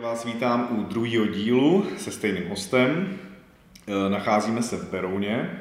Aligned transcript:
Vás 0.00 0.24
vítám 0.24 0.68
u 0.70 0.82
druhého 0.82 1.26
dílu 1.26 1.86
se 1.96 2.10
stejným 2.10 2.48
hostem. 2.48 3.18
E, 3.86 4.10
nacházíme 4.10 4.62
se 4.62 4.76
v 4.76 4.90
Berouně. 4.90 5.60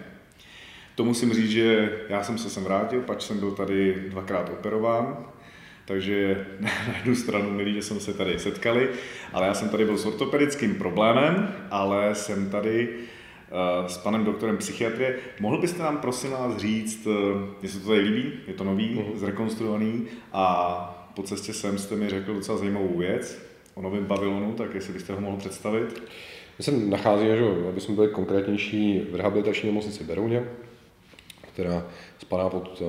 To 0.96 1.06
musím 1.06 1.34
říct, 1.34 1.50
že 1.50 1.98
já 2.10 2.24
jsem 2.24 2.38
se 2.38 2.50
sem 2.50 2.64
vrátil, 2.64 3.02
pač 3.02 3.24
jsem 3.24 3.40
byl 3.40 3.52
tady 3.52 4.04
dvakrát 4.10 4.50
operován, 4.50 5.18
takže 5.86 6.46
na 6.60 6.70
jednu 6.98 7.16
stranu 7.16 7.52
milí, 7.52 7.74
že 7.74 7.82
jsme 7.82 8.00
se 8.00 8.14
tady 8.14 8.40
setkali, 8.40 8.90
ale 9.34 9.48
já 9.48 9.54
jsem 9.54 9.70
tady 9.70 9.86
byl 9.86 9.98
s 9.98 10.06
ortopedickým 10.06 10.76
problémem, 10.76 11.56
ale 11.72 12.16
jsem 12.16 12.50
tady 12.50 12.90
e, 13.86 13.90
s 13.90 13.98
panem 13.98 14.26
doktorem 14.26 14.58
psychiatrie. 14.58 15.16
Mohl 15.40 15.62
byste 15.62 15.84
nám 15.84 15.98
prosím 15.98 16.32
vás 16.32 16.58
říct, 16.58 17.08
se 17.66 17.80
to 17.80 17.88
tady 17.88 18.00
líbí, 18.00 18.34
je 18.48 18.54
to 18.54 18.64
nový, 18.64 18.96
mm-hmm. 18.96 19.18
zrekonstruovaný 19.18 20.06
a 20.34 20.94
po 21.16 21.24
cestě 21.24 21.54
sem 21.54 21.78
jste 21.78 21.96
mi 21.96 22.10
řekl 22.10 22.34
docela 22.34 22.58
zajímavou 22.58 22.98
věc, 22.98 23.47
o 23.78 23.82
novém 23.82 24.06
pavilonu, 24.06 24.54
tak 24.54 24.76
jestli 24.76 24.94
byste 24.94 25.14
ho 25.14 25.22
mohl 25.22 25.38
představit. 25.38 26.04
My 26.58 26.64
se 26.64 26.72
nacházíme, 26.72 27.38
že, 27.38 27.44
aby 27.70 27.82
jsme 27.82 27.96
byli 27.96 28.08
konkrétnější, 28.08 29.00
v 29.12 29.16
rehabilitační 29.16 29.70
nemocnici 29.70 30.04
Berouně, 30.04 30.44
která 31.54 31.88
spadá 32.20 32.50
pod 32.50 32.82
uh, 32.82 32.88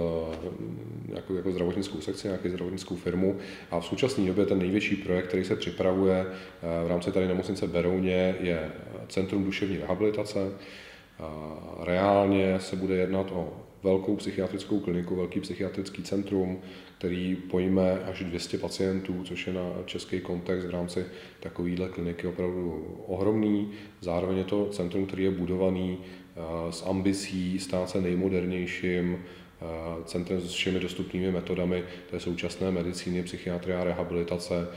nějakou 1.09 1.34
jako 1.34 1.52
zdravotnickou 1.52 2.01
sekci, 2.01 2.27
nějakou 2.28 2.48
zdravotnickou 2.48 2.97
firmu. 2.97 3.37
A 3.70 3.80
v 3.80 3.84
současné 3.84 4.27
době 4.27 4.47
ten 4.47 4.59
největší 4.59 4.97
projekt, 4.97 5.27
který 5.27 5.45
se 5.45 5.56
připravuje 5.56 6.27
uh, 6.27 6.87
v 6.87 6.91
rámci 6.91 7.12
tady 7.12 7.28
nemocnice 7.28 7.66
Berouně, 7.66 8.36
je 8.41 8.73
Centrum 9.09 9.45
duševní 9.45 9.78
rehabilitace. 9.78 10.39
Uh, 10.41 11.84
reálně 11.84 12.61
se 12.61 12.77
bude 12.77 12.97
jednat 12.97 13.30
o 13.33 13.52
velkou 13.83 14.17
psychiatrickou 14.17 14.81
kliniku, 14.81 15.17
velký 15.17 15.41
psychiatrický 15.41 16.03
centrum, 16.03 16.61
který 16.99 17.37
pojme 17.37 18.01
až 18.01 18.25
200 18.25 18.59
pacientů, 18.59 19.25
což 19.25 19.47
je 19.47 19.53
na 19.53 19.73
český 19.87 20.21
kontext 20.21 20.67
v 20.67 20.70
rámci 20.70 21.07
takovéhle 21.41 21.89
kliniky 21.89 22.27
opravdu 22.27 22.97
ohromný. 23.07 23.70
Zároveň 24.01 24.39
je 24.39 24.45
to 24.45 24.67
centrum, 24.67 25.07
který 25.07 25.25
je 25.25 25.31
budovaný 25.31 25.98
eh, 25.98 26.73
s 26.73 26.87
ambicí 26.87 27.59
stát 27.59 27.91
se 27.91 28.01
nejmodernějším 28.01 29.19
eh, 29.19 29.65
centrem 30.05 30.41
s 30.41 30.53
všemi 30.53 30.81
dostupnými 30.81 31.33
metodami 31.33 31.85
té 32.11 32.20
současné 32.20 32.70
medicíny, 32.70 33.23
psychiatrie 33.23 33.79
a 33.79 33.85
rehabilitace, 33.85 34.69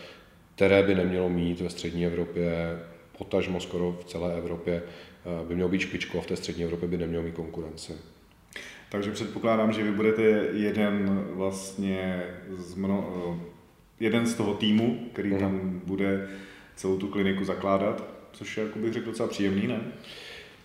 které 0.56 0.84
by 0.84 0.96
nemělo 0.96 1.30
mít 1.30 1.62
ve 1.62 1.70
střední 1.70 2.06
Evropě, 2.06 2.80
potažmo 3.18 3.60
skoro 3.60 3.98
v 4.02 4.06
celé 4.06 4.38
Evropě, 4.38 4.84
eh, 4.84 5.48
by 5.48 5.56
mělo 5.56 5.70
být 5.70 5.82
špičko 5.82 6.18
a 6.18 6.22
v 6.22 6.28
té 6.28 6.36
střední 6.36 6.64
Evropě 6.64 6.88
by 6.88 6.98
nemělo 6.98 7.24
mít 7.24 7.34
konkurenci. 7.36 7.94
Takže 8.92 9.12
předpokládám, 9.12 9.74
že 9.74 9.84
vy 9.84 9.92
budete 9.92 10.22
jeden 10.54 11.26
vlastně 11.32 12.24
z 12.58 12.76
mno, 12.76 13.40
jeden 14.00 14.28
z 14.28 14.34
toho 14.34 14.54
týmu, 14.54 15.00
který 15.14 15.30
mm. 15.30 15.40
tam 15.40 15.82
bude 15.86 16.28
celou 16.76 16.98
tu 16.98 17.08
kliniku 17.08 17.44
zakládat, 17.46 18.04
což 18.32 18.58
je, 18.58 18.64
jako 18.64 18.80
bych 18.80 18.94
řekl, 18.94 19.06
docela 19.06 19.30
příjemný, 19.30 19.68
ne? 19.68 19.82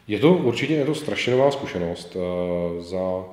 Je 0.08 0.18
to 0.18 0.34
určitě 0.34 0.74
je 0.74 0.84
to 0.84 0.94
strašně 0.94 1.32
nová 1.32 1.50
zkušenost. 1.50 2.16
Eh, 2.16 2.82
za 2.82 3.24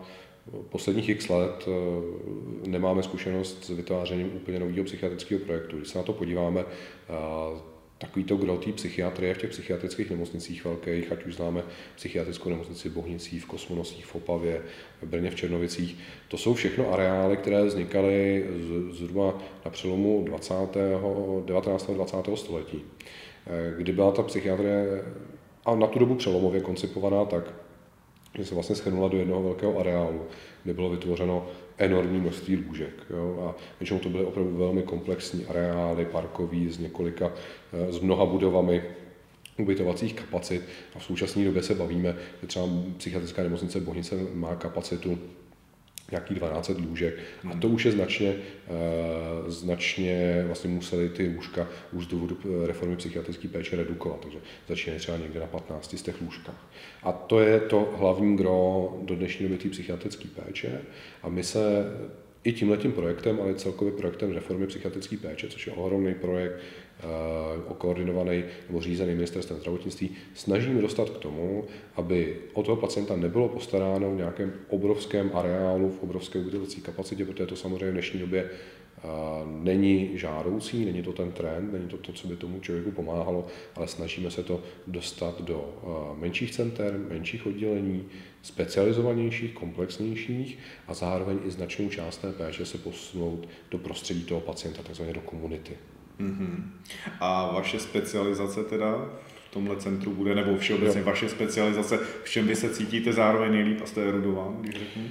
posledních 0.69 1.09
x 1.09 1.30
let 1.30 1.67
eh, 1.67 2.69
nemáme 2.69 3.03
zkušenost 3.03 3.66
s 3.66 3.69
vytvářením 3.69 4.31
úplně 4.36 4.59
nového 4.59 4.86
psychiatrického 4.86 5.41
projektu. 5.41 5.77
Když 5.77 5.89
se 5.89 5.97
na 5.97 6.03
to 6.03 6.14
podíváme, 6.14 6.61
eh, 6.61 7.73
takový 7.97 8.25
to 8.25 8.38
gro 8.38 8.59
psychiatrie 8.75 9.33
v 9.33 9.38
těch 9.38 9.49
psychiatrických 9.49 10.09
nemocnicích 10.09 10.66
velkých, 10.66 11.11
ať 11.11 11.25
už 11.25 11.36
známe 11.36 11.63
psychiatrickou 11.95 12.49
nemocnici 12.49 12.89
v 12.89 12.94
Bohnicích, 12.94 13.44
v 13.44 13.45
Kosmonosích, 13.45 14.05
v 14.05 14.16
Opavě, 14.16 14.61
v 15.02 15.08
Brně, 15.08 15.30
v 15.30 15.36
Černovicích. 15.36 15.97
To 16.27 16.38
jsou 16.38 16.53
všechno 16.53 16.94
areály, 16.94 17.38
které 17.38 17.64
vznikaly 17.64 18.47
zhruba 18.91 19.38
na 19.66 19.71
přelomu 19.71 20.23
20. 20.25 20.53
19. 21.45 21.89
a 21.89 21.94
20. 21.94 22.38
století, 22.38 22.81
eh, 23.47 23.73
kdy 23.77 23.91
byla 23.91 24.11
ta 24.11 24.23
psychiatrie 24.23 25.03
a 25.66 25.75
na 25.75 25.87
tu 25.87 25.99
dobu 25.99 26.15
přelomově 26.15 26.61
koncipovaná 26.61 27.26
tak, 27.26 27.53
že 28.37 28.45
se 28.45 28.53
vlastně 28.53 28.76
schrnula 28.76 29.08
do 29.08 29.17
jednoho 29.17 29.43
velkého 29.43 29.80
areálu, 29.80 30.21
kde 30.64 30.73
bylo 30.73 30.89
vytvořeno 30.89 31.48
enormní 31.86 32.20
množství 32.20 32.55
lůžek. 32.55 32.94
Jo? 33.10 33.48
A 33.49 33.55
většinou 33.80 33.99
to 33.99 34.10
byly 34.10 34.26
opravdu 34.26 34.58
velmi 34.58 34.82
komplexní 34.82 35.45
areály, 35.45 36.05
parkový 36.05 36.70
s 36.70 36.80
několika, 36.80 37.32
eh, 37.73 37.94
s 37.94 37.99
mnoha 37.99 38.26
budovami, 38.26 38.83
ubytovacích 39.58 40.14
kapacit 40.14 40.61
a 40.95 40.99
v 40.99 41.04
současné 41.04 41.45
době 41.45 41.64
se 41.64 41.76
bavíme, 41.76 42.16
že 42.42 42.48
třeba 42.48 42.66
psychiatrická 42.98 43.44
nemocnice 43.44 43.80
Bohnice 43.80 44.16
má 44.33 44.55
kapacitu 44.55 45.20
nějakých 46.11 46.37
12 46.37 46.69
lůžek. 46.69 47.19
A 47.52 47.58
to 47.58 47.67
už 47.67 47.86
je 47.86 47.91
značně, 47.91 48.36
uh, 48.36 49.49
značně 49.49 50.43
vlastně 50.47 50.69
museli 50.69 51.09
ty 51.09 51.33
lůžka 51.36 51.67
už 51.91 52.03
z 52.03 52.08
důvodu 52.08 52.37
eh, 52.45 52.67
reformy 52.67 52.95
psychiatrické 52.95 53.47
péče 53.47 53.75
redukovat, 53.75 54.19
takže 54.19 54.37
začínají 54.67 54.99
třeba 54.99 55.17
někde 55.17 55.39
na 55.39 55.47
15 55.47 55.97
z 55.97 56.02
těch 56.02 56.21
lůžkách. 56.21 56.67
A 57.03 57.11
to 57.11 57.39
je 57.39 57.59
to 57.59 57.93
hlavní 57.97 58.37
gro 58.37 58.97
do 59.02 59.15
dnešní 59.15 59.47
doby 59.47 59.58
té 59.58 59.69
psychiatrické 59.69 60.27
péče. 60.27 60.81
A 61.23 61.30
my 61.30 61.43
se 61.43 61.59
i 62.43 62.53
tímhletím 62.53 62.91
projektem, 62.91 63.39
ale 63.41 63.55
celkově 63.55 63.93
projektem 63.93 64.31
reformy 64.31 64.67
psychiatrické 64.67 65.17
péče, 65.17 65.47
což 65.47 65.67
je 65.67 65.73
ohromný 65.73 66.14
projekt, 66.14 66.59
koordinovaný 67.77 68.43
nebo 68.67 68.81
řízený 68.81 69.14
ministerstvem 69.14 69.59
zdravotnictví, 69.59 70.09
snažíme 70.33 70.81
dostat 70.81 71.09
k 71.09 71.17
tomu, 71.17 71.65
aby 71.95 72.37
o 72.53 72.64
toho 72.64 72.77
pacienta 72.77 73.15
nebylo 73.15 73.49
postaráno 73.49 74.11
v 74.11 74.17
nějakém 74.17 74.53
obrovském 74.69 75.31
areálu, 75.33 75.89
v 75.89 76.03
obrovské 76.03 76.39
ubytovací 76.39 76.81
kapacitě, 76.81 77.25
protože 77.25 77.45
to 77.45 77.55
samozřejmě 77.55 77.89
v 77.89 77.93
dnešní 77.93 78.19
době 78.19 78.49
eh, 78.49 79.08
není 79.45 80.17
žádoucí, 80.17 80.86
není 80.86 81.03
to 81.03 81.14
ten 81.14 81.31
trend, 81.31 81.73
není 81.73 81.87
to 81.87 81.97
to, 81.97 82.14
co 82.14 82.27
by 82.27 82.36
tomu 82.36 82.59
člověku 82.59 82.91
pomáhalo, 82.91 83.47
ale 83.75 83.87
snažíme 83.87 84.31
se 84.31 84.43
to 84.43 84.61
dostat 84.87 85.41
do 85.41 85.73
eh, 85.83 86.20
menších 86.20 86.52
center, 86.52 86.99
menších 87.09 87.45
oddělení, 87.45 88.05
specializovanějších, 88.41 89.53
komplexnějších 89.53 90.58
a 90.87 90.93
zároveň 90.93 91.39
i 91.45 91.52
značnou 91.52 91.89
část 91.89 92.17
té 92.17 92.31
péče 92.31 92.65
se 92.65 92.77
posunout 92.77 93.47
do 93.71 93.77
prostředí 93.77 94.23
toho 94.23 94.41
pacienta, 94.41 94.83
takzvaně 94.83 95.14
do 95.14 95.21
komunity. 95.21 95.73
Mm-hmm. 96.20 96.64
A 97.20 97.52
vaše 97.54 97.80
specializace 97.80 98.64
teda 98.64 99.10
v 99.50 99.54
tomhle 99.54 99.76
centru 99.76 100.12
bude, 100.12 100.36
nebo 100.36 100.58
všeobecně 100.58 101.00
jo. 101.00 101.06
vaše 101.06 101.30
specializace, 101.30 102.00
v 102.24 102.30
čem 102.30 102.48
vy 102.48 102.56
se 102.56 102.70
cítíte 102.70 103.14
zároveň 103.14 103.52
nejlíp 103.52 103.82
a 103.84 103.86
jste 103.86 104.08
erudován, 104.08 104.58
když 104.62 104.80
řeknu? 104.80 105.04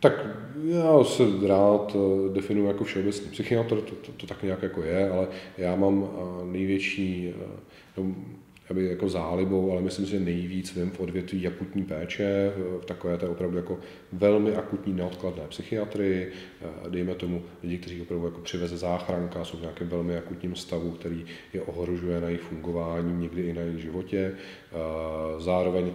Tak 0.00 0.26
já 0.64 1.04
se 1.04 1.22
rád 1.46 1.96
eh, 1.96 2.34
definuji 2.34 2.66
jako 2.68 2.84
všeobecný 2.84 3.30
psychiatr, 3.30 3.80
to, 3.80 3.94
to, 3.94 4.12
to 4.12 4.26
tak 4.26 4.42
nějak 4.42 4.62
jako 4.62 4.82
je, 4.82 5.10
ale 5.10 5.28
já 5.58 5.76
mám 5.76 6.04
eh, 6.04 6.52
největší, 6.52 7.34
eh, 7.98 8.02
aby 8.70 8.84
jako 8.84 9.08
zálibou, 9.08 9.72
ale 9.72 9.82
myslím 9.82 10.06
si, 10.06 10.12
že 10.12 10.20
nejvíc 10.20 10.76
vím 10.76 10.90
v 10.90 11.00
odvětví 11.00 11.46
akutní 11.46 11.84
péče, 11.84 12.52
v 12.82 12.84
takové 12.84 13.18
té 13.18 13.28
opravdu 13.28 13.56
jako 13.56 13.78
velmi 14.12 14.54
akutní 14.54 14.92
neodkladné 14.92 15.42
psychiatrii, 15.48 16.32
dejme 16.88 17.14
tomu 17.14 17.42
lidi, 17.62 17.78
kteří 17.78 18.02
opravdu 18.02 18.26
jako 18.26 18.40
přiveze 18.40 18.76
záchranka, 18.76 19.44
jsou 19.44 19.56
v 19.56 19.60
nějakém 19.60 19.88
velmi 19.88 20.16
akutním 20.16 20.54
stavu, 20.54 20.90
který 20.90 21.24
je 21.52 21.62
ohrožuje 21.62 22.20
na 22.20 22.26
jejich 22.26 22.42
fungování, 22.42 23.20
někdy 23.20 23.42
i 23.42 23.52
na 23.52 23.60
jejich 23.60 23.80
životě. 23.80 24.32
Zároveň 25.38 25.92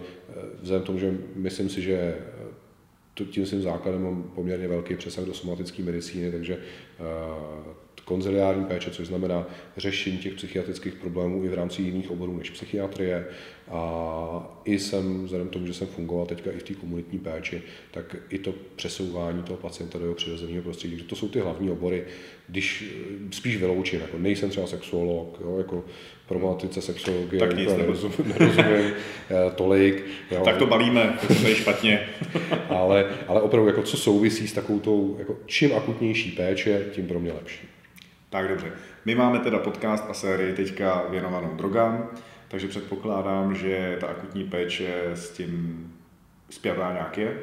vzhledem 0.60 0.82
k 0.82 0.86
tomu, 0.86 0.98
že 0.98 1.14
myslím 1.36 1.68
si, 1.68 1.82
že 1.82 2.14
tím 3.30 3.46
svým 3.46 3.62
základem 3.62 4.02
mám 4.02 4.22
poměrně 4.34 4.68
velký 4.68 4.96
přesah 4.96 5.24
do 5.24 5.34
somatické 5.34 5.82
medicíny, 5.82 6.32
takže 6.32 6.58
konziliární 8.04 8.64
péče, 8.64 8.90
což 8.90 9.06
znamená 9.06 9.46
řešení 9.76 10.18
těch 10.18 10.34
psychiatrických 10.34 10.94
problémů 10.94 11.44
i 11.44 11.48
v 11.48 11.54
rámci 11.54 11.82
jiných 11.82 12.10
oborů 12.10 12.38
než 12.38 12.50
psychiatrie. 12.50 13.26
A 13.70 14.60
i 14.64 14.78
jsem, 14.78 15.24
vzhledem 15.24 15.48
k 15.48 15.50
tomu, 15.50 15.66
že 15.66 15.74
jsem 15.74 15.86
fungoval 15.86 16.26
teďka 16.26 16.50
i 16.50 16.58
v 16.58 16.62
té 16.62 16.74
komunitní 16.74 17.18
péči, 17.18 17.62
tak 17.90 18.16
i 18.30 18.38
to 18.38 18.54
přesouvání 18.76 19.42
toho 19.42 19.56
pacienta 19.56 19.98
do 19.98 20.04
jeho 20.04 20.14
přirozeného 20.14 20.62
prostředí. 20.62 20.96
To 20.96 21.16
jsou 21.16 21.28
ty 21.28 21.40
hlavní 21.40 21.70
obory, 21.70 22.04
když 22.48 22.94
spíš 23.30 23.56
vyloučím, 23.56 24.00
jako 24.00 24.18
nejsem 24.18 24.50
třeba 24.50 24.66
sexuolog, 24.66 25.38
jo, 25.40 25.58
jako 25.58 25.84
problematice 26.28 26.82
sexuologie 26.82 27.40
tak 27.40 27.56
nic 27.56 27.72
nerozumím, 27.76 28.34
nerozumím 28.38 28.92
eh, 29.30 29.50
tolik. 29.54 30.04
Jo. 30.30 30.42
Tak 30.44 30.56
to 30.56 30.66
balíme, 30.66 31.18
to 31.26 31.48
je 31.48 31.54
špatně. 31.54 32.08
ale, 32.68 33.06
ale 33.28 33.42
opravdu, 33.42 33.68
jako 33.68 33.82
co 33.82 33.96
souvisí 33.96 34.48
s 34.48 34.52
takovou 34.52 34.78
tou, 34.78 35.16
jako 35.18 35.36
čím 35.46 35.72
akutnější 35.72 36.30
péče, 36.30 36.84
tím 36.92 37.06
pro 37.06 37.20
mě 37.20 37.32
lepší. 37.32 37.73
Tak 38.34 38.48
dobře. 38.48 38.72
My 39.04 39.14
máme 39.14 39.38
teda 39.38 39.58
podcast 39.58 40.04
a 40.10 40.14
sérii 40.14 40.52
teďka 40.52 41.04
věnovanou 41.10 41.54
drogám, 41.54 42.08
takže 42.48 42.68
předpokládám, 42.68 43.54
že 43.54 43.96
ta 44.00 44.06
akutní 44.06 44.44
péče 44.44 45.10
s 45.14 45.30
tím 45.30 45.86
zpětá 46.50 46.92
nějak 46.92 47.18
je? 47.18 47.38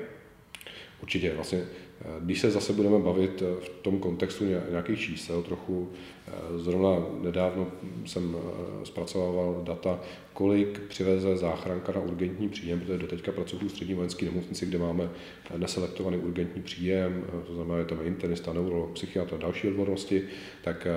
Určitě. 1.02 1.34
Vlastně, 1.36 1.60
eh, 2.02 2.06
když 2.20 2.40
se 2.40 2.52
zase 2.52 2.74
budeme 2.74 3.00
bavit 3.00 3.42
eh, 3.42 3.66
v 3.66 3.70
tom 3.70 4.00
kontextu 4.00 4.46
nějakých 4.46 5.00
čísel 5.00 5.42
trochu, 5.42 5.90
eh, 6.28 6.32
zrovna 6.58 7.06
nedávno 7.22 7.68
jsem 8.06 8.38
zpracovával 8.84 9.62
data, 9.64 10.00
kolik 10.34 10.80
přiveze 10.80 11.38
záchranka 11.38 11.92
na 11.92 12.02
urgentní 12.02 12.50
příjem, 12.50 12.80
protože 12.80 12.98
doteďka 12.98 13.32
pracuji 13.32 13.68
v 13.68 13.72
střední 13.72 13.94
vojenské 13.94 14.26
nemocnici, 14.26 14.66
kde 14.66 14.78
máme 14.78 15.10
neselektovaný 15.58 16.18
urgentní 16.18 16.62
příjem, 16.62 17.26
to 17.48 17.56
znamená, 17.56 17.80
že 17.80 17.86
tam 17.86 18.06
internista, 18.06 18.54
neurolog, 18.54 18.92
psychiatr 18.92 19.36
a 19.36 19.38
další 19.38 19.68
odbornosti, 19.68 20.24
tak 20.64 20.88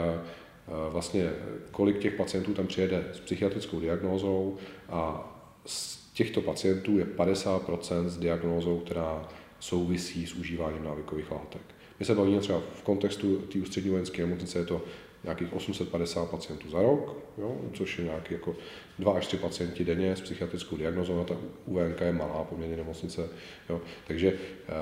vlastně 0.90 1.30
kolik 1.70 1.98
těch 1.98 2.14
pacientů 2.14 2.54
tam 2.54 2.66
přijede 2.66 3.04
s 3.12 3.20
psychiatrickou 3.20 3.80
diagnózou 3.80 4.56
a 4.88 5.30
z 5.66 6.04
těchto 6.12 6.40
pacientů 6.40 6.98
je 6.98 7.04
50% 7.04 8.08
s 8.08 8.18
diagnózou, 8.18 8.78
která 8.78 9.28
souvisí 9.64 10.26
s 10.26 10.34
užíváním 10.34 10.84
návykových 10.84 11.30
látek. 11.30 11.62
My 11.98 12.04
se 12.04 12.14
bavíme 12.14 12.40
třeba 12.40 12.62
v 12.74 12.82
kontextu 12.82 13.36
té 13.36 13.58
ústřední 13.58 13.90
vojenské 13.90 14.22
nemocnice, 14.22 14.58
je 14.58 14.64
to 14.64 14.82
nějakých 15.24 15.52
850 15.52 16.30
pacientů 16.30 16.70
za 16.70 16.82
rok, 16.82 17.16
jo, 17.38 17.56
což 17.72 17.98
je 17.98 18.04
nějaký 18.04 18.34
jako 18.34 18.56
2 18.98 19.12
až 19.12 19.26
3 19.26 19.36
pacienti 19.36 19.84
denně 19.84 20.16
s 20.16 20.20
psychiatrickou 20.20 20.76
diagnozou, 20.76 21.20
a 21.20 21.24
ta 21.24 21.36
UVNK 21.66 22.00
je 22.00 22.12
malá 22.12 22.44
poměrně 22.44 22.76
nemocnice, 22.76 23.28
jo, 23.68 23.80
takže, 24.06 24.32
eh, 24.32 24.72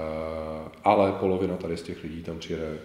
ale 0.85 1.12
polovina 1.12 1.56
tady 1.56 1.76
z 1.76 1.82
těch 1.82 2.02
lidí 2.02 2.23
tam 2.23 2.38
přijede 2.38 2.78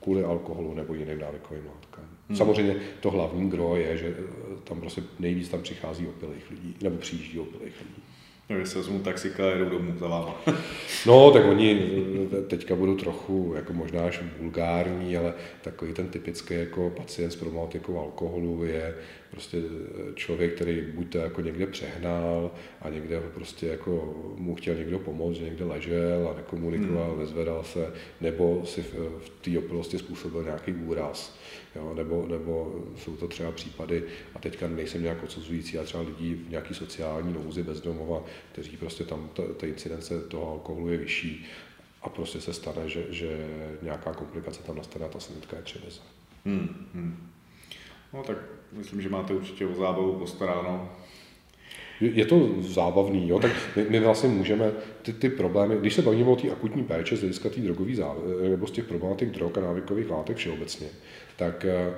kvůli 0.00 0.24
alkoholu 0.24 0.74
nebo 0.74 0.94
jiným 0.94 1.18
návykovým 1.18 1.66
látkám. 1.66 2.04
Hmm. 2.28 2.36
Samozřejmě 2.36 2.76
to 3.00 3.10
hlavní 3.10 3.50
gro 3.50 3.76
je, 3.76 3.96
že 3.96 4.14
eh, 4.18 4.22
tam 4.64 4.80
prostě 4.80 5.02
nejvíc 5.18 5.48
tam 5.48 5.62
přichází 5.62 6.06
opilých 6.06 6.50
lidí, 6.50 6.76
nebo 6.82 6.96
přijíždí 6.96 7.38
opilých 7.38 7.80
lidí. 7.80 8.02
No, 8.52 8.58
když 8.58 8.68
se 8.68 8.78
vezmu 8.78 8.98
taxika 8.98 9.46
a 9.46 9.50
jedou 9.50 9.68
domů 9.68 9.94
za 9.98 10.08
váma. 10.08 10.40
no, 11.06 11.30
tak 11.30 11.44
oni 11.44 11.90
eh, 12.38 12.42
teďka 12.42 12.74
budou 12.74 12.96
trochu 12.96 13.52
jako 13.56 13.72
možná 13.72 14.02
až 14.04 14.22
vulgární, 14.38 15.16
ale 15.16 15.34
takový 15.62 15.92
ten 15.92 16.08
typický 16.08 16.54
jako 16.54 16.90
pacient 16.90 17.30
s 17.30 17.36
problematikou 17.36 17.98
alkoholu 17.98 18.64
je 18.64 18.94
prostě 19.30 19.58
eh, 19.58 20.14
člověk, 20.14 20.54
který 20.54 20.80
buď 20.94 21.12
to 21.12 21.18
jako 21.18 21.40
někde 21.40 21.66
přehnal 21.66 22.50
a 22.82 22.88
někde 22.88 23.20
prostě 23.34 23.66
jako 23.66 24.14
mu 24.36 24.54
chtěl 24.54 24.74
někdo 24.74 24.98
pomoct, 24.98 25.36
že 25.36 25.44
někde 25.44 25.64
ležel 25.64 26.28
a 26.32 26.36
nekomunikoval, 26.36 27.10
hmm. 27.10 27.20
nezvedal 27.20 27.64
se, 27.64 27.92
nebo 28.20 28.62
si 28.64 28.82
v, 28.82 28.94
v 28.94 29.30
té 29.40 29.58
opilosti 29.58 29.98
způsobil 29.98 30.42
nějaký 30.42 30.72
úraz. 30.72 31.38
Jo, 31.76 31.94
nebo, 31.94 32.26
nebo 32.26 32.74
jsou 32.96 33.16
to 33.16 33.28
třeba 33.28 33.52
případy, 33.52 34.04
a 34.34 34.38
teďka 34.38 34.68
nejsem 34.68 35.02
nějak 35.02 35.22
odsuzující, 35.22 35.78
a 35.78 35.84
třeba 35.84 36.02
lidí 36.02 36.34
v 36.34 36.50
nějaký 36.50 36.74
sociální 36.74 37.32
nouzi 37.32 37.62
bezdomova, 37.62 38.24
kteří 38.52 38.76
prostě 38.76 39.04
tam 39.04 39.30
ta, 39.32 39.42
ta 39.56 39.66
incidence 39.66 40.20
toho 40.20 40.50
alkoholu 40.50 40.88
je 40.88 40.98
vyšší 40.98 41.46
a 42.02 42.08
prostě 42.08 42.40
se 42.40 42.52
stane, 42.52 42.88
že, 42.88 43.06
že 43.10 43.48
nějaká 43.82 44.14
komplikace 44.14 44.62
tam 44.62 44.76
nastane 44.76 45.04
a 45.04 45.08
ta 45.08 45.20
sanitka 45.20 45.56
je 45.56 45.62
převeze. 45.62 46.00
Hmm, 46.44 46.86
hmm. 46.94 47.28
No 48.12 48.22
tak 48.22 48.36
myslím, 48.72 49.02
že 49.02 49.08
máte 49.08 49.34
určitě 49.34 49.66
o 49.66 49.74
zábavu 49.74 50.12
postaráno. 50.12 50.92
Je 52.00 52.26
to 52.26 52.48
zábavný, 52.60 53.28
jo? 53.28 53.38
tak 53.38 53.52
my, 53.76 53.86
my 53.88 54.00
vlastně 54.00 54.28
můžeme 54.28 54.72
ty, 55.02 55.12
ty 55.12 55.30
problémy, 55.30 55.76
když 55.76 55.94
se 55.94 56.02
bavíme 56.02 56.30
o 56.30 56.36
té 56.36 56.50
akutní 56.50 56.84
péče 56.84 57.16
z 57.16 57.20
hlediska 57.20 57.48
té 57.48 57.60
drogové 57.60 57.92
nebo 58.48 58.66
z 58.66 58.70
těch 58.70 58.84
problematik 58.84 59.30
drog 59.30 59.58
a 59.58 59.60
návykových 59.60 60.10
látek 60.10 60.36
všeobecně, 60.36 60.86
tak 61.36 61.64
eh, 61.64 61.94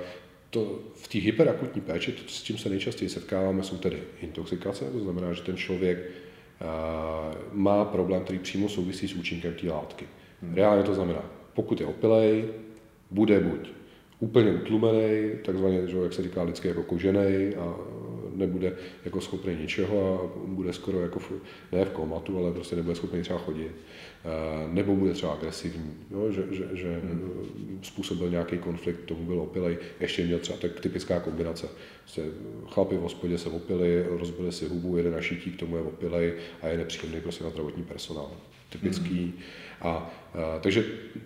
to, 0.51 0.79
v 0.95 1.09
té 1.09 1.19
hyperakutní 1.19 1.81
péči, 1.81 2.13
to, 2.13 2.23
s 2.27 2.43
čím 2.43 2.59
se 2.59 2.69
nejčastěji 2.69 3.09
setkáváme, 3.09 3.63
jsou 3.63 3.77
tedy 3.77 4.03
intoxikace, 4.21 4.85
to 4.85 5.01
znamená, 5.01 5.33
že 5.33 5.43
ten 5.43 5.57
člověk 5.57 5.99
uh, 5.99 6.07
má 7.53 7.85
problém, 7.85 8.25
který 8.25 8.39
přímo 8.39 8.69
souvisí 8.69 9.09
s 9.09 9.15
účinkem 9.15 9.55
té 9.55 9.71
látky. 9.71 10.07
Hmm. 10.43 10.55
Reálně 10.55 10.83
to 10.83 10.95
znamená, 10.95 11.23
pokud 11.55 11.81
je 11.81 11.87
opilej, 11.87 12.45
bude 13.11 13.41
buď 13.41 13.71
úplně 14.21 14.53
utlumený, 14.53 15.31
takzvaně, 15.45 15.87
že, 15.87 15.99
jak 15.99 16.13
se 16.13 16.23
říká 16.23 16.43
lidsky, 16.43 16.69
jako 16.69 16.83
kožený 16.83 17.55
a 17.59 17.75
nebude 18.35 18.77
jako 19.05 19.21
schopný 19.21 19.57
ničeho 19.57 20.21
a 20.21 20.39
bude 20.47 20.73
skoro 20.73 21.01
jako 21.01 21.19
v, 21.19 21.33
ne 21.73 21.85
v 21.85 21.91
komatu, 21.91 22.39
ale 22.39 22.53
prostě 22.53 22.77
nebude 22.77 22.95
schopný 22.95 23.23
třeba 23.23 23.39
chodit. 23.39 23.73
Nebo 24.73 24.97
bude 24.97 25.13
třeba 25.13 25.33
agresivní, 25.33 25.95
jo, 26.11 26.33
že, 26.33 26.43
že, 26.51 26.69
že 26.73 27.01
hmm. 27.05 27.81
způsobil 27.83 28.31
nějaký 28.31 28.59
konflikt, 28.59 29.05
tomu 29.05 29.25
byl 29.25 29.41
opilej, 29.41 29.79
ještě 30.01 30.27
měl 30.27 30.39
třeba 30.39 30.59
tak 30.59 30.81
typická 30.81 31.21
kombinace. 31.21 31.69
Prostě 32.01 32.23
chlapi 32.69 32.97
v 32.97 33.01
hospodě 33.01 33.39
se 33.39 33.49
opili, 33.49 34.07
rozbili 34.09 34.53
si 34.53 34.69
hubu, 34.69 34.97
jeden 34.97 35.13
na 35.13 35.21
šití, 35.21 35.51
k 35.51 35.59
tomu 35.59 35.77
je 35.77 35.83
opilej 35.83 36.35
a 36.63 36.69
je 36.69 36.79
nepříjemný 36.79 37.21
prostě 37.21 37.45
na 37.45 37.51
zdravotní 37.51 37.83
personál. 37.83 38.31
Typický. 38.71 39.21
Hmm 39.21 39.33
a, 39.81 39.89
a 39.89 40.11
takže 40.61 40.85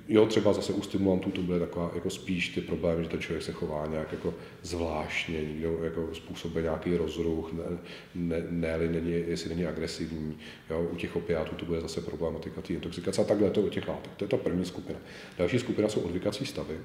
jo, 0.08 0.26
třeba 0.26 0.52
zase 0.52 0.72
u 0.72 0.82
stimulantů 0.82 1.30
to 1.30 1.42
bude 1.42 1.58
taková 1.58 1.90
jako 1.94 2.10
spíš 2.10 2.48
ty 2.48 2.60
problémy, 2.60 3.02
že 3.02 3.08
ten 3.08 3.20
člověk 3.20 3.42
se 3.42 3.52
chová 3.52 3.86
nějak 3.86 4.12
jako 4.12 4.34
zvláštně, 4.62 5.42
někdo 5.42 5.78
jako 5.82 6.08
způsobuje 6.12 6.62
nějaký 6.62 6.96
rozruch, 6.96 7.52
ne, 7.52 7.62
ne, 8.14 8.46
ne 8.50 8.88
není, 8.88 9.12
jestli 9.12 9.48
není 9.48 9.66
agresivní. 9.66 10.38
Jo, 10.70 10.88
u 10.92 10.96
těch 10.96 11.16
opiátů 11.16 11.56
to 11.56 11.66
bude 11.66 11.80
zase 11.80 12.00
problematika 12.00 12.60
té 12.60 12.72
intoxikace 12.88 13.22
a 13.22 13.24
takhle 13.24 13.50
to 13.50 13.60
u 13.60 13.68
těch 13.68 13.88
látek. 13.88 14.12
To 14.16 14.24
je 14.24 14.28
ta 14.28 14.36
první 14.36 14.64
skupina. 14.64 14.98
Další 15.38 15.58
skupina 15.58 15.88
jsou 15.88 16.00
odvykací 16.00 16.46
stavy, 16.46 16.78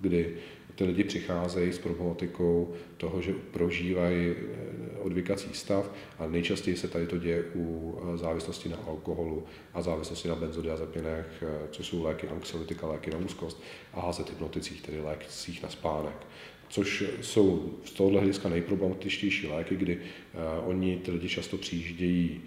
kdy 0.00 0.36
ty 0.74 0.84
lidi 0.84 1.04
přicházejí 1.04 1.72
s 1.72 1.78
problematikou 1.78 2.74
toho, 2.96 3.22
že 3.22 3.32
prožívají 3.50 4.30
eh, 4.30 4.98
odvykací 4.98 5.48
stav 5.52 5.90
a 6.18 6.26
nejčastěji 6.26 6.76
se 6.76 6.88
tady 6.88 7.06
to 7.06 7.18
děje 7.18 7.44
u 7.54 7.98
eh, 7.98 8.16
závislosti 8.16 8.68
na 8.68 8.76
alkoholu 8.86 9.44
a 9.74 9.82
závislosti 9.82 10.28
na 10.28 10.34
benzodiazepinech, 10.34 11.26
eh, 11.42 11.68
což 11.70 11.86
jsou 11.86 12.02
léky 12.02 12.28
anxiolytika, 12.28 12.86
léky 12.86 13.10
na 13.10 13.18
úzkost 13.18 13.62
a 13.94 14.00
hazet 14.00 14.30
hypnoticích, 14.30 14.82
tedy 14.82 15.00
lékcích 15.00 15.62
na 15.62 15.68
spánek 15.68 16.26
což 16.70 17.04
jsou 17.20 17.74
z 17.84 17.90
tohohle 17.90 18.18
hlediska 18.20 18.48
nejproblematičtější 18.48 19.46
léky, 19.46 19.76
kdy 19.76 19.96
uh, 19.96 20.68
oni 20.68 20.96
ty 20.96 21.10
lidi 21.10 21.28
často 21.28 21.56
přijíždějí 21.56 22.40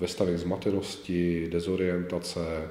ve 0.00 0.08
stavech 0.08 0.38
zmatenosti, 0.38 1.48
dezorientace, 1.50 2.70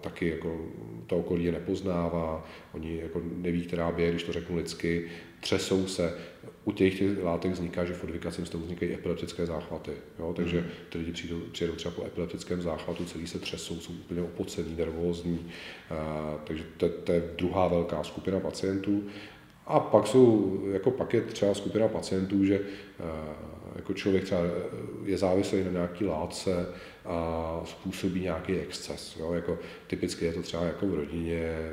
taky 0.00 0.28
jako 0.28 0.60
to 1.06 1.16
okolí 1.16 1.44
je 1.44 1.52
nepoznává, 1.52 2.46
oni 2.72 2.98
jako 3.02 3.22
neví, 3.36 3.62
která 3.62 3.90
běje, 3.90 4.10
když 4.10 4.22
to 4.22 4.32
řeknu 4.32 4.56
lidsky, 4.56 5.10
třesou 5.40 5.86
se. 5.86 6.14
U 6.64 6.72
těch, 6.72 6.98
těch 6.98 7.22
látek 7.22 7.52
vzniká, 7.52 7.84
že 7.84 7.92
v 7.92 8.04
odvykacím 8.04 8.46
stavu 8.46 8.64
vznikají 8.64 8.94
epileptické 8.94 9.46
záchvaty. 9.46 9.92
Jo? 10.18 10.32
Takže 10.36 10.60
hmm. 10.60 10.70
ty 10.88 10.98
lidi 10.98 11.12
přijdou, 11.12 11.40
přijedou 11.52 11.74
třeba 11.74 11.94
po 11.94 12.04
epileptickém 12.04 12.62
záchvatu, 12.62 13.04
celý 13.04 13.26
se 13.26 13.38
třesou, 13.38 13.80
jsou 13.80 13.92
úplně 13.92 14.22
opocený, 14.22 14.74
nervózní. 14.76 15.46
A, 15.90 16.38
takže 16.44 16.64
to, 16.76 16.88
to 16.88 17.12
je 17.12 17.22
druhá 17.38 17.68
velká 17.68 18.04
skupina 18.04 18.40
pacientů. 18.40 19.04
A 19.66 19.80
pak 19.80 20.06
jsou, 20.06 20.60
jako 20.72 20.90
pak 20.90 21.14
je 21.14 21.20
třeba 21.20 21.54
skupina 21.54 21.88
pacientů, 21.88 22.44
že 22.44 22.60
jako 23.76 23.94
člověk 23.94 24.24
třeba 24.24 24.40
je 25.04 25.18
závislý 25.18 25.64
na 25.64 25.70
nějaký 25.70 26.04
látce 26.04 26.66
a 27.04 27.60
způsobí 27.64 28.20
nějaký 28.20 28.52
exces. 28.52 29.16
Jo? 29.20 29.32
Jako, 29.32 29.58
typicky 29.86 30.24
je 30.24 30.32
to 30.32 30.42
třeba 30.42 30.64
jako 30.64 30.86
v 30.86 30.94
rodině, 30.94 31.72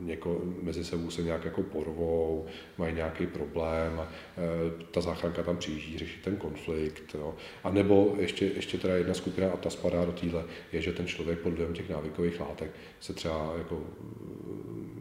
něko, 0.00 0.40
mezi 0.62 0.84
sebou 0.84 1.10
se 1.10 1.22
nějak 1.22 1.44
jako 1.44 1.62
porvou, 1.62 2.46
mají 2.78 2.94
nějaký 2.94 3.26
problém, 3.26 4.00
a, 4.00 4.02
e, 4.02 4.84
ta 4.90 5.00
záchranka 5.00 5.42
tam 5.42 5.56
přijíždí, 5.56 5.98
řeší 5.98 6.20
ten 6.24 6.36
konflikt. 6.36 7.14
Jo? 7.14 7.34
A 7.64 7.70
nebo 7.70 8.14
ještě, 8.18 8.46
ještě 8.46 8.78
teda 8.78 8.96
jedna 8.96 9.14
skupina, 9.14 9.50
a 9.50 9.56
ta 9.56 9.70
spadá 9.70 10.04
do 10.04 10.12
téhle, 10.12 10.44
je, 10.72 10.82
že 10.82 10.92
ten 10.92 11.06
člověk 11.06 11.38
pod 11.38 11.52
vlivem 11.52 11.74
těch 11.74 11.90
návykových 11.90 12.40
látek 12.40 12.70
se 13.00 13.12
třeba 13.12 13.54
jako 13.58 13.82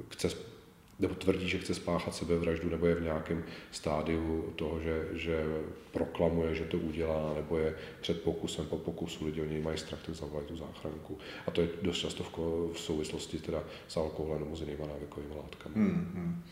chce 0.09 0.54
nebo 0.99 1.15
tvrdí, 1.15 1.49
že 1.49 1.57
chce 1.57 1.73
spáchat 1.73 2.15
sebevraždu, 2.15 2.69
nebo 2.69 2.85
je 2.85 2.95
v 2.95 3.03
nějakém 3.03 3.43
stádiu 3.71 4.53
toho, 4.55 4.79
že, 4.79 5.07
že 5.13 5.43
proklamuje, 5.91 6.55
že 6.55 6.63
to 6.63 6.77
udělá, 6.77 7.33
nebo 7.35 7.57
je 7.57 7.75
před 8.01 8.21
pokusem, 8.21 8.65
po 8.65 8.77
pokusu, 8.77 9.25
lidi 9.25 9.41
o 9.41 9.45
něj 9.45 9.61
mají 9.61 9.77
strach, 9.77 10.01
tak 10.05 10.15
zavolají 10.15 10.47
tu 10.47 10.57
záchranku. 10.57 11.17
A 11.47 11.51
to 11.51 11.61
je 11.61 11.67
dost 11.81 11.97
často 11.97 12.23
v, 12.23 12.31
v 12.73 12.79
souvislosti 12.79 13.39
teda 13.39 13.63
s 13.87 13.97
alkoholem 13.97 14.39
nebo 14.39 14.55
s 14.55 14.61
jinými 14.61 14.87
návykovými 14.87 15.35
látkami. 15.35 15.75
Hmm, 15.75 16.11
hmm. 16.15 16.43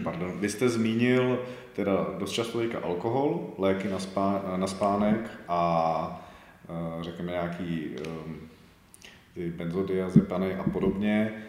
Pardon, 0.04 0.40
vy 0.40 0.48
jste 0.48 0.68
zmínil 0.68 1.38
teda 1.72 2.06
dost 2.18 2.32
často 2.32 2.58
teďka 2.58 2.78
alkohol, 2.78 3.54
léky 3.58 3.88
na, 3.88 3.98
spá, 3.98 4.54
na 4.56 4.66
spánek 4.66 5.30
a 5.48 6.30
eh, 6.68 7.04
řekněme 7.04 7.32
nějaký 7.32 7.96
um, 8.06 8.40
benzodiazepany 9.56 10.54
a 10.54 10.62
podobně. 10.62 11.44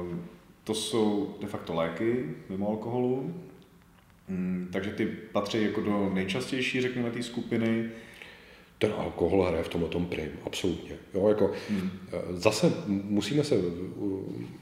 Um, 0.00 0.24
to 0.64 0.74
jsou 0.74 1.34
de 1.40 1.46
facto 1.46 1.74
léky 1.74 2.24
mimo 2.48 2.68
alkoholu, 2.68 3.34
mm, 4.28 4.68
takže 4.72 4.90
ty 4.90 5.06
patří 5.06 5.62
jako 5.62 5.80
do 5.80 6.10
nejčastější, 6.14 6.80
řekněme, 6.80 7.10
té 7.10 7.22
skupiny. 7.22 7.90
Ten 8.78 8.92
alkohol 8.98 9.44
hraje 9.44 9.64
v 9.64 9.68
tomhle 9.68 9.90
tom 9.90 10.06
prim, 10.06 10.30
absolutně. 10.46 10.96
Jo, 11.14 11.28
jako, 11.28 11.52
hmm. 11.70 11.90
Zase 12.30 12.72
musíme 12.86 13.44
se 13.44 13.56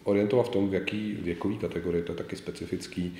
orientovat 0.05 0.47
v 0.47 0.49
tom, 0.49 0.71
v 0.71 0.75
jaký 0.75 1.13
věkový 1.13 1.59
kategorii, 1.59 2.03
to 2.03 2.13
je 2.13 2.17
taky 2.17 2.37
specifický. 2.37 3.15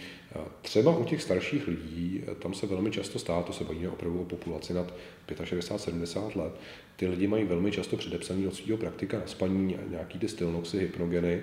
Třeba 0.63 0.97
u 0.97 1.05
těch 1.05 1.23
starších 1.23 1.69
lidí, 1.69 2.25
tam 2.39 2.55
se 2.55 2.67
velmi 2.67 2.91
často 2.91 3.19
stává, 3.19 3.43
to 3.43 3.53
se 3.53 3.65
bavíme 3.65 3.89
opravdu 3.89 4.21
o 4.21 4.25
populaci 4.25 4.75
nad 4.75 4.95
65-70 5.29 6.37
let, 6.37 6.53
ty 6.97 7.07
lidi 7.07 7.27
mají 7.27 7.45
velmi 7.45 7.73
často 7.73 7.97
předepsaný 7.97 8.47
od 8.47 8.55
svého 8.55 8.79
praktika 8.79 9.19
na 9.19 9.27
spaní 9.27 9.77
nějaký 9.91 10.19
ty 10.19 10.29
stylnoxy, 10.29 10.79
hypnogeny, 10.79 11.43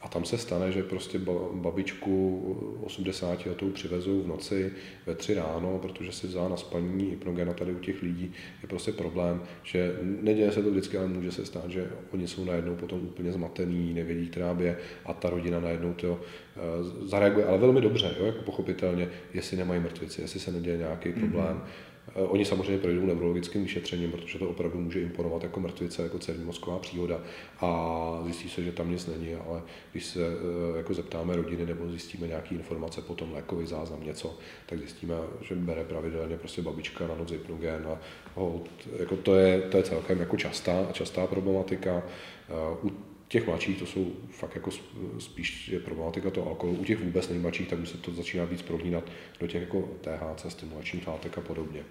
A 0.00 0.08
tam 0.08 0.24
se 0.24 0.38
stane, 0.38 0.72
že 0.72 0.82
prostě 0.82 1.18
babičku 1.52 2.42
80 2.84 3.46
letou 3.46 3.70
přivezou 3.70 4.22
v 4.22 4.26
noci 4.26 4.72
ve 5.06 5.14
tři 5.14 5.34
ráno, 5.34 5.78
protože 5.78 6.12
si 6.12 6.26
vzala 6.26 6.48
na 6.48 6.56
spaní 6.56 7.10
hypnogena 7.10 7.52
tady 7.52 7.72
u 7.72 7.78
těch 7.78 8.02
lidí, 8.02 8.32
je 8.62 8.68
prostě 8.68 8.92
problém, 8.92 9.42
že 9.62 9.96
neděje 10.02 10.52
se 10.52 10.62
to 10.62 10.70
vždycky, 10.70 10.98
ale 10.98 11.06
může 11.08 11.32
se 11.32 11.46
stát, 11.46 11.70
že 11.70 11.90
oni 12.12 12.28
jsou 12.28 12.44
najednou 12.44 12.74
potom 12.74 12.98
úplně 12.98 13.32
zmatený, 13.32 13.94
nevědí, 13.94 14.28
která 14.28 14.54
by 14.54 14.64
je 14.64 14.76
a 15.04 15.12
ta 15.12 15.30
rodina 15.30 15.60
najednou 15.60 15.92
to 15.92 16.20
eh, 16.56 16.60
zareaguje, 17.08 17.46
ale 17.46 17.58
velmi 17.58 17.80
dobře, 17.80 18.14
jo, 18.20 18.26
jako 18.26 18.42
pochopitelně, 18.42 19.08
jestli 19.34 19.56
nemají 19.56 19.80
mrtvici, 19.80 20.20
jestli 20.20 20.40
se 20.40 20.52
neděje 20.52 20.78
nějaký 20.78 21.12
problém. 21.12 21.56
Mm-hmm 21.56 21.87
oni 22.26 22.44
samozřejmě 22.44 22.78
projdou 22.78 23.06
neurologickým 23.06 23.62
vyšetřením, 23.62 24.10
protože 24.10 24.38
to 24.38 24.48
opravdu 24.48 24.80
může 24.80 25.00
imponovat 25.00 25.42
jako 25.42 25.60
mrtvice, 25.60 26.02
jako 26.02 26.18
celní 26.18 26.44
mozková 26.44 26.78
příhoda 26.78 27.20
a 27.60 28.20
zjistí 28.24 28.48
se, 28.48 28.62
že 28.62 28.72
tam 28.72 28.90
nic 28.90 29.06
není, 29.06 29.34
ale 29.34 29.62
když 29.92 30.04
se 30.04 30.20
eh, 30.20 30.76
jako 30.76 30.94
zeptáme 30.94 31.36
rodiny 31.36 31.66
nebo 31.66 31.90
zjistíme 31.90 32.26
nějaké 32.26 32.54
informace, 32.54 33.02
potom 33.02 33.32
lékový 33.32 33.66
záznam 33.66 34.04
něco, 34.04 34.38
tak 34.66 34.78
zjistíme, 34.78 35.14
že 35.40 35.54
bere 35.54 35.84
pravidelně 35.84 36.36
prostě 36.36 36.62
babička 36.62 37.06
na 37.06 37.14
noc 37.14 37.30
hypnogen 37.30 37.86
a 37.86 37.98
hold, 38.34 38.68
jako 38.98 39.16
to, 39.16 39.34
je, 39.34 39.60
to 39.60 39.76
je 39.76 39.82
celkem 39.82 40.20
jako 40.20 40.36
častá, 40.36 40.88
častá 40.92 41.26
problematika. 41.26 42.02
Eh, 42.48 42.76
u 42.82 42.92
těch 43.28 43.46
mladších 43.46 43.78
to 43.78 43.86
jsou 43.86 44.12
fakt 44.30 44.54
jako 44.54 44.70
spíš 45.18 45.68
je 45.68 45.80
problematika 45.80 46.30
toho 46.30 46.48
alkoholu. 46.48 46.78
U 46.78 46.84
těch 46.84 47.04
vůbec 47.04 47.28
nejmladších, 47.28 47.68
tak 47.68 47.78
už 47.78 47.88
se 47.88 47.98
to 47.98 48.12
začíná 48.12 48.44
víc 48.44 48.62
prolínat 48.62 49.04
do 49.40 49.46
těch 49.46 49.62
jako 49.62 49.88
THC, 50.00 50.52
stimulačních 50.52 51.06
látek 51.06 51.38
a 51.38 51.40
podobně. 51.40 51.84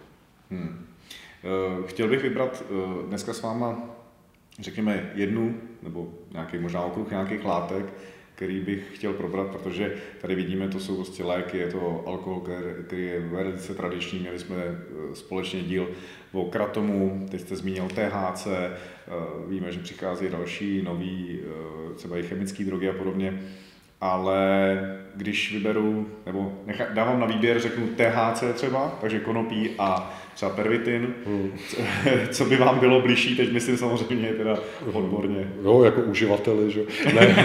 Hmm. 0.51 0.85
Eh, 1.43 1.87
chtěl 1.87 2.07
bych 2.07 2.21
vybrat 2.23 2.63
eh, 2.65 3.07
dneska 3.07 3.33
s 3.33 3.41
váma, 3.41 3.95
řekněme, 4.59 5.11
jednu 5.15 5.57
nebo 5.83 6.13
nějaký 6.31 6.57
možná 6.57 6.81
okruh 6.81 7.09
nějakých 7.09 7.45
látek, 7.45 7.85
který 8.35 8.59
bych 8.59 8.95
chtěl 8.95 9.13
probrat, 9.13 9.47
protože 9.47 9.95
tady 10.21 10.35
vidíme, 10.35 10.67
to 10.67 10.79
jsou 10.79 10.95
prostě 10.95 11.23
léky, 11.23 11.57
je 11.57 11.67
to 11.67 12.03
alkohol, 12.07 12.43
který 12.85 13.05
je 13.05 13.19
velice 13.19 13.75
tradiční, 13.75 14.19
měli 14.19 14.39
jsme 14.39 14.55
eh, 14.55 15.15
společně 15.15 15.61
díl 15.61 15.89
o 16.31 16.45
kratomu, 16.45 17.27
teď 17.31 17.41
jste 17.41 17.55
zmínil 17.55 17.87
THC, 17.87 18.47
víme, 19.47 19.71
že 19.71 19.79
přichází 19.79 20.29
další 20.29 20.81
nový, 20.81 21.39
třeba 21.95 22.17
i 22.17 22.23
chemické 22.23 22.63
drogy 22.63 22.89
a 22.89 22.93
podobně 22.93 23.39
ale 24.01 24.79
když 25.15 25.53
vyberu, 25.53 26.07
nebo 26.25 26.53
nechá, 26.65 26.85
dávám 26.93 27.19
na 27.19 27.25
výběr, 27.25 27.59
řeknu 27.59 27.87
THC 27.87 28.43
třeba, 28.53 28.97
takže 29.01 29.19
konopí 29.19 29.69
a 29.79 30.17
třeba 30.33 30.51
pervitin, 30.51 31.13
hmm. 31.25 31.57
co 32.31 32.45
by 32.49 32.55
vám 32.55 32.79
bylo 32.79 33.01
blížší, 33.01 33.35
teď 33.35 33.51
myslím 33.51 33.77
samozřejmě 33.77 34.29
teda 34.29 34.59
odborně. 34.93 35.51
Jo, 35.63 35.83
jako 35.83 36.01
uživateli, 36.01 36.71
že? 36.71 36.81
Ne, 37.15 37.35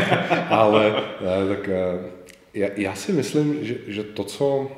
ale 0.49 0.95
ne, 1.21 1.49
tak 1.49 1.69
eh, 1.69 2.11
já, 2.55 2.69
já 2.77 2.95
si 2.95 3.13
myslím, 3.13 3.65
že, 3.65 3.75
že 3.87 4.03
to, 4.03 4.25
co 4.25 4.71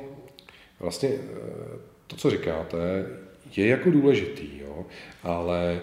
vlastně, 0.79 1.09
eh, 1.09 1.77
to, 2.07 2.15
co 2.15 2.29
říkáte, 2.29 2.77
je 3.55 3.67
jako 3.67 3.91
důležitý, 3.91 4.59
jo, 4.59 4.85
ale 5.23 5.81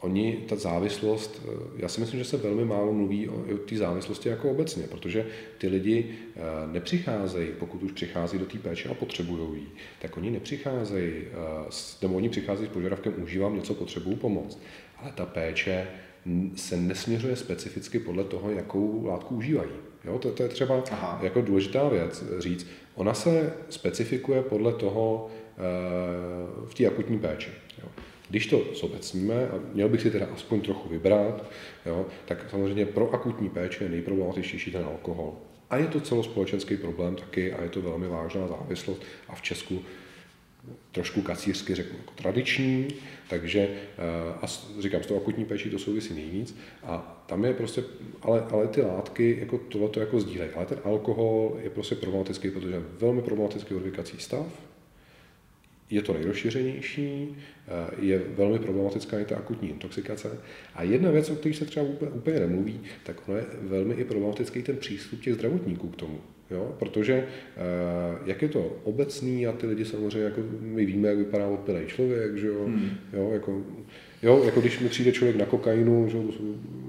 oni, 0.00 0.44
ta 0.48 0.56
závislost, 0.56 1.42
eh, 1.44 1.50
já 1.76 1.88
si 1.88 2.00
myslím, 2.00 2.18
že 2.18 2.24
se 2.24 2.36
velmi 2.36 2.64
málo 2.64 2.92
mluví 2.92 3.28
o, 3.28 3.34
o 3.54 3.58
té 3.58 3.76
závislosti 3.76 4.28
jako 4.28 4.50
obecně, 4.50 4.82
protože 4.82 5.26
ty 5.58 5.68
lidi 5.68 6.06
eh, 6.10 6.40
nepřicházejí, 6.72 7.48
pokud 7.58 7.82
už 7.82 7.92
přichází 7.92 8.38
do 8.38 8.46
té 8.46 8.58
péče 8.58 8.88
a 8.88 8.94
potřebují 8.94 9.60
ji, 9.60 9.66
tak 10.02 10.16
oni 10.16 10.30
nepřicházejí, 10.30 11.12
eh, 11.14 11.70
nebo 12.02 12.14
oni 12.14 12.28
přicházejí 12.28 12.68
s 12.68 12.72
požadavkem 12.72 13.14
užívám 13.22 13.56
něco, 13.56 13.74
potřebuju 13.74 14.16
pomoc. 14.16 14.58
Ale 14.96 15.12
ta 15.12 15.26
péče 15.26 15.88
se 16.56 16.76
nesměřuje 16.76 17.36
specificky 17.36 17.98
podle 17.98 18.24
toho, 18.24 18.50
jakou 18.50 19.06
látku 19.06 19.36
užívají. 19.36 19.70
Jo, 20.04 20.18
to, 20.18 20.30
to 20.30 20.42
je 20.42 20.48
třeba 20.48 20.82
Aha. 20.90 21.20
jako 21.22 21.42
důležitá 21.42 21.88
věc 21.88 22.24
říct. 22.38 22.66
Ona 22.94 23.14
se 23.14 23.52
specifikuje 23.70 24.42
podle 24.42 24.72
toho 24.72 25.30
v 26.66 26.74
té 26.74 26.86
akutní 26.86 27.18
péči. 27.18 27.50
Jo. 27.82 27.88
Když 28.28 28.46
to 28.46 28.62
zobecníme, 28.74 29.48
a 29.48 29.60
měl 29.74 29.88
bych 29.88 30.00
si 30.00 30.10
teda 30.10 30.26
aspoň 30.34 30.60
trochu 30.60 30.88
vybrat, 30.88 31.50
jo, 31.86 32.06
tak 32.24 32.50
samozřejmě 32.50 32.86
pro 32.86 33.10
akutní 33.10 33.48
péči 33.48 33.84
je 33.84 33.90
nejproblematičtější 33.90 34.70
ten 34.70 34.84
alkohol. 34.84 35.34
A 35.70 35.76
je 35.76 35.86
to 35.86 36.00
celospolečenský 36.00 36.76
problém 36.76 37.16
taky 37.16 37.52
a 37.52 37.62
je 37.62 37.68
to 37.68 37.82
velmi 37.82 38.08
vážná 38.08 38.48
závislost. 38.48 39.02
A 39.28 39.34
v 39.34 39.42
Česku 39.42 39.82
trošku 40.92 41.22
kacířsky 41.22 41.74
řeknu 41.74 41.98
jako 41.98 42.12
tradiční, 42.14 42.88
takže 43.30 43.60
eh, 43.60 44.34
a 44.42 44.46
říkám, 44.80 45.02
s 45.02 45.06
tou 45.06 45.16
akutní 45.16 45.44
péčí 45.44 45.70
to 45.70 45.78
souvisí 45.78 46.14
nejvíc. 46.14 46.56
A 46.82 47.22
tam 47.26 47.44
je 47.44 47.54
prostě, 47.54 47.84
ale, 48.22 48.46
ale 48.50 48.66
ty 48.66 48.82
látky 48.82 49.36
jako 49.40 49.58
tohle 49.58 49.88
to 49.88 50.00
jako 50.00 50.20
sdílejí, 50.20 50.50
ale 50.50 50.66
ten 50.66 50.78
alkohol 50.84 51.56
je 51.62 51.70
prostě 51.70 51.94
problematický, 51.94 52.50
protože 52.50 52.74
je 52.74 52.82
velmi 52.98 53.22
problematický 53.22 53.74
odvykací 53.74 54.18
stav, 54.18 54.46
je 55.90 56.02
to 56.02 56.12
nejrozšířenější, 56.12 57.36
eh, 57.68 57.90
je 57.98 58.18
velmi 58.18 58.58
problematická 58.58 59.18
i 59.18 59.24
ta 59.24 59.36
akutní 59.36 59.70
intoxikace. 59.70 60.38
A 60.74 60.82
jedna 60.82 61.10
věc, 61.10 61.30
o 61.30 61.34
které 61.34 61.54
se 61.54 61.64
třeba 61.64 61.86
úplně, 61.86 62.10
úplně 62.10 62.40
nemluví, 62.40 62.80
tak 63.02 63.28
ono 63.28 63.36
je 63.36 63.44
velmi 63.62 63.94
i 63.94 64.04
problematický 64.04 64.62
ten 64.62 64.76
přístup 64.76 65.20
těch 65.20 65.34
zdravotníků 65.34 65.88
k 65.88 65.96
tomu. 65.96 66.20
Jo? 66.50 66.74
Protože 66.78 67.14
eh, 67.14 67.26
jak 68.26 68.42
je 68.42 68.48
to 68.48 68.80
obecný 68.84 69.46
a 69.46 69.52
ty 69.52 69.66
lidi 69.66 69.84
samozřejmě, 69.84 70.24
jako 70.24 70.40
my 70.60 70.86
víme, 70.86 71.08
jak 71.08 71.18
vypadá 71.18 71.46
opilý 71.46 71.86
člověk, 71.86 72.36
že 72.36 72.46
jo? 72.46 72.64
Hmm. 72.64 72.90
jo 73.12 73.30
jako, 73.32 73.62
Jo, 74.22 74.42
jako 74.44 74.60
když 74.60 74.80
mi 74.80 74.88
přijde 74.88 75.12
člověk 75.12 75.36
na 75.36 75.46
kokainu, 75.46 76.08
že, 76.08 76.18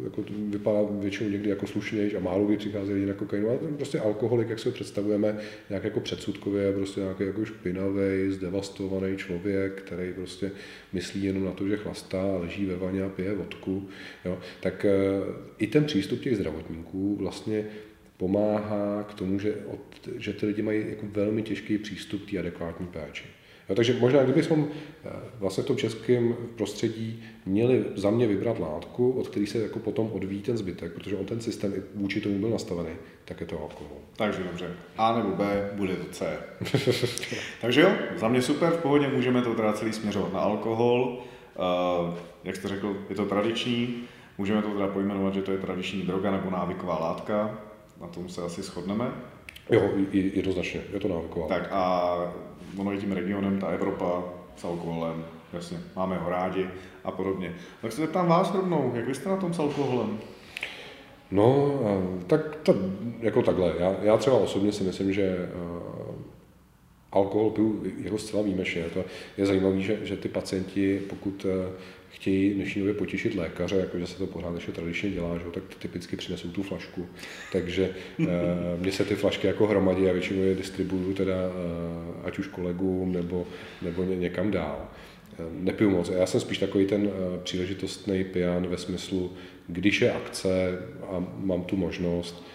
jako 0.04 0.24
to 0.24 0.34
vypadá 0.38 0.80
většinou 0.90 1.30
někdy 1.30 1.50
jako 1.50 1.68
slušnější 1.68 2.16
a 2.16 2.20
málo 2.20 2.46
kdy 2.46 2.58
přichází 2.58 2.94
lidi 2.94 3.06
na 3.06 3.14
kokainu, 3.14 3.50
ale 3.50 3.58
prostě 3.58 4.00
alkoholik, 4.00 4.50
jak 4.50 4.60
si 4.60 4.70
ho 4.70 4.74
představujeme, 4.74 5.38
nějak 5.70 5.84
jako 5.84 6.00
předsudkově, 6.00 6.74
prostě 6.74 7.02
nějaký 7.02 7.24
jako 7.24 7.46
špinavý, 7.46 8.30
zdevastovaný 8.32 9.18
člověk, 9.18 9.82
který 9.82 10.14
prostě 10.14 10.52
myslí 10.94 11.24
jenom 11.24 11.46
na 11.46 11.52
to, 11.52 11.68
že 11.68 11.78
chlastá, 11.78 12.38
leží 12.38 12.66
ve 12.66 12.76
vaně 12.76 13.04
a 13.04 13.10
pije 13.10 13.36
vodku, 13.36 13.90
jo, 14.26 14.40
tak 14.62 14.86
e, 14.86 14.96
i 15.58 15.68
ten 15.68 15.86
přístup 15.86 16.22
těch 16.22 16.36
zdravotníků 16.36 17.16
vlastně 17.16 17.66
pomáhá 18.18 19.04
k 19.04 19.14
tomu, 19.14 19.40
že, 19.40 19.56
od, 19.68 20.10
že 20.18 20.34
ty 20.34 20.46
lidi 20.46 20.62
mají 20.62 20.86
jako 20.90 21.06
velmi 21.12 21.44
těžký 21.44 21.78
přístup 21.78 22.26
k 22.26 22.32
té 22.32 22.40
adekvátní 22.40 22.88
péči. 22.88 23.24
No, 23.70 23.76
takže 23.76 23.98
možná, 24.00 24.24
kdybychom 24.24 24.68
eh, 25.06 25.10
vlastně 25.40 25.64
v 25.64 25.68
tom 25.68 25.78
českém 25.78 26.36
prostředí 26.56 27.24
měli 27.46 27.86
za 27.96 28.12
mě 28.12 28.28
vybrat 28.28 28.60
látku, 28.60 29.12
od 29.12 29.28
který 29.28 29.48
se 29.48 29.58
jako 29.58 29.80
potom 29.80 30.12
odvíjí 30.14 30.42
ten 30.42 30.58
zbytek, 30.58 30.94
protože 30.94 31.16
on 31.16 31.26
ten 31.26 31.42
systém 31.42 31.74
i 31.74 31.82
vůči 31.96 32.22
tomu 32.22 32.40
byl 32.40 32.50
nastavený, 32.50 32.90
tak 33.26 33.42
je 33.42 33.48
to 33.48 33.62
alkohol. 33.62 33.98
Takže 34.16 34.44
dobře. 34.44 34.74
A 34.98 35.18
nebo 35.18 35.36
B, 35.36 35.72
bude 35.74 35.96
to 35.96 36.06
C. 36.12 36.40
takže 37.62 37.82
jo, 37.82 37.92
za 38.18 38.28
mě 38.28 38.42
super, 38.42 38.74
v 38.74 38.82
pohodě 38.82 39.08
můžeme 39.08 39.42
to 39.42 39.54
teda 39.54 39.74
celý 39.74 39.94
směřovat 39.94 40.34
na 40.34 40.40
alkohol. 40.40 41.24
Uh, 42.10 42.14
jak 42.44 42.56
jste 42.56 42.68
řekl, 42.68 42.98
je 43.10 43.16
to 43.16 43.26
tradiční, 43.26 44.04
můžeme 44.38 44.62
to 44.62 44.70
teda 44.70 44.88
pojmenovat, 44.88 45.34
že 45.34 45.42
to 45.42 45.52
je 45.52 45.58
tradiční 45.58 46.02
droga 46.02 46.32
nebo 46.32 46.50
návyková 46.50 47.00
látka, 47.00 47.60
na 48.02 48.08
tom 48.08 48.30
se 48.30 48.42
asi 48.42 48.62
shodneme. 48.62 49.12
Jo, 49.70 49.90
jednoznačně, 50.12 50.82
je 50.94 51.00
to 51.00 51.08
návyková. 51.08 51.48
Tak 51.48 51.68
a 51.72 52.18
ono 52.78 52.92
je 52.92 52.98
tím 52.98 53.12
regionem, 53.12 53.60
ta 53.60 53.68
Evropa 53.68 54.24
s 54.56 54.64
alkoholem, 54.64 55.26
jasně, 55.54 55.78
máme 55.96 56.18
ho 56.18 56.30
rádi 56.30 56.70
a 57.04 57.12
podobně. 57.12 57.56
Tak 57.82 57.92
se 57.92 58.02
zeptám 58.02 58.28
vás 58.28 58.54
rovnou, 58.54 58.92
jak 58.96 59.08
vy 59.08 59.16
jste 59.16 59.30
na 59.30 59.38
tom 59.38 59.54
s 59.54 59.60
alkoholem? 59.60 60.20
No, 61.32 61.80
tak 62.28 62.56
to, 62.56 62.76
jako 63.20 63.42
takhle. 63.42 63.74
Já, 63.80 63.96
já 64.02 64.18
třeba 64.18 64.38
osobně 64.38 64.72
si 64.72 64.84
myslím, 64.84 65.14
že 65.14 65.50
alkohol 67.12 67.50
piju 67.50 67.84
jako 67.98 68.18
zcela 68.18 68.44
výjimečně. 68.44 68.84
To 68.84 69.04
je 69.38 69.46
zajímavé, 69.46 69.82
že, 69.82 70.00
že 70.04 70.18
ty 70.18 70.30
pacienti, 70.30 71.02
pokud 71.10 71.46
chtějí 72.10 72.54
dnešní 72.54 72.82
době 72.82 72.94
potěšit 72.94 73.36
lékaře, 73.36 73.76
jakože 73.76 74.08
se 74.08 74.18
to 74.18 74.28
pořád 74.28 74.56
ještě 74.56 74.72
tradičně 74.72 75.10
dělá, 75.10 75.38
že, 75.38 75.44
tak 75.54 75.64
typicky 75.80 76.16
přinesou 76.16 76.48
tu 76.48 76.64
flašku. 76.64 77.08
Takže 77.52 77.90
e, 78.20 78.26
mně 78.78 78.92
se 78.92 79.06
ty 79.06 79.16
flašky 79.16 79.48
jako 79.48 79.68
hromadí 79.68 80.10
a 80.10 80.14
většinou 80.14 80.44
je 80.44 80.56
distribuju 80.56 81.14
teda 81.14 81.36
e, 81.36 82.28
ať 82.28 82.40
už 82.40 82.48
kolegům 82.48 83.14
nebo, 83.14 83.48
nebo 83.82 84.04
ně, 84.04 84.16
někam 84.16 84.52
dál. 84.52 84.90
E, 85.40 85.44
nepiju 85.52 85.90
moc. 85.90 86.10
Já 86.10 86.26
jsem 86.26 86.40
spíš 86.40 86.58
takový 86.58 86.86
ten 86.86 87.10
příležitostný 87.44 88.24
pijan 88.24 88.68
ve 88.68 88.78
smyslu, 88.78 89.34
když 89.68 90.02
je 90.02 90.14
akce 90.14 90.80
a 91.02 91.26
mám 91.38 91.64
tu 91.64 91.76
možnost, 91.76 92.46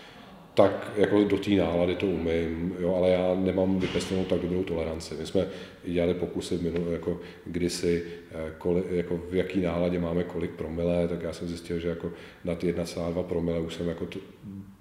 tak 0.55 0.93
jako 0.97 1.25
do 1.25 1.39
té 1.39 1.51
nálady 1.51 1.95
to 1.95 2.07
umím, 2.07 2.75
jo, 2.79 2.95
ale 2.95 3.11
já 3.11 3.35
nemám 3.35 3.79
vypěstnou 3.79 4.25
tak 4.25 4.41
dobrou 4.41 4.65
toleranci. 4.65 5.15
My 5.15 5.27
jsme 5.27 5.47
dělali 5.85 6.15
pokusy 6.15 6.59
minulé, 6.63 6.93
jako 6.93 7.21
kdysi, 7.47 8.05
eh, 8.31 8.53
koli, 8.59 8.83
jako 8.91 9.21
v 9.31 9.35
jaký 9.35 9.61
náladě 9.61 9.99
máme 9.99 10.25
kolik 10.25 10.51
promile, 10.51 11.09
tak 11.09 11.23
já 11.23 11.33
jsem 11.33 11.49
zjistil, 11.49 11.79
že 11.79 11.89
jako 11.89 12.13
nad 12.45 12.65
1,2 12.65 13.23
promile 13.23 13.61
už 13.61 13.75
jsem 13.75 13.89
jako 13.89 14.07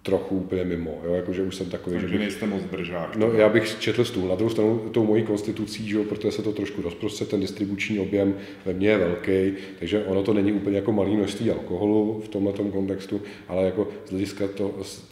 trochu 0.04 0.38
úplně 0.38 0.64
mimo, 0.64 1.02
jo? 1.06 1.14
Jako, 1.14 1.34
že 1.34 1.44
už 1.44 1.56
jsem 1.56 1.70
takový, 1.70 1.94
Takže 1.94 2.08
že 2.08 2.12
bych, 2.12 2.22
nejste 2.22 2.46
moc 2.46 2.64
držák. 2.64 3.16
No, 3.16 3.32
já 3.34 3.50
bych 3.50 3.80
četl 3.80 4.04
stůl. 4.04 4.30
Na 4.30 4.36
druhou 4.36 4.50
stranu 4.50 4.80
tou 4.92 5.06
mojí 5.06 5.24
konstitucí, 5.24 5.90
že 5.90 5.98
jo, 5.98 6.04
protože 6.04 6.32
se 6.32 6.42
to 6.42 6.52
trošku 6.52 6.82
rozprostře, 6.82 7.26
ten 7.26 7.40
distribuční 7.40 8.00
objem 8.00 8.36
ve 8.66 8.74
mně 8.74 8.90
je 8.90 8.98
velký, 8.98 9.54
takže 9.80 10.04
ono 10.06 10.24
to 10.24 10.34
není 10.34 10.54
úplně 10.54 10.76
jako 10.76 10.92
malý 10.92 11.16
množství 11.16 11.52
alkoholu 11.52 12.22
v 12.26 12.28
tomhle 12.28 12.54
kontextu, 12.54 13.22
ale 13.48 13.66
jako 13.66 13.88
z 14.06 14.10
hlediska 14.10 14.46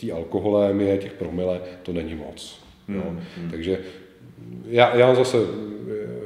té 0.02 0.12
alkoholémie, 0.12 0.98
těch 0.98 1.14
promile, 1.14 1.62
to 1.84 1.94
není 1.94 2.16
moc. 2.16 2.64
Jo. 2.88 3.02
Hmm, 3.08 3.20
hmm. 3.38 3.52
Takže 3.52 3.80
já, 4.68 4.96
já 4.96 5.16
zase 5.16 5.38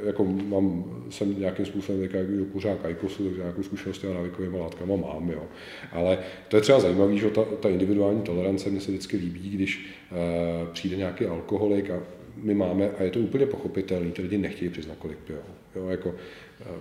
jako 0.05 0.25
mám, 0.25 0.85
jsem 1.13 1.39
nějakým 1.39 1.65
způsobem 1.65 2.01
jako 2.01 2.17
kuřák 2.51 2.85
ajkosu, 2.85 3.23
takže 3.23 3.39
nějakou 3.39 3.63
zkušenost 3.63 4.05
a 4.05 4.13
návykovými 4.13 4.57
látkama 4.57 4.95
mám, 4.95 5.29
jo. 5.29 5.43
Ale 5.91 6.17
to 6.47 6.55
je 6.55 6.61
třeba 6.61 6.79
zajímavé, 6.79 7.17
že 7.17 7.29
ta, 7.29 7.43
ta 7.59 7.69
individuální 7.69 8.21
tolerance 8.21 8.69
mě 8.69 8.81
se 8.81 8.91
vždycky 8.91 9.17
líbí, 9.17 9.49
když 9.49 9.95
uh, 10.11 10.67
přijde 10.67 10.95
nějaký 10.95 11.25
alkoholik 11.25 11.89
a 11.89 11.99
my 12.35 12.53
máme, 12.53 12.89
a 12.99 13.03
je 13.03 13.11
to 13.11 13.19
úplně 13.19 13.45
pochopitelný, 13.45 14.11
ty 14.11 14.21
lidi 14.21 14.37
nechtějí 14.37 14.71
přiznat, 14.71 14.97
kolik 14.99 15.17
pijou. 15.17 15.39
Jo, 15.75 15.87
jako 15.87 16.09
uh, 16.09 16.15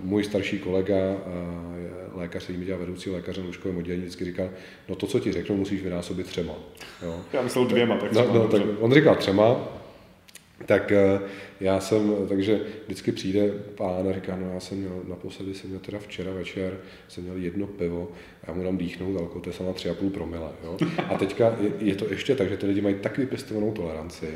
můj 0.00 0.24
starší 0.24 0.58
kolega, 0.58 0.96
uh, 0.96 2.18
lékař, 2.18 2.44
který 2.44 2.58
mi 2.58 2.64
dělá 2.64 2.78
vedoucí 2.78 3.10
lékaře 3.10 3.40
na 3.40 3.46
lůžkovém 3.46 3.76
oddělení, 3.76 4.02
vždycky 4.02 4.24
říkal, 4.24 4.50
no 4.88 4.94
to, 4.94 5.06
co 5.06 5.20
ti 5.20 5.32
řeknu, 5.32 5.56
musíš 5.56 5.82
vynásobit 5.82 6.26
třema. 6.26 6.54
Jo. 7.02 7.20
Já 7.32 7.42
myslel 7.42 7.64
dvěma, 7.64 7.96
tak, 7.96 8.12
no, 8.12 8.34
no, 8.34 8.48
tak 8.48 8.62
on 8.80 8.92
říkal 8.94 9.16
třema, 9.16 9.81
tak 10.66 10.92
eh, 10.92 11.20
já 11.60 11.80
jsem, 11.80 12.14
takže 12.28 12.60
vždycky 12.86 13.12
přijde 13.12 13.50
pán 13.74 14.08
a 14.08 14.12
říká, 14.12 14.36
no 14.36 14.50
já 14.54 14.60
jsem 14.60 14.78
měl, 14.78 15.02
naposledy 15.08 15.54
jsem 15.54 15.70
měl 15.70 15.80
teda 15.80 15.98
včera 15.98 16.32
večer, 16.32 16.78
jsem 17.08 17.24
měl 17.24 17.36
jedno 17.36 17.66
pivo, 17.66 18.10
já 18.48 18.54
mu 18.54 18.64
dám 18.64 18.76
dýchnout 18.76 19.16
alkohol, 19.16 19.40
to 19.40 19.48
je 19.48 19.52
sama 19.52 19.72
3,5 19.72 20.10
promile. 20.10 20.50
Jo? 20.64 20.76
A 21.08 21.18
teďka 21.18 21.56
je, 21.60 21.70
je, 21.78 21.94
to 21.94 22.10
ještě 22.10 22.34
tak, 22.34 22.48
že 22.48 22.56
ty 22.56 22.66
lidi 22.66 22.80
mají 22.80 22.94
tak 22.94 23.18
vypěstovanou 23.18 23.72
toleranci, 23.72 24.28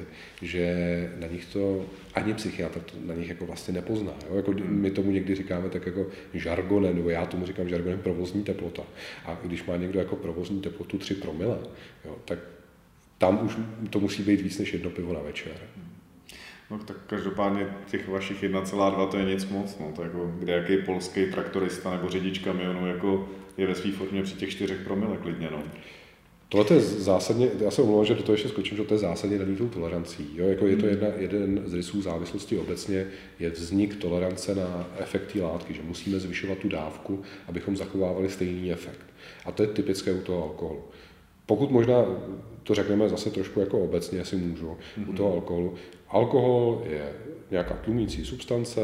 že 0.42 0.76
na 1.20 1.26
nich 1.26 1.44
to 1.52 1.84
ani 2.14 2.34
psychiatr 2.34 2.80
to 2.80 2.92
na 3.06 3.14
nich 3.14 3.28
jako 3.28 3.46
vlastně 3.46 3.74
nepozná. 3.74 4.12
Jo? 4.30 4.36
Jako 4.36 4.54
my 4.64 4.90
tomu 4.90 5.10
někdy 5.10 5.34
říkáme 5.34 5.68
tak 5.68 5.86
jako 5.86 6.06
žargonem, 6.34 6.96
nebo 6.96 7.10
já 7.10 7.26
tomu 7.26 7.46
říkám 7.46 7.68
žargonem 7.68 7.98
provozní 7.98 8.42
teplota. 8.44 8.82
A 9.24 9.38
když 9.42 9.64
má 9.64 9.76
někdo 9.76 9.98
jako 9.98 10.16
provozní 10.16 10.60
teplotu 10.60 10.98
3 10.98 11.14
promile, 11.14 11.58
jo, 12.04 12.16
tak 12.24 12.38
tam 13.18 13.46
už 13.46 13.56
to 13.90 14.00
musí 14.00 14.22
být 14.22 14.40
víc 14.40 14.58
než 14.58 14.72
jedno 14.72 14.90
pivo 14.90 15.12
na 15.12 15.20
večer. 15.20 15.52
No 16.70 16.78
tak 16.78 16.96
každopádně 17.06 17.66
těch 17.90 18.08
vašich 18.08 18.42
1,2 18.42 19.08
to 19.08 19.16
je 19.16 19.24
nic 19.24 19.48
moc, 19.48 19.78
no 19.78 19.92
to 19.96 20.02
jako 20.02 20.32
kde 20.38 20.52
jaký 20.52 20.76
polský 20.76 21.26
traktorista 21.26 21.90
nebo 21.90 22.10
řidič 22.10 22.38
kamionu 22.38 22.86
jako 22.86 23.28
je 23.56 23.66
ve 23.66 23.74
své 23.74 23.92
formě 23.92 24.22
při 24.22 24.34
těch 24.34 24.50
4 24.50 24.74
promile 24.74 25.16
klidně, 25.16 25.48
no. 25.52 25.62
Tohle 26.48 26.76
je 26.76 26.80
zásadně, 26.80 27.50
já 27.60 27.70
se 27.70 27.82
omlouvám, 27.82 28.04
že 28.04 28.14
do 28.14 28.22
toho 28.22 28.34
ještě 28.34 28.48
skočím, 28.48 28.76
že 28.76 28.84
to 28.84 28.94
je 28.94 28.98
zásadně 28.98 29.38
daný 29.38 29.56
tou 29.56 29.68
tolerancí. 29.68 30.30
Jo? 30.34 30.48
Jako 30.48 30.66
je 30.66 30.76
to 30.76 30.82
hmm. 30.82 30.90
jedna, 30.90 31.08
jeden 31.16 31.62
z 31.64 31.74
rysů 31.74 32.02
závislosti 32.02 32.58
obecně, 32.58 33.06
je 33.38 33.50
vznik 33.50 33.96
tolerance 33.96 34.54
na 34.54 34.88
efekt 34.98 35.32
té 35.32 35.42
látky, 35.42 35.74
že 35.74 35.82
musíme 35.82 36.20
zvyšovat 36.20 36.58
tu 36.58 36.68
dávku, 36.68 37.22
abychom 37.48 37.76
zachovávali 37.76 38.30
stejný 38.30 38.72
efekt. 38.72 39.06
A 39.44 39.52
to 39.52 39.62
je 39.62 39.68
typické 39.68 40.12
u 40.12 40.20
toho 40.20 40.42
alkoholu. 40.42 40.82
Pokud 41.46 41.70
možná 41.70 42.04
to 42.62 42.74
řekneme 42.74 43.08
zase 43.08 43.30
trošku 43.30 43.60
jako 43.60 43.78
obecně, 43.78 44.18
jestli 44.18 44.36
můžu, 44.36 44.66
mm-hmm. 44.66 45.10
u 45.10 45.12
toho 45.12 45.32
alkoholu. 45.32 45.74
Alkohol 46.08 46.82
je 46.90 47.12
nějaká 47.50 47.74
tlumící 47.74 48.24
substance, 48.24 48.80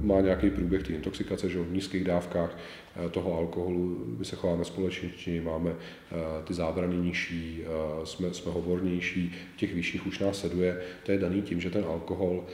má 0.00 0.20
nějaký 0.20 0.50
průběh 0.50 0.82
té 0.82 0.92
intoxikace, 0.92 1.48
že 1.48 1.58
v 1.58 1.72
nízkých 1.72 2.04
dávkách 2.04 2.58
eh, 2.96 3.08
toho 3.08 3.38
alkoholu 3.38 4.04
my 4.18 4.24
se 4.24 4.36
chováme 4.36 4.64
společně, 4.64 5.40
máme 5.42 5.70
eh, 5.70 6.14
ty 6.44 6.54
zábrany 6.54 6.96
nižší, 6.96 7.62
eh, 7.64 8.06
jsme, 8.06 8.34
jsme 8.34 8.52
hovornější, 8.52 9.32
v 9.54 9.56
těch 9.56 9.74
vyšších 9.74 10.06
už 10.06 10.18
nás 10.18 10.40
seduje. 10.40 10.80
To 11.02 11.12
je 11.12 11.18
daný 11.18 11.42
tím, 11.42 11.60
že 11.60 11.70
ten 11.70 11.84
alkohol 11.84 12.44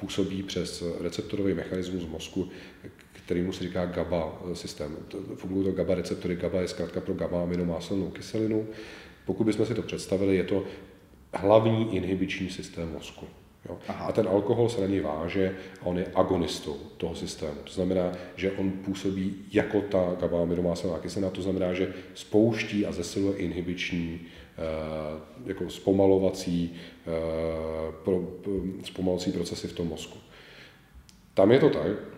působí 0.00 0.42
přes 0.42 0.84
receptorový 1.00 1.54
mechanismus 1.54 2.06
mozku, 2.06 2.48
kterýmu 3.12 3.52
se 3.52 3.64
říká 3.64 3.86
GABA 3.86 4.42
systém. 4.52 4.96
Fungují 5.34 5.64
to 5.64 5.72
GABA 5.72 5.94
receptory, 5.94 6.36
GABA 6.36 6.60
je 6.60 6.68
zkrátka 6.68 7.00
pro 7.00 7.14
GABA 7.14 7.42
aminomáselnou 7.42 8.10
kyselinu. 8.10 8.66
Pokud 9.26 9.44
bychom 9.44 9.66
si 9.66 9.74
to 9.74 9.82
představili, 9.82 10.36
je 10.36 10.44
to 10.44 10.64
hlavní 11.34 11.96
inhibiční 11.96 12.50
systém 12.50 12.92
mozku. 12.92 13.26
Jo. 13.68 13.78
A 13.88 14.12
ten 14.12 14.28
alkohol 14.28 14.68
se 14.68 14.80
na 14.80 14.86
něj 14.86 15.00
váže 15.00 15.56
a 15.80 15.86
on 15.86 15.98
je 15.98 16.06
agonistou 16.14 16.76
toho 16.96 17.14
systému. 17.14 17.54
To 17.64 17.72
znamená, 17.72 18.12
že 18.36 18.52
on 18.52 18.70
působí 18.70 19.34
jako 19.52 19.80
ta 19.80 20.16
GABA 20.20 20.42
aminomáselná 20.42 20.98
kyselina, 20.98 21.30
to 21.30 21.42
znamená, 21.42 21.72
že 21.72 21.94
spouští 22.14 22.86
a 22.86 22.92
zesiluje 22.92 23.36
inhibiční, 23.36 24.20
eh, 24.20 25.20
jako 25.46 25.70
zpomalovací, 25.70 26.74
eh, 27.06 28.12
zpomalovací 28.84 29.32
procesy 29.32 29.68
v 29.68 29.72
tom 29.72 29.88
mozku. 29.88 30.18
Tam 31.34 31.52
je 31.52 31.58
to 31.58 31.70
tak, 31.70 32.13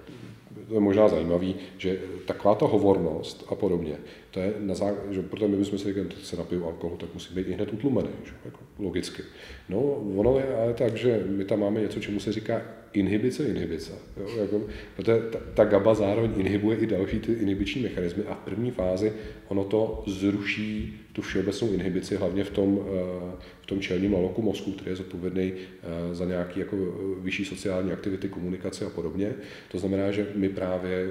to 0.68 0.74
je 0.74 0.80
možná 0.80 1.08
zajímavý, 1.08 1.56
že 1.78 1.98
taková 2.26 2.54
ta 2.54 2.66
hovornost 2.66 3.46
a 3.48 3.54
podobně, 3.54 3.96
to 4.30 4.40
je 4.40 4.54
na 4.58 4.74
zá... 4.74 4.86
že 5.10 5.22
protože 5.22 5.48
my 5.48 5.56
bychom 5.56 5.78
si 5.78 5.84
řekli, 5.84 6.06
že 6.18 6.26
se 6.26 6.36
napiju 6.36 6.64
alkohol, 6.64 6.96
tak 6.96 7.14
musí 7.14 7.34
být 7.34 7.48
i 7.48 7.52
hned 7.52 7.72
utlumený, 7.72 8.08
že? 8.24 8.32
Jako, 8.44 8.58
logicky. 8.78 9.22
No, 9.68 9.80
ono 10.16 10.38
je 10.38 10.56
ale 10.56 10.74
tak, 10.74 10.96
že 10.96 11.24
my 11.28 11.44
tam 11.44 11.60
máme 11.60 11.80
něco, 11.80 12.00
čemu 12.00 12.20
se 12.20 12.32
říká 12.32 12.62
inhibice, 12.92 13.44
inhibice. 13.48 13.92
Jo? 14.16 14.26
Jako, 14.40 14.60
protože 14.96 15.20
ta, 15.32 15.38
ta 15.54 15.64
GABA 15.64 15.94
zároveň 15.94 16.32
inhibuje 16.36 16.78
i 16.78 16.86
další 16.86 17.20
ty 17.20 17.32
inhibiční 17.32 17.82
mechanismy 17.82 18.24
a 18.24 18.34
v 18.34 18.38
první 18.38 18.70
fázi 18.70 19.12
ono 19.48 19.64
to 19.64 20.04
zruší 20.06 21.00
tu 21.16 21.22
všeobecnou 21.22 21.72
inhibici, 21.72 22.16
hlavně 22.16 22.44
v 22.44 22.50
tom, 22.50 22.80
eh, 22.80 23.36
v 23.60 23.66
tom 23.66 23.80
čelním 23.80 24.12
laloku 24.12 24.42
mozku, 24.42 24.72
který 24.72 24.90
je 24.90 24.96
zodpovědný 24.96 25.52
eh, 25.52 26.14
za 26.14 26.24
nějaké 26.24 26.60
jako 26.60 26.76
eh, 26.76 27.20
vyšší 27.20 27.44
sociální 27.44 27.92
aktivity, 27.92 28.28
komunikace 28.28 28.84
a 28.84 28.90
podobně. 28.90 29.32
To 29.68 29.78
znamená, 29.78 30.12
že 30.12 30.26
my 30.34 30.48
právě 30.48 31.06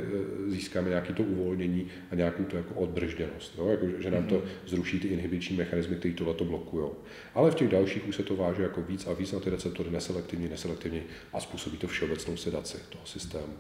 získáme 0.48 0.90
nějaké 0.90 1.14
to 1.14 1.24
uvolnění 1.24 1.88
a 2.12 2.16
nějakou 2.16 2.44
to 2.44 2.58
jako 2.58 2.74
odbržděnost, 2.74 3.56
jo? 3.58 3.68
Jako, 3.68 3.86
že 4.00 4.12
nám 4.12 4.24
to 4.24 4.36
mhm. 4.36 4.46
zruší 4.68 5.00
ty 5.00 5.08
inhibiční 5.08 5.58
mechanismy, 5.58 5.96
které 5.96 6.14
tohle 6.14 6.34
to 6.34 6.46
blokují. 6.46 6.90
Ale 7.34 7.52
v 7.52 7.56
těch 7.56 7.70
dalších 7.70 8.08
už 8.08 8.16
se 8.16 8.24
to 8.24 8.36
váže 8.36 8.64
jako 8.64 8.82
víc 8.82 9.08
a 9.08 9.14
víc 9.14 9.32
na 9.32 9.40
ty 9.40 9.50
receptory 9.50 9.90
neselektivní, 9.90 10.50
neselektivní 10.50 11.02
a 11.34 11.40
způsobí 11.40 11.78
to 11.78 11.88
všeobecnou 11.88 12.38
sedaci 12.38 12.78
toho 12.90 13.06
systému. 13.06 13.54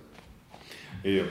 Jo. 1.03 1.25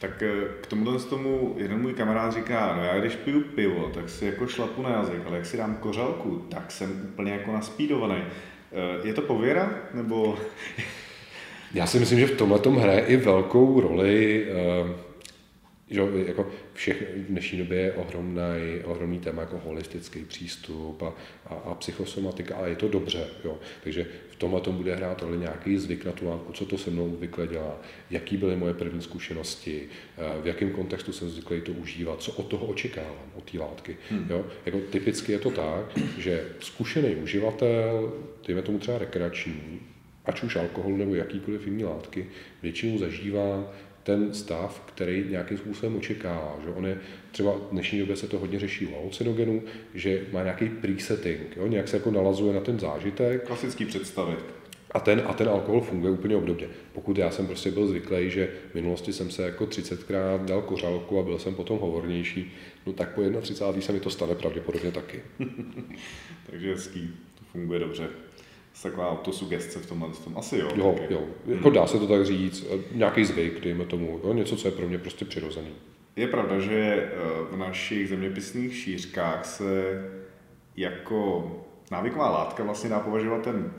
Tak 0.00 0.22
eh, 0.22 0.32
k 0.60 0.66
tomuhle 0.66 0.98
z 0.98 1.04
tomu 1.04 1.54
jeden 1.58 1.82
můj 1.82 1.92
kamarád 1.92 2.32
říká, 2.32 2.74
no 2.76 2.84
já 2.84 3.00
když 3.00 3.16
piju 3.16 3.40
pivo, 3.40 3.90
tak 3.94 4.08
si 4.08 4.26
jako 4.26 4.46
šlapu 4.46 4.82
na 4.82 4.90
jazyk, 4.90 5.22
ale 5.26 5.36
jak 5.36 5.46
si 5.46 5.56
dám 5.56 5.76
kořalku, 5.76 6.46
tak 6.50 6.70
jsem 6.70 7.08
úplně 7.12 7.32
jako 7.32 7.52
naspídovaný. 7.52 8.22
Eh, 8.72 9.06
je 9.06 9.14
to 9.14 9.22
pověra, 9.22 9.70
nebo... 9.94 10.38
Já 11.74 11.86
si 11.86 11.98
myslím, 11.98 12.18
že 12.18 12.26
v 12.26 12.36
tomhle 12.36 12.58
tom 12.58 12.76
hraje 12.76 13.00
i 13.00 13.16
velkou 13.16 13.80
roli 13.80 14.46
eh, 14.50 15.07
že 15.90 16.02
jako 16.26 16.50
všech 16.72 17.02
v 17.16 17.24
dnešní 17.24 17.58
době 17.58 17.78
je 17.78 17.92
ohromný, 17.92 18.42
ohromný 18.84 19.18
téma 19.18 19.42
jako 19.42 19.60
holistický 19.64 20.24
přístup 20.24 21.02
a, 21.02 21.14
a, 21.46 21.54
a 21.54 21.74
psychosomatika 21.74 22.56
a 22.56 22.66
je 22.66 22.76
to 22.76 22.88
dobře. 22.88 23.26
Jo. 23.44 23.58
Takže 23.84 24.06
v 24.30 24.36
tomhle 24.36 24.60
tom 24.60 24.76
bude 24.76 24.94
hrát 24.94 25.22
roli 25.22 25.38
nějaký 25.38 25.78
zvyk 25.78 26.04
na 26.04 26.12
tu 26.12 26.28
látku, 26.28 26.52
co 26.52 26.66
to 26.66 26.78
se 26.78 26.90
mnou 26.90 27.16
zvykle 27.16 27.46
dělá, 27.46 27.80
jaký 28.10 28.36
byly 28.36 28.56
moje 28.56 28.74
první 28.74 29.02
zkušenosti, 29.02 29.88
eh, 30.18 30.42
v 30.42 30.46
jakém 30.46 30.70
kontextu 30.70 31.12
jsem 31.12 31.30
zvyklý 31.30 31.60
to 31.60 31.72
užívat, 31.72 32.22
co 32.22 32.32
od 32.32 32.46
toho 32.46 32.66
očekávám, 32.66 33.32
od 33.34 33.50
té 33.50 33.58
látky. 33.58 33.96
Hmm. 34.10 34.26
Jo. 34.30 34.44
Jako 34.66 34.78
typicky 34.90 35.32
je 35.32 35.38
to 35.38 35.50
tak, 35.50 35.98
že 36.18 36.46
zkušený 36.60 37.16
uživatel, 37.16 38.12
dejme 38.46 38.62
tomu 38.62 38.78
třeba 38.78 38.98
rekreační, 38.98 39.80
ať 40.24 40.42
už 40.42 40.56
alkohol 40.56 40.96
nebo 40.96 41.14
jakýkoliv 41.14 41.66
jiný 41.66 41.84
látky, 41.84 42.26
většinou 42.62 42.98
zažívá 42.98 43.72
ten 44.08 44.34
stav, 44.34 44.82
který 44.86 45.24
nějakým 45.30 45.58
způsobem 45.58 45.96
očekává. 45.96 46.56
Že 46.64 46.70
on 46.70 46.86
je, 46.86 46.98
třeba 47.32 47.52
v 47.52 47.70
dnešní 47.72 47.98
době 47.98 48.16
se 48.16 48.26
to 48.26 48.38
hodně 48.38 48.58
řeší 48.58 48.86
u 48.86 48.94
halucinogenu, 48.94 49.62
že 49.94 50.26
má 50.32 50.42
nějaký 50.42 50.68
presetting, 50.68 51.56
jo? 51.56 51.66
nějak 51.66 51.88
se 51.88 51.96
jako 51.96 52.10
nalazuje 52.10 52.54
na 52.54 52.60
ten 52.60 52.78
zážitek. 52.78 53.46
Klasický 53.46 53.84
představy. 53.84 54.36
A 54.90 55.00
ten, 55.00 55.22
a 55.26 55.32
ten 55.32 55.48
alkohol 55.48 55.80
funguje 55.80 56.12
úplně 56.12 56.36
obdobně. 56.36 56.68
Pokud 56.92 57.18
já 57.18 57.30
jsem 57.30 57.46
prostě 57.46 57.70
byl 57.70 57.86
zvyklý, 57.86 58.30
že 58.30 58.50
v 58.70 58.74
minulosti 58.74 59.12
jsem 59.12 59.30
se 59.30 59.42
jako 59.42 59.64
30krát 59.64 60.44
dal 60.44 60.62
kořálku 60.62 61.18
a 61.18 61.22
byl 61.22 61.38
jsem 61.38 61.54
potom 61.54 61.78
hovornější, 61.78 62.52
no 62.86 62.92
tak 62.92 63.14
po 63.14 63.22
31. 63.40 63.82
se 63.82 63.92
mi 63.92 64.00
to 64.00 64.10
stane 64.10 64.34
pravděpodobně 64.34 64.92
taky. 64.92 65.22
Takže 66.50 66.70
hezký, 66.70 67.14
to 67.38 67.44
funguje 67.52 67.80
dobře 67.80 68.08
taková 68.82 69.10
autosugestce 69.10 69.78
v 69.78 69.86
tomhle 69.86 70.08
tom. 70.24 70.38
Asi 70.38 70.58
jo. 70.58 70.68
Jo, 70.74 70.96
jo. 71.10 71.20
Jako 71.46 71.70
dá 71.70 71.86
se 71.86 71.98
to 71.98 72.06
tak 72.06 72.26
říct. 72.26 72.66
Nějaký 72.92 73.24
zvyk, 73.24 73.60
dejme 73.60 73.84
tomu. 73.84 74.20
Jo? 74.24 74.32
Něco, 74.32 74.56
co 74.56 74.68
je 74.68 74.72
pro 74.72 74.88
mě 74.88 74.98
prostě 74.98 75.24
přirozený. 75.24 75.70
Je 76.16 76.28
pravda, 76.28 76.58
že 76.58 76.72
eh, 76.72 77.10
v 77.50 77.56
našich 77.56 78.08
zeměpisných 78.08 78.76
šířkách 78.76 79.46
se 79.46 80.02
jako 80.76 81.50
návyková 81.90 82.30
látka 82.30 82.64
vlastně 82.64 82.90
dá 82.90 83.00
považovat 83.00 83.42
ten 83.42 83.70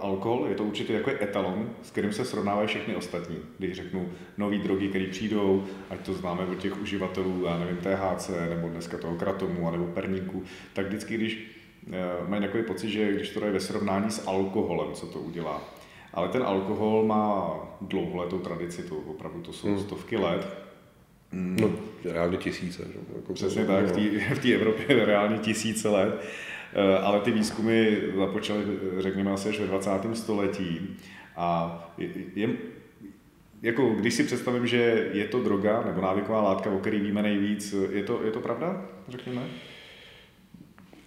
alkohol 0.00 0.46
je 0.48 0.54
to 0.54 0.64
určitě 0.64 0.92
jako 0.92 1.10
etalon, 1.10 1.70
s 1.82 1.90
kterým 1.90 2.12
se 2.12 2.24
srovnávají 2.24 2.68
všechny 2.68 2.96
ostatní. 2.96 3.36
Když 3.58 3.76
řeknu 3.76 4.08
nové 4.38 4.58
drogy, 4.58 4.88
které 4.88 5.06
přijdou, 5.06 5.64
ať 5.90 6.00
to 6.00 6.14
známe 6.14 6.46
od 6.46 6.58
těch 6.58 6.82
uživatelů, 6.82 7.44
já 7.44 7.58
nevím, 7.58 7.76
THC, 7.76 8.30
nebo 8.48 8.68
dneska 8.68 8.98
toho 8.98 9.16
kratomu, 9.16 9.70
nebo 9.70 9.86
perníku, 9.86 10.42
tak 10.72 10.86
vždycky, 10.86 11.14
když 11.14 11.59
mají 12.28 12.42
takový 12.42 12.62
pocit, 12.62 12.90
že 12.90 13.12
když 13.12 13.30
to 13.30 13.44
je 13.44 13.52
ve 13.52 13.60
srovnání 13.60 14.10
s 14.10 14.26
alkoholem, 14.26 14.92
co 14.92 15.06
to 15.06 15.18
udělá. 15.18 15.62
Ale 16.14 16.28
ten 16.28 16.42
alkohol 16.42 17.06
má 17.06 17.56
dlouholetou 17.80 18.38
tradici, 18.38 18.82
to 18.82 18.96
opravdu 18.96 19.40
to 19.40 19.52
jsou 19.52 19.68
hmm. 19.68 19.80
stovky 19.80 20.16
let. 20.16 20.48
No, 21.32 21.70
reálně 22.04 22.36
tisíce. 22.36 22.82
Že? 22.92 22.98
Jako 23.16 23.32
Přesně 23.32 23.64
tak, 23.64 23.84
v 24.34 24.38
té 24.42 24.54
Evropě 24.54 24.86
reálně 25.04 25.38
tisíce 25.38 25.88
let. 25.88 26.24
Eh, 26.72 26.98
ale 26.98 27.20
ty 27.20 27.30
výzkumy 27.30 27.96
započaly, 28.16 28.64
řekněme, 28.98 29.32
asi 29.32 29.48
až 29.48 29.60
ve 29.60 29.66
20. 29.66 29.90
století. 30.14 30.96
A 31.36 31.78
je, 31.98 32.08
je, 32.34 32.48
jako 33.62 33.90
když 33.90 34.14
si 34.14 34.24
představím, 34.24 34.66
že 34.66 35.10
je 35.12 35.28
to 35.28 35.42
droga 35.42 35.82
nebo 35.86 36.00
návyková 36.00 36.42
látka, 36.42 36.70
o 36.70 36.78
které 36.78 36.98
víme 36.98 37.22
nejvíc, 37.22 37.74
je 37.90 38.02
to, 38.02 38.20
je 38.24 38.30
to 38.30 38.40
pravda, 38.40 38.86
řekněme? 39.08 39.42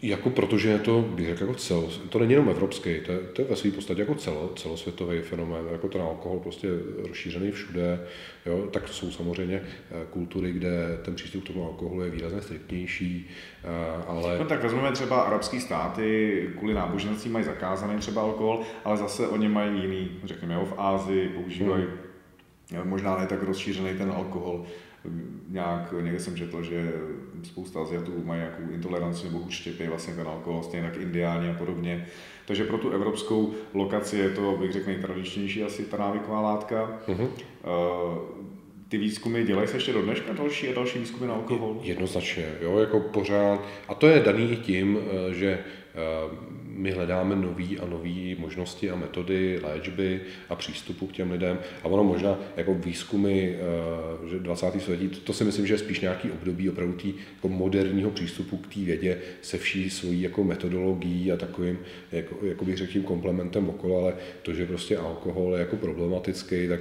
Jako 0.04 0.30
protože 0.30 0.70
je 0.70 0.80
to, 0.80 1.02
bych 1.02 1.28
řekl, 1.28 1.42
jako 1.42 1.56
cel, 1.56 1.90
to 2.10 2.20
není 2.20 2.32
jenom 2.32 2.50
evropský, 2.50 3.00
to 3.06 3.12
je, 3.12 3.18
to 3.20 3.42
je 3.42 3.48
ve 3.48 3.56
své 3.56 3.72
podstatě 3.72 4.02
jako 4.02 4.16
celo, 4.16 4.52
celosvětový 4.56 5.22
fenomén, 5.22 5.66
jako 5.72 5.88
ten 5.88 6.02
alkohol 6.02 6.40
prostě 6.40 6.68
rozšířený 7.08 7.52
všude, 7.52 8.00
jo, 8.46 8.68
tak 8.72 8.88
jsou 8.88 9.12
samozřejmě 9.12 9.62
eh, 9.92 10.06
kultury, 10.10 10.52
kde 10.52 11.00
ten 11.02 11.16
přístup 11.16 11.44
k 11.44 11.48
tomu 11.48 11.66
alkoholu 11.68 12.02
je 12.02 12.10
výrazně 12.10 12.42
striktnější, 12.42 13.30
eh, 13.64 14.04
ale... 14.08 14.40
No 14.40 14.46
tak 14.46 14.64
vezmeme 14.64 14.92
třeba 14.92 15.22
arabské 15.22 15.60
státy, 15.60 16.50
kvůli 16.58 16.74
náboženství 16.74 17.32
mají 17.32 17.46
zakázaný 17.46 18.00
třeba 18.00 18.22
alkohol, 18.22 18.62
ale 18.86 18.98
zase 18.98 19.28
oni 19.28 19.50
mají 19.50 19.82
jiný, 19.82 20.12
řekněme, 20.24 20.54
jo, 20.54 20.66
v 20.66 20.74
Ázii 20.78 21.30
používají 21.30 21.84
hmm. 21.84 22.90
možná 22.90 23.20
ne 23.20 23.28
tak 23.28 23.44
rozšířený 23.44 23.98
ten 23.98 24.12
alkohol, 24.12 24.66
nějak, 25.50 25.94
někde 26.02 26.20
jsem 26.20 26.36
četl, 26.36 26.64
že 26.64 26.94
spousta 27.44 27.82
Aziatů 27.82 28.24
mají 28.26 28.42
nějakou 28.42 28.74
intoleranci 28.74 29.26
nebo 29.28 29.40
účtěpy 29.40 29.88
vlastně 29.88 30.14
ten 30.14 30.28
alkohol, 30.28 30.64
stejně 30.64 30.90
tak 30.90 31.02
indiáni 31.02 31.50
a 31.50 31.54
podobně. 31.54 32.08
Takže 32.46 32.64
pro 32.64 32.78
tu 32.78 32.90
evropskou 32.90 33.54
lokaci 33.74 34.18
je 34.18 34.30
to, 34.30 34.58
bych 34.60 34.72
řekl, 34.72 34.88
nejtradičnější 34.88 35.64
asi 35.64 35.86
ta 35.86 35.98
návyková 35.98 36.42
látka. 36.42 37.02
Uh-huh. 37.08 37.30
Ty 38.90 38.98
výzkumy 38.98 39.44
dělají 39.44 39.68
se 39.68 39.78
ještě 39.78 39.94
do 39.94 40.02
dneška 40.02 40.34
další 40.34 40.70
a 40.70 40.76
další 40.76 41.00
výzkumy 41.00 41.28
na 41.28 41.34
alkohol? 41.34 41.80
Jednoznačně, 41.82 42.46
jo, 42.62 42.78
jako 42.78 43.00
pořád. 43.00 43.66
A 43.88 43.94
to 43.94 44.08
je 44.08 44.20
daný 44.20 44.52
i 44.52 44.56
tím, 44.56 45.00
eh, 45.30 45.34
že 45.34 45.64
Eh, 45.94 46.30
my 46.76 46.92
hledáme 46.92 47.36
nové 47.36 47.78
a 47.82 47.86
nové 47.86 48.36
možnosti 48.38 48.90
a 48.90 48.96
metody 48.96 49.60
léčby 49.64 50.22
a 50.50 50.56
přístupu 50.56 51.08
k 51.08 51.12
těm 51.12 51.32
lidem. 51.32 51.60
A 51.84 51.86
ono 51.86 52.04
možná 52.04 52.40
jako 52.58 52.74
výzkumy 52.74 53.56
eh, 53.56 54.30
že 54.30 54.40
20. 54.40 54.82
století, 54.82 55.08
to 55.10 55.34
si 55.34 55.44
myslím, 55.44 55.68
že 55.68 55.74
je 55.74 55.78
spíš 55.78 56.00
nějaký 56.00 56.32
období 56.32 56.70
opravdu 56.70 56.94
tý, 56.94 57.14
jako 57.36 57.50
moderního 57.50 58.12
přístupu 58.12 58.58
k 58.58 58.74
té 58.74 58.80
vědě 58.80 59.22
se 59.42 59.58
vší 59.58 59.90
svojí 59.90 60.22
jako 60.22 60.44
metodologií 60.44 61.32
a 61.32 61.38
takovým, 61.38 61.80
jako, 62.12 62.46
jako 62.46 62.66
bych 62.66 62.78
řekl, 62.78 63.02
komplementem 63.02 63.70
okolo, 63.70 64.04
ale 64.04 64.14
to, 64.42 64.54
že 64.54 64.66
prostě 64.66 64.98
alkohol 64.98 65.54
je 65.54 65.60
jako 65.60 65.76
problematický, 65.76 66.68
tak 66.68 66.80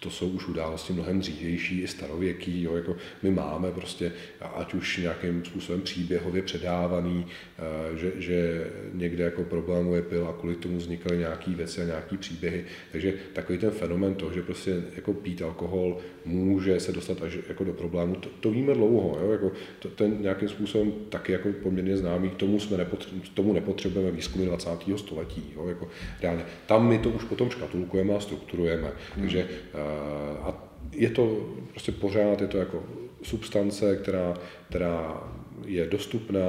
to 0.00 0.10
jsou 0.10 0.28
už 0.28 0.48
události 0.48 0.92
mnohem 0.92 1.20
dřívější 1.20 1.80
i 1.80 1.88
starověký. 1.88 2.62
Jo, 2.62 2.76
jako 2.76 2.96
my 3.22 3.30
máme 3.30 3.72
prostě, 3.72 4.12
ať 4.54 4.74
už 4.74 4.96
nějakým 4.96 5.44
způsobem 5.44 5.80
příběhově 5.82 6.42
předávaný, 6.42 7.26
eh, 7.58 7.98
že, 7.98 8.12
že 8.16 8.66
někde 8.92 9.29
jako 9.30 9.44
problémuje 9.44 10.02
pil 10.02 10.28
a 10.28 10.32
kvůli 10.32 10.54
tomu 10.54 10.76
vznikaly 10.76 11.18
nějaké 11.18 11.50
věci 11.50 11.82
a 11.82 11.84
nějaké 11.84 12.16
příběhy. 12.16 12.64
Takže 12.92 13.14
takový 13.32 13.58
ten 13.58 13.70
fenomen 13.70 14.14
toho, 14.14 14.32
že 14.32 14.42
prostě 14.42 14.82
jako 14.96 15.12
pít 15.12 15.42
alkohol 15.42 15.98
může 16.24 16.80
se 16.80 16.92
dostat 16.92 17.22
až 17.22 17.38
jako 17.48 17.64
do 17.64 17.72
problému, 17.72 18.14
to, 18.14 18.28
to 18.40 18.50
víme 18.50 18.74
dlouho. 18.74 19.18
Jo? 19.22 19.32
Jako 19.32 19.52
to, 19.78 19.88
ten 19.88 20.16
nějakým 20.20 20.48
způsobem 20.48 20.92
taky 21.08 21.32
jako 21.32 21.48
poměrně 21.62 21.96
známý, 21.96 22.30
k 22.30 22.34
tomu, 22.34 22.60
jsme 22.60 22.76
nepotřebujeme, 22.76 23.28
tomu 23.34 23.52
nepotřebujeme 23.52 24.10
výzkumy 24.10 24.46
20. 24.46 24.70
století. 24.96 25.52
Jo? 25.56 25.68
Jako 25.68 25.88
reálně. 26.22 26.44
Tam 26.66 26.88
my 26.88 26.98
to 26.98 27.10
už 27.10 27.24
potom 27.24 27.50
škatulkujeme 27.50 28.14
a 28.14 28.20
strukturujeme. 28.20 28.88
Hmm. 28.88 29.20
Takže 29.20 29.48
uh, 29.74 30.46
a 30.46 30.70
je 30.92 31.10
to 31.10 31.48
prostě 31.70 31.92
pořád, 31.92 32.40
je 32.40 32.46
to 32.46 32.58
jako 32.58 32.84
substance, 33.22 33.96
která, 33.96 34.34
která 34.68 35.22
je 35.66 35.86
dostupná, 35.86 36.40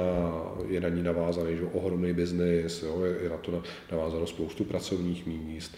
je 0.68 0.80
na 0.80 0.88
ní 0.88 1.02
navázaný 1.02 1.56
že, 1.56 1.64
ohromný 1.72 2.12
biznis, 2.12 2.82
jo, 2.82 3.04
je, 3.04 3.22
je 3.22 3.28
na 3.28 3.36
to 3.36 3.62
navázáno 3.92 4.26
spoustu 4.26 4.64
pracovních 4.64 5.26
míst. 5.26 5.76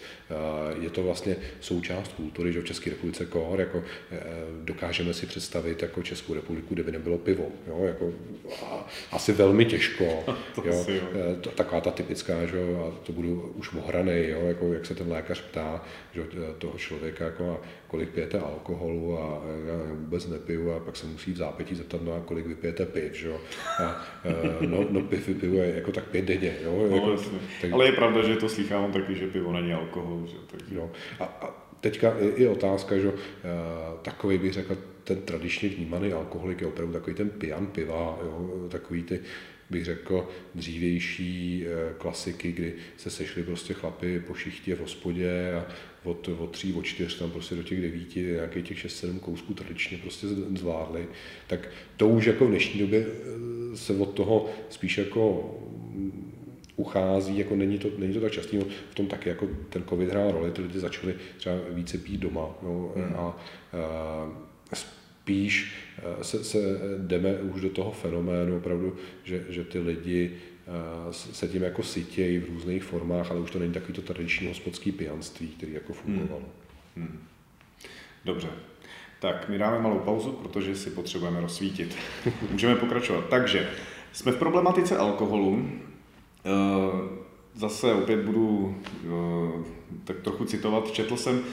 Je 0.79 0.89
to 0.89 1.03
vlastně 1.03 1.35
součást 1.59 2.13
kultury, 2.13 2.53
že 2.53 2.61
v 2.61 2.65
České 2.65 2.89
republice 2.89 3.25
kohor, 3.25 3.59
jako 3.59 3.83
e, 4.11 4.19
dokážeme 4.63 5.13
si 5.13 5.25
představit 5.25 5.81
jako 5.81 6.03
Českou 6.03 6.33
republiku, 6.33 6.73
kde 6.73 6.83
by 6.83 6.91
nebylo 6.91 7.17
pivo. 7.17 7.47
Jo, 7.67 7.83
jako, 7.83 8.13
asi 9.11 9.31
velmi 9.33 9.65
těžko. 9.65 10.23
jo, 10.65 10.85
e, 10.89 11.49
taková 11.55 11.81
ta 11.81 11.91
typická, 11.91 12.45
že, 12.45 12.59
a 12.59 12.91
to 13.03 13.13
budu 13.13 13.53
už 13.55 13.73
ohraný, 13.73 14.27
jo, 14.27 14.41
jako, 14.47 14.73
jak 14.73 14.85
se 14.85 14.95
ten 14.95 15.11
lékař 15.11 15.41
ptá 15.41 15.83
že, 16.13 16.21
toho 16.57 16.77
člověka, 16.77 17.25
jako, 17.25 17.51
a 17.51 17.65
kolik 17.87 18.09
pijete 18.09 18.39
alkoholu 18.39 19.19
a 19.19 19.41
já 19.65 19.93
vůbec 19.93 20.27
nepiju 20.27 20.71
a 20.71 20.79
pak 20.79 20.95
se 20.95 21.07
musí 21.07 21.33
v 21.33 21.37
zápětí 21.37 21.75
zeptat, 21.75 22.01
no 22.01 22.13
a 22.13 22.19
kolik 22.19 22.45
vypijete 22.47 22.85
piv, 22.85 23.13
že 23.13 23.27
jo. 23.27 23.41
A, 23.83 24.05
e, 24.25 24.67
no, 24.67 24.85
no 24.89 25.01
piv 25.01 25.27
vypiju 25.27 25.55
jako 25.55 25.91
tak 25.91 26.03
pět 26.03 26.25
denně, 26.25 26.55
jo. 26.63 26.87
No, 26.89 26.95
jako, 26.95 27.15
tak... 27.61 27.71
Ale 27.71 27.85
je 27.85 27.91
pravda, 27.91 28.27
že 28.27 28.35
to 28.35 28.49
slychám 28.49 28.91
taky, 28.91 29.15
že 29.15 29.27
pivo 29.27 29.53
není 29.53 29.73
alkohol, 29.73 30.27
že 30.27 30.37
tak. 30.51 30.61
No. 30.71 30.91
A, 31.19 31.23
a 31.23 31.65
teďka 31.79 32.13
je, 32.35 32.49
otázka, 32.49 32.97
že 32.97 33.07
e, 33.07 33.13
takový 34.01 34.37
bych 34.37 34.53
řekl, 34.53 34.77
ten 35.03 35.21
tradičně 35.21 35.69
vnímaný 35.69 36.13
alkoholik 36.13 36.61
je 36.61 36.67
opravdu 36.67 36.93
takový 36.93 37.15
ten 37.15 37.29
pijan 37.29 37.67
piva, 37.67 38.19
jo, 38.23 38.67
takový 38.69 39.03
ty 39.03 39.19
bych 39.69 39.85
řekl, 39.85 40.27
dřívější 40.55 41.65
eh, 41.67 41.93
klasiky, 41.97 42.51
kdy 42.51 42.73
se 42.97 43.09
sešli 43.09 43.43
prostě 43.43 43.73
chlapy 43.73 44.19
po 44.19 44.33
šichtě 44.33 44.75
v 44.75 44.79
hospodě 44.79 45.53
a 45.53 45.65
od, 46.05 46.29
od 46.37 46.51
tří, 46.51 46.73
od 46.73 46.85
čtyř 46.85 47.19
tam 47.19 47.31
prostě 47.31 47.55
do 47.55 47.63
těch 47.63 47.81
devíti, 47.81 48.21
nějakých 48.21 48.67
těch 48.67 48.79
šest, 48.79 48.95
sedm 48.95 49.19
kousků 49.19 49.53
tradičně 49.53 49.97
prostě 49.97 50.27
zvládli, 50.55 51.07
tak 51.47 51.69
to 51.97 52.07
už 52.07 52.25
jako 52.25 52.45
v 52.45 52.49
dnešní 52.49 52.79
době 52.79 53.05
eh, 53.07 53.77
se 53.77 53.93
od 53.93 54.13
toho 54.13 54.49
spíš 54.69 54.97
jako 54.97 55.55
mm, 55.93 56.31
uchází, 56.75 57.37
jako 57.37 57.55
není 57.55 57.79
to, 57.79 57.87
není 57.97 58.13
to 58.13 58.21
tak 58.21 58.31
častý, 58.31 58.57
no, 58.57 58.65
v 58.91 58.95
tom 58.95 59.07
taky 59.07 59.29
jako 59.29 59.49
ten 59.69 59.83
covid 59.89 60.09
hrál 60.09 60.31
roli, 60.31 60.51
ty 60.51 60.61
lidi 60.61 60.79
začali 60.79 61.15
třeba 61.37 61.55
více 61.69 61.97
pít 61.97 62.19
doma 62.19 62.49
no, 62.63 62.93
hmm. 62.95 63.15
a, 63.15 63.37
a 64.71 64.75
spíš 64.75 65.73
eh, 65.97 66.23
se, 66.23 66.43
se 66.43 66.57
jdeme 66.97 67.33
už 67.33 67.61
do 67.61 67.69
toho 67.69 67.91
fenoménu 67.91 68.57
opravdu, 68.57 68.95
že, 69.23 69.45
že 69.49 69.63
ty 69.63 69.79
lidi 69.79 70.31
eh, 70.33 70.54
se 71.11 71.47
tím 71.47 71.63
jako 71.63 71.83
sytějí 71.83 72.39
v 72.39 72.49
různých 72.49 72.83
formách, 72.83 73.31
ale 73.31 73.39
už 73.39 73.51
to 73.51 73.59
není 73.59 73.73
takový 73.73 73.93
to 73.93 74.01
tradiční 74.01 74.47
hospodský 74.47 74.91
pijanství, 74.91 75.47
který 75.47 75.73
jako 75.73 75.93
fungovalo. 75.93 76.43
Hmm. 76.95 77.07
Hmm. 77.07 77.19
Dobře. 78.25 78.47
Tak, 79.19 79.49
my 79.49 79.57
dáme 79.57 79.79
malou 79.79 79.99
pauzu, 79.99 80.31
protože 80.31 80.75
si 80.75 80.89
potřebujeme 80.89 81.41
rozsvítit. 81.41 81.95
Můžeme 82.51 82.75
pokračovat. 82.75 83.25
Takže, 83.29 83.69
jsme 84.13 84.31
v 84.31 84.37
problematice 84.37 84.97
alkoholu. 84.97 85.69
Eh, 86.45 86.49
zase 87.53 87.93
opět 87.93 88.19
budu 88.19 88.77
tak 90.03 90.19
trochu 90.19 90.45
citovat. 90.45 90.91
Četl 90.91 91.17
jsem 91.17 91.43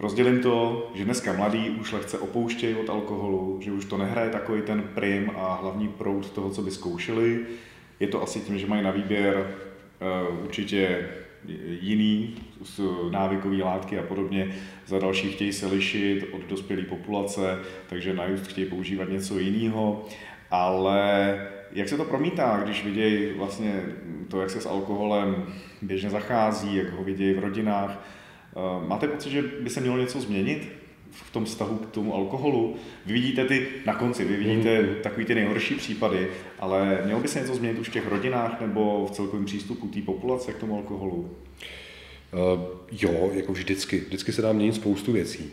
Rozdělím 0.00 0.40
to, 0.40 0.90
že 0.94 1.04
dneska 1.04 1.32
mladí 1.32 1.70
už 1.70 1.92
lehce 1.92 2.18
opouštějí 2.18 2.74
od 2.74 2.90
alkoholu, 2.90 3.58
že 3.60 3.72
už 3.72 3.84
to 3.84 3.98
nehraje 3.98 4.30
takový 4.30 4.62
ten 4.62 4.82
prim 4.94 5.30
a 5.36 5.54
hlavní 5.54 5.88
proud 5.88 6.30
toho, 6.30 6.50
co 6.50 6.62
by 6.62 6.70
zkoušeli. 6.70 7.46
Je 8.00 8.08
to 8.08 8.22
asi 8.22 8.40
tím, 8.40 8.58
že 8.58 8.66
mají 8.66 8.82
na 8.82 8.90
výběr 8.90 9.56
uh, 10.30 10.44
určitě 10.44 11.08
jiný 11.80 12.34
návykový 13.10 13.62
látky 13.62 13.98
a 13.98 14.02
podobně. 14.02 14.56
Za 14.86 14.98
další 14.98 15.32
chtějí 15.32 15.52
se 15.52 15.66
lišit 15.66 16.26
od 16.32 16.40
dospělé 16.40 16.82
populace, 16.82 17.58
takže 17.88 18.14
na 18.14 18.26
just 18.26 18.46
chtějí 18.46 18.66
používat 18.66 19.08
něco 19.08 19.38
jiného. 19.38 20.04
Ale 20.50 21.48
jak 21.72 21.88
se 21.88 21.96
to 21.96 22.04
promítá, 22.04 22.60
když 22.64 22.84
vidějí 22.84 23.32
vlastně 23.32 23.82
to, 24.28 24.40
jak 24.40 24.50
se 24.50 24.60
s 24.60 24.66
alkoholem 24.66 25.46
běžně 25.82 26.10
zachází, 26.10 26.76
jak 26.76 26.90
ho 26.90 27.04
vidějí 27.04 27.34
v 27.34 27.38
rodinách, 27.38 28.04
Eh, 28.56 28.86
máte 28.86 29.08
pocit, 29.08 29.30
že 29.30 29.42
by 29.42 29.70
se 29.70 29.80
mělo 29.80 29.96
něco 29.96 30.20
změnit 30.20 30.72
v 31.10 31.30
tom 31.30 31.44
vztahu 31.44 31.76
k 31.76 31.90
tomu 31.90 32.14
alkoholu? 32.14 32.76
Vy 33.06 33.12
vidíte 33.12 33.44
ty 33.44 33.68
na 33.86 33.94
konci, 33.94 34.24
vy 34.24 34.36
vidíte 34.36 34.82
mm. 34.82 34.88
takový 35.02 35.26
ty 35.26 35.34
nejhorší 35.34 35.74
případy, 35.74 36.28
ale 36.58 37.02
mělo 37.04 37.20
by 37.20 37.28
se 37.28 37.40
něco 37.40 37.54
změnit 37.54 37.78
už 37.78 37.88
v 37.88 37.92
těch 37.92 38.08
rodinách 38.08 38.60
nebo 38.60 39.06
v 39.06 39.10
celkovém 39.10 39.44
přístupu 39.44 39.88
té 39.88 40.02
populace 40.02 40.52
k 40.52 40.58
tomu 40.58 40.76
alkoholu? 40.76 41.30
Uh, 42.32 42.60
jo, 42.92 43.30
jako 43.32 43.52
vždycky. 43.52 43.98
Vždycky 43.98 44.32
se 44.32 44.42
dá 44.42 44.52
měnit 44.52 44.74
spoustu 44.74 45.12
věcí. 45.12 45.50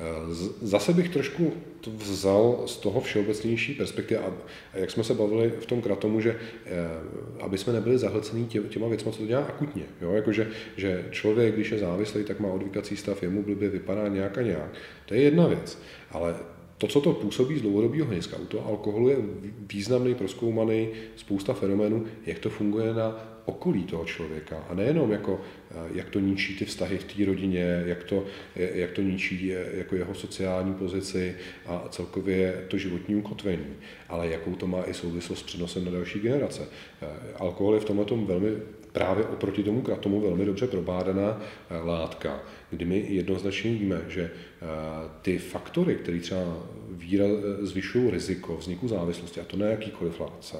Uh, 0.00 0.34
zase 0.62 0.92
bych 0.92 1.08
trošku 1.08 1.52
vzal 1.86 2.62
z 2.66 2.76
toho 2.76 3.00
všeobecnější 3.00 3.74
perspektivy, 3.74 4.20
a 4.20 4.32
jak 4.74 4.90
jsme 4.90 5.04
se 5.04 5.14
bavili 5.14 5.52
v 5.60 5.66
tom 5.66 5.82
kratomu, 5.82 6.20
že 6.20 6.34
uh, 6.34 7.42
aby 7.44 7.58
jsme 7.58 7.72
nebyli 7.72 7.98
zahlcený 7.98 8.46
tě, 8.46 8.60
těma 8.60 8.88
věcmi, 8.88 9.12
co 9.12 9.18
to 9.18 9.26
dělá 9.26 9.42
akutně. 9.42 9.82
Jo? 10.00 10.12
Jako, 10.12 10.32
že, 10.32 10.50
že 10.76 11.04
člověk, 11.10 11.54
když 11.54 11.70
je 11.70 11.78
závislý, 11.78 12.24
tak 12.24 12.40
má 12.40 12.48
odvykací 12.48 12.96
stav, 12.96 13.22
jemu 13.22 13.42
blbě 13.42 13.68
vypadá 13.68 14.08
nějak 14.08 14.38
a 14.38 14.42
nějak. 14.42 14.74
To 15.06 15.14
je 15.14 15.22
jedna 15.22 15.46
věc. 15.46 15.78
Ale 16.10 16.34
to, 16.80 16.86
co 16.86 17.00
to 17.00 17.12
působí 17.12 17.58
z 17.58 17.62
dlouhodobého 17.62 18.06
hlediska, 18.06 18.36
u 18.36 18.46
toho 18.46 18.68
alkoholu 18.68 19.08
je 19.08 19.16
významný, 19.72 20.14
proskoumaný 20.14 20.88
spousta 21.16 21.54
fenoménů, 21.54 22.06
jak 22.26 22.38
to 22.38 22.50
funguje 22.50 22.94
na 22.94 23.26
okolí 23.44 23.84
toho 23.84 24.04
člověka. 24.04 24.64
A 24.68 24.74
nejenom 24.74 25.12
jako, 25.12 25.40
eh, 25.40 25.59
jak 25.94 26.10
to 26.10 26.20
ničí 26.20 26.56
ty 26.56 26.64
vztahy 26.64 26.98
v 26.98 27.04
té 27.04 27.24
rodině, 27.24 27.82
jak 27.86 28.04
to, 28.04 28.24
jak 28.56 28.90
to 28.90 29.02
ničí 29.02 29.54
eh, 29.54 29.66
jako 29.72 29.96
jeho 29.96 30.14
sociální 30.14 30.74
pozici 30.74 31.36
a 31.66 31.84
celkově 31.90 32.64
to 32.68 32.78
životní 32.78 33.16
ukotvení, 33.16 33.66
ale 34.08 34.28
jakou 34.28 34.54
to 34.54 34.66
má 34.66 34.82
i 34.86 34.94
souvislost 34.94 35.38
s 35.38 35.42
přenosem 35.42 35.84
na 35.84 35.90
další 35.90 36.20
generace. 36.20 36.68
Eh, 37.02 37.06
alkohol 37.36 37.74
je 37.74 37.80
v 37.80 37.84
tomhle 37.84 38.06
velmi 38.26 38.50
právě 38.92 39.24
oproti 39.24 39.62
tomu 39.62 39.82
kratomu 39.82 40.20
velmi 40.20 40.44
dobře 40.44 40.66
probádaná 40.66 41.40
látka, 41.84 42.42
kdy 42.70 42.84
my 42.84 43.06
jednoznačně 43.08 43.72
víme, 43.72 44.00
že 44.08 44.30
ty 45.22 45.38
faktory, 45.38 45.94
které 45.94 46.18
třeba 46.18 46.40
zvyšují 47.60 48.10
riziko 48.10 48.56
vzniku 48.56 48.88
závislosti, 48.88 49.40
a 49.40 49.44
to 49.44 49.56
na 49.56 49.66
jakýkoliv 49.66 50.20
látce, 50.20 50.56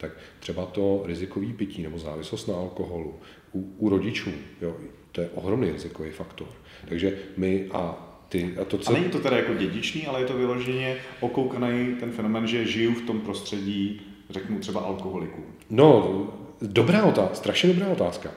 tak 0.00 0.12
třeba 0.40 0.66
to 0.66 1.02
rizikový 1.06 1.52
pití 1.52 1.82
nebo 1.82 1.98
závislost 1.98 2.46
na 2.46 2.54
alkoholu 2.54 3.14
u, 3.58 3.74
u 3.78 3.88
rodičů, 3.88 4.30
jo, 4.60 4.76
to 5.12 5.20
je 5.20 5.28
ohromný 5.34 5.70
rizikový 5.70 6.10
faktor. 6.10 6.48
Takže 6.88 7.18
my 7.36 7.66
a 7.72 8.08
ty, 8.28 8.54
a, 8.60 8.64
to, 8.64 8.78
co... 8.78 8.90
a 8.90 8.94
není 8.94 9.10
to 9.10 9.18
teda 9.18 9.36
jako 9.36 9.54
dědičný, 9.54 10.06
ale 10.06 10.20
je 10.20 10.26
to 10.26 10.36
vyloženě 10.36 10.96
okoukaný 11.20 11.94
ten 12.00 12.10
fenomen, 12.10 12.46
že 12.46 12.66
žiju 12.66 12.94
v 12.94 13.02
tom 13.02 13.20
prostředí, 13.20 14.00
řeknu 14.30 14.58
třeba 14.58 14.80
alkoholiků. 14.80 15.42
No, 15.70 16.26
dobrá 16.62 17.04
otázka, 17.04 17.34
strašně 17.34 17.72
dobrá 17.72 17.88
otázka. 17.88 18.30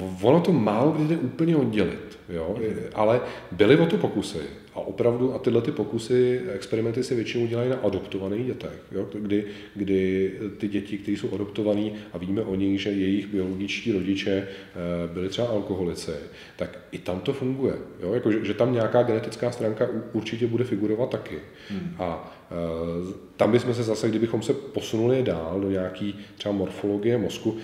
Uh, 0.00 0.28
ono 0.28 0.40
to 0.40 0.52
málo 0.52 0.90
kdy 0.90 1.04
jde 1.04 1.16
úplně 1.16 1.56
oddělit, 1.56 2.18
jo? 2.28 2.56
Mm. 2.58 2.74
ale 2.94 3.20
byly 3.52 3.76
o 3.76 3.86
to 3.86 3.96
pokusy. 3.96 4.38
A 4.80 4.82
opravdu, 4.82 5.34
a 5.34 5.38
tyhle 5.38 5.62
ty 5.62 5.72
pokusy, 5.72 6.40
experimenty 6.54 7.04
se 7.04 7.14
většinou 7.14 7.46
dělají 7.46 7.70
na 7.70 7.76
adoptovaných 7.76 8.46
dětech, 8.46 8.82
jo? 8.92 9.08
Kdy, 9.12 9.44
kdy 9.74 10.32
ty 10.58 10.68
děti, 10.68 10.98
které 10.98 11.16
jsou 11.16 11.34
adoptované 11.34 11.90
a 12.12 12.18
víme 12.18 12.42
o 12.42 12.54
nich, 12.54 12.80
že 12.80 12.90
jejich 12.90 13.26
biologičtí 13.26 13.92
rodiče 13.92 14.30
eh, 14.32 15.14
byli 15.14 15.28
třeba 15.28 15.48
alkoholici, 15.48 16.12
tak 16.56 16.78
i 16.92 16.98
tam 16.98 17.20
to 17.20 17.32
funguje. 17.32 17.74
Jo? 18.02 18.14
Jako, 18.14 18.32
že, 18.32 18.44
že 18.44 18.54
tam 18.54 18.72
nějaká 18.72 19.02
genetická 19.02 19.50
stránka 19.50 19.88
určitě 20.12 20.46
bude 20.46 20.64
figurovat 20.64 21.10
taky. 21.10 21.38
Hmm. 21.68 21.94
A 21.98 22.32
e, 22.50 23.14
tam 23.36 23.52
bychom 23.52 23.74
se 23.74 23.82
zase, 23.82 24.08
kdybychom 24.08 24.42
se 24.42 24.54
posunuli 24.54 25.22
dál 25.22 25.60
do 25.60 25.70
nějaký 25.70 26.18
třeba 26.36 26.54
morfologie 26.54 27.18
mozku, 27.18 27.56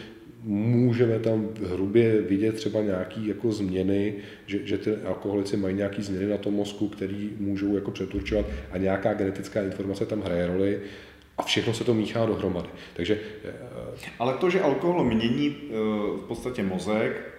můžeme 0.47 1.19
tam 1.19 1.49
hrubě 1.67 2.23
vidět 2.23 2.55
třeba 2.55 2.83
nějaké 2.83 3.21
jako 3.21 3.53
změny, 3.53 4.15
že, 4.47 4.67
že 4.67 4.79
ty 4.79 4.97
alkoholici 4.97 5.57
mají 5.57 5.75
nějaké 5.75 6.03
změny 6.03 6.27
na 6.27 6.37
tom 6.37 6.55
mozku, 6.55 6.89
které 6.89 7.29
můžou 7.39 7.75
jako 7.75 7.91
přeturčovat 7.91 8.47
a 8.71 8.79
nějaká 8.79 9.15
genetická 9.15 9.63
informace 9.63 10.07
tam 10.07 10.21
hraje 10.21 10.47
roli 10.47 10.81
a 11.39 11.43
všechno 11.43 11.75
se 11.75 11.85
to 11.85 11.95
míchá 11.95 12.27
dohromady. 12.27 12.69
Takže, 12.95 13.19
eh, 13.45 13.53
Ale 14.19 14.35
to, 14.35 14.51
že 14.51 14.61
alkohol 14.61 15.05
mění 15.05 15.57
eh, 15.57 15.73
v 16.17 16.25
podstatě 16.29 16.63
mozek, 16.63 17.33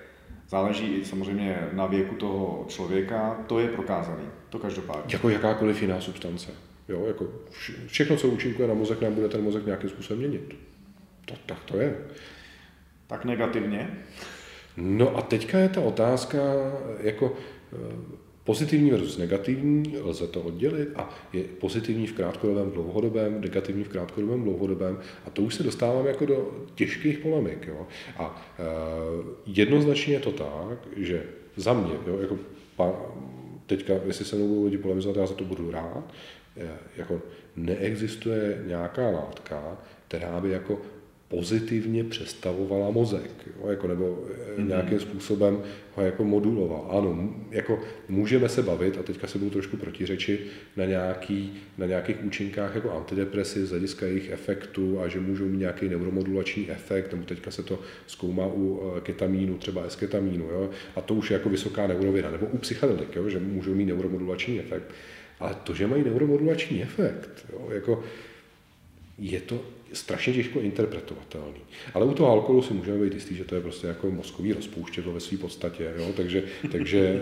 záleží 0.49 0.95
i 0.95 1.05
samozřejmě 1.05 1.57
na 1.73 1.85
věku 1.85 2.15
toho 2.15 2.65
člověka, 2.67 3.43
to 3.47 3.59
je 3.59 3.67
prokázaný, 3.67 4.23
to 4.49 4.59
každopádně. 4.59 5.13
Jako 5.13 5.29
jakákoliv 5.29 5.81
jiná 5.81 6.01
substance. 6.01 6.51
Jo, 6.89 7.05
jako 7.07 7.27
všechno, 7.87 8.15
co 8.15 8.27
účinkuje 8.27 8.67
na 8.67 8.73
mozek, 8.73 9.01
nám 9.01 9.13
bude 9.13 9.29
ten 9.29 9.43
mozek 9.43 9.65
nějakým 9.65 9.89
způsobem 9.89 10.19
měnit. 10.19 10.55
To, 11.25 11.33
tak 11.45 11.63
to 11.63 11.77
je. 11.77 11.95
Tak 13.07 13.25
negativně? 13.25 13.97
No 14.77 15.17
a 15.17 15.21
teďka 15.21 15.59
je 15.59 15.69
ta 15.69 15.81
otázka, 15.81 16.39
jako 17.01 17.33
eh, 17.73 18.17
pozitivní 18.47 18.91
versus 18.91 19.17
negativní, 19.17 19.97
lze 19.97 20.27
to 20.27 20.41
oddělit 20.41 20.89
a 20.95 21.09
je 21.33 21.43
pozitivní 21.43 22.07
v 22.07 22.13
krátkodobém, 22.13 22.71
dlouhodobém, 22.71 23.41
negativní 23.41 23.83
v 23.83 23.89
krátkodobém, 23.89 24.43
dlouhodobém 24.43 24.99
a 25.25 25.29
to 25.29 25.41
už 25.41 25.55
se 25.55 25.63
dostáváme 25.63 26.09
jako 26.09 26.25
do 26.25 26.65
těžkých 26.75 27.17
polemik. 27.17 27.67
Jo? 27.67 27.87
A 28.17 28.53
e, 28.59 28.63
jednoznačně 29.45 30.13
je 30.13 30.19
to 30.19 30.31
tak, 30.31 30.77
že 30.95 31.23
za 31.55 31.73
mě, 31.73 31.93
jo, 32.07 32.19
jako 32.21 32.37
pa, 32.75 32.93
teďka, 33.65 33.93
jestli 34.05 34.25
se 34.25 34.35
mnou 34.35 34.65
lidi 34.65 34.77
polemizovat, 34.77 35.17
já 35.17 35.25
za 35.25 35.33
to 35.33 35.43
budu 35.43 35.71
rád, 35.71 36.13
e, 36.57 36.67
jako 36.97 37.21
neexistuje 37.55 38.63
nějaká 38.67 39.09
látka, 39.09 39.77
která 40.07 40.39
by 40.39 40.49
jako 40.49 40.81
pozitivně 41.27 42.03
přestavovala 42.03 42.91
mozek, 42.91 43.31
jo, 43.59 43.67
jako, 43.69 43.87
nebo 43.87 44.05
mm-hmm. 44.57 44.67
nějakým 44.67 44.99
způsobem 44.99 45.61
ho 45.95 46.03
jako 46.03 46.23
moduloval. 46.23 46.87
Ano, 46.91 47.33
jako 47.51 47.79
můžeme 48.09 48.49
se 48.49 48.63
bavit, 48.63 48.97
a 48.97 49.03
teďka 49.03 49.27
se 49.27 49.37
budu 49.37 49.51
trošku 49.51 49.77
protiřečit, 49.77 50.47
na, 50.77 50.85
nějaký, 50.85 51.53
na 51.77 51.85
nějakých 51.85 52.23
účinkách 52.23 52.75
jako 52.75 52.91
antidepresiv 52.91 53.65
z 53.65 53.69
hlediska 53.69 54.05
jejich 54.05 54.29
efektu 54.29 54.99
a 54.99 55.07
že 55.07 55.19
můžou 55.19 55.45
mít 55.45 55.59
nějaký 55.59 55.89
neuromodulační 55.89 56.71
efekt, 56.71 57.11
nebo 57.11 57.23
teďka 57.23 57.51
se 57.51 57.63
to 57.63 57.79
zkoumá 58.07 58.47
u 58.47 58.93
eh, 58.97 59.01
ketamínu, 59.01 59.57
třeba 59.57 59.83
esketamínu, 59.83 60.45
jo, 60.45 60.69
a 60.95 61.01
to 61.01 61.13
už 61.13 61.31
je 61.31 61.33
jako 61.33 61.49
vysoká 61.49 61.87
neurověda, 61.87 62.31
nebo 62.31 62.45
u 62.45 62.57
psychedelik, 62.57 63.15
jo, 63.15 63.29
že 63.29 63.39
můžou 63.39 63.73
mít 63.73 63.85
neuromodulační 63.85 64.59
efekt. 64.59 64.83
Ale 65.39 65.55
to, 65.63 65.73
že 65.73 65.87
mají 65.87 66.03
neuromodulační 66.03 66.83
efekt, 66.83 67.45
jo, 67.53 67.69
jako 67.71 68.03
je 69.17 69.41
to 69.41 69.76
strašně 69.93 70.33
těžko 70.33 70.59
interpretovatelný. 70.59 71.61
Ale 71.93 72.05
u 72.05 72.13
toho 72.13 72.31
alkoholu 72.31 72.61
si 72.61 72.73
můžeme 72.73 73.05
být 73.05 73.13
jistý, 73.13 73.35
že 73.35 73.43
to 73.43 73.55
je 73.55 73.61
prostě 73.61 73.87
jako 73.87 74.11
mozkový 74.11 74.53
rozpouštědlo 74.53 75.13
ve 75.13 75.19
své 75.19 75.37
podstatě, 75.37 75.91
jo? 75.97 76.13
takže, 76.15 76.43
takže 76.71 77.21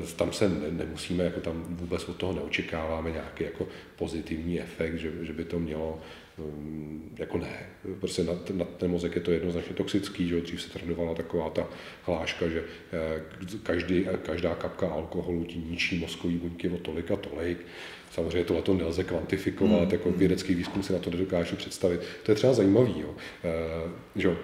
uh, 0.00 0.08
tam 0.16 0.32
se 0.32 0.48
ne, 0.48 0.70
nemusíme, 0.70 1.24
jako 1.24 1.40
tam 1.40 1.64
vůbec 1.68 2.08
od 2.08 2.16
toho 2.16 2.32
neočekáváme 2.32 3.10
nějaký 3.10 3.44
jako 3.44 3.68
pozitivní 3.96 4.60
efekt, 4.60 4.98
že, 4.98 5.12
že 5.22 5.32
by 5.32 5.44
to 5.44 5.58
mělo 5.58 6.00
um, 6.38 7.02
jako 7.18 7.38
ne, 7.38 7.66
prostě 8.00 8.24
na, 8.24 8.32
na 8.52 8.64
ten 8.64 8.90
mozek 8.90 9.14
je 9.14 9.20
to 9.20 9.30
jednoznačně 9.30 9.74
toxický, 9.74 10.28
že 10.28 10.40
dřív 10.40 10.62
se 10.62 10.70
tradovala 10.70 11.14
taková 11.14 11.50
ta 11.50 11.68
hláška, 12.02 12.48
že 12.48 12.60
uh, 12.60 13.60
každý, 13.62 14.06
každá 14.22 14.54
kapka 14.54 14.88
alkoholu 14.88 15.44
ti 15.44 15.58
ničí 15.58 15.98
mozkový 15.98 16.36
buňky 16.36 16.68
o 16.68 16.78
tolik 16.78 17.10
a 17.10 17.16
tolik, 17.16 17.66
Samozřejmě 18.14 18.44
tohle 18.44 18.62
to 18.62 18.74
nelze 18.74 19.04
kvantifikovat, 19.04 19.82
hmm. 19.82 19.90
jako 19.90 20.10
vědecký 20.10 20.54
výzkum 20.54 20.82
si 20.82 20.92
na 20.92 20.98
to 20.98 21.10
nedokážu 21.10 21.56
představit. 21.56 22.00
To 22.22 22.32
je 22.32 22.34
třeba 22.34 22.52
zajímavý. 22.52 22.94
Jo. 23.00 23.14
E, 23.44 24.20
že? 24.20 24.36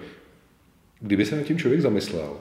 Kdyby 0.99 1.25
se 1.25 1.35
na 1.35 1.43
tím 1.43 1.57
člověk 1.57 1.81
zamyslel, 1.81 2.37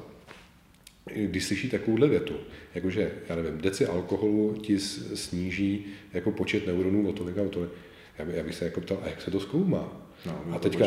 když 1.14 1.44
slyší 1.44 1.70
takovouhle 1.70 2.08
větu, 2.08 2.34
jakože, 2.74 3.10
já 3.28 3.36
nevím, 3.36 3.60
deci 3.60 3.86
alkoholu 3.86 4.54
ti 4.54 4.78
sníží 4.78 5.86
jako 6.12 6.30
počet 6.30 6.66
neuronů 6.66 7.08
o 7.08 7.12
tolik 7.12 7.38
a 7.38 7.42
o 7.42 7.48
tolik, 7.48 7.70
já, 8.18 8.24
by, 8.24 8.36
já 8.36 8.42
bych 8.42 8.54
se 8.54 8.64
jako 8.64 8.80
ptal, 8.80 8.98
a 9.02 9.08
jak 9.08 9.22
se 9.22 9.30
to 9.30 9.40
zkoumá? 9.40 9.99
No, 10.26 10.54
a 10.54 10.58
teďka, 10.58 10.86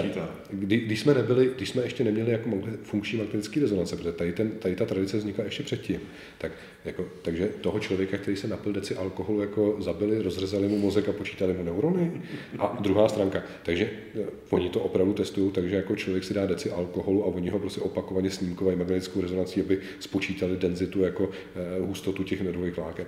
kdy, 0.50 0.78
když, 0.78 1.00
jsme 1.00 1.13
nebyli, 1.13 1.52
když 1.56 1.69
jsme 1.69 1.84
ještě 1.84 2.04
neměli 2.04 2.32
jako 2.32 2.50
funkční 2.84 3.19
magnetický 3.19 3.60
rezonance, 3.60 3.96
protože 3.96 4.12
tady, 4.12 4.34
ten, 4.34 4.52
tady 4.52 4.76
ta 4.76 4.86
tradice 4.86 5.17
vznikla 5.17 5.43
ještě 5.43 5.63
předtím, 5.63 6.00
tak, 6.38 6.52
jako, 6.86 7.06
takže 7.22 7.48
toho 7.62 7.80
člověka, 7.80 8.17
který 8.17 8.38
se 8.38 8.48
napil 8.48 8.74
deci 8.74 8.96
alkoholu, 8.96 9.41
jako 9.41 9.76
zabili, 9.80 10.22
rozrezali 10.22 10.67
mu 10.67 10.80
mozek 10.80 11.10
a 11.10 11.12
počítali 11.12 11.54
mu 11.54 11.63
neurony. 11.63 12.22
A 12.60 12.78
druhá 12.80 13.10
stránka, 13.10 13.43
takže 13.63 13.89
eh, 14.15 14.26
oni 14.50 14.69
to 14.69 14.80
opravdu 14.80 15.13
testují, 15.13 15.52
takže 15.52 15.76
jako 15.76 15.96
člověk 15.96 16.24
si 16.24 16.34
dá 16.34 16.46
deci 16.46 16.72
alkoholu 16.72 17.24
a 17.24 17.28
oni 17.28 17.50
ho 17.50 17.60
prostě 17.60 17.82
opakovaně 17.82 18.30
snímkovají 18.30 18.78
magnetickou 18.78 19.22
rezonancí, 19.22 19.62
aby 19.62 19.80
spočítali 20.00 20.58
denzitu, 20.58 21.02
jako 21.02 21.24
uh, 21.24 21.88
hustotu 21.88 22.24
těch 22.24 22.41
nervových 22.41 22.76
vláken. 22.76 23.06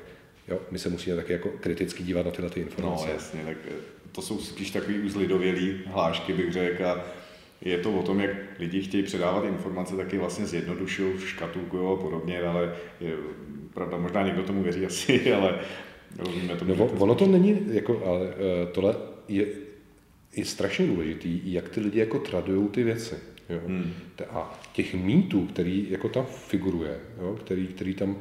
Jo, 0.48 0.60
my 0.72 0.80
se 0.80 0.90
musíme 0.90 1.16
taky 1.16 1.34
jako 1.34 1.50
kriticky 1.50 2.04
dívat 2.04 2.26
na 2.26 2.32
tyhle 2.32 2.50
ty 2.50 2.60
informace. 2.60 3.08
No 3.08 3.14
jasně, 3.14 3.42
tak 3.46 3.58
eh, 3.68 3.95
to 4.16 4.22
jsou 4.22 4.40
spíš 4.40 4.72
takový 4.72 5.00
uzlidovělý 5.00 5.76
hlášky, 5.86 6.34
bych 6.34 6.54
řekl, 6.54 6.86
a 6.86 7.06
je 7.62 7.78
to 7.78 7.92
o 7.92 8.04
tom, 8.04 8.20
jak 8.20 8.32
lidi 8.60 8.82
chtějí 8.82 9.04
předávat 9.04 9.46
informace, 9.46 9.96
taky 9.96 10.18
vlastně 10.18 10.46
zjednodušují, 10.46 11.20
škatulkují 11.20 11.94
a 11.94 12.02
podobně, 12.02 12.42
ale 12.42 12.76
je, 13.02 13.14
pravda, 13.74 13.98
možná 13.98 14.24
někdo 14.24 14.44
tomu 14.44 14.64
věří 14.64 14.86
asi, 14.86 15.34
ale 15.38 15.60
rozumíme 16.18 16.56
tomu. 16.56 16.76
No, 16.76 16.86
ono 16.86 17.16
to 17.16 17.28
není, 17.28 17.62
jako, 17.68 18.02
ale 18.06 18.28
eh, 18.30 18.72
tohle 18.72 18.96
je, 19.28 19.46
je 20.36 20.46
strašně 20.46 20.88
důležitý, 20.88 21.52
jak 21.52 21.70
ty 21.70 21.80
lidi 21.80 22.00
jako 22.00 22.20
tradují 22.20 22.68
ty 22.68 22.84
věci. 22.84 23.16
Jo. 23.50 23.60
Hmm. 23.68 23.94
A 24.30 24.60
těch 24.74 24.94
mýtů, 24.94 25.46
který 25.46 25.88
jako 25.90 26.10
tam 26.10 26.26
figuruje, 26.26 27.00
jo, 27.22 27.38
který, 27.44 27.68
který 27.68 27.94
tam 27.94 28.18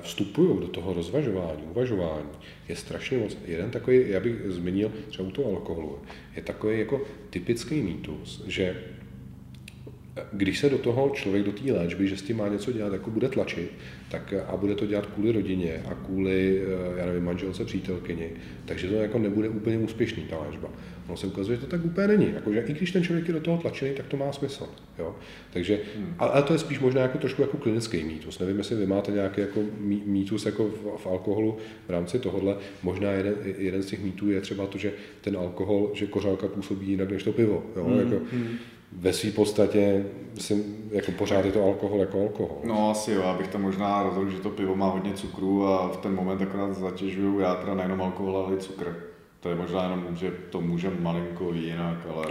vstupují 0.00 0.60
do 0.60 0.68
toho 0.68 0.92
rozvažování, 0.92 1.62
uvažování, 1.70 2.28
je 2.68 2.76
strašně 2.76 3.18
moc. 3.18 3.36
Jeden 3.44 3.70
takový, 3.70 4.10
já 4.10 4.20
bych 4.20 4.34
zmínil 4.46 4.92
třeba 5.08 5.28
u 5.28 5.30
toho 5.30 5.50
alkoholu, 5.50 5.98
je 6.36 6.42
takový 6.42 6.78
jako 6.78 7.02
typický 7.30 7.82
mýtus, 7.82 8.44
že 8.46 8.76
když 10.32 10.58
se 10.58 10.68
do 10.68 10.78
toho 10.78 11.10
člověk, 11.10 11.44
do 11.44 11.52
té 11.52 11.72
léčby, 11.72 12.08
že 12.08 12.16
s 12.16 12.22
tím 12.22 12.36
má 12.36 12.48
něco 12.48 12.72
dělat, 12.72 12.92
jako 12.92 13.10
bude 13.10 13.28
tlačit, 13.28 13.72
tak 14.10 14.34
a 14.46 14.56
bude 14.56 14.74
to 14.74 14.86
dělat 14.86 15.06
kvůli 15.06 15.32
rodině 15.32 15.82
a 15.90 15.94
kvůli, 15.94 16.62
já 16.96 17.06
nevím, 17.06 17.24
manželce, 17.24 17.64
přítelkyni, 17.64 18.30
takže 18.64 18.88
to 18.88 18.94
jako 18.94 19.18
nebude 19.18 19.48
úplně 19.48 19.78
úspěšný, 19.78 20.22
ta 20.22 20.38
léčba. 20.38 20.68
Ono 21.10 21.16
se 21.16 21.26
ukazuje, 21.26 21.56
že 21.56 21.64
to 21.64 21.70
tak 21.70 21.84
úplně 21.84 22.08
není. 22.08 22.32
Jako, 22.34 22.52
že 22.52 22.60
I 22.60 22.72
když 22.72 22.90
ten 22.90 23.02
člověk 23.02 23.28
je 23.28 23.34
do 23.34 23.40
toho 23.40 23.58
tlačený, 23.58 23.94
tak 23.94 24.06
to 24.06 24.16
má 24.16 24.32
smysl. 24.32 24.68
Jo? 24.98 25.16
Takže, 25.52 25.78
hmm. 25.96 26.14
ale 26.18 26.42
to 26.42 26.52
je 26.52 26.58
spíš 26.58 26.78
možná 26.78 27.00
jako 27.00 27.18
trošku 27.18 27.42
jako 27.42 27.56
klinický 27.56 28.04
mýtus. 28.04 28.38
Nevím, 28.38 28.58
jestli 28.58 28.76
vy 28.76 28.86
máte 28.86 29.12
nějaký 29.12 29.40
jako 29.40 29.60
mýtus 30.06 30.46
jako 30.46 30.68
v, 30.68 31.02
v, 31.02 31.06
alkoholu 31.06 31.56
v 31.86 31.90
rámci 31.90 32.18
tohohle. 32.18 32.56
Možná 32.82 33.10
jeden, 33.10 33.34
jeden 33.58 33.82
z 33.82 33.86
těch 33.86 34.02
mýtů 34.04 34.30
je 34.30 34.40
třeba 34.40 34.66
to, 34.66 34.78
že 34.78 34.92
ten 35.20 35.36
alkohol, 35.36 35.90
že 35.94 36.06
kořálka 36.06 36.48
působí 36.48 36.86
jinak 36.90 37.10
než 37.10 37.22
to 37.22 37.32
pivo. 37.32 37.66
Jo? 37.76 37.84
Hmm. 37.84 37.98
Jako, 37.98 38.24
hmm 38.32 38.58
ve 38.92 39.12
své 39.12 39.30
podstatě 39.30 40.06
si, 40.38 40.64
jako 40.90 41.12
pořád 41.12 41.44
je 41.44 41.52
to 41.52 41.64
alkohol 41.64 42.00
jako 42.00 42.20
alkohol. 42.20 42.58
No 42.64 42.90
asi 42.90 43.12
jo, 43.12 43.22
abych 43.22 43.48
tam 43.48 43.62
možná 43.62 44.02
rozhodl, 44.02 44.30
že 44.30 44.40
to 44.40 44.50
pivo 44.50 44.76
má 44.76 44.86
hodně 44.86 45.12
cukru 45.12 45.66
a 45.66 45.88
v 45.88 45.96
ten 45.96 46.14
moment 46.14 46.42
akorát 46.42 46.72
zatěžuju 46.72 47.40
játra 47.40 47.74
nejenom 47.74 48.02
alkohol, 48.02 48.36
ale 48.36 48.56
i 48.56 48.58
cukr. 48.58 48.96
To 49.40 49.48
je 49.48 49.54
možná 49.54 49.82
jenom, 49.82 50.16
že 50.16 50.30
to 50.50 50.60
může 50.60 50.90
malinko 51.00 51.52
jinak, 51.52 51.98
ale... 52.14 52.26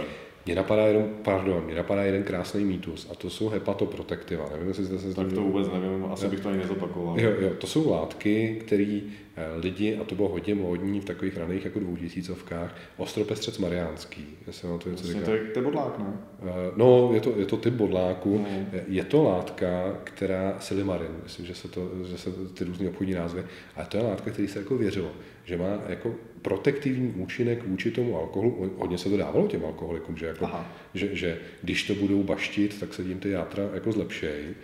Mě 0.50 0.56
napadá 0.56 0.86
jenom, 0.86 1.08
pardon, 1.22 1.64
mě 1.64 1.74
napadá 1.74 2.02
jeden 2.02 2.22
krásný 2.22 2.64
mýtus 2.64 3.08
a 3.12 3.14
to 3.14 3.30
jsou 3.30 3.48
hepatoprotektiva. 3.48 4.48
Nevím, 4.52 4.68
jestli 4.68 4.84
jste 4.84 4.98
se 4.98 5.14
Tak 5.14 5.32
to 5.32 5.40
vůbec 5.40 5.68
nevím, 5.72 6.04
asi 6.04 6.28
bych 6.28 6.40
to 6.40 6.48
ani 6.48 6.58
nezopakoval. 6.58 7.20
Jo, 7.20 7.30
jo, 7.40 7.50
to 7.58 7.66
jsou 7.66 7.90
látky, 7.90 8.58
které 8.60 9.00
eh, 9.36 9.44
lidi, 9.56 9.96
a 9.96 10.04
to 10.04 10.14
bylo 10.14 10.28
hodně 10.28 10.54
módní 10.54 11.00
v 11.00 11.04
takových 11.04 11.36
raných 11.36 11.64
jako 11.64 11.78
dvoutisícovkách, 11.78 12.76
ostropestřec 12.96 13.58
mariánský, 13.58 14.26
jestli 14.46 14.68
vám 14.68 14.78
to 14.78 14.88
něco 14.88 15.06
říká. 15.06 15.24
To 15.24 15.34
je, 15.34 15.40
to 15.40 15.58
je 15.58 15.64
bodlák, 15.64 15.98
ne? 15.98 16.12
Eh, 16.42 16.72
no, 16.76 17.10
je 17.14 17.20
to, 17.20 17.32
je 17.36 17.46
to 17.46 17.56
typ 17.56 17.74
bodláku. 17.74 18.38
No. 18.38 18.80
Je 18.88 19.04
to 19.04 19.22
látka, 19.22 19.98
která, 20.04 20.56
silimarin, 20.58 21.10
myslím, 21.22 21.46
že 21.46 21.54
se, 21.54 21.68
to, 21.68 21.88
že 22.08 22.18
se 22.18 22.30
ty 22.54 22.64
různé 22.64 22.88
obchodní 22.88 23.14
názvy, 23.14 23.44
ale 23.76 23.86
to 23.86 23.96
je 23.96 24.02
látka, 24.02 24.30
který 24.30 24.48
se 24.48 24.58
jako 24.58 24.78
věřilo, 24.78 25.10
že 25.44 25.56
má 25.56 25.78
jako 25.88 26.14
protektivní 26.42 27.12
účinek 27.12 27.66
vůči 27.66 27.90
tomu 27.90 28.18
alkoholu. 28.18 28.72
Hodně 28.78 28.98
se 28.98 29.08
to 29.08 29.16
dávalo 29.16 29.46
těm 29.46 29.64
alkoholikům, 29.64 30.16
že, 30.16 30.26
jako, 30.26 30.50
že, 30.94 31.16
že 31.16 31.38
když 31.62 31.86
to 31.86 31.94
budou 31.94 32.22
baštit, 32.22 32.80
tak 32.80 32.94
se 32.94 33.02
jim 33.02 33.18
ty 33.18 33.30
játra 33.30 33.68
jako 33.74 33.92
zlepšejí. 33.92 34.54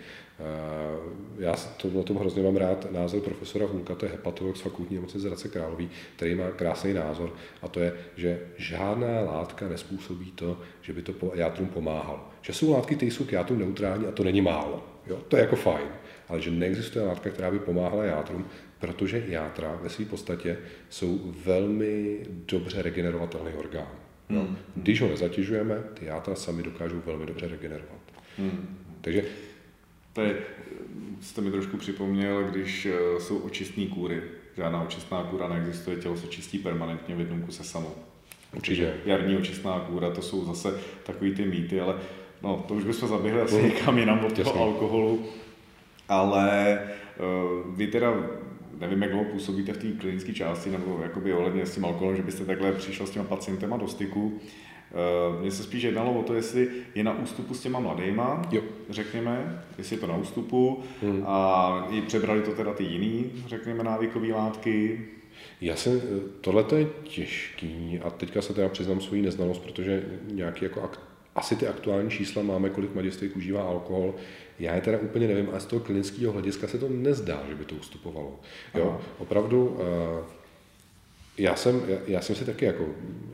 Já 1.39 1.53
to, 1.53 1.89
na 1.89 2.03
tom 2.03 2.17
hrozně 2.17 2.43
mám 2.43 2.55
rád 2.55 2.91
názor 2.91 3.21
profesora 3.21 3.65
Hulka, 3.65 3.95
to 3.95 4.05
je 4.05 4.11
hepatolog 4.11 4.57
z 4.57 4.61
fakultní 4.61 4.95
nemocnice 4.95 5.27
Hradce 5.27 5.47
Králový, 5.47 5.89
který 6.15 6.35
má 6.35 6.51
krásný 6.51 6.93
názor 6.93 7.33
a 7.61 7.67
to 7.67 7.79
je, 7.79 7.93
že 8.15 8.39
žádná 8.57 9.21
látka 9.21 9.67
nespůsobí 9.67 10.31
to, 10.31 10.61
že 10.81 10.93
by 10.93 11.01
to 11.01 11.13
játrům 11.33 11.67
pomáhalo. 11.67 12.27
Že 12.41 12.53
jsou 12.53 12.71
látky, 12.71 12.95
které 12.95 13.11
jsou 13.11 13.25
k 13.25 13.31
játrům 13.31 13.59
neutrální 13.59 14.05
a 14.05 14.11
to 14.11 14.23
není 14.23 14.41
málo. 14.41 14.87
Jo? 15.07 15.17
To 15.27 15.37
je 15.37 15.41
jako 15.41 15.55
fajn. 15.55 15.87
Ale 16.29 16.41
že 16.41 16.51
neexistuje 16.51 17.05
látka, 17.05 17.29
která 17.29 17.51
by 17.51 17.59
pomáhala 17.59 18.03
játrům, 18.03 18.45
protože 18.79 19.23
játra 19.27 19.79
ve 19.81 19.89
své 19.89 20.05
podstatě 20.05 20.57
jsou 20.89 21.33
velmi 21.45 22.19
dobře 22.27 22.81
regenerovatelný 22.81 23.53
orgán. 23.53 23.87
No. 24.29 24.41
Hmm. 24.41 24.57
Když 24.75 25.01
ho 25.01 25.07
nezatěžujeme, 25.07 25.83
ty 25.93 26.05
játra 26.05 26.35
sami 26.35 26.63
dokážou 26.63 27.01
velmi 27.05 27.25
dobře 27.25 27.47
regenerovat. 27.47 28.01
Hmm. 28.37 28.77
Takže 29.01 29.23
to 30.13 30.21
je, 30.21 30.37
jste 31.21 31.41
mi 31.41 31.51
trošku 31.51 31.77
připomněl, 31.77 32.43
když 32.43 32.85
eh, 32.85 33.19
jsou 33.19 33.37
očistné 33.37 33.85
kůry. 33.85 34.21
Žádná 34.57 34.81
očistná 34.81 35.23
kůra 35.23 35.47
neexistuje, 35.47 35.97
tělo 35.97 36.17
se 36.17 36.27
čistí 36.27 36.59
permanentně 36.59 37.15
v 37.15 37.19
jednom 37.19 37.41
kuse 37.41 37.63
samo. 37.63 37.95
Určitě. 38.55 38.93
Jarní 39.05 39.37
očistná 39.37 39.79
kůra, 39.79 40.11
to 40.11 40.21
jsou 40.21 40.45
zase 40.45 40.79
takový 41.03 41.35
ty 41.35 41.45
mýty, 41.45 41.81
ale 41.81 41.95
no, 42.43 42.65
to 42.67 42.73
už 42.73 42.83
bychom 42.83 43.09
zaběhli 43.09 43.41
asi 43.41 43.63
někam 43.63 43.97
jinam 43.97 44.25
od 44.25 44.43
toho 44.43 44.63
alkoholu. 44.63 45.25
Ale 46.09 46.79
uh, 47.19 47.75
vy 47.75 47.87
teda 47.87 48.13
nevím, 48.79 49.01
jak 49.01 49.11
dlouho 49.11 49.25
působíte 49.25 49.73
v 49.73 49.77
té 49.77 49.87
klinické 49.87 50.33
části, 50.33 50.69
nebo 50.69 50.99
jakoby 51.03 51.33
ohledně 51.33 51.65
s 51.65 51.75
tím 51.75 51.85
alkoholem, 51.85 52.17
že 52.17 52.23
byste 52.23 52.45
takhle 52.45 52.71
přišel 52.71 53.07
s 53.07 53.11
těma 53.11 53.25
pacientema 53.25 53.77
do 53.77 53.87
styku. 53.87 54.39
Eh, 54.91 55.41
mně 55.41 55.51
se 55.51 55.63
spíš 55.63 55.83
jednalo 55.83 56.13
o 56.13 56.23
to, 56.23 56.33
jestli 56.33 56.69
je 56.95 57.03
na 57.03 57.19
ústupu 57.19 57.53
s 57.53 57.61
těma 57.61 57.79
mladýma, 57.79 58.41
jo. 58.51 58.61
řekněme, 58.89 59.63
jestli 59.77 59.95
je 59.95 59.99
to 59.99 60.07
na 60.07 60.17
ústupu 60.17 60.83
hmm. 61.01 61.23
a 61.25 61.87
i 61.91 62.01
přebrali 62.01 62.41
to 62.41 62.51
teda 62.51 62.73
ty 62.73 62.83
jiný, 62.83 63.31
řekněme, 63.47 63.83
návykové 63.83 64.27
látky. 64.27 65.05
Já 65.61 65.75
se, 65.75 66.01
tohle 66.41 66.65
je 66.75 66.87
těžký 67.03 67.99
a 68.03 68.09
teďka 68.09 68.41
se 68.41 68.53
teda 68.53 68.69
přiznám 68.69 69.01
svoji 69.01 69.21
neznalost, 69.21 69.59
protože 69.59 70.03
nějaký 70.31 70.65
jako 70.65 70.81
akt, 70.81 70.99
asi 71.35 71.55
ty 71.55 71.67
aktuální 71.67 72.09
čísla 72.09 72.43
máme, 72.43 72.69
kolik 72.69 72.93
mladistvých 72.93 73.37
užívá 73.37 73.61
alkohol, 73.61 74.15
já 74.59 74.75
je 74.75 74.81
teda 74.81 74.97
úplně 74.97 75.27
nevím, 75.27 75.49
a 75.53 75.59
z 75.59 75.65
toho 75.65 75.79
klinického 75.79 76.33
hlediska 76.33 76.67
se 76.67 76.77
to 76.77 76.89
nezdá, 76.89 77.43
že 77.49 77.55
by 77.55 77.65
to 77.65 77.75
ustupovalo. 77.75 78.39
Jo, 78.75 79.01
opravdu 79.17 79.77
eh, 79.79 80.36
já 81.37 81.55
jsem, 81.55 81.81
já, 81.87 81.97
já 82.07 82.21
jsem 82.21 82.35
si 82.35 82.45
taky 82.45 82.65
jako, 82.65 82.85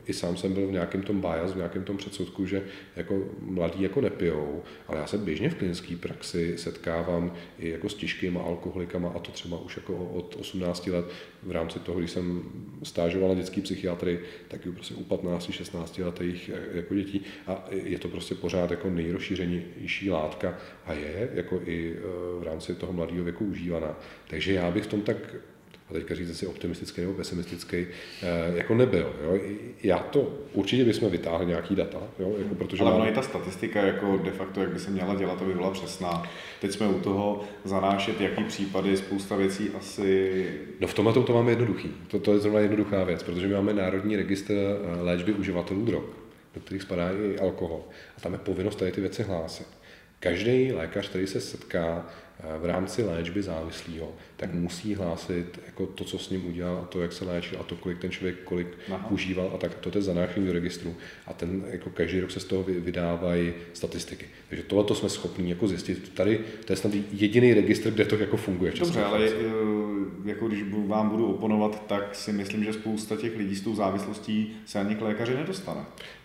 i 0.06 0.12
sám 0.12 0.36
jsem 0.36 0.52
byl 0.52 0.66
v 0.66 0.72
nějakém 0.72 1.02
tom 1.02 1.20
bias, 1.20 1.52
v 1.52 1.56
nějakém 1.56 1.84
tom 1.84 1.96
předsudku, 1.96 2.46
že 2.46 2.62
jako 2.96 3.24
mladí 3.40 3.82
jako 3.82 4.00
nepijou, 4.00 4.62
ale 4.88 4.98
já 4.98 5.06
se 5.06 5.18
běžně 5.18 5.50
v 5.50 5.54
klinické 5.54 5.96
praxi 5.96 6.58
setkávám 6.58 7.34
i 7.58 7.70
jako 7.70 7.88
s 7.88 7.94
těžkýma 7.94 8.42
alkoholikama 8.42 9.08
a 9.08 9.18
to 9.18 9.32
třeba 9.32 9.60
už 9.60 9.76
jako 9.76 9.96
od 9.96 10.36
18 10.40 10.86
let 10.86 11.04
v 11.42 11.50
rámci 11.50 11.78
toho, 11.78 11.98
když 11.98 12.10
jsem 12.10 12.42
stážoval 12.82 13.28
na 13.28 13.34
dětský 13.34 13.60
psychiatry, 13.60 14.20
tak 14.48 14.60
prostě 14.74 14.94
u 14.94 15.04
15, 15.04 15.50
16 15.50 15.98
letých 15.98 16.48
e, 16.48 16.76
jako 16.76 16.94
dětí 16.94 17.22
a 17.46 17.64
je 17.70 17.98
to 17.98 18.08
prostě 18.08 18.34
pořád 18.34 18.70
jako 18.70 18.90
nejrozšířenější 18.90 20.10
látka 20.10 20.58
a 20.86 20.92
je 20.92 21.30
jako 21.34 21.60
i 21.64 21.92
e, 21.92 22.00
v 22.40 22.42
rámci 22.42 22.74
toho 22.74 22.92
mladého 22.92 23.24
věku 23.24 23.44
užívaná. 23.44 23.98
Takže 24.28 24.52
já 24.52 24.70
bych 24.70 24.84
v 24.84 24.86
tom 24.86 25.00
tak 25.00 25.16
a 25.94 25.98
teďka 25.98 26.14
říct 26.14 26.38
si 26.38 26.46
optimistický 26.46 27.00
nebo 27.00 27.12
pesimistický, 27.12 27.76
eh, 27.76 28.56
jako 28.56 28.74
nebyl. 28.74 29.12
Jo. 29.24 29.38
Já 29.82 29.98
to, 29.98 30.34
určitě 30.52 30.84
bychom 30.84 31.10
vytáhli 31.10 31.46
nějaký 31.46 31.74
data, 31.74 31.98
jo, 32.18 32.34
jako 32.38 32.54
protože 32.54 32.82
Ale 32.82 32.98
mám... 32.98 33.08
i 33.08 33.12
ta 33.12 33.22
statistika 33.22 33.82
jako 33.82 34.20
de 34.24 34.30
facto, 34.30 34.60
jak 34.60 34.70
by 34.70 34.78
se 34.78 34.90
měla 34.90 35.14
dělat, 35.14 35.42
aby 35.42 35.54
byla 35.54 35.70
přesná. 35.70 36.22
Teď 36.60 36.72
jsme 36.72 36.88
u 36.88 37.00
toho 37.00 37.44
zanášet, 37.64 38.20
jaký 38.20 38.44
případy, 38.44 38.96
spousta 38.96 39.36
věcí 39.36 39.70
asi... 39.78 40.46
No 40.80 40.86
v 40.86 40.94
tomhle 40.94 41.12
to 41.12 41.34
máme 41.34 41.52
jednoduchý. 41.52 41.90
To, 42.08 42.18
to 42.18 42.32
je 42.32 42.38
zrovna 42.38 42.60
jednoduchá 42.60 43.04
věc, 43.04 43.22
protože 43.22 43.46
my 43.46 43.54
máme 43.54 43.74
Národní 43.74 44.16
registr 44.16 44.52
eh, 44.52 45.02
léčby 45.02 45.32
uživatelů 45.32 45.84
drog, 45.84 46.04
do 46.54 46.60
kterých 46.60 46.82
spadá 46.82 47.10
i 47.10 47.38
alkohol. 47.38 47.80
A 48.18 48.20
tam 48.20 48.32
je 48.32 48.38
povinnost 48.38 48.76
tady 48.76 48.92
ty 48.92 49.00
věci 49.00 49.22
hlásit. 49.22 49.66
Každý 50.24 50.72
lékař, 50.72 51.08
který 51.08 51.26
se 51.26 51.40
setká 51.40 52.06
Eh, 52.40 52.58
v 52.58 52.64
rámci 52.64 53.02
léčby 53.02 53.42
závislého, 53.42 54.12
tak 54.36 54.54
musí 54.54 54.94
hlásit 54.94 55.60
jako 55.66 55.86
to, 55.86 56.04
co 56.04 56.18
s 56.18 56.30
ním 56.30 56.46
udělal 56.46 56.76
a 56.82 56.84
to, 56.84 57.02
jak 57.02 57.12
se 57.12 57.24
léčil 57.24 57.58
a 57.60 57.62
to, 57.62 57.76
kolik 57.76 57.98
ten 57.98 58.10
člověk 58.10 58.36
kolik 58.44 58.66
Aha. 58.92 59.10
užíval 59.10 59.50
a 59.54 59.58
tak. 59.58 59.74
To 59.74 59.90
je 59.94 60.02
zanášení 60.02 60.46
do 60.46 60.52
registru 60.52 60.94
a 61.26 61.32
ten 61.32 61.64
jako 61.70 61.90
každý 61.90 62.20
rok 62.20 62.30
se 62.30 62.40
z 62.40 62.44
toho 62.44 62.62
vydávají 62.62 63.52
statistiky. 63.72 64.26
Takže 64.48 64.64
tohle 64.64 64.84
to 64.84 64.94
jsme 64.94 65.08
schopni 65.08 65.50
jako 65.50 65.68
zjistit. 65.68 66.14
Tady 66.14 66.40
to 66.64 66.72
je 66.72 66.76
snad 66.76 66.92
jediný 67.12 67.54
registr, 67.54 67.90
kde 67.90 68.04
to 68.04 68.16
jako 68.16 68.36
funguje. 68.36 68.72
Dobře, 68.78 69.04
ale 69.04 69.28
eh, 69.28 69.32
jako 70.24 70.48
když 70.48 70.62
vám 70.86 71.08
budu 71.08 71.26
oponovat, 71.26 71.86
tak 71.86 72.14
si 72.14 72.32
myslím, 72.32 72.64
že 72.64 72.72
spousta 72.72 73.16
těch 73.16 73.36
lidí 73.36 73.56
s 73.56 73.60
tou 73.60 73.74
závislostí 73.74 74.56
se 74.66 74.78
ani 74.78 74.94
k 74.94 75.00
lékaři 75.00 75.34
nedostane. 75.34 75.80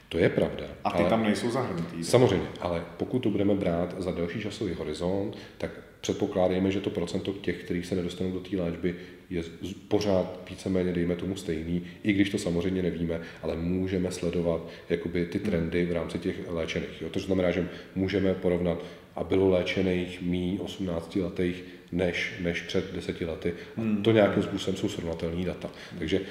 To 0.09 0.17
je 0.17 0.29
pravda. 0.29 0.65
A 0.83 0.91
ty 0.91 0.99
ale, 0.99 1.09
tam 1.09 1.23
nejsou 1.23 1.51
zahrnutý. 1.51 2.03
Samozřejmě, 2.03 2.47
ale 2.59 2.85
pokud 2.97 3.19
to 3.19 3.29
budeme 3.29 3.55
brát 3.55 3.95
za 3.97 4.11
další 4.11 4.41
časový 4.41 4.73
horizont, 4.73 5.37
tak 5.57 5.71
předpokládejme, 6.01 6.71
že 6.71 6.81
to 6.81 6.89
procento 6.89 7.33
těch, 7.33 7.63
kteří 7.63 7.83
se 7.83 7.95
nedostanou 7.95 8.31
do 8.31 8.39
té 8.39 8.57
léčby, 8.57 8.95
je 9.29 9.43
pořád 9.87 10.39
víceméně, 10.49 10.93
dejme 10.93 11.15
tomu, 11.15 11.35
stejný, 11.35 11.83
i 12.03 12.13
když 12.13 12.29
to 12.29 12.37
samozřejmě 12.37 12.81
nevíme, 12.81 13.21
ale 13.41 13.55
můžeme 13.55 14.11
sledovat 14.11 14.61
jakoby, 14.89 15.25
ty 15.25 15.39
trendy 15.39 15.85
v 15.85 15.91
rámci 15.91 16.19
těch 16.19 16.35
léčených. 16.47 17.01
Jo? 17.01 17.09
To 17.09 17.19
znamená, 17.19 17.51
že 17.51 17.69
můžeme 17.95 18.33
porovnat, 18.33 18.83
a 19.19 19.23
bylo 19.23 19.49
léčených 19.49 20.21
mý 20.21 20.59
18 20.63 21.15
letých 21.15 21.63
než, 21.91 22.33
než 22.39 22.61
před 22.61 22.93
deseti 22.93 23.25
lety. 23.25 23.53
A 23.77 23.81
hmm. 23.81 24.03
to 24.03 24.11
nějakým 24.11 24.43
způsobem 24.43 24.77
jsou 24.77 24.89
srovnatelné 24.89 25.45
data. 25.45 25.69
Takže, 25.99 26.19
uh, 26.19 26.25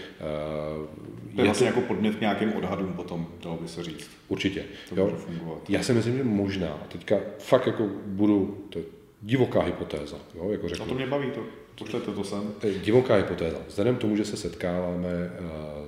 to 1.35 1.41
je 1.41 1.45
vlastně 1.45 1.67
jako 1.67 1.81
podmět 1.81 2.17
k 2.17 2.21
nějakým 2.21 2.53
odhadům 2.53 2.93
potom, 2.93 3.29
dalo 3.43 3.57
by 3.57 3.69
se 3.69 3.85
říct. 3.85 4.11
Určitě. 4.29 4.65
To 4.89 5.01
jo. 5.01 5.17
fungovat. 5.17 5.71
Já 5.71 5.83
si 5.83 5.93
myslím, 5.93 6.17
že 6.17 6.25
možná. 6.25 6.87
Teďka 6.89 7.17
fakt 7.39 7.67
jako 7.67 7.89
budu, 8.07 8.67
to 8.71 8.81
divoká 9.23 9.63
hypotéza. 9.63 10.17
Jo, 10.35 10.51
jako 10.51 10.69
řeknu. 10.69 10.85
A 10.85 10.89
to 10.89 10.95
mě 10.95 11.07
baví, 11.07 11.31
to, 11.31 11.41
pošlete 11.79 12.13
to 12.13 12.25
sem. 12.25 12.55
Divoká 12.85 13.15
hypotéza. 13.15 13.59
Vzhledem 13.69 13.97
k 13.97 13.99
tomu, 13.99 14.17
že 14.17 14.25
se 14.25 14.37
setkáváme 14.37 15.09
eh, 15.09 15.39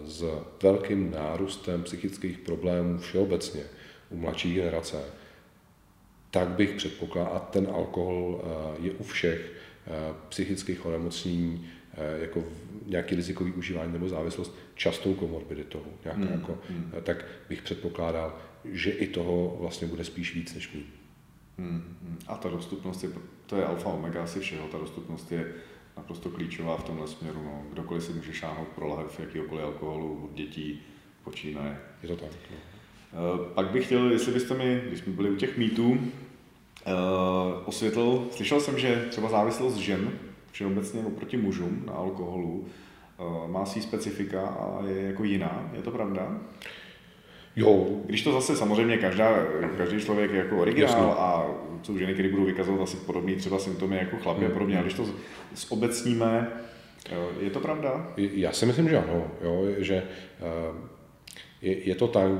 s 0.04 0.24
velkým 0.62 1.10
nárůstem 1.10 1.82
psychických 1.82 2.38
problémů 2.38 2.98
všeobecně 2.98 3.62
u 4.10 4.16
mladší 4.16 4.54
generace, 4.54 4.96
tak 6.30 6.48
bych 6.48 6.72
předpokládal, 6.72 7.36
a 7.36 7.38
ten 7.38 7.68
alkohol 7.72 8.42
eh, 8.42 8.86
je 8.86 8.92
u 8.92 9.02
všech 9.02 9.52
eh, 9.86 9.90
psychických 10.28 10.86
onemocnění 10.86 11.68
jako 12.20 12.44
nějaký 12.86 13.14
rizikový 13.14 13.52
užívání 13.52 13.92
nebo 13.92 14.08
závislost 14.08 14.58
častou 14.74 15.14
komorbiditou, 15.14 15.82
nějaká 16.04 16.20
hmm. 16.20 16.32
jako, 16.32 16.58
hmm. 16.68 16.92
tak 17.02 17.24
bych 17.48 17.62
předpokládal, 17.62 18.38
že 18.64 18.90
i 18.90 19.06
toho 19.06 19.56
vlastně 19.60 19.86
bude 19.86 20.04
spíš 20.04 20.34
víc 20.34 20.54
než 20.54 20.72
méně. 20.72 20.86
Hmm, 21.58 21.96
hmm. 22.02 22.18
A 22.26 22.36
ta 22.36 22.48
dostupnost, 22.48 23.04
je, 23.04 23.10
to 23.46 23.56
je 23.56 23.64
alfa 23.64 23.88
omega 23.88 24.22
asi 24.22 24.40
všeho, 24.40 24.68
ta 24.68 24.78
dostupnost 24.78 25.32
je 25.32 25.54
naprosto 25.96 26.30
klíčová 26.30 26.76
v 26.76 26.84
tomhle 26.84 27.08
směru. 27.08 27.42
No. 27.44 27.62
Kdokoliv 27.72 28.04
si 28.04 28.12
může 28.12 28.32
šáhnout 28.32 28.68
pro 28.68 28.88
lahev 28.88 29.20
jakýkoliv 29.20 29.64
alkoholu 29.64 30.24
od 30.24 30.34
dětí 30.34 30.82
počínaje. 31.24 31.78
Je 32.02 32.08
to 32.08 32.16
tak. 32.16 32.30
No. 32.50 32.69
Uh, 33.12 33.46
pak 33.46 33.70
bych 33.70 33.86
chtěl, 33.86 34.12
jestli 34.12 34.32
byste 34.32 34.54
mi, 34.54 34.82
když 34.88 35.00
jsme 35.00 35.12
byli 35.12 35.30
u 35.30 35.36
těch 35.36 35.58
mýtů, 35.58 35.90
uh, 35.90 35.98
osvětlil, 37.64 38.26
slyšel 38.30 38.60
jsem, 38.60 38.78
že 38.78 39.04
třeba 39.10 39.28
závislost 39.28 39.76
žen 39.76 40.10
všeobecně 40.52 41.00
oproti 41.04 41.36
mužům 41.36 41.82
na 41.86 41.92
alkoholu 41.92 42.66
uh, 43.18 43.50
má 43.50 43.66
svý 43.66 43.82
specifika 43.82 44.46
a 44.46 44.82
je 44.86 45.02
jako 45.02 45.24
jiná. 45.24 45.70
Je 45.72 45.82
to 45.82 45.90
pravda? 45.90 46.38
Jo. 47.56 47.86
Když 48.06 48.22
to 48.22 48.32
zase 48.32 48.56
samozřejmě 48.56 48.96
každá, 48.96 49.46
každý 49.76 50.00
člověk 50.00 50.30
je 50.30 50.38
jako 50.38 50.58
originál 50.58 50.90
Jasně. 50.90 51.14
a 51.18 51.46
jsou 51.82 51.98
ženy, 51.98 52.14
které 52.14 52.28
budou 52.28 52.44
vykazovat 52.44 52.80
asi 52.80 52.96
podobné 52.96 53.36
třeba 53.36 53.58
symptomy 53.58 53.96
jako 53.96 54.16
chlapy 54.16 54.40
hmm. 54.40 54.50
a 54.50 54.52
podobně, 54.52 54.78
a 54.78 54.82
když 54.82 54.94
to 54.94 55.06
zobecníme, 55.54 56.48
je 57.40 57.50
to 57.50 57.60
pravda? 57.60 58.06
Já 58.16 58.52
si 58.52 58.66
myslím, 58.66 58.88
že 58.88 58.98
ano, 58.98 59.26
jo, 59.42 59.64
že 59.78 60.02
je, 61.62 61.88
je 61.88 61.94
to 61.94 62.08
tak, 62.08 62.32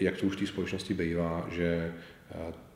jak 0.00 0.16
to 0.16 0.26
už 0.26 0.36
v 0.36 0.38
té 0.38 0.46
společnosti 0.46 0.94
bývá, 0.94 1.48
že 1.50 1.92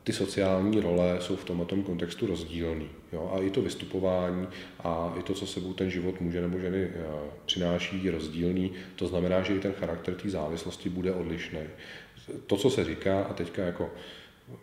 ty 0.03 0.13
sociální 0.13 0.79
role 0.79 1.17
jsou 1.19 1.35
v 1.35 1.45
tomto 1.45 1.75
kontextu 1.75 2.27
rozdílný. 2.27 2.89
Jo? 3.13 3.31
A 3.33 3.39
i 3.39 3.49
to 3.49 3.61
vystupování 3.61 4.47
a 4.79 5.13
i 5.19 5.23
to, 5.23 5.33
co 5.33 5.47
sebou 5.47 5.73
ten 5.73 5.89
život 5.89 6.21
může 6.21 6.41
nebo 6.41 6.59
ženy 6.59 6.83
eh, 6.83 7.05
přináší, 7.45 8.03
je 8.03 8.11
rozdílný. 8.11 8.71
To 8.95 9.07
znamená, 9.07 9.41
že 9.41 9.55
i 9.55 9.59
ten 9.59 9.73
charakter 9.73 10.15
té 10.15 10.29
závislosti 10.29 10.89
bude 10.89 11.11
odlišný. 11.11 11.59
To, 12.47 12.57
co 12.57 12.69
se 12.69 12.85
říká, 12.85 13.23
a 13.23 13.33
teďka 13.33 13.63
jako 13.63 13.89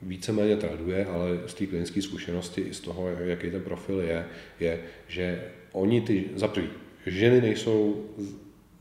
víceméně 0.02 0.56
traduje, 0.56 1.06
ale 1.06 1.28
z 1.46 1.54
té 1.54 1.66
klinické 1.66 2.02
zkušenosti 2.02 2.60
i 2.60 2.74
z 2.74 2.80
toho, 2.80 3.08
jaký 3.08 3.50
ten 3.50 3.62
profil 3.62 4.00
je, 4.00 4.26
je, 4.60 4.80
že 5.08 5.44
oni 5.72 6.00
ty, 6.00 6.24
za 6.34 6.48
prvý, 6.48 6.68
ženy 7.06 7.40
nejsou, 7.40 8.04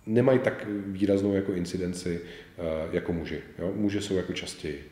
nemají 0.06 0.40
tak 0.40 0.68
výraznou 0.86 1.34
jako 1.34 1.54
incidenci 1.54 2.22
eh, 2.58 2.62
jako 2.92 3.14
muži. 3.14 3.40
Jo? 3.60 3.72
Muži 3.76 4.02
jsou 4.02 4.16
jako 4.16 4.34
častěji. 4.34 4.84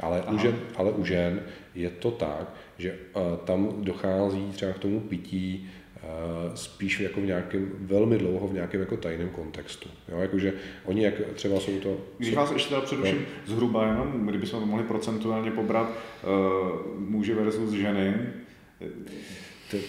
Ale 0.00 0.22
u, 0.22 0.38
žen, 0.38 0.58
ale 0.76 0.90
u 0.92 1.04
žen 1.04 1.42
je 1.74 1.90
to 1.90 2.10
tak, 2.10 2.54
že 2.78 2.98
uh, 3.14 3.36
tam 3.44 3.84
dochází 3.84 4.50
třeba 4.52 4.72
k 4.72 4.78
tomu 4.78 5.00
pití 5.00 5.70
uh, 6.02 6.54
spíš 6.54 7.00
jako 7.00 7.20
v 7.20 7.24
nějakém, 7.24 7.70
velmi 7.78 8.18
dlouho 8.18 8.48
v 8.48 8.52
nějakém 8.52 8.80
jako 8.80 8.96
tajném 8.96 9.28
kontextu. 9.28 9.88
Jo? 10.08 10.18
Jakože 10.18 10.52
oni 10.84 11.04
jak 11.04 11.14
třeba 11.34 11.60
jsou 11.60 11.80
to... 11.80 11.98
Když 12.18 12.34
vás 12.34 12.52
ještě 12.52 12.68
teda 12.68 12.80
předuším 12.80 13.18
no. 13.18 13.54
zhruba 13.54 13.86
jenom, 13.86 14.26
kdybychom 14.26 14.60
to 14.60 14.66
mohli 14.66 14.84
procentuálně 14.84 15.50
pobrat, 15.50 15.90
uh, 15.90 16.98
muži 16.98 17.34
versus 17.34 17.72
ženy, 17.72 18.14
ty, 19.70 19.80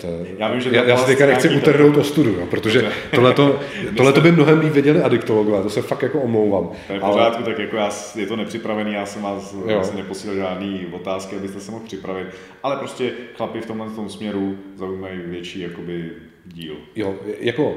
to, 0.00 0.08
já, 0.38 0.52
vím, 0.52 0.60
že 0.60 0.70
já, 0.72 0.84
já 0.84 0.96
si 0.96 1.06
teďka 1.06 1.26
nechci 1.26 1.48
utrhnout 1.48 1.96
o 1.96 2.04
studu, 2.04 2.36
no, 2.40 2.46
protože 2.46 2.92
tohleto, 3.14 3.60
tohleto 3.96 4.20
by 4.20 4.32
mnohem 4.32 4.60
líp 4.60 4.72
věděli 4.72 5.02
adiktologové, 5.02 5.62
to 5.62 5.70
se 5.70 5.82
fakt 5.82 6.02
jako 6.02 6.20
omlouvám. 6.20 6.70
To 6.86 6.92
je 6.92 6.98
v 6.98 7.02
pořádku, 7.02 7.36
ale... 7.36 7.44
tak 7.44 7.58
jako 7.58 7.76
já, 7.76 7.90
je 8.14 8.26
to 8.26 8.36
nepřipravený, 8.36 8.92
já 8.92 9.06
jsem 9.06 9.22
vás 9.22 9.54
vlastně 9.54 10.02
neposílal 10.02 10.36
žádný 10.36 10.86
otázky, 10.92 11.36
abyste 11.36 11.60
se 11.60 11.70
mohl 11.70 11.84
připravit, 11.84 12.26
ale 12.62 12.76
prostě 12.76 13.12
chlapi 13.36 13.60
v 13.60 13.66
tomhle 13.66 13.90
tom 13.90 14.08
směru 14.08 14.58
zaujímají 14.76 15.18
větší 15.18 15.60
jakoby 15.60 16.10
díl. 16.46 16.76
Jo, 16.96 17.14
jako 17.40 17.76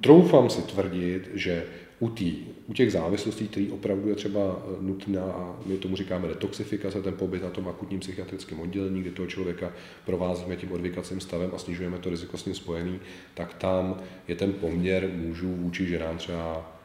troufám 0.00 0.50
si 0.50 0.62
tvrdit, 0.62 1.30
že 1.34 1.62
u, 1.98 2.08
tý, 2.08 2.34
u 2.70 2.72
těch 2.72 2.92
závislostí, 2.92 3.48
které 3.48 3.66
opravdu 3.70 4.08
je 4.08 4.14
třeba 4.14 4.40
eh, 4.40 4.76
nutná, 4.80 5.22
a 5.22 5.56
my 5.66 5.76
tomu 5.76 5.96
říkáme 5.96 6.28
detoxifikace, 6.28 7.02
ten 7.02 7.14
pobyt 7.14 7.42
na 7.42 7.50
tom 7.50 7.68
akutním 7.68 8.00
psychiatrickém 8.00 8.60
oddělení, 8.60 9.00
kdy 9.00 9.10
toho 9.10 9.26
člověka 9.26 9.72
provázíme 10.06 10.56
tím 10.56 10.72
odvykacím 10.72 11.20
stavem 11.20 11.50
a 11.54 11.58
snižujeme 11.58 11.98
to 11.98 12.10
riziko 12.10 12.36
s 12.36 12.44
ním 12.44 12.54
spojený, 12.54 13.00
tak 13.34 13.54
tam 13.54 14.00
je 14.28 14.34
ten 14.34 14.52
poměr 14.52 15.10
mužů 15.14 15.54
vůči 15.54 15.86
ženám 15.86 16.18
třeba 16.18 16.76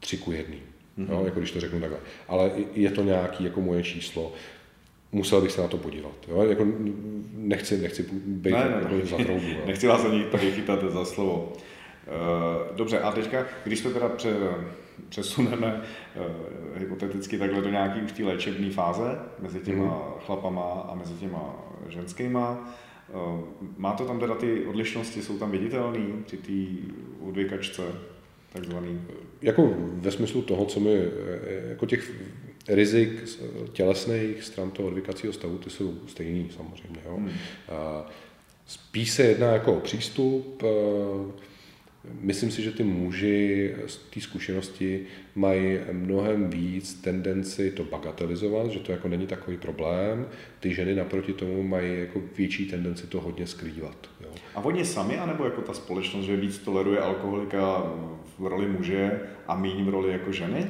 3 0.00 0.18
ku 0.18 0.32
1. 0.32 0.56
Mm-hmm. 0.56 1.08
No, 1.08 1.24
jako 1.24 1.38
když 1.38 1.50
to 1.50 1.60
řeknu 1.60 1.80
takhle. 1.80 1.98
Ale 2.28 2.50
je 2.74 2.90
to 2.90 3.02
nějaký 3.02 3.44
jako 3.44 3.60
moje 3.60 3.82
číslo 3.82 4.32
musel 5.12 5.40
bych 5.40 5.52
se 5.52 5.60
na 5.60 5.68
to 5.68 5.76
podívat. 5.76 6.14
Jo? 6.28 6.42
Jako 6.42 6.66
nechci, 7.34 7.78
nechci 7.78 8.02
být 8.26 8.52
ne, 8.52 8.64
ne, 8.64 8.76
jako 8.82 9.06
za 9.06 9.16
troubu. 9.16 9.46
Nechci 9.66 9.86
vás 9.86 10.04
ani 10.04 10.24
tady 10.24 10.52
chytat 10.52 10.84
za 10.92 11.04
slovo. 11.04 11.52
Eh, 12.06 12.76
dobře, 12.76 13.00
a 13.00 13.12
teďka, 13.12 13.46
když 13.64 13.80
to 13.80 13.90
teda 13.90 14.08
pře, 14.08 14.30
přesuneme 15.08 15.82
uh, 16.16 16.22
hypoteticky 16.78 17.38
takhle 17.38 17.62
do 17.62 17.70
nějaké 17.70 18.02
už 18.02 18.12
té 18.12 18.24
léčebné 18.24 18.70
fáze 18.70 19.18
mezi 19.38 19.60
těma 19.60 19.84
mm. 19.84 20.20
chlapama 20.26 20.72
a 20.72 20.94
mezi 20.94 21.14
těma 21.14 21.64
ženskýma, 21.88 22.74
uh, 23.14 23.40
má 23.76 23.92
to 23.92 24.04
tam 24.04 24.20
teda 24.20 24.34
ty 24.34 24.66
odlišnosti, 24.66 25.22
jsou 25.22 25.38
tam 25.38 25.50
viditelné 25.50 26.06
při 26.26 26.36
té 26.36 26.88
odvykačce 27.28 27.82
takzvaný? 28.52 29.02
Jako 29.42 29.74
ve 29.76 30.10
smyslu 30.10 30.42
toho, 30.42 30.64
co 30.64 30.80
my, 30.80 31.02
jako 31.68 31.86
těch 31.86 32.12
rizik 32.68 33.38
tělesných 33.72 34.42
stran 34.42 34.70
toho 34.70 34.88
odvykacího 34.88 35.32
stavu, 35.32 35.58
ty 35.58 35.70
jsou 35.70 35.94
stejný 36.06 36.50
samozřejmě. 36.56 37.00
Jo? 37.06 37.16
Hmm. 37.16 37.30
Spíš 38.66 39.10
se 39.10 39.22
jedná 39.22 39.46
jako 39.46 39.72
o 39.72 39.80
přístup, 39.80 40.62
Myslím 42.20 42.50
si, 42.50 42.62
že 42.62 42.72
ty 42.72 42.82
muži 42.82 43.74
z 43.86 43.96
té 43.96 44.20
zkušenosti 44.20 45.06
mají 45.34 45.78
mnohem 45.92 46.50
víc 46.50 46.94
tendenci 46.94 47.70
to 47.70 47.84
bagatelizovat, 47.84 48.70
že 48.70 48.78
to 48.78 48.92
jako 48.92 49.08
není 49.08 49.26
takový 49.26 49.56
problém. 49.56 50.26
Ty 50.60 50.74
ženy 50.74 50.94
naproti 50.94 51.32
tomu 51.32 51.62
mají 51.62 52.00
jako 52.00 52.22
větší 52.36 52.66
tendenci 52.66 53.06
to 53.06 53.20
hodně 53.20 53.46
skrývat. 53.46 54.10
Jo. 54.20 54.30
A 54.54 54.64
oni 54.64 54.84
sami, 54.84 55.18
anebo 55.18 55.44
jako 55.44 55.60
ta 55.62 55.74
společnost, 55.74 56.24
že 56.24 56.36
víc 56.36 56.58
toleruje 56.58 57.00
alkoholika 57.00 57.92
v 58.38 58.46
roli 58.46 58.68
muže 58.68 59.20
a 59.46 59.56
méně 59.56 59.84
v 59.84 59.88
roli 59.88 60.12
jako 60.12 60.32
ženy? 60.32 60.66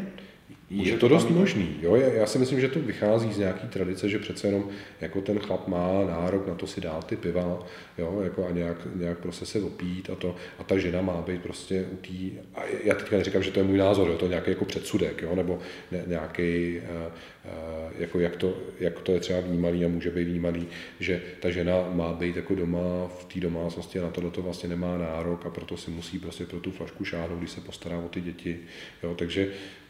Je 0.71 0.97
to 0.97 1.09
dost 1.09 1.31
možný. 1.31 1.77
Jo? 1.83 1.97
Já 1.97 2.27
si 2.27 2.39
myslím, 2.39 2.61
že 2.61 2.69
to 2.69 2.81
vychází 2.81 3.33
z 3.33 3.39
nějaký 3.39 3.69
tradice, 3.69 4.09
že 4.09 4.19
přece 4.19 4.47
jenom 4.49 4.69
jako 5.01 5.21
ten 5.21 5.39
chlap 5.39 5.69
má 5.69 6.05
nárok 6.07 6.47
na 6.49 6.55
to 6.55 6.67
si 6.67 6.81
dát 6.81 7.07
ty 7.07 7.17
piva 7.17 7.67
jo? 7.99 8.21
Jako 8.25 8.47
a 8.47 8.51
nějak, 8.51 8.77
nějak 8.95 9.19
prostě 9.19 9.47
se 9.47 9.61
opít 9.61 10.11
a, 10.11 10.15
to, 10.15 10.37
a 10.59 10.65
ta 10.65 10.79
žena 10.79 11.01
má 11.01 11.23
být 11.23 11.43
prostě 11.43 11.87
u 11.93 11.97
tý, 11.97 12.33
a 12.55 12.61
já 12.85 12.95
teďka 12.95 13.17
neříkám, 13.17 13.43
že 13.43 13.51
to 13.51 13.61
je 13.61 13.65
můj 13.65 13.79
názor, 13.79 14.09
jo? 14.09 14.19
to 14.19 14.25
je 14.25 14.29
nějaký 14.29 14.51
jako 14.51 14.65
předsudek, 14.65 15.23
jo? 15.23 15.35
nebo 15.35 15.59
ne, 15.93 16.03
nějaký, 16.07 16.79
uh, 16.79 17.13
uh, 17.53 17.93
jako 17.99 18.21
jak, 18.21 18.37
to, 18.37 18.59
jak 18.81 19.01
to 19.01 19.13
je 19.13 19.21
třeba 19.21 19.41
vnímaný 19.41 19.85
a 19.85 19.89
může 19.89 20.11
být 20.11 20.25
vnímaný, 20.25 20.67
že 21.01 21.23
ta 21.41 21.51
žena 21.51 21.75
má 21.93 22.13
být 22.13 22.37
jako 22.37 22.55
doma 22.55 23.09
v 23.19 23.25
té 23.25 23.41
domácnosti 23.41 23.99
a 23.99 24.03
na 24.03 24.11
to, 24.11 24.31
to 24.31 24.43
vlastně 24.43 24.69
nemá 24.69 24.99
nárok 24.99 25.47
a 25.47 25.51
proto 25.51 25.77
si 25.77 25.91
musí 25.91 26.19
prostě 26.19 26.45
pro 26.47 26.61
tu 26.61 26.71
flašku 26.71 27.05
šáhnout, 27.05 27.39
když 27.39 27.51
se 27.51 27.61
postará 27.61 27.99
o 27.99 28.09
ty 28.09 28.21
děti. 28.21 28.59
Jo? 29.03 29.15
Takže 29.15 29.49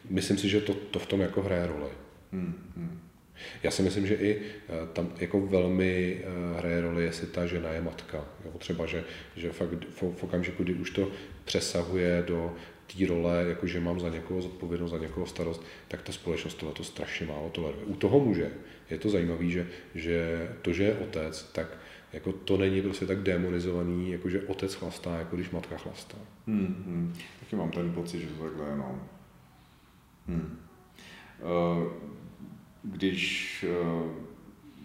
myslím 0.09 0.39
si, 0.39 0.49
že 0.49 0.61
to, 0.61 0.75
to 0.75 0.99
v 0.99 1.07
tom 1.07 1.21
jako 1.21 1.43
hraje 1.43 1.67
roli. 1.67 1.91
Hmm, 2.33 2.55
hmm. 2.77 3.01
Já 3.63 3.71
si 3.71 3.83
myslím, 3.83 4.07
že 4.07 4.15
i 4.15 4.41
eh, 4.41 4.73
tam 4.93 5.13
jako 5.19 5.41
velmi 5.47 6.21
eh, 6.25 6.59
hraje 6.59 6.81
roli, 6.81 7.05
jestli 7.05 7.27
ta 7.27 7.47
žena 7.47 7.71
je 7.71 7.83
matka. 7.83 8.25
Jo? 8.45 8.51
Třeba, 8.59 8.87
že, 8.87 9.05
že 9.37 9.53
fakt 9.53 9.71
v, 9.91 10.03
v 10.03 10.25
okamžiku, 10.25 10.63
kdy 10.63 10.75
už 10.75 10.91
to 10.91 11.11
přesahuje 11.45 12.25
do 12.27 12.55
té 12.87 13.07
role, 13.07 13.45
jako 13.49 13.67
že 13.67 13.81
mám 13.81 14.01
za 14.01 14.09
někoho 14.09 14.43
zodpovědnost, 14.43 14.91
za 14.91 14.99
někoho 14.99 15.27
starost, 15.27 15.63
tak 15.89 16.03
ta 16.03 16.13
společnost 16.13 16.55
tohle 16.55 16.75
to 16.75 16.85
strašně 16.85 17.27
málo 17.27 17.51
toleruje. 17.51 17.85
U 17.85 17.95
toho 17.95 18.21
muže 18.21 18.51
je 18.91 18.99
to 18.99 19.11
zajímavé, 19.11 19.49
že, 19.49 19.67
že 19.95 20.49
to, 20.63 20.73
že 20.73 20.85
je 20.85 20.95
otec, 20.95 21.43
tak 21.53 21.79
jako 22.13 22.33
to 22.33 22.57
není 22.57 22.83
prostě 22.83 23.07
tak 23.07 23.23
demonizovaný, 23.23 24.11
jako 24.11 24.29
že 24.29 24.43
otec 24.43 24.75
chlastá, 24.75 25.19
jako 25.19 25.37
když 25.37 25.51
matka 25.51 25.77
chlastá. 25.77 26.19
Hmm, 26.47 26.85
hmm. 26.87 27.15
Taky 27.41 27.57
mám 27.57 27.71
ten 27.71 27.93
pocit, 27.93 28.21
že 28.21 28.27
to 28.27 28.45
takhle 28.45 28.69
je, 28.69 28.77
no. 28.77 29.01
Hmm. 30.31 30.59
Uh, 31.41 31.87
když 32.83 33.65
uh, 33.69 34.03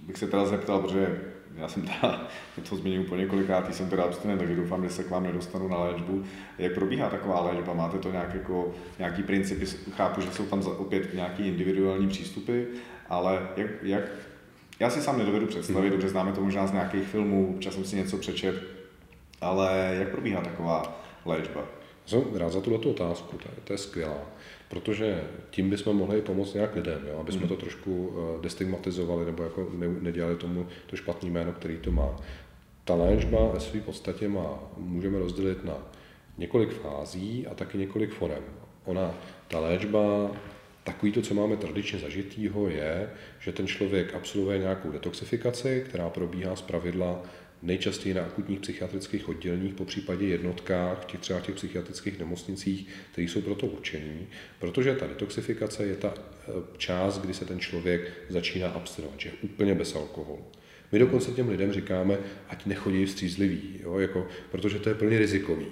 bych 0.07 0.17
se 0.17 0.27
teda 0.27 0.45
zeptal, 0.45 0.79
protože 0.81 1.21
já 1.55 1.67
jsem 1.67 1.81
teda, 1.81 2.27
to 2.69 2.75
zmínil 2.75 3.03
po 3.03 3.15
několikrát, 3.15 3.75
jsem 3.75 3.89
teda 3.89 4.03
abstinent, 4.03 4.39
takže 4.39 4.55
doufám, 4.55 4.83
že 4.83 4.89
se 4.89 5.03
k 5.03 5.09
vám 5.09 5.23
nedostanu 5.23 5.67
na 5.67 5.77
léčbu. 5.77 6.23
Jak 6.57 6.73
probíhá 6.73 7.09
taková 7.09 7.41
léčba? 7.41 7.73
Máte 7.73 7.97
to 7.97 8.11
nějak 8.11 8.33
jako, 8.33 8.73
nějaký 8.99 9.23
principy? 9.23 9.65
Chápu, 9.91 10.21
že 10.21 10.31
jsou 10.31 10.45
tam 10.45 10.61
opět 10.61 11.13
nějaký 11.13 11.47
individuální 11.47 12.07
přístupy, 12.07 12.63
ale 13.09 13.47
jak, 13.57 13.67
jak 13.83 14.03
já 14.79 14.89
si 14.89 15.01
sám 15.01 15.17
nedovedu 15.17 15.47
představit, 15.47 15.89
dobře 15.89 16.09
známe 16.09 16.31
to 16.31 16.41
možná 16.41 16.67
z 16.67 16.71
nějakých 16.71 17.07
filmů, 17.07 17.53
občas 17.55 17.73
jsem 17.73 17.85
si 17.85 17.95
něco 17.95 18.17
přečet, 18.17 18.63
ale 19.41 19.95
jak 19.99 20.09
probíhá 20.09 20.41
taková 20.41 21.01
léčba? 21.25 21.61
Jsem 22.05 22.21
rád 22.35 22.51
za 22.51 22.61
tuto 22.61 22.89
otázku, 22.89 23.37
to 23.37 23.49
je, 23.49 23.61
to 23.63 23.73
je 23.73 23.77
skvělá 23.77 24.34
protože 24.69 25.23
tím 25.49 25.69
bychom 25.69 25.97
mohli 25.97 26.21
pomoct 26.21 26.53
nějak 26.53 26.75
lidem, 26.75 27.01
jo? 27.07 27.19
aby 27.19 27.31
jsme 27.31 27.39
hmm. 27.39 27.49
to 27.49 27.55
trošku 27.55 28.13
eh, 28.15 28.41
destigmatizovali 28.41 29.25
nebo 29.25 29.43
jako 29.43 29.69
ne, 29.73 29.87
nedělali 29.87 30.35
tomu 30.35 30.67
to 30.87 30.95
špatný 30.95 31.29
jméno, 31.29 31.53
který 31.53 31.77
to 31.77 31.91
má. 31.91 32.15
Ta 32.83 32.95
léčba 32.95 33.51
ve 33.53 33.59
své 33.59 33.81
podstatě 33.81 34.27
má, 34.27 34.59
můžeme 34.77 35.19
rozdělit 35.19 35.65
na 35.65 35.77
několik 36.37 36.73
fází 36.73 37.47
a 37.47 37.55
taky 37.55 37.77
několik 37.77 38.13
forem. 38.13 38.43
Ona, 38.85 39.13
ta 39.47 39.59
léčba 39.59 40.31
Takový 40.85 41.11
to, 41.11 41.21
co 41.21 41.33
máme 41.33 41.57
tradičně 41.57 41.99
zažitýho, 41.99 42.69
je, 42.69 43.09
že 43.39 43.51
ten 43.51 43.67
člověk 43.67 44.13
absolvuje 44.13 44.57
nějakou 44.57 44.91
detoxifikaci, 44.91 45.85
která 45.89 46.09
probíhá 46.09 46.55
z 46.55 46.61
pravidla 46.61 47.21
nejčastěji 47.65 48.15
na 48.15 48.21
akutních 48.21 48.59
psychiatrických 48.59 49.29
odděleních, 49.29 49.73
po 49.73 49.85
případě 49.85 50.25
jednotkách, 50.25 51.05
těch 51.05 51.19
třeba 51.19 51.39
těch 51.39 51.55
psychiatrických 51.55 52.19
nemocnicích, 52.19 52.87
které 53.11 53.27
jsou 53.27 53.41
proto 53.41 53.67
určený, 53.67 54.27
protože 54.59 54.95
ta 54.95 55.07
detoxifikace 55.07 55.85
je 55.85 55.95
ta 55.95 56.13
eh, 56.17 56.51
část, 56.77 57.19
kdy 57.19 57.33
se 57.33 57.45
ten 57.45 57.59
člověk 57.59 58.11
začíná 58.29 58.69
abstinovat, 58.69 59.19
že 59.19 59.29
je 59.29 59.35
úplně 59.41 59.75
bez 59.75 59.95
alkoholu. 59.95 60.45
My 60.91 60.99
dokonce 60.99 61.31
těm 61.31 61.49
lidem 61.49 61.73
říkáme, 61.73 62.17
ať 62.49 62.65
nechodí 62.65 63.05
vstřízliví, 63.05 63.79
jo, 63.83 63.99
jako, 63.99 64.27
protože 64.51 64.79
to 64.79 64.89
je 64.89 64.95
plně 64.95 65.19
rizikový. 65.19 65.65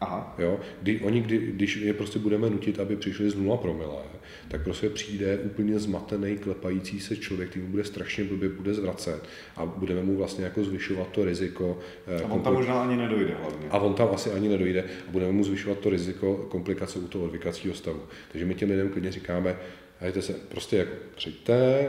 Aha. 0.00 0.34
Jo? 0.38 0.60
Kdy, 0.82 1.00
oni, 1.00 1.20
kdy, 1.20 1.38
když 1.38 1.76
je 1.76 1.94
prostě 1.94 2.18
budeme 2.18 2.50
nutit, 2.50 2.80
aby 2.80 2.96
přišli 2.96 3.30
z 3.30 3.34
0 3.34 3.56
promile, 3.56 4.02
tak 4.48 4.64
prostě 4.64 4.88
přijde 4.88 5.38
úplně 5.38 5.78
zmatený, 5.78 6.38
klepající 6.38 7.00
se 7.00 7.16
člověk, 7.16 7.50
který 7.50 7.64
bude 7.64 7.84
strašně 7.84 8.24
blbě 8.24 8.48
bude 8.48 8.74
zvracet 8.74 9.22
a 9.56 9.66
budeme 9.66 10.02
mu 10.02 10.16
vlastně 10.16 10.44
jako 10.44 10.64
zvyšovat 10.64 11.08
to 11.08 11.24
riziko. 11.24 11.78
Eh, 12.06 12.22
a 12.22 12.26
on 12.26 12.40
tam 12.40 12.54
možná 12.54 12.82
ani 12.82 12.96
nedojde 12.96 13.34
hlavně. 13.40 13.68
A 13.70 13.78
on 13.78 13.94
tam 13.94 14.08
asi 14.12 14.30
ani 14.30 14.48
nedojde 14.48 14.82
a 14.82 15.10
budeme 15.10 15.32
mu 15.32 15.44
zvyšovat 15.44 15.78
to 15.78 15.90
riziko 15.90 16.36
komplikace 16.36 16.98
u 16.98 17.08
toho 17.08 17.24
odvykacího 17.24 17.74
stavu. 17.74 18.02
Takže 18.32 18.46
my 18.46 18.54
těm 18.54 18.70
lidem 18.70 18.88
klidně 18.88 19.12
říkáme, 19.12 19.56
hejte 19.98 20.22
se, 20.22 20.32
prostě 20.32 20.76
jako 20.76 20.92
přijďte, 21.16 21.88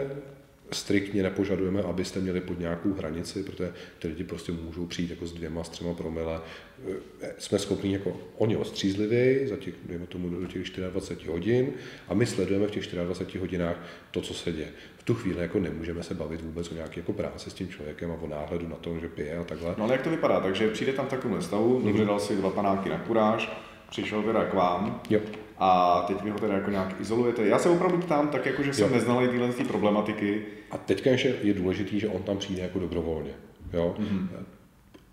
striktně 0.73 1.23
nepožadujeme, 1.23 1.81
abyste 1.81 2.19
měli 2.19 2.41
pod 2.41 2.59
nějakou 2.59 2.93
hranici, 2.93 3.43
protože 3.43 3.73
ty 3.99 4.07
lidi 4.07 4.23
prostě 4.23 4.51
můžou 4.51 4.85
přijít 4.85 5.09
jako 5.09 5.25
s 5.25 5.33
dvěma, 5.33 5.63
s 5.63 5.69
třema 5.69 5.93
promile. 5.93 6.41
Eh, 7.21 7.33
jsme 7.37 7.59
schopni 7.59 7.93
jako 7.93 8.19
oni 8.37 8.57
ostřízliví 8.57 9.47
za 9.47 9.57
těch, 9.57 9.73
dejme 9.85 10.07
tomu, 10.07 10.29
do 10.29 10.47
těch 10.47 10.69
24 10.69 11.31
hodin 11.31 11.73
a 12.07 12.13
my 12.13 12.25
sledujeme 12.25 12.67
v 12.67 12.71
těch 12.71 12.87
24 12.87 13.39
hodinách 13.39 13.75
to, 14.11 14.21
co 14.21 14.33
se 14.33 14.51
děje. 14.51 14.69
V 14.97 15.03
tu 15.03 15.13
chvíli 15.13 15.41
jako 15.41 15.59
nemůžeme 15.59 16.03
se 16.03 16.13
bavit 16.13 16.41
vůbec 16.41 16.71
o 16.71 16.75
nějaké 16.75 16.99
jako 16.99 17.13
práci 17.13 17.49
s 17.49 17.53
tím 17.53 17.69
člověkem 17.69 18.11
a 18.11 18.21
o 18.21 18.27
náhledu 18.27 18.67
na 18.67 18.75
tom, 18.75 18.99
že 18.99 19.07
pije 19.07 19.37
a 19.37 19.43
takhle. 19.43 19.75
No 19.77 19.83
ale 19.83 19.93
jak 19.93 20.01
to 20.01 20.09
vypadá? 20.09 20.39
Takže 20.39 20.69
přijde 20.69 20.93
tam 20.93 21.05
v 21.05 21.09
takovém 21.09 21.41
stavu, 21.41 21.79
mm-hmm. 21.79 21.85
dobře 21.87 22.05
dal 22.05 22.19
si 22.19 22.35
dva 22.35 22.49
panáky 22.49 22.89
na 22.89 22.99
kuráž, 22.99 23.51
přišel 23.89 24.23
teda 24.23 24.45
k 24.45 24.53
vám. 24.53 25.01
Jo 25.09 25.19
a 25.63 26.03
teď 26.07 26.23
vy 26.23 26.29
ho 26.29 26.39
teda 26.39 26.53
jako 26.53 26.71
nějak 26.71 27.01
izolujete. 27.01 27.47
Já 27.47 27.59
se 27.59 27.69
opravdu 27.69 27.97
ptám, 27.97 28.27
tak 28.27 28.45
jako, 28.45 28.63
že 28.63 28.73
jsem 28.73 28.87
jo. 28.87 28.95
neznal 28.95 29.27
tyhle 29.27 29.53
ty 29.53 29.63
problematiky. 29.63 30.41
A 30.71 30.77
teďka 30.77 31.09
ještě 31.09 31.35
je 31.43 31.53
důležité, 31.53 31.99
že 31.99 32.07
on 32.07 32.23
tam 32.23 32.37
přijde 32.37 32.61
jako 32.61 32.79
dobrovolně. 32.79 33.31
Jo? 33.73 33.95
Mm-hmm. 33.99 34.27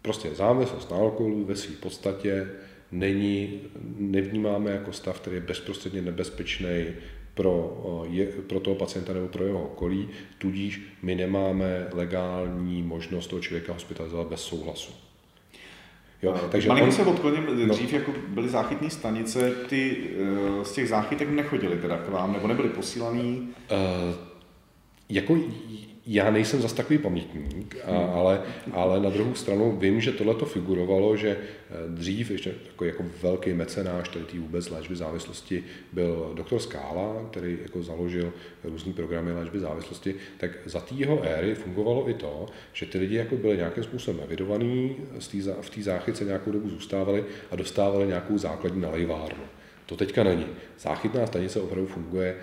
Prostě 0.02 0.34
závislost 0.34 0.90
na 0.90 0.96
alkoholu 0.96 1.44
ve 1.44 1.56
své 1.56 1.74
podstatě 1.76 2.48
není, 2.92 3.60
nevnímáme 3.98 4.70
jako 4.70 4.92
stav, 4.92 5.20
který 5.20 5.36
je 5.36 5.42
bezprostředně 5.42 6.02
nebezpečný 6.02 6.84
pro, 7.34 7.82
je, 8.10 8.26
pro 8.26 8.60
toho 8.60 8.76
pacienta 8.76 9.12
nebo 9.12 9.28
pro 9.28 9.44
jeho 9.44 9.62
okolí, 9.62 10.08
tudíž 10.38 10.82
my 11.02 11.14
nemáme 11.14 11.86
legální 11.92 12.82
možnost 12.82 13.26
toho 13.26 13.42
člověka 13.42 13.72
hospitalizovat 13.72 14.26
bez 14.26 14.40
souhlasu. 14.40 15.07
Jo, 16.22 16.34
takže 16.50 16.68
Malinko 16.68 16.88
on... 16.88 16.92
se 16.92 17.04
odkloním, 17.04 17.46
no. 17.66 17.74
dřív 17.74 17.92
jako 17.92 18.12
byly 18.28 18.48
záchytní 18.48 18.90
stanice, 18.90 19.50
ty 19.68 20.10
uh, 20.56 20.62
z 20.62 20.72
těch 20.72 20.88
záchytek 20.88 21.30
nechodili 21.30 21.76
teda 21.76 21.98
k 21.98 22.08
vám, 22.08 22.32
nebo 22.32 22.48
nebyly 22.48 22.68
posílaný? 22.68 23.48
Uh, 23.70 24.14
jako 25.08 25.38
já 26.10 26.30
nejsem 26.30 26.62
zas 26.62 26.72
takový 26.72 26.98
pamětník, 26.98 27.76
a, 27.84 27.90
hmm. 27.90 28.10
ale, 28.10 28.42
ale 28.72 29.00
na 29.00 29.10
druhou 29.10 29.34
stranu 29.34 29.76
vím, 29.76 30.00
že 30.00 30.12
tohle 30.12 30.34
to 30.34 30.46
figurovalo, 30.46 31.16
že 31.16 31.28
eh, 31.28 31.74
dřív 31.88 32.30
ještě 32.30 32.54
jako, 32.66 32.84
jako 32.84 33.04
velký 33.22 33.52
mecenáš 33.52 34.08
tady 34.08 34.24
tý 34.24 34.38
vůbec 34.38 34.70
léčby 34.70 34.96
závislosti 34.96 35.64
byl 35.92 36.32
doktor 36.34 36.58
Skála, 36.58 37.26
který 37.30 37.58
jako 37.62 37.82
založil 37.82 38.32
různý 38.64 38.92
programy 38.92 39.32
léčby 39.32 39.58
závislosti, 39.58 40.14
tak 40.38 40.50
za 40.64 40.80
té 40.80 40.94
jeho 40.94 41.22
éry 41.22 41.54
fungovalo 41.54 42.10
i 42.10 42.14
to, 42.14 42.46
že 42.72 42.86
ty 42.86 42.98
lidi 42.98 43.16
jako 43.16 43.36
byli 43.36 43.56
nějakým 43.56 43.84
způsobem 43.84 44.20
evidovaný, 44.24 44.96
v 45.60 45.70
té 45.70 45.82
záchytce 45.82 46.24
nějakou 46.24 46.50
dobu 46.50 46.68
zůstávali 46.68 47.24
a 47.50 47.56
dostávali 47.56 48.06
nějakou 48.06 48.38
základní 48.38 48.80
nalejvárnu. 48.80 49.44
To 49.88 49.96
teďka 49.96 50.24
není. 50.24 50.46
Záchytná 50.78 51.26
stanice 51.26 51.60
opravdu 51.60 51.86
funguje 51.86 52.36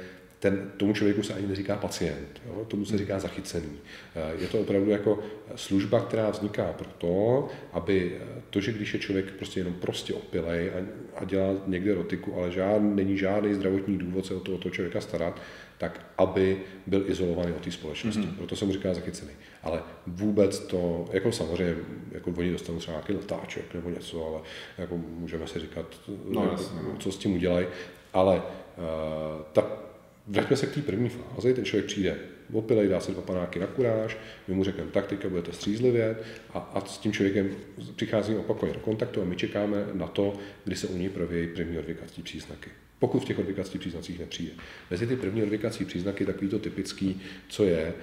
ten, 0.45 0.71
tomu 0.77 0.93
člověku 0.93 1.23
se 1.23 1.33
ani 1.33 1.47
neříká 1.47 1.75
pacient, 1.75 2.41
jo? 2.47 2.65
tomu 2.67 2.85
se 2.85 2.97
říká 2.97 3.19
zachycený. 3.19 3.77
Eh, 4.15 4.41
je 4.41 4.47
to 4.47 4.59
opravdu 4.59 4.91
jako 4.91 5.19
služba, 5.55 5.99
která 5.99 6.29
vzniká 6.29 6.73
proto, 6.73 7.47
aby 7.73 8.17
to, 8.49 8.61
že 8.61 8.71
když 8.71 8.93
je 8.93 8.99
člověk 8.99 9.31
prostě 9.31 9.59
jenom 9.59 9.73
prostě 9.73 10.13
opilej 10.13 10.69
a, 10.69 10.77
a 11.21 11.25
dělá 11.25 11.53
někde 11.67 11.93
rotiku, 11.93 12.35
ale 12.35 12.51
žád, 12.51 12.81
není 12.81 13.17
žádný 13.17 13.53
zdravotní 13.53 13.97
důvod 13.97 14.25
se 14.25 14.33
o 14.33 14.39
to, 14.39 14.55
o 14.55 14.57
to 14.57 14.69
člověka 14.69 15.01
starat, 15.01 15.41
tak 15.77 16.05
aby 16.17 16.61
byl 16.87 17.03
izolovaný 17.07 17.51
od 17.51 17.63
té 17.63 17.71
společnosti. 17.71 18.21
Mm-hmm. 18.21 18.37
Proto 18.37 18.55
se 18.55 18.65
mu 18.65 18.73
říká 18.73 18.93
zachycený. 18.93 19.31
Ale 19.63 19.83
vůbec 20.07 20.59
to, 20.59 21.05
jako 21.11 21.31
samozřejmě, 21.31 21.75
jako 22.11 22.31
oni 22.37 22.51
dostanou 22.51 22.79
třeba 22.79 22.97
nějaký 22.97 23.13
letáček 23.13 23.73
nebo 23.73 23.89
něco, 23.89 24.27
ale 24.27 24.41
jako 24.77 24.97
můžeme 24.97 25.47
si 25.47 25.59
říkat, 25.59 25.85
no, 26.29 26.41
jako, 26.41 26.97
co 26.99 27.11
s 27.11 27.17
tím 27.17 27.35
udělají. 27.35 27.67
Ale 28.13 28.35
uh, 28.35 29.41
ta 29.53 29.84
Vraťme 30.28 30.57
se 30.57 30.65
k 30.67 30.73
té 30.73 30.82
první 30.82 31.09
fázi, 31.09 31.53
ten 31.53 31.65
člověk 31.65 31.86
přijde 31.86 32.17
opilej, 32.53 32.88
dá 32.88 32.99
si 32.99 33.11
dva 33.11 33.21
panáky 33.21 33.59
na 33.59 33.67
kuráž, 33.67 34.17
my 34.47 34.53
mu 34.53 34.63
řekneme 34.63 34.91
taktika, 34.91 35.30
budete 35.30 35.53
střízlivět 35.53 36.23
a, 36.53 36.59
a 36.59 36.86
s 36.86 36.97
tím 36.97 37.11
člověkem 37.11 37.49
přicházíme 37.95 38.39
opakovaně 38.39 38.73
do 38.73 38.80
kontaktu 38.80 39.21
a 39.21 39.26
my 39.26 39.36
čekáme 39.36 39.86
na 39.93 40.07
to, 40.07 40.34
kdy 40.63 40.76
se 40.76 40.88
u 40.88 40.97
něj 40.97 41.09
provějí 41.09 41.47
první 41.47 41.78
odvykací 41.78 42.21
příznaky. 42.21 42.69
Pokud 42.99 43.19
v 43.19 43.26
těch 43.26 43.39
odvykacích 43.39 43.82
příznacích 43.82 44.19
nepřijde. 44.19 44.51
Mezi 44.91 45.07
ty 45.07 45.15
první 45.15 45.43
odvykací 45.43 45.86
příznaky 45.86 46.26
takový 46.26 46.49
to 46.49 46.59
typický, 46.59 47.21
co 47.47 47.63
je, 47.63 47.82
eh, 47.88 47.93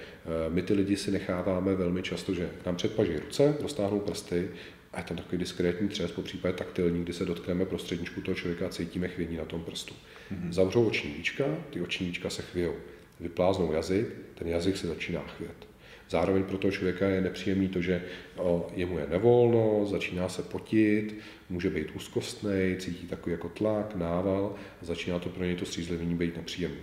my 0.49 0.61
ty 0.61 0.73
lidi 0.73 0.97
si 0.97 1.11
necháváme 1.11 1.75
velmi 1.75 2.03
často, 2.03 2.33
že 2.33 2.49
nám 2.65 2.75
předpaží 2.75 3.17
ruce, 3.17 3.57
dostáhnou 3.61 3.99
prsty 3.99 4.49
a 4.93 4.99
je 4.99 5.03
tam 5.03 5.17
takový 5.17 5.37
diskrétní 5.37 5.89
třes, 5.89 6.11
po 6.11 6.21
případě 6.21 6.53
taktilní, 6.53 7.03
kdy 7.03 7.13
se 7.13 7.25
dotkneme 7.25 7.65
prostředničku 7.65 8.21
toho 8.21 8.35
člověka 8.35 8.65
a 8.65 8.69
cítíme 8.69 9.07
chvění 9.07 9.37
na 9.37 9.45
tom 9.45 9.63
prstu. 9.63 9.93
Mm-hmm. 9.93 10.51
Zavřou 10.51 10.87
oční 10.87 11.11
víčka, 11.11 11.45
ty 11.69 11.81
oční 11.81 12.07
víčka 12.07 12.29
se 12.29 12.41
chvějou. 12.41 12.75
Vypláznou 13.19 13.73
jazyk, 13.73 14.07
ten 14.35 14.47
jazyk 14.47 14.77
se 14.77 14.87
začíná 14.87 15.21
chvět. 15.21 15.67
Zároveň 16.09 16.43
pro 16.43 16.57
toho 16.57 16.71
člověka 16.71 17.07
je 17.07 17.21
nepříjemný 17.21 17.67
to, 17.67 17.81
že 17.81 18.03
o, 18.37 18.67
jemu 18.75 18.97
je 18.97 19.07
nevolno, 19.09 19.85
začíná 19.85 20.29
se 20.29 20.41
potit, 20.41 21.15
může 21.49 21.69
být 21.69 21.91
úzkostný, 21.95 22.75
cítí 22.79 23.07
takový 23.07 23.31
jako 23.31 23.49
tlak, 23.49 23.95
nával 23.95 24.55
a 24.81 24.85
začíná 24.85 25.19
to 25.19 25.29
pro 25.29 25.43
něj 25.43 25.55
to 25.55 25.65
střízlivění 25.65 26.15
být 26.15 26.37
nepříjemný. 26.37 26.81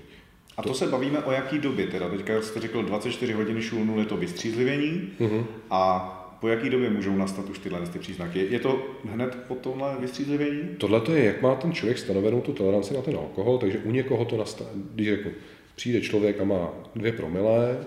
A 0.56 0.62
to 0.62 0.74
se 0.74 0.86
bavíme 0.86 1.18
o 1.18 1.32
jaký 1.32 1.58
době 1.58 1.86
teda? 1.86 2.08
Teďka 2.08 2.42
jste 2.42 2.60
řekl 2.60 2.82
24 2.82 3.32
hodin 3.32 3.62
šulnu 3.62 3.98
je 3.98 4.04
to 4.04 4.16
vystřízlivění 4.16 5.12
mm-hmm. 5.20 5.44
a 5.70 6.16
po 6.40 6.48
jaký 6.48 6.70
době 6.70 6.90
můžou 6.90 7.16
nastat 7.16 7.48
už 7.48 7.58
tyhle 7.58 7.80
ty 7.80 7.98
příznaky? 7.98 8.46
Je 8.50 8.60
to 8.60 8.86
hned 9.04 9.38
po 9.48 9.54
tomhle 9.54 9.96
vystřízlivění? 10.00 10.60
Tohle 10.78 11.00
to 11.00 11.14
je, 11.14 11.24
jak 11.24 11.42
má 11.42 11.54
ten 11.54 11.72
člověk 11.72 11.98
stanovenou 11.98 12.40
tu 12.40 12.52
toleranci 12.52 12.94
na 12.94 13.02
ten 13.02 13.16
alkohol, 13.16 13.58
takže 13.58 13.78
u 13.78 13.90
někoho 13.90 14.24
to 14.24 14.36
nastane, 14.36 14.70
když 14.94 15.08
jako 15.08 15.28
přijde 15.76 16.00
člověk 16.00 16.40
a 16.40 16.44
má 16.44 16.70
dvě 16.96 17.12
promile, 17.12 17.78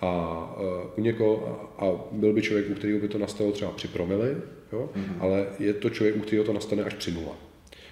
a 0.00 0.54
uh, 0.60 0.98
u 0.98 1.00
někoho, 1.00 1.60
a, 1.78 1.84
a 1.84 1.90
byl 2.12 2.32
by 2.32 2.42
člověk, 2.42 2.70
u 2.70 2.74
kterého 2.74 3.00
by 3.00 3.08
to 3.08 3.18
nastalo 3.18 3.52
třeba 3.52 3.70
při 3.70 3.88
promily, 3.88 4.36
jo? 4.72 4.90
Mm-hmm. 4.96 5.16
ale 5.20 5.46
je 5.58 5.74
to 5.74 5.90
člověk, 5.90 6.16
u 6.16 6.20
kterého 6.20 6.44
to 6.44 6.52
nastane 6.52 6.84
až 6.84 6.94
při 6.94 7.12
nula. 7.12 7.36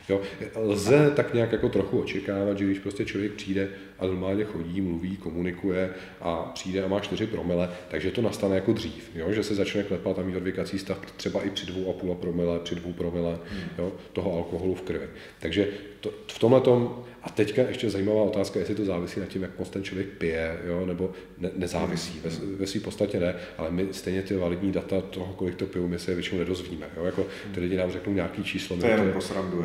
Jo? 0.09 0.21
Lze 0.57 1.13
tak 1.17 1.35
nějak 1.35 1.53
jako 1.53 1.69
trochu 1.69 2.01
očekávat, 2.01 2.59
že 2.59 2.65
když 2.65 2.79
prostě 2.79 3.05
člověk 3.05 3.33
přijde 3.33 3.69
a 4.03 4.07
normálně 4.07 4.45
chodí, 4.45 4.81
mluví, 4.81 5.17
komunikuje 5.17 5.91
a 6.21 6.37
přijde 6.55 6.85
a 6.85 6.89
má 6.89 7.01
4 7.01 7.27
promile, 7.27 7.71
takže 7.91 8.11
to 8.11 8.23
nastane 8.23 8.55
jako 8.55 8.73
dřív, 8.73 9.11
jo? 9.15 9.33
že 9.33 9.43
se 9.43 9.55
začne 9.55 9.83
klepat 9.83 10.19
a 10.19 10.23
mít 10.23 10.37
odvykací 10.37 10.79
stav 10.79 11.13
třeba 11.17 11.43
i 11.43 11.51
při 11.51 11.67
dvou 11.67 11.91
a 11.91 11.93
půl 11.93 12.15
promile, 12.15 12.59
při 12.59 12.75
dvou 12.75 12.93
promile 12.93 13.39
hmm. 13.49 13.63
jo? 13.79 13.93
toho 14.13 14.37
alkoholu 14.37 14.75
v 14.75 14.83
krvi. 14.83 15.09
Takže 15.41 15.69
to, 16.01 16.11
v 16.27 16.39
tomhle 16.39 16.61
tom, 16.61 17.05
a 17.23 17.31
teďka 17.31 17.63
ještě 17.63 17.91
zajímavá 17.91 18.23
otázka, 18.23 18.59
jestli 18.59 18.75
to 18.75 18.85
závisí 18.85 19.21
na 19.21 19.27
tím, 19.27 19.43
jak 19.43 19.59
moc 19.59 19.71
ten 19.71 19.85
člověk 19.85 20.09
pije, 20.09 20.59
jo? 20.67 20.87
nebo 20.87 21.11
ne, 21.39 21.51
nezávisí. 21.57 22.21
Ve, 22.25 22.31
ve 22.57 22.67
své 22.67 22.81
podstatě 22.81 23.21
ne, 23.21 23.35
ale 23.59 23.71
my 23.71 23.87
stejně 23.91 24.23
ty 24.23 24.37
validní 24.37 24.73
data 24.73 25.01
toho, 25.01 25.33
kolik 25.33 25.55
to 25.55 25.67
piju, 25.67 25.89
my 25.89 25.99
se 25.99 26.15
většinou 26.15 26.39
nedozvíme. 26.39 26.87
Jo? 26.97 27.05
Jako, 27.05 27.27
ty 27.55 27.61
lidi 27.61 27.77
nám 27.77 27.91
řeknou 27.91 28.13
nějaký 28.13 28.45
číslo. 28.45 28.77
To 28.77 28.87
je 28.87 28.93
jenom 28.93 29.13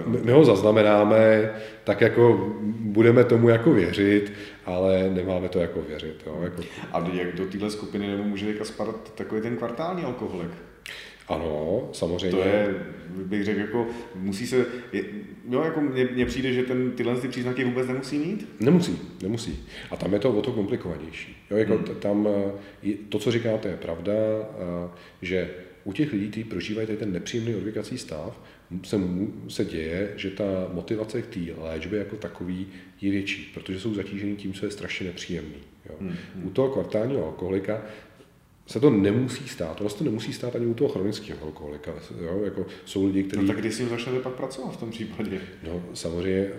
my, 0.05 0.17
my 0.23 0.31
ho 0.31 0.45
zaznamenáme, 0.45 1.53
tak 1.83 2.01
jako 2.01 2.55
budeme 2.79 3.23
tomu 3.23 3.49
jako 3.49 3.73
věřit, 3.73 4.33
ale 4.65 5.09
nemáme 5.09 5.49
to 5.49 5.59
jako 5.59 5.81
věřit. 5.81 6.23
Jo? 6.25 6.39
Jako... 6.43 6.61
A 6.91 7.09
jak 7.13 7.35
do 7.35 7.45
téhle 7.45 7.69
skupiny 7.69 8.07
nebo 8.07 8.23
může 8.23 8.53
spadat 8.63 9.13
takový 9.15 9.41
ten 9.41 9.57
kvartální 9.57 10.03
alkoholik? 10.03 10.51
Ano, 11.27 11.89
samozřejmě. 11.93 12.37
To 12.37 12.43
je, 12.43 12.75
bych 13.09 13.45
řekl, 13.45 13.59
jako 13.59 13.87
musí 14.15 14.47
se, 14.47 14.65
je, 14.93 15.03
jo, 15.49 15.61
jako 15.61 15.81
mně, 15.81 16.25
přijde, 16.25 16.53
že 16.53 16.63
ten, 16.63 16.91
tyhle 16.91 17.21
ty 17.21 17.27
příznaky 17.27 17.63
vůbec 17.63 17.87
nemusí 17.87 18.17
mít? 18.17 18.47
Nemusí, 18.59 18.99
nemusí. 19.21 19.59
A 19.91 19.95
tam 19.95 20.13
je 20.13 20.19
to 20.19 20.31
o 20.31 20.41
to 20.41 20.51
komplikovanější. 20.51 21.37
Jo, 21.51 21.57
jako 21.57 21.73
hmm. 21.73 21.85
tam, 21.99 22.27
to, 23.09 23.19
co 23.19 23.31
říkáte, 23.31 23.69
je 23.69 23.77
pravda, 23.77 24.13
že 25.21 25.49
u 25.83 25.93
těch 25.93 26.13
lidí, 26.13 26.27
kteří 26.27 26.43
prožívají 26.43 26.87
tady 26.87 26.99
ten 26.99 27.11
nepříjemný 27.11 27.55
odvykací 27.55 27.97
stav, 27.97 28.41
se, 28.83 28.99
se 29.47 29.65
děje, 29.65 30.13
že 30.15 30.29
ta 30.29 30.43
motivace 30.73 31.21
k 31.21 31.27
té 31.27 31.39
léčbě 31.57 31.99
jako 31.99 32.15
takový 32.15 32.67
je 33.01 33.11
větší, 33.11 33.51
protože 33.53 33.79
jsou 33.79 33.93
zatížený 33.93 34.35
tím, 34.35 34.53
co 34.53 34.65
je 34.65 34.71
strašně 34.71 35.07
nepříjemný. 35.07 35.55
Jo. 35.89 35.95
Hmm, 35.99 36.15
hmm. 36.35 36.47
U 36.47 36.49
toho 36.49 36.69
kvartálního 36.69 37.25
alkoholika 37.25 37.81
se 38.67 38.79
to 38.79 38.89
nemusí 38.89 39.47
stát. 39.47 39.81
Ono 39.81 39.89
se 39.89 39.97
to 39.97 40.03
nemusí 40.03 40.33
stát 40.33 40.55
ani 40.55 40.65
u 40.65 40.73
toho 40.73 40.89
chronického 40.89 41.45
alkoholika. 41.45 41.91
Jo? 42.21 42.41
Jako 42.43 42.65
jsou 42.85 43.05
lidi, 43.05 43.23
kteří... 43.23 43.41
No 43.41 43.47
tak 43.47 43.57
kdy 43.57 43.71
si 43.71 43.85
začali 43.85 44.19
pak 44.19 44.33
pracovat 44.33 44.73
v 44.73 44.77
tom 44.77 44.91
případě? 44.91 45.41
No 45.63 45.83
samozřejmě, 45.93 46.49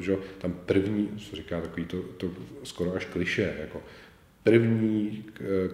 že 0.00 0.16
tam 0.38 0.52
první, 0.66 1.08
co 1.30 1.36
říká 1.36 1.60
takový 1.60 1.86
to, 1.86 1.96
to 2.16 2.30
skoro 2.62 2.94
až 2.94 3.04
kliše, 3.04 3.56
jako 3.60 3.82
první 4.42 5.24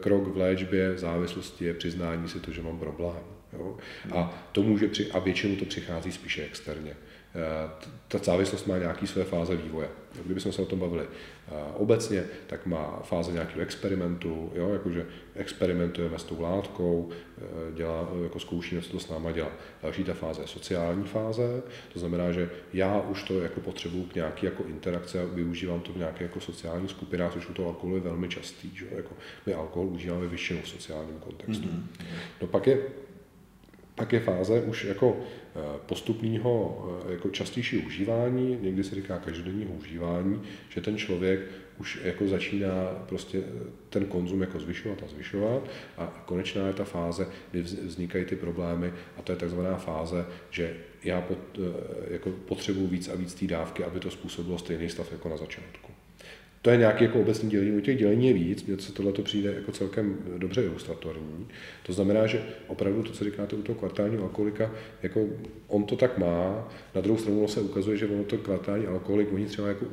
krok 0.01 0.35
v 0.35 0.37
léčbě 0.37 0.99
závislosti 0.99 1.65
je 1.65 1.75
přiznání 1.75 2.29
si 2.29 2.41
to, 2.41 2.53
že 2.53 2.63
mám 2.63 2.79
problém. 2.79 3.23
Jo? 3.53 3.77
A, 4.15 4.49
to 4.53 4.63
může 4.63 4.89
při, 4.89 5.11
a 5.11 5.19
většinou 5.19 5.57
to 5.57 5.65
přichází 5.65 6.13
spíše 6.13 6.45
externě. 6.45 6.97
Eh, 7.35 7.71
ta 8.09 8.19
závislost 8.19 8.67
má 8.67 8.79
nějaký 8.79 9.07
své 9.07 9.25
fáze 9.25 9.57
vývoje. 9.57 9.89
Kdybychom 10.25 10.53
se 10.53 10.63
o 10.63 10.67
tom 10.67 10.79
bavili 10.79 11.05
eh, 11.05 11.53
obecně, 11.75 12.25
tak 12.47 12.67
má 12.67 13.01
fáze 13.05 13.33
nějakého 13.33 13.61
experimentu, 13.61 14.53
jo, 14.55 14.69
jakože 14.73 15.07
experimentujeme 15.35 16.19
s 16.19 16.25
tou 16.25 16.41
látkou, 16.41 17.11
eh, 17.11 17.43
dělá, 17.75 18.09
jako 18.23 18.41
zkoušíme, 18.41 18.83
co 18.83 18.93
to 18.93 18.99
s 18.99 19.09
náma 19.09 19.33
dělá. 19.33 19.49
Další 19.83 20.05
ta 20.05 20.15
fáze 20.15 20.43
je 20.43 20.47
sociální 20.47 21.05
fáze, 21.05 21.63
to 21.93 21.99
znamená, 21.99 22.33
že 22.33 22.51
já 22.73 23.01
už 23.01 23.23
to 23.23 23.41
jako 23.41 23.61
potřebuju 23.61 24.05
k 24.05 24.15
nějaký 24.15 24.47
jako 24.47 24.65
interakce 24.65 25.23
a 25.23 25.25
využívám 25.25 25.81
to 25.81 25.93
v 25.93 25.97
nějaké 25.97 26.25
jako 26.25 26.41
sociální 26.41 26.89
skupinách, 26.89 27.33
což 27.33 27.49
u 27.49 27.53
toho 27.53 27.69
alkoholu 27.69 27.97
je 27.97 28.03
velmi 28.03 28.29
častý. 28.29 28.77
Že? 28.77 28.87
Jako 28.91 29.15
my 29.47 29.55
alkohol 29.55 29.89
užíváme 29.89 30.27
většinou 30.27 30.61
v 30.61 30.69
sociálním 30.69 31.19
kontextu. 31.19 31.69
Mm-hmm. 31.69 32.05
No 32.41 32.47
pak 32.47 32.67
je 32.67 32.79
pak 33.95 34.13
je 34.13 34.21
fáze 34.21 34.63
už 34.63 34.85
jako 34.85 35.17
eh, 35.21 35.61
postupného, 35.87 36.85
eh, 37.09 37.13
jako 37.13 37.31
častější 37.31 37.79
užívání, 37.79 38.59
někdy 38.63 38.85
se 38.85 38.95
říká 38.95 39.19
každodenního 39.19 39.71
užívání, 39.71 40.43
že 40.69 40.81
ten 40.81 40.97
člověk 40.97 41.41
už 41.79 42.01
jako 42.05 42.29
začíná 42.29 43.05
prostě 43.09 43.39
eh, 43.39 43.71
ten 43.91 44.05
konzum 44.05 44.41
jako 44.41 44.61
zvyšovat 44.61 45.03
a 45.03 45.09
zvyšovat. 45.09 45.71
A 45.99 46.23
konečná 46.27 46.67
je 46.67 46.73
ta 46.73 46.85
fáze, 46.85 47.29
kdy 47.51 47.63
vznikají 47.63 48.25
ty 48.25 48.37
problémy. 48.37 48.93
A 49.17 49.23
to 49.23 49.33
je 49.33 49.39
takzvaná 49.39 49.77
fáze, 49.77 50.27
že 50.51 50.77
já 51.05 51.21
pot, 51.21 51.39
jako 52.11 52.31
potřebuji 52.31 52.87
víc 52.87 53.09
a 53.09 53.15
víc 53.15 53.35
té 53.35 53.47
dávky, 53.47 53.85
aby 53.85 54.01
to 54.01 54.11
způsobilo 54.11 54.59
stejný 54.59 54.89
stav 54.89 55.13
jako 55.13 55.29
na 55.29 55.37
začátku. 55.37 55.94
To 56.65 56.71
je 56.71 56.77
nějaké 56.77 57.05
jako 57.05 57.21
obecní 57.21 57.51
dělení. 57.51 57.73
U 57.73 57.81
těch 57.81 57.99
dělení 57.99 58.27
je 58.27 58.33
víc, 58.33 58.65
mně 58.65 58.79
se 58.79 58.93
tohle 58.93 59.13
přijde 59.13 59.55
jako 59.55 59.73
celkem 59.73 60.19
dobře 60.39 60.63
ilustratorní. 60.63 61.47
To 61.87 61.93
znamená, 61.93 62.27
že 62.27 62.43
opravdu 62.67 63.03
to, 63.03 63.13
co 63.13 63.25
říkáte 63.25 63.57
u 63.57 63.63
toho 63.63 63.79
kvartálního 63.79 64.23
alkoholika, 64.23 64.71
jako 65.03 65.27
on 65.69 65.85
to 65.85 65.97
tak 65.97 66.19
má, 66.19 66.69
na 66.95 67.01
druhou 67.01 67.19
stranu 67.19 67.49
se 67.49 67.61
ukazuje, 67.61 67.97
že 67.97 68.07
ono 68.07 68.25
to 68.25 68.39
kvartální 68.39 68.87
alkoholik, 68.87 69.33
oni 69.33 69.47
třeba 69.47 69.69
jako 69.69 69.87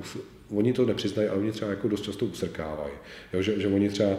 oni 0.53 0.73
to 0.73 0.85
nepřiznají, 0.85 1.29
ale 1.29 1.39
oni 1.39 1.51
třeba 1.51 1.71
jako 1.71 1.87
dost 1.87 2.01
často 2.01 2.25
usrkávají. 2.25 2.93
Jo, 3.33 3.41
že, 3.41 3.59
že, 3.59 3.67
oni 3.67 3.89
třeba 3.89 4.09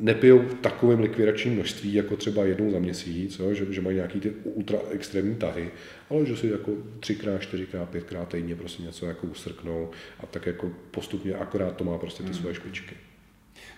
nepijou 0.00 0.42
takovým 0.60 1.00
likvidačním 1.00 1.54
množství, 1.54 1.94
jako 1.94 2.16
třeba 2.16 2.44
jednou 2.44 2.70
za 2.70 2.78
měsíc, 2.78 3.38
jo, 3.38 3.54
že, 3.54 3.72
že 3.72 3.80
mají 3.80 3.96
nějaký 3.96 4.20
ty 4.20 4.30
ultra 4.44 4.78
extrémní 4.90 5.34
tahy, 5.34 5.70
ale 6.10 6.26
že 6.26 6.36
si 6.36 6.48
jako 6.48 6.72
třikrát, 7.00 7.42
čtyřikrát, 7.42 7.88
pětkrát 7.88 8.28
týdně 8.28 8.56
prostě 8.56 8.82
něco 8.82 9.06
jako 9.06 9.26
usrknou 9.26 9.90
a 10.20 10.26
tak 10.26 10.46
jako 10.46 10.70
postupně 10.90 11.34
akorát 11.34 11.76
to 11.76 11.84
má 11.84 11.98
prostě 11.98 12.22
ty 12.22 12.28
hmm. 12.28 12.38
svoje 12.38 12.54
špičky. 12.54 12.94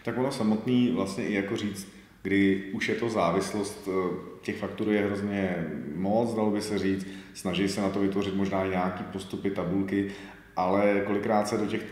Tak 0.05 0.19
ono 0.19 0.33
samotný 0.33 0.91
vlastně 0.91 1.29
i 1.29 1.35
jako 1.35 1.57
říct, 1.57 1.89
kdy 2.23 2.65
už 2.73 2.89
je 2.89 2.95
to 2.95 3.09
závislost, 3.09 3.89
eh, 3.89 4.17
těch 4.43 4.57
fakturů 4.57 4.93
je 4.93 5.07
hrozně 5.07 5.67
moc, 5.95 6.35
dalo 6.35 6.51
by 6.51 6.63
se 6.63 6.79
říct, 6.79 7.07
snaží 7.35 7.69
se 7.69 7.81
na 7.81 7.91
to 7.91 8.01
vytvořit 8.01 8.35
možná 8.35 8.67
nějaký 8.67 9.05
postupy, 9.13 9.51
tabulky, 9.51 10.11
ale 10.59 11.03
kolikrát 11.07 11.49
se 11.49 11.59
do 11.59 11.67
těch, 11.67 11.83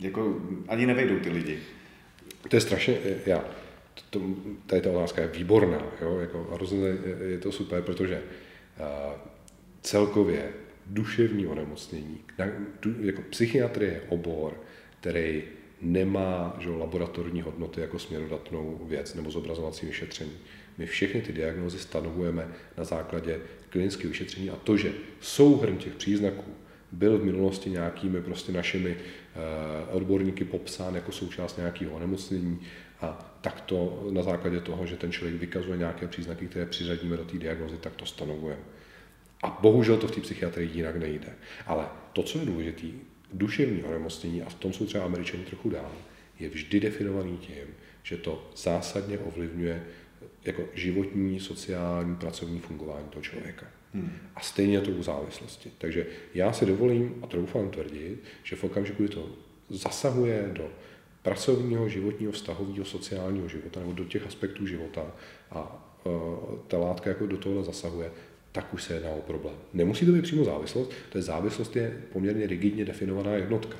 jako 0.00 0.36
ani 0.68 0.86
nevejdou 0.86 1.18
ty 1.18 1.30
lidi. 1.30 1.58
To 2.48 2.56
je 2.56 2.60
strašně, 2.60 2.96
já, 3.26 3.44
to, 4.10 4.20
tady 4.66 4.82
ta 4.82 4.90
otázka 4.90 5.22
je 5.22 5.28
výborná, 5.28 5.82
jo, 6.02 6.18
jako 6.18 6.48
hrozně 6.54 6.78
je 7.28 7.38
to 7.38 7.52
super, 7.52 7.82
protože 7.82 8.22
uh, 8.80 8.86
celkově 9.82 10.52
duševní 10.86 11.46
onemocnění, 11.46 12.20
jako 13.00 13.22
psychiatrie 13.30 13.92
je 13.92 14.02
obor, 14.08 14.60
který 15.00 15.42
nemá 15.80 16.56
že, 16.58 16.70
laboratorní 16.70 17.42
hodnoty 17.42 17.80
jako 17.80 17.98
směrodatnou 17.98 18.80
věc 18.84 19.14
nebo 19.14 19.30
zobrazovací 19.30 19.86
vyšetření. 19.86 20.32
My 20.78 20.86
všechny 20.86 21.22
ty 21.22 21.32
diagnózy 21.32 21.78
stanovujeme 21.78 22.48
na 22.76 22.84
základě 22.84 23.40
klinického 23.70 24.10
vyšetření 24.10 24.50
a 24.50 24.56
to, 24.56 24.76
že 24.76 24.92
souhrn 25.20 25.76
těch 25.76 25.94
příznaků 25.94 26.54
byl 26.92 27.18
v 27.18 27.24
minulosti 27.24 27.70
nějakými 27.70 28.22
prostě 28.22 28.52
našimi 28.52 28.96
eh, 28.96 29.38
odborníky 29.92 30.44
popsán 30.44 30.94
jako 30.94 31.12
součást 31.12 31.56
nějakého 31.56 31.92
onemocnění 31.92 32.60
a 33.00 33.38
tak 33.40 33.60
to 33.60 34.08
na 34.10 34.22
základě 34.22 34.60
toho, 34.60 34.86
že 34.86 34.96
ten 34.96 35.12
člověk 35.12 35.40
vykazuje 35.40 35.78
nějaké 35.78 36.08
příznaky, 36.08 36.46
které 36.46 36.66
přiřadíme 36.66 37.16
do 37.16 37.24
té 37.24 37.38
diagnozy, 37.38 37.76
tak 37.76 37.96
to 37.96 38.06
stanovujeme. 38.06 38.62
A 39.42 39.58
bohužel 39.62 39.96
to 39.96 40.08
v 40.08 40.10
té 40.10 40.20
psychiatrii 40.20 40.70
jinak 40.74 40.96
nejde. 40.96 41.32
Ale 41.66 41.86
to, 42.12 42.22
co 42.22 42.38
je 42.38 42.46
důležité, 42.46 42.86
duševní 43.32 43.82
onemocnění, 43.82 44.42
a 44.42 44.48
v 44.48 44.54
tom 44.54 44.72
jsou 44.72 44.86
třeba 44.86 45.04
američani 45.04 45.44
trochu 45.44 45.70
dál, 45.70 45.92
je 46.38 46.48
vždy 46.48 46.80
definovaný 46.80 47.36
tím, 47.36 47.74
že 48.02 48.16
to 48.16 48.50
zásadně 48.56 49.18
ovlivňuje 49.18 49.84
jako 50.44 50.62
životní, 50.74 51.40
sociální, 51.40 52.16
pracovní 52.16 52.60
fungování 52.60 53.08
toho 53.10 53.22
člověka. 53.22 53.66
Hmm. 53.94 54.12
A 54.34 54.40
stejně 54.40 54.80
to 54.80 54.90
u 54.90 55.02
závislosti. 55.02 55.70
Takže 55.78 56.06
já 56.34 56.52
si 56.52 56.66
dovolím 56.66 57.14
a 57.22 57.26
troufám 57.26 57.70
tvrdit, 57.70 58.22
že 58.42 58.56
v 58.56 58.64
okamžiku, 58.64 59.02
kdy 59.02 59.14
to 59.14 59.28
zasahuje 59.68 60.50
do 60.52 60.68
pracovního, 61.22 61.88
životního, 61.88 62.32
vztahového, 62.32 62.84
sociálního 62.84 63.48
života 63.48 63.80
nebo 63.80 63.92
do 63.92 64.04
těch 64.04 64.26
aspektů 64.26 64.66
života 64.66 65.02
a 65.50 65.86
uh, 66.04 66.58
ta 66.66 66.78
látka 66.78 67.10
jako 67.10 67.26
do 67.26 67.36
tohohle 67.36 67.64
zasahuje, 67.64 68.10
tak 68.52 68.74
už 68.74 68.82
se 68.82 68.94
jedná 68.94 69.10
o 69.10 69.20
problém. 69.20 69.54
Nemusí 69.72 70.06
to 70.06 70.12
být 70.12 70.22
přímo 70.22 70.44
závislost, 70.44 70.92
to 71.08 71.18
je 71.18 71.22
závislost 71.22 71.76
je 71.76 72.02
poměrně 72.12 72.46
rigidně 72.46 72.84
definovaná 72.84 73.32
jednotka. 73.32 73.76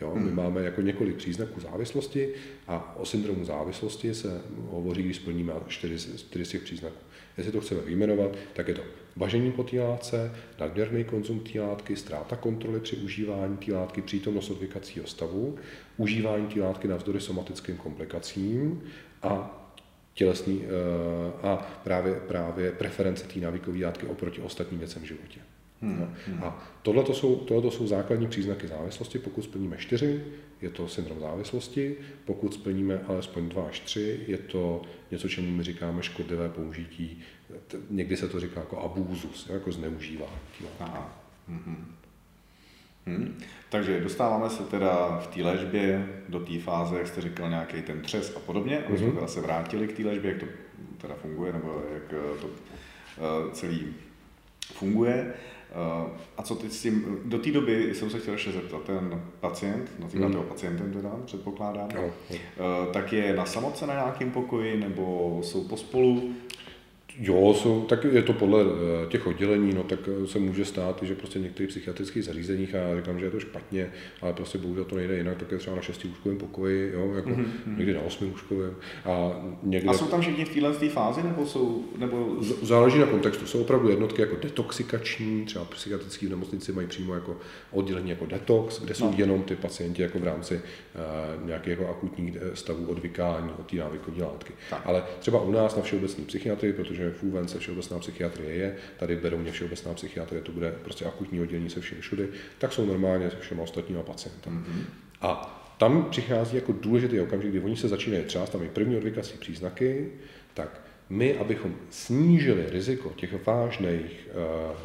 Jo, 0.00 0.14
my 0.14 0.20
hmm. 0.20 0.36
máme 0.36 0.62
jako 0.62 0.80
několik 0.80 1.16
příznaků 1.16 1.60
závislosti 1.60 2.28
a 2.68 2.96
o 2.96 3.06
syndromu 3.06 3.44
závislosti 3.44 4.14
se 4.14 4.42
hovoří, 4.70 5.02
když 5.02 5.16
splníme 5.16 5.52
čtyři, 5.66 6.18
čtyři 6.18 6.44
z 6.44 6.48
těch 6.48 6.62
příznaků. 6.62 6.96
Jestli 7.36 7.52
to 7.52 7.60
chceme 7.60 7.80
vyjmenovat, 7.80 8.36
tak 8.52 8.68
je 8.68 8.74
to 8.74 8.82
bažení 9.16 9.52
po 9.52 9.62
té 9.62 9.80
látce, 9.80 10.32
nadměrný 10.60 11.04
konzum 11.04 11.40
té 11.40 11.60
látky, 11.60 11.96
ztráta 11.96 12.36
kontroly 12.36 12.80
při 12.80 12.96
užívání 12.96 13.56
té 13.56 13.72
látky, 13.72 14.02
přítomnost 14.02 14.50
odvykacího 14.50 15.06
stavu, 15.06 15.58
užívání 15.96 16.46
té 16.46 16.60
látky 16.60 16.88
navzdory 16.88 17.20
somatickým 17.20 17.76
komplikacím 17.76 18.82
a 19.22 19.54
tělesný 20.14 20.64
eh, 20.64 21.46
a 21.46 21.80
právě, 21.84 22.14
právě 22.14 22.72
preference 22.72 23.28
té 23.28 23.40
návykové 23.40 23.84
látky 23.84 24.06
oproti 24.06 24.40
ostatním 24.40 24.78
věcem 24.78 25.02
v 25.02 25.06
životě. 25.06 25.40
Hmm, 25.82 26.14
hmm. 26.26 26.44
A 26.44 26.68
tohle 26.82 27.14
jsou, 27.14 27.36
tohleto 27.36 27.70
jsou 27.70 27.86
základní 27.86 28.26
příznaky 28.26 28.68
závislosti. 28.68 29.18
Pokud 29.18 29.42
splníme 29.42 29.76
čtyři, 29.76 30.24
je 30.62 30.70
to 30.70 30.88
syndrom 30.88 31.20
závislosti. 31.20 31.96
Pokud 32.24 32.54
splníme 32.54 33.00
alespoň 33.06 33.48
dva 33.48 33.62
až 33.62 33.80
tři, 33.80 34.20
je 34.26 34.38
to 34.38 34.82
něco, 35.10 35.28
čemu 35.28 35.50
my 35.50 35.62
říkáme 35.62 36.02
škodlivé 36.02 36.48
použití. 36.48 37.20
Někdy 37.90 38.16
se 38.16 38.28
to 38.28 38.40
říká 38.40 38.60
jako 38.60 38.78
abúzus, 38.80 39.48
jako 39.48 39.72
zneužívání. 39.72 40.38
Aha. 40.80 41.22
Hmm. 41.48 41.94
Hmm. 43.06 43.38
Takže 43.70 44.00
dostáváme 44.00 44.50
se 44.50 44.62
teda 44.62 45.18
v 45.18 45.26
té 45.26 45.42
léčbě 45.42 46.08
do 46.28 46.40
té 46.40 46.58
fáze, 46.58 46.98
jak 46.98 47.06
jste 47.06 47.20
říkal, 47.20 47.50
nějaký 47.50 47.82
ten 47.82 48.00
třes 48.00 48.36
a 48.36 48.40
podobně, 48.40 48.84
aby 48.84 48.98
jsme 48.98 49.06
mhm. 49.06 49.14
teda 49.16 49.26
se 49.26 49.40
vrátili 49.40 49.88
k 49.88 49.96
té 49.96 50.04
léčbě, 50.04 50.30
jak 50.30 50.40
to 50.40 50.46
teda 51.00 51.14
funguje, 51.14 51.52
nebo 51.52 51.82
jak 51.94 52.02
to 52.40 52.46
uh, 52.46 53.52
celý 53.52 53.94
funguje. 54.72 55.34
Uh, 55.68 56.10
a 56.36 56.42
co 56.42 56.54
teď 56.54 56.72
s 56.72 56.82
tím, 56.82 57.18
do 57.24 57.38
té 57.38 57.50
doby 57.50 57.94
jsem 57.94 58.10
se 58.10 58.18
chtěl 58.18 58.34
ještě 58.34 58.52
zeptat, 58.52 58.82
ten 58.82 59.22
pacient, 59.40 59.90
nazýváte 59.98 60.32
hmm. 60.32 60.42
ho 60.42 60.48
pacientem 60.48 60.92
teda, 60.92 61.10
předpokládám, 61.24 61.88
no, 61.94 62.00
no. 62.00 62.06
Uh, 62.36 62.92
tak 62.92 63.12
je 63.12 63.36
na 63.36 63.44
samotce 63.44 63.86
na 63.86 63.94
nějakém 63.94 64.30
pokoji, 64.30 64.76
nebo 64.76 65.38
jsou 65.42 65.64
pospolu, 65.64 66.32
Jo, 67.20 67.54
jsou, 67.54 67.82
tak 67.82 68.04
je 68.04 68.22
to 68.22 68.32
podle 68.32 68.62
eh, 68.62 69.06
těch 69.06 69.26
oddělení, 69.26 69.74
no 69.74 69.82
tak 69.82 69.98
eh, 70.08 70.26
se 70.26 70.38
může 70.38 70.64
stát, 70.64 71.02
že 71.02 71.14
prostě 71.14 71.38
v 71.38 71.42
některých 71.42 71.70
psychiatrických 71.70 72.24
zařízeních, 72.24 72.74
a 72.74 72.78
já 72.78 72.96
říkám, 72.96 73.18
že 73.18 73.26
je 73.26 73.30
to 73.30 73.40
špatně, 73.40 73.90
ale 74.22 74.32
prostě 74.32 74.58
bohužel 74.58 74.84
to 74.84 74.96
nejde 74.96 75.16
jinak, 75.16 75.38
tak 75.38 75.52
je 75.52 75.58
třeba 75.58 75.76
na 75.76 75.82
šesti 75.82 76.08
úzkovém 76.08 76.38
pokoji, 76.38 76.92
jo, 76.94 77.12
jako 77.14 77.30
mm-hmm. 77.30 77.76
někdy 77.76 77.94
na 77.94 78.00
osmi 78.00 78.26
úzkovém. 78.26 78.74
A, 79.04 79.30
někde... 79.62 79.90
a 79.90 79.92
jsou 79.92 80.06
tam 80.06 80.20
všichni 80.20 80.44
v 80.44 80.54
téhle 80.54 80.72
fázi, 80.72 81.22
nebo 81.22 81.46
jsou, 81.46 81.84
nebo... 81.98 82.36
Záleží 82.62 82.98
na 82.98 83.06
kontextu, 83.06 83.46
jsou 83.46 83.60
opravdu 83.60 83.88
jednotky 83.88 84.20
jako 84.20 84.36
detoxikační, 84.42 85.44
třeba 85.44 85.64
psychiatrické 85.64 86.26
v 86.26 86.30
nemocnici 86.30 86.72
mají 86.72 86.86
přímo 86.86 87.14
jako 87.14 87.36
oddělení 87.70 88.10
jako 88.10 88.26
detox, 88.26 88.80
kde 88.82 88.94
jsou 88.94 89.10
no. 89.10 89.14
jenom 89.16 89.42
ty 89.42 89.56
pacienti 89.56 90.02
jako 90.02 90.18
v 90.18 90.24
rámci 90.24 90.54
uh, 90.54 91.46
nějakých 91.46 91.70
jako 91.70 91.88
akutních 91.88 92.36
stavů 92.54 92.86
odvykání 92.86 93.50
od 93.58 93.70
té 93.70 93.76
návykové 93.76 94.24
látky. 94.24 94.52
Tak. 94.70 94.82
Ale 94.84 95.02
třeba 95.20 95.42
u 95.42 95.50
nás 95.50 95.76
na 95.76 95.82
všeobecní 95.82 96.24
psychiatrii, 96.24 96.72
protože 96.72 97.07
že 97.07 97.07
v 97.10 97.22
úvence 97.22 97.58
všeobecná 97.58 97.98
psychiatrie 97.98 98.54
je, 98.54 98.76
tady 98.98 99.16
v 99.16 99.20
Berouně 99.20 99.52
všeobecná 99.52 99.94
psychiatrie, 99.94 100.42
to 100.42 100.52
bude 100.52 100.74
prostě 100.84 101.04
akutní 101.04 101.40
oddělení 101.40 101.70
se 101.70 101.80
všemi 101.80 102.00
všudy, 102.00 102.28
tak 102.58 102.72
jsou 102.72 102.86
normálně 102.86 103.30
se 103.30 103.36
všemi 103.40 103.60
ostatními 103.60 104.02
pacienty. 104.02 104.50
Mm-hmm. 104.50 104.84
A 105.20 105.54
tam 105.78 106.10
přichází 106.10 106.56
jako 106.56 106.72
důležitý 106.72 107.20
okamžik, 107.20 107.50
kdy 107.50 107.60
oni 107.60 107.76
se 107.76 107.88
začínají 107.88 108.24
třást, 108.24 108.50
tam 108.50 108.62
je 108.62 108.68
první 108.68 108.96
odvykací 108.96 109.38
příznaky, 109.38 110.12
tak 110.54 110.80
my, 111.10 111.38
abychom 111.38 111.74
snížili 111.90 112.64
riziko 112.70 113.12
těch 113.16 113.46
vážných, 113.46 114.28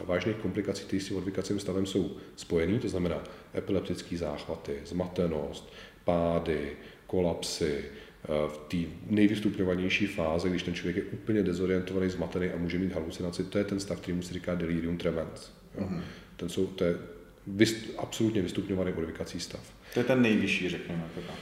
uh, 0.01 0.07
vážných 0.07 0.35
komplikací, 0.35 0.83
které 0.83 1.01
s 1.01 1.07
tím 1.07 1.17
odvykacím 1.17 1.59
stavem 1.59 1.85
jsou 1.85 2.17
spojený, 2.35 2.79
to 2.79 2.89
znamená 2.89 3.23
epileptické 3.55 4.17
záchvaty, 4.17 4.79
zmatenost, 4.85 5.73
pády, 6.03 6.71
kolapsy, 7.07 7.85
v 8.27 8.57
té 8.57 8.77
nejvystupňovanější 9.09 10.07
fáze, 10.07 10.49
když 10.49 10.63
ten 10.63 10.73
člověk 10.73 10.95
je 10.95 11.03
úplně 11.03 11.43
dezorientovaný, 11.43 12.09
zmatený 12.09 12.49
a 12.49 12.57
může 12.57 12.79
mít 12.79 12.93
halucinaci, 12.93 13.43
to 13.43 13.57
je 13.57 13.63
ten 13.63 13.79
stav, 13.79 13.99
který 13.99 14.13
mu 14.13 14.21
se 14.21 14.33
říká 14.33 14.55
delirium 14.55 14.97
tremens. 14.97 15.51
Jo. 15.77 15.83
Mm-hmm. 15.83 16.01
Ten 16.35 16.49
jsou, 16.49 16.67
to 16.67 16.83
je 16.83 16.95
vyst, 17.47 17.77
absolutně 17.97 18.41
vystupňovaný 18.41 18.93
odvykací 18.93 19.39
stav. 19.39 19.73
To 19.93 19.99
je 19.99 20.03
ten 20.03 20.21
nejvyšší, 20.21 20.69
řekněme. 20.69 21.03
Teda. 21.15 21.33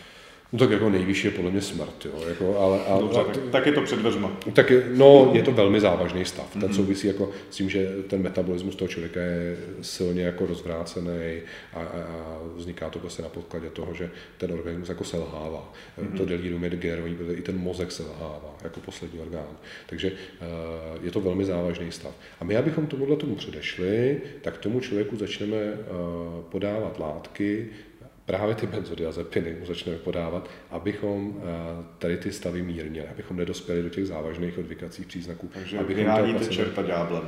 No 0.54 0.60
tak 0.60 0.72
jako 0.72 0.89
nejvyšší 0.89 1.28
je 1.28 1.32
podle 1.32 1.52
mě 1.52 1.62
smrt, 1.62 2.06
jo. 2.06 2.24
Jako, 2.28 2.60
ale, 2.60 2.86
ale, 2.86 3.02
Dobře, 3.02 3.20
tak, 3.24 3.38
tak, 3.52 3.66
je 3.66 3.72
to 3.72 3.82
před 3.82 3.99
dveřma. 3.99 4.32
Tak 4.54 4.70
je, 4.70 4.84
no, 4.93 5.32
je 5.34 5.43
to 5.43 5.52
velmi 5.52 5.80
závažný 5.80 6.26
stav. 6.26 6.54
Ten 6.54 6.62
mm-hmm. 6.62 6.76
souvisí 6.76 7.08
jako 7.08 7.32
s 7.49 7.56
tím, 7.56 7.70
že 7.70 7.89
ten 8.08 8.22
metabolismus 8.22 8.76
toho 8.76 8.89
člověka 8.89 9.22
je 9.22 9.58
silně 9.82 10.24
jako 10.24 10.45
rozvrácený 10.45 11.41
a, 11.74 11.80
a, 11.80 11.82
a 11.84 12.39
vzniká 12.56 12.89
to 12.89 12.99
prostě 12.99 13.24
na 13.24 13.30
podkladě 13.30 13.70
toho, 13.70 13.93
že 13.93 14.12
ten 14.38 14.52
organismus 14.52 14.89
jako 14.89 15.04
selhává. 15.04 15.74
Mm-hmm. 15.99 16.18
To 16.18 16.26
delirium 16.26 16.64
je 16.64 16.70
protože 17.18 17.34
i 17.34 17.41
ten 17.41 17.58
mozek 17.58 17.91
selhává 17.91 18.56
jako 18.64 18.80
poslední 18.80 19.20
orgán. 19.20 19.58
Takže 19.89 20.12
uh, 20.12 21.06
je 21.06 21.12
to 21.12 21.22
velmi 21.22 21.45
závažný 21.45 21.91
stav. 21.91 22.16
A 22.39 22.43
my, 22.43 22.58
abychom 22.58 22.88
tomuhle 22.88 23.16
tomu 23.16 23.36
předešli, 23.36 24.22
tak 24.41 24.58
tomu 24.58 24.80
člověku 24.80 25.16
začneme 25.16 25.58
uh, 25.58 26.43
podávat 26.43 26.99
látky, 26.99 27.70
právě 28.32 28.56
ty 28.56 28.68
benzodiazepiny 28.68 29.56
mu 29.60 29.66
začneme 29.66 29.98
podávat, 29.98 30.50
abychom 30.70 31.34
eh, 31.38 31.84
tady 31.98 32.18
ty 32.18 32.32
stavy 32.32 32.62
mírnili, 32.62 33.08
abychom 33.08 33.38
nedospěli 33.38 33.82
do 33.82 33.90
těch 33.90 34.08
závažných 34.08 34.58
odvykacích 34.58 35.06
příznaků. 35.06 35.50
Takže 35.54 35.80
abychom 35.80 36.04
vyháníte 36.04 36.46
čerta 36.46 36.82
ďáblem. 36.82 37.24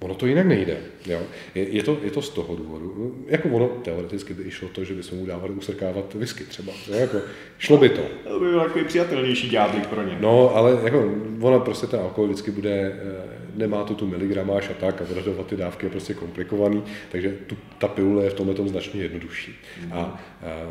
Ono 0.00 0.14
to 0.14 0.26
jinak 0.26 0.46
nejde. 0.46 0.76
Jo. 1.06 1.20
Je, 1.54 1.68
je, 1.68 1.82
to, 1.82 1.98
je 2.02 2.10
to 2.10 2.22
z 2.22 2.30
toho 2.30 2.56
důvodu. 2.56 3.24
Jako 3.26 3.48
ono 3.48 3.68
teoreticky 3.68 4.34
by 4.34 4.42
išlo 4.42 4.68
to, 4.68 4.84
že 4.84 4.94
bychom 4.94 5.18
mu 5.18 5.26
dávali 5.26 5.52
usrkávat 5.52 6.14
whisky 6.14 6.44
třeba. 6.44 6.72
Jo. 6.88 6.94
Jako, 6.94 7.18
šlo 7.58 7.76
by 7.76 7.88
to. 7.88 8.02
To 8.28 8.40
by 8.40 8.46
byl 8.46 8.60
takový 8.60 8.84
přijatelnější 8.84 9.48
ďáblik 9.48 9.86
pro 9.86 10.02
ně. 10.02 10.16
No, 10.20 10.56
ale 10.56 10.78
jako, 10.84 11.14
ono 11.40 11.60
prostě 11.60 11.86
ten 11.86 12.00
alkohol 12.00 12.28
vždycky 12.28 12.50
bude, 12.50 12.70
eh, 12.70 13.33
nemá 13.54 13.84
to 13.84 13.94
tu 13.94 14.06
miligramáž 14.06 14.70
a 14.70 14.74
tak 14.74 15.00
a 15.00 15.04
odhadovat 15.04 15.46
ty 15.46 15.56
dávky 15.56 15.86
je 15.86 15.90
prostě 15.90 16.14
komplikovaný, 16.14 16.84
takže 17.12 17.32
tu, 17.46 17.56
ta 17.78 17.88
pilule 17.88 18.24
je 18.24 18.30
v 18.30 18.34
tomhle 18.34 18.54
tom 18.54 18.68
značně 18.68 19.02
jednodušší. 19.02 19.54
Mm. 19.84 19.92
A, 19.92 19.96
a 19.98 20.20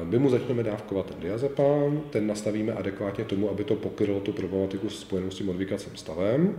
my 0.04 0.20
mu 0.20 0.30
začneme 0.30 0.64
dávkovat 0.64 1.06
ten 1.06 1.20
diazepam, 1.20 2.02
ten 2.10 2.28
nastavíme 2.28 2.74
adekvátně 2.74 3.26
tomu, 3.26 3.50
aby 3.50 3.64
to 3.64 3.76
pokrylo 3.76 4.20
tu 4.20 4.32
problematiku 4.32 4.90
spojenou 4.90 5.32
s 5.32 5.36
tím 5.36 5.50
odvykacím 5.50 5.96
stavem. 5.96 6.56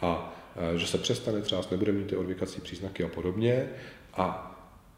A 0.00 0.38
Eh, 0.56 0.78
že 0.78 0.86
se 0.86 0.98
přestane 0.98 1.40
třást, 1.40 1.70
nebude 1.70 1.92
mít 1.92 2.06
ty 2.06 2.16
odvykací 2.16 2.60
příznaky 2.60 3.04
a 3.04 3.08
podobně. 3.08 3.68
A 4.14 4.51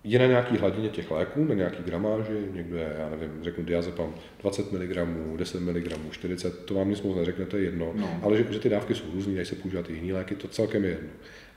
je 0.05 0.19
na 0.19 0.27
nějaký 0.27 0.57
hladině 0.57 0.89
těch 0.89 1.11
léků, 1.11 1.45
na 1.45 1.55
nějaký 1.55 1.83
gramáži, 1.83 2.49
někdo 2.53 2.77
je, 2.77 2.97
já 2.99 3.11
nevím, 3.11 3.31
řeknu 3.43 3.65
diazepam 3.65 4.15
20 4.43 4.73
mg, 4.73 4.97
10 5.37 5.61
mg, 5.61 6.11
40, 6.11 6.65
to 6.65 6.75
vám 6.75 6.91
nic 6.91 7.03
moc 7.03 7.17
neřekne, 7.17 7.47
to 7.47 7.57
je 7.57 7.65
jedno, 7.65 7.93
no. 7.95 8.21
ale 8.23 8.37
že, 8.37 8.47
že, 8.51 8.59
ty 8.59 8.69
dávky 8.69 8.95
jsou 8.95 9.05
různé, 9.15 9.35
dají 9.35 9.47
se 9.47 9.55
používat 9.55 9.91
i 9.91 9.93
jiné 9.93 10.15
léky, 10.15 10.35
to 10.35 10.49
celkem 10.49 10.85
je 10.85 10.91
jedno. 10.91 11.09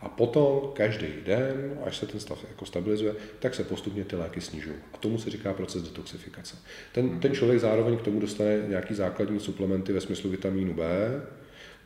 A 0.02 0.10
potom 0.10 0.62
každý 0.74 1.08
den, 1.26 1.80
až 1.86 1.98
se 1.98 2.06
ten 2.06 2.20
stav 2.20 2.46
jako 2.50 2.66
stabilizuje, 2.66 3.14
tak 3.40 3.56
se 3.56 3.64
postupně 3.64 4.04
ty 4.04 4.16
léky 4.16 4.42
snižují. 4.42 4.76
A 4.94 4.98
tomu 4.98 5.18
se 5.18 5.30
říká 5.30 5.54
proces 5.54 5.84
detoxifikace. 5.84 6.58
Ten, 6.92 7.20
ten 7.20 7.34
člověk 7.34 7.60
zároveň 7.60 7.98
k 7.98 8.02
tomu 8.02 8.20
dostane 8.20 8.64
nějaký 8.68 8.94
základní 8.94 9.40
suplementy 9.40 9.94
ve 9.94 10.02
smyslu 10.02 10.30
vitamínu 10.30 10.74
B, 10.74 10.84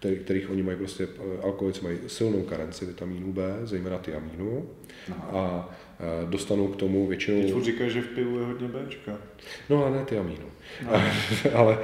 který, 0.01 0.15
kterých 0.15 0.49
oni 0.49 0.63
mají 0.63 0.77
prostě, 0.77 1.07
eh, 1.17 1.41
alkoholici 1.43 1.83
mají 1.83 1.97
silnou 2.07 2.43
karenci 2.43 2.85
vitamínu 2.85 3.33
B, 3.33 3.59
zejména 3.63 3.97
tiamínu. 3.97 4.69
A 5.21 5.69
eh, 5.71 5.75
dostanou 6.29 6.67
k 6.67 6.75
tomu 6.75 7.07
většinou... 7.07 7.41
Teď 7.41 7.63
říkáš, 7.63 7.91
že 7.91 8.01
v 8.01 8.07
pivu 8.07 8.39
je 8.39 8.45
hodně 8.45 8.67
Bčka. 8.67 9.17
No 9.69 9.85
ale 9.85 9.97
ne 9.97 10.05
tiamínu. 10.05 10.45
No. 10.85 10.91
ale, 11.53 11.79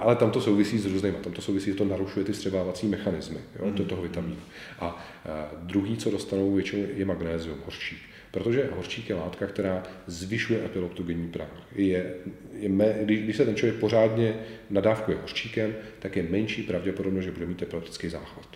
ale 0.00 0.16
tam 0.16 0.30
to 0.30 0.40
souvisí 0.40 0.78
s 0.78 0.86
různými. 0.86 1.16
Tam 1.16 1.32
to 1.32 1.42
souvisí, 1.42 1.70
že 1.70 1.76
to 1.76 1.84
narušuje 1.84 2.24
ty 2.24 2.34
střebávací 2.34 2.86
mechanismy 2.86 3.38
jo, 3.58 3.66
mm. 3.66 3.72
toho 3.72 4.02
vitamínu. 4.02 4.40
A, 4.80 5.06
druhý, 5.62 5.96
co 5.96 6.10
dostanou 6.10 6.54
většinou, 6.54 6.86
je 6.96 7.04
magnézium, 7.04 7.58
horší. 7.64 7.96
Protože 8.30 8.70
hořčík 8.76 9.08
je 9.08 9.14
látka, 9.14 9.46
která 9.46 9.82
zvyšuje 10.06 10.64
epileptogenní 10.64 11.28
prach. 11.28 11.66
Je, 11.74 12.14
je 12.52 12.68
me, 12.68 12.94
když, 13.02 13.22
když 13.22 13.36
se 13.36 13.44
ten 13.44 13.54
člověk 13.54 13.80
pořádně 13.80 14.36
nadávkuje 14.70 15.18
hořčíkem, 15.20 15.74
tak 15.98 16.16
je 16.16 16.22
menší 16.22 16.62
pravděpodobnost, 16.62 17.24
že 17.24 17.30
bude 17.30 17.46
mít 17.46 17.62
epileptický 17.62 18.08
záchvat. 18.08 18.46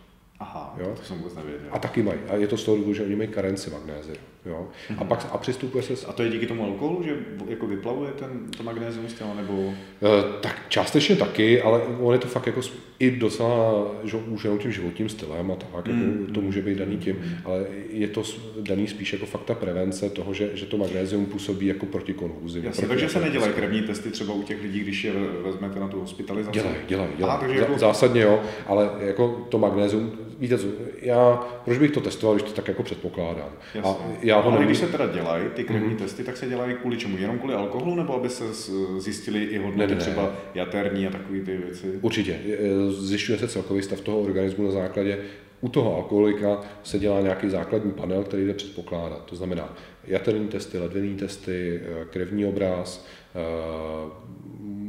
Aha, 0.41 0.77
jo? 0.81 0.95
to 0.97 1.03
jsem 1.03 1.19
vůbec 1.19 1.35
nevěděl. 1.35 1.69
A 1.71 1.79
taky 1.79 2.03
mají. 2.03 2.21
A 2.29 2.37
je 2.37 2.47
to 2.47 2.57
z 2.57 2.65
toho 2.65 2.77
důvodu, 2.77 2.95
že 2.95 3.05
oni 3.05 3.17
mají 3.17 3.29
karenci 3.29 3.71
magnézia. 3.71 4.17
Jo? 4.49 4.69
Mm-hmm. 4.91 4.97
A 4.99 5.05
pak 5.05 5.27
a 5.33 5.39
přistupuje 5.39 5.83
se... 5.83 6.07
A 6.07 6.13
to 6.13 6.23
je 6.23 6.31
díky 6.31 6.47
tomu 6.47 6.65
alkoholu, 6.65 7.03
že 7.03 7.17
jako 7.49 7.67
vyplavuje 7.67 8.13
ten, 8.13 8.51
to 8.57 8.63
magnézium 8.63 9.09
z 9.09 9.15
těla, 9.15 9.35
nebo... 9.35 9.73
E, 10.03 10.41
tak 10.41 10.63
částečně 10.69 11.17
taky, 11.17 11.63
ale 11.63 11.83
on 11.83 12.13
je 12.13 12.19
to 12.19 12.29
fakt 12.29 12.47
jako 12.47 12.61
i 12.99 13.11
docela, 13.11 13.87
že 14.05 14.17
už 14.17 14.45
jenom 14.45 14.59
tím 14.59 14.73
životním 14.73 15.09
stylem 15.09 15.51
a 15.51 15.57
tak, 15.57 15.87
mm. 15.87 15.93
jako 15.93 16.23
mhm. 16.23 16.33
to 16.33 16.41
může 16.41 16.63
být 16.63 16.79
daný 16.79 16.97
tím, 16.97 17.17
mm. 17.17 17.35
ale 17.45 17.67
je 17.91 18.09
to 18.09 18.23
daný 18.61 18.87
spíš 18.87 19.13
jako 19.13 19.27
fakt 19.27 19.45
ta 19.45 19.55
prevence 19.55 20.11
toho, 20.11 20.35
že, 20.35 20.51
že 20.55 20.67
to 20.67 20.77
magnézium 20.77 21.27
působí 21.27 21.67
jako 21.67 21.87
proti 21.87 22.15
konvulzím. 22.15 22.65
Jasně, 22.65 22.87
proti 22.87 23.01
takže 23.01 23.09
se 23.09 23.21
nedělají 23.21 23.53
krevní 23.53 23.83
testy 23.83 24.11
třeba 24.11 24.35
u 24.35 24.43
těch 24.43 24.63
lidí, 24.63 24.81
když 24.81 25.05
je 25.05 25.13
vezmete 25.45 25.81
na 25.81 25.89
tu 25.89 26.01
hospitalizaci? 26.01 26.59
Dělají, 26.59 26.77
dělají, 26.89 27.11
dělají. 27.17 27.45
Aha, 27.45 27.55
jako... 27.55 27.79
Zásadně 27.79 28.23
jo, 28.23 28.43
ale 28.67 28.91
jako 29.01 29.47
to 29.49 29.59
magnézium, 29.59 30.13
víte 30.39 30.59
já, 31.03 31.37
proč 31.65 31.79
bych 31.79 31.91
to 31.91 32.01
testoval, 32.01 32.37
když 32.37 32.51
to 32.51 32.57
tak 32.57 32.69
jako 32.69 32.83
předpokládám. 32.83 33.51
Jasně. 33.75 33.91
A 33.91 33.97
já 34.23 34.41
ho 34.41 34.53
ale 34.53 34.65
když 34.65 34.79
se 34.79 34.87
teda 34.87 35.07
dělají 35.07 35.45
ty 35.55 35.65
krevní 35.65 35.89
mm. 35.89 35.97
testy, 35.97 36.25
tak 36.25 36.37
se 36.37 36.47
dělají 36.47 36.75
kvůli 36.75 36.97
čemu? 36.97 37.17
Jenom 37.17 37.39
kvůli 37.39 37.55
alkoholu, 37.55 37.95
nebo 37.95 38.15
aby 38.15 38.29
se 38.29 38.45
zjistili 38.99 39.45
i 39.45 39.59
hodnoty 39.59 39.91
ne, 39.91 39.95
ne, 39.95 40.01
třeba 40.01 40.33
jaterní 40.55 41.07
a 41.07 41.11
takové 41.11 41.41
ty 41.41 41.57
věci? 41.57 41.99
Určitě. 42.01 42.39
Zjišťuje 42.91 43.39
se 43.39 43.49
celkový 43.49 43.83
stav 43.83 44.01
toho 44.01 44.21
organismu 44.21 44.65
na 44.65 44.71
základě 44.71 45.19
u 45.61 45.69
toho 45.69 45.97
alkoholika 45.97 46.61
se 46.83 46.99
dělá 46.99 47.21
nějaký 47.21 47.51
základní 47.51 47.93
panel, 47.93 48.25
který 48.25 48.47
jde 48.47 48.55
předpokládat. 48.55 49.25
To 49.25 49.37
znamená 49.37 49.77
jaterní 50.05 50.49
testy, 50.49 50.79
ledvinní 50.79 51.17
testy, 51.17 51.81
krevní 52.11 52.47
obraz, 52.47 53.07
eh, 53.35 53.39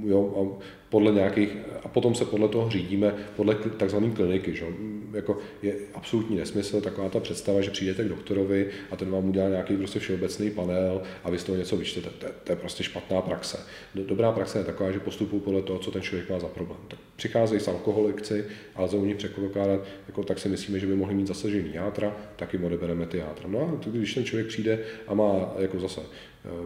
jo, 0.06 0.34
a 0.38 0.64
podle 0.90 1.12
nějakých, 1.12 1.58
a 1.84 1.88
potom 1.88 2.16
se 2.16 2.26
podle 2.26 2.48
toho 2.48 2.70
řídíme, 2.70 3.14
podle 3.36 3.56
takzvané 3.56 4.10
kliniky. 4.10 4.56
Že? 4.56 4.66
Jako 5.14 5.38
je 5.62 5.76
absolutní 5.94 6.36
nesmysl 6.36 6.82
taková 6.82 7.10
ta 7.10 7.20
představa, 7.20 7.62
že 7.62 7.72
přijdete 7.72 8.04
k 8.04 8.10
doktorovi 8.10 8.68
a 8.92 8.96
ten 8.96 9.12
vám 9.12 9.30
udělá 9.30 9.50
nějaký 9.50 9.78
prostě 9.78 10.00
všeobecný 10.00 10.52
panel 10.52 11.02
a 11.24 11.30
vy 11.30 11.40
z 11.40 11.44
toho 11.44 11.58
něco 11.58 11.78
vyčtete. 11.78 12.10
To, 12.10 12.28
to 12.44 12.52
je 12.52 12.56
prostě 12.56 12.84
špatná 12.84 13.22
praxe. 13.22 13.60
Dobrá 13.96 14.32
praxe 14.32 14.60
je 14.60 14.64
taková, 14.64 14.92
že 14.92 15.00
postupují 15.00 15.42
podle 15.42 15.62
toho, 15.62 15.80
co 15.80 15.92
ten 15.92 16.02
člověk 16.02 16.30
má 16.30 16.40
za 16.40 16.48
problém. 16.48 16.80
Tak 16.88 17.00
přicházejí 17.16 17.62
s 17.62 17.68
alkoholikci, 17.68 18.46
ale 18.76 18.88
za 18.88 18.98
u 18.98 19.06
nich 19.06 19.18
předpokládat, 19.18 19.82
jako 20.08 20.24
tak 20.24 20.40
si 20.40 20.50
myslíme, 20.50 20.80
že 20.80 20.88
by 20.88 20.96
mohli 20.96 21.16
mít 21.16 21.28
zasažený 21.28 21.70
játra, 21.74 22.16
tak 22.36 22.54
jim 22.54 22.64
odebereme 22.64 23.06
ty 23.06 23.18
játra. 23.18 23.50
No 23.50 23.60
a 23.60 23.90
když 23.90 24.14
ten 24.14 24.26
člověk 24.26 24.48
přijde 24.48 24.80
a 25.08 25.14
má 25.14 25.54
jako 25.60 25.80
zase 25.80 26.02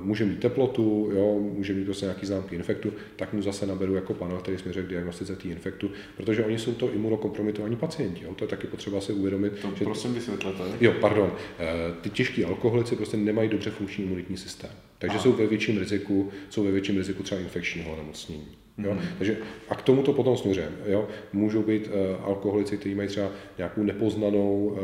může 0.02 0.26
mít 0.26 0.40
teplotu, 0.40 1.12
jo, 1.16 1.40
může 1.40 1.74
mít 1.74 1.86
prostě 1.86 2.06
nějaký 2.06 2.26
známky 2.26 2.56
infektu, 2.56 2.94
tak 3.16 3.34
mu 3.34 3.42
zase 3.42 3.66
naberu 3.66 3.96
jako 3.96 4.14
panel, 4.14 4.38
který 4.38 4.58
směřuje 4.58 4.86
k 4.86 4.90
diagnostice 4.90 5.36
té 5.36 5.48
infektu, 5.48 5.92
protože 6.18 6.46
oni 6.46 6.60
jsou 6.60 6.74
to 6.74 6.94
imunokompromitovaní 6.94 7.76
pacienti. 7.76 8.24
Jo. 8.24 8.34
To 8.36 8.44
je 8.44 8.48
taky 8.48 8.68
potřeba 8.68 9.02
si 9.02 9.14
uvědomit. 9.14 9.54
To 9.62 9.72
že 9.76 9.86
prosím 9.86 10.14
vysvětlete. 10.14 10.64
Jo, 10.82 10.94
pardon. 11.02 11.32
Eh, 11.60 11.66
ty 12.02 12.10
těžký 12.10 12.46
alkoholici 12.46 12.96
prostě 12.96 13.18
nemají 13.18 13.50
dobře 13.50 13.70
funkční 13.70 14.06
imunitní 14.06 14.38
systém. 14.38 14.72
Takže 15.00 15.18
a. 15.18 15.20
jsou 15.20 15.32
ve 15.32 15.48
větším 15.48 15.78
riziku, 15.78 16.32
jsou 16.50 16.64
ve 16.64 16.72
větším 16.72 16.98
riziku 16.98 17.24
třeba 17.24 17.42
infekčního 17.42 17.94
onemocnění. 17.94 18.63
Jo? 18.78 18.94
Mm. 18.94 19.00
Takže 19.18 19.38
a 19.70 19.76
k 19.76 19.82
tomu 19.82 20.04
to 20.04 20.14
potom 20.14 20.38
směřujeme. 20.38 20.76
Jo? 20.86 21.08
Můžou 21.34 21.64
být 21.64 21.88
uh, 21.88 22.26
alkoholici, 22.26 22.78
kteří 22.78 22.96
mají 22.96 23.10
třeba 23.10 23.32
nějakou 23.58 23.84
nepoznanou 23.84 24.66
uh, 24.66 24.80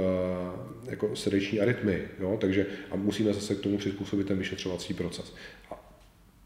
jako 0.86 1.16
srdeční 1.16 1.60
arytmii, 1.60 2.08
jo? 2.20 2.38
takže 2.42 2.66
a 2.92 2.96
musíme 2.96 3.34
zase 3.34 3.56
k 3.56 3.60
tomu 3.60 3.78
přizpůsobit 3.78 4.28
ten 4.28 4.38
vyšetřovací 4.38 4.94
proces. 4.94 5.36
A 5.72 5.89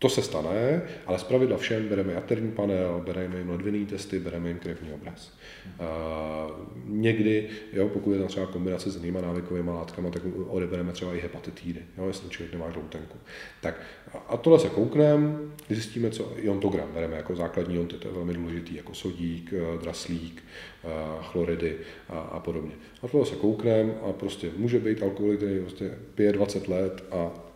To 0.04 0.10
se 0.10 0.22
stane, 0.22 0.82
ale 1.06 1.20
zpravidla 1.20 1.58
všem 1.58 1.88
bereme 1.88 2.14
jaterní 2.14 2.52
panel, 2.52 3.02
bereme 3.06 3.38
jim 3.38 3.50
ledvinný 3.50 3.86
testy, 3.86 4.20
bereme 4.20 4.48
jim 4.48 4.60
krevní 4.60 4.94
obraz. 4.94 5.32
Uh, 5.80 6.56
někdy, 6.86 7.50
jo, 7.74 7.90
pokud 7.90 8.12
je 8.12 8.20
tam 8.20 8.28
třeba 8.28 8.46
kombinace 8.46 8.92
s 8.92 8.96
jinýma 8.96 9.22
návykovými 9.22 9.70
látkami, 9.70 10.12
tak 10.12 10.22
odebereme 10.48 10.92
třeba 10.92 11.14
i 11.16 11.20
hepatitidy, 11.20 11.80
jo, 11.98 12.08
jestli 12.08 12.30
člověk 12.30 12.54
nemá 12.54 12.72
žloutenku. 12.72 13.18
Tak 13.62 13.82
a 14.30 14.38
tohle 14.38 14.60
se 14.60 14.70
koukneme, 14.70 15.38
zjistíme, 15.70 16.10
co 16.10 16.32
iontogram 16.36 16.90
bereme 16.94 17.16
jako 17.16 17.36
základní 17.36 17.76
ionty, 17.76 17.96
to 17.96 18.08
je 18.08 18.14
velmi 18.14 18.34
důležitý, 18.34 18.76
jako 18.76 18.94
sodík, 18.94 19.54
eh, 19.54 19.82
draslík, 19.82 20.44
eh, 20.84 20.88
chloridy 21.22 21.78
a, 22.10 22.20
a 22.20 22.40
podobně. 22.40 22.72
A 23.02 23.08
tohle 23.08 23.26
se 23.26 23.36
koukneme 23.36 23.94
a 24.10 24.14
prostě 24.14 24.50
může 24.58 24.80
být 24.80 25.04
alkoholik, 25.04 25.38
který 25.38 25.60
prostě 25.60 25.98
pije 26.16 26.32
20 26.34 26.68
let 26.68 27.04
a 27.12 27.53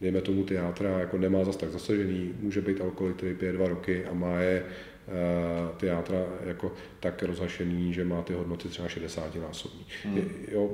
dejme 0.00 0.20
tomu 0.20 0.44
ty 0.44 0.54
játra 0.54 0.98
jako 0.98 1.18
nemá 1.18 1.44
zas 1.44 1.56
tak 1.56 1.70
zasažený, 1.70 2.34
může 2.40 2.60
být 2.60 2.80
alkoholik, 2.80 3.16
který 3.16 3.34
pije 3.34 3.52
dva 3.52 3.68
roky 3.68 4.04
a 4.04 4.14
má 4.14 4.40
je 4.40 4.64
eh, 4.64 5.12
ty 5.76 5.86
játra 5.86 6.26
jako 6.44 6.72
tak 7.00 7.22
rozhašený, 7.22 7.92
že 7.92 8.04
má 8.04 8.22
ty 8.22 8.32
hodnoty 8.32 8.68
třeba 8.68 8.88
60 8.88 9.36
násobní. 9.36 9.86
Hmm. 10.04 10.16
Je, 10.16 10.24
jo, 10.52 10.70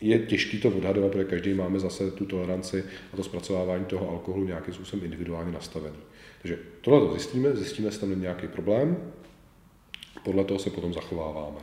je 0.00 0.18
těžký 0.18 0.60
to 0.60 0.68
odhadovat, 0.68 1.12
protože 1.12 1.24
každý 1.24 1.54
máme 1.54 1.78
zase 1.78 2.10
tu 2.10 2.26
toleranci 2.26 2.84
a 3.12 3.16
to 3.16 3.22
zpracovávání 3.22 3.84
toho 3.84 4.10
alkoholu 4.10 4.44
nějakým 4.44 4.74
způsobem 4.74 5.04
individuálně 5.04 5.52
nastavený. 5.52 5.96
Takže 6.42 6.58
tohle 6.80 7.00
to 7.00 7.12
zjistíme, 7.12 7.56
zjistíme, 7.56 7.88
jestli 7.88 8.00
tam 8.00 8.10
je 8.10 8.16
nějaký 8.16 8.48
problém, 8.48 9.12
podle 10.24 10.44
toho 10.44 10.60
se 10.60 10.70
potom 10.70 10.92
zachováváme. 10.92 11.60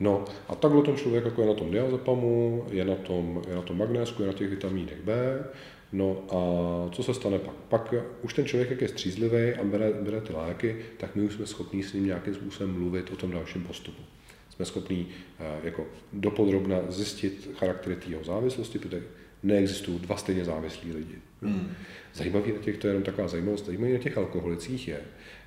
No 0.00 0.24
a 0.48 0.54
takhle 0.54 0.82
ten 0.82 0.96
člověk 0.96 1.24
jako 1.24 1.42
je 1.42 1.48
na 1.48 1.54
tom 1.54 1.70
diazepamu, 1.70 2.64
je 2.70 2.84
na 2.84 2.94
tom, 2.94 3.42
je 3.48 3.54
na 3.54 3.62
tom 3.62 3.78
magnésku, 3.78 4.22
je 4.22 4.28
na 4.28 4.34
těch 4.34 4.50
vitamínech 4.50 5.00
B, 5.02 5.44
No 5.92 6.24
a 6.30 6.90
co 6.94 7.02
se 7.02 7.14
stane 7.14 7.38
pak? 7.38 7.54
Pak 7.54 7.94
už 8.22 8.34
ten 8.34 8.46
člověk, 8.46 8.70
jak 8.70 8.80
je 8.80 8.88
střízlivý 8.88 9.54
a 9.54 9.64
bere, 9.64 9.92
bere 9.92 10.20
ty 10.20 10.32
léky, 10.32 10.76
tak 10.96 11.16
my 11.16 11.22
už 11.22 11.34
jsme 11.34 11.46
schopni 11.46 11.82
s 11.82 11.92
ním 11.92 12.06
nějakým 12.06 12.34
způsobem 12.34 12.74
mluvit 12.74 13.10
o 13.10 13.16
tom 13.16 13.30
dalším 13.30 13.64
postupu. 13.64 14.02
Jsme 14.50 14.64
schopni 14.64 15.06
eh, 15.40 15.60
jako 15.62 15.86
dopodrobna 16.12 16.78
zjistit 16.88 17.50
charaktery 17.54 17.96
jeho 18.08 18.24
závislosti, 18.24 18.78
protože 18.78 19.02
neexistují 19.42 19.98
dva 19.98 20.16
stejně 20.16 20.44
závislí 20.44 20.92
lidi. 20.92 21.14
Hmm. 21.42 21.70
Zajímavý 22.14 22.52
na 22.52 22.58
těch, 22.58 22.78
to 22.78 22.86
je 22.86 22.90
jenom 22.90 23.02
taková 23.02 23.28
zajímavost, 23.28 23.66
zajímavý 23.66 23.92
na 23.92 23.98
těch 23.98 24.18
alkoholicích 24.18 24.88
je, 24.88 25.00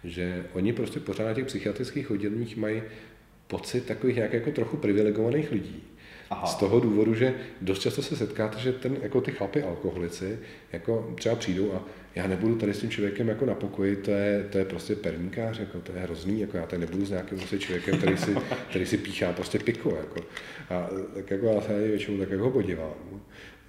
že 0.04 0.46
oni 0.54 0.74
prostě 0.74 1.00
pořád 1.00 1.26
na 1.26 1.34
těch 1.34 1.46
psychiatrických 1.46 2.12
odděleních 2.12 2.58
mají 2.58 2.82
pocit 3.48 3.86
takových 3.86 4.16
nějak 4.16 4.34
jako 4.34 4.52
trochu 4.52 4.78
privilegovaných 4.78 5.52
lidí. 5.52 5.84
Aha. 6.32 6.48
Z 6.48 6.56
toho 6.56 6.80
důvodu, 6.80 7.16
že 7.16 7.34
dost 7.62 7.80
často 7.80 8.02
se 8.02 8.16
setkáte, 8.16 8.60
že 8.60 8.72
ten, 8.72 8.98
jako 9.02 9.22
ty 9.22 9.32
chlapy 9.32 9.64
alkoholici 9.64 10.40
jako 10.74 11.14
třeba 11.16 11.36
přijdou 11.36 11.74
a 11.74 11.84
já 12.16 12.28
nebudu 12.28 12.56
tady 12.56 12.74
s 12.74 12.80
tím 12.80 12.90
člověkem 12.90 13.30
jako 13.30 13.46
na 13.46 13.54
pokoji, 13.54 13.96
to 13.96 14.12
je, 14.12 14.48
to 14.52 14.58
je 14.58 14.66
prostě 14.66 14.96
perníkář, 14.96 15.60
jako, 15.60 15.80
to 15.80 15.92
je 15.92 16.00
hrozný, 16.00 16.42
jako 16.42 16.58
já 16.58 16.66
tady 16.66 16.80
nebudu 16.80 17.06
s 17.06 17.10
nějakým 17.10 17.38
prostě 17.38 17.60
člověkem, 17.60 17.98
který 17.98 18.18
si, 18.18 18.36
který 18.70 18.86
si 18.86 18.98
píchá 18.98 19.34
prostě 19.34 19.60
piko. 19.60 19.96
Jako. 19.96 20.20
A 20.70 20.90
tak 21.14 21.32
jako 21.32 21.46
já 21.46 21.62
se 21.62 21.88
většinou 21.88 22.18
tak 22.18 22.30
jako 22.30 22.50
podívám 22.50 22.94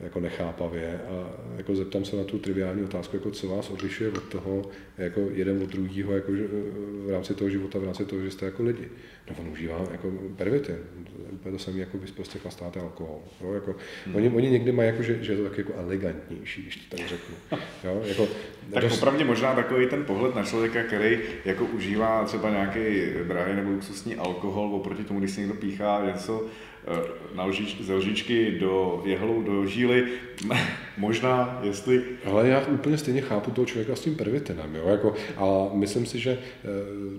jako 0.03 0.21
nechápavě 0.21 1.01
a 1.09 1.31
jako 1.57 1.75
zeptám 1.75 2.05
se 2.05 2.17
na 2.17 2.25
tu 2.25 2.39
triviální 2.39 2.83
otázku, 2.83 3.17
jako 3.17 3.31
co 3.31 3.49
vás 3.49 3.71
odlišuje 3.71 4.11
od 4.11 4.23
toho, 4.23 4.63
jako 4.99 5.29
jeden 5.33 5.63
od 5.63 5.71
druhého 5.71 6.13
jako 6.13 6.33
v 7.07 7.11
rámci 7.11 7.35
toho 7.35 7.51
života, 7.51 7.79
v 7.79 7.85
rámci 7.85 8.05
toho, 8.05 8.23
že 8.23 8.31
jste 8.31 8.47
jako 8.47 8.63
lidi. 8.63 8.89
No 9.31 9.37
on 9.41 9.49
užívá 9.49 9.87
jako 9.93 10.13
pervitin, 10.37 10.77
úplně 11.33 11.53
to 11.53 11.65
samé, 11.65 11.79
jako 11.79 11.99
vy 11.99 12.07
prostě 12.13 12.39
chlastáte 12.39 12.81
alkohol. 12.81 13.21
Jo? 13.41 13.53
Jako, 13.53 13.77
hmm. 14.07 14.17
oni, 14.17 14.31
oni, 14.31 14.51
někdy 14.51 14.73
mají, 14.73 14.89
jako, 14.89 15.03
že, 15.03 15.25
že 15.25 15.33
je 15.33 15.37
to 15.37 15.45
tak 15.45 15.59
jako 15.59 15.73
elegantnější, 15.77 16.63
když 16.63 16.77
to 16.77 16.97
tak 16.97 17.09
řeknu. 17.09 17.35
Jo? 17.85 18.03
Jako, 18.05 18.29
tak 18.73 18.83
dost... 18.83 18.99
opravdu 18.99 19.25
možná 19.25 19.55
takový 19.55 19.87
ten 19.87 20.05
pohled 20.05 20.35
na 20.35 20.45
člověka, 20.45 20.83
který 20.83 21.19
jako 21.45 21.65
užívá 21.65 22.25
třeba 22.25 22.51
nějaký 22.51 22.81
drahý 23.29 23.57
nebo 23.57 23.71
luxusní 23.71 24.17
alkohol, 24.17 24.75
oproti 24.75 25.05
tomu, 25.05 25.19
když 25.19 25.31
si 25.31 25.41
někdo 25.41 25.55
píchá 25.55 26.07
něco 26.07 26.47
na 27.35 27.45
lžič, 27.45 27.81
ze 27.81 27.95
lžičky 27.95 28.51
do 28.61 29.03
jehlu, 29.07 29.43
do 29.43 29.67
žíly, 29.67 30.05
možná, 30.97 31.61
jestli... 31.63 32.03
Ale 32.25 32.49
já 32.49 32.67
úplně 32.67 32.99
stejně 32.99 33.21
chápu 33.21 33.51
toho 33.51 33.67
člověka 33.67 33.97
s 33.97 34.01
tím 34.01 34.15
pervitinem, 34.15 34.75
jo, 34.77 34.89
jako, 34.89 35.15
a 35.37 35.71
myslím 35.73 36.07
si, 36.07 36.19
že 36.19 36.31
eh, 36.31 36.69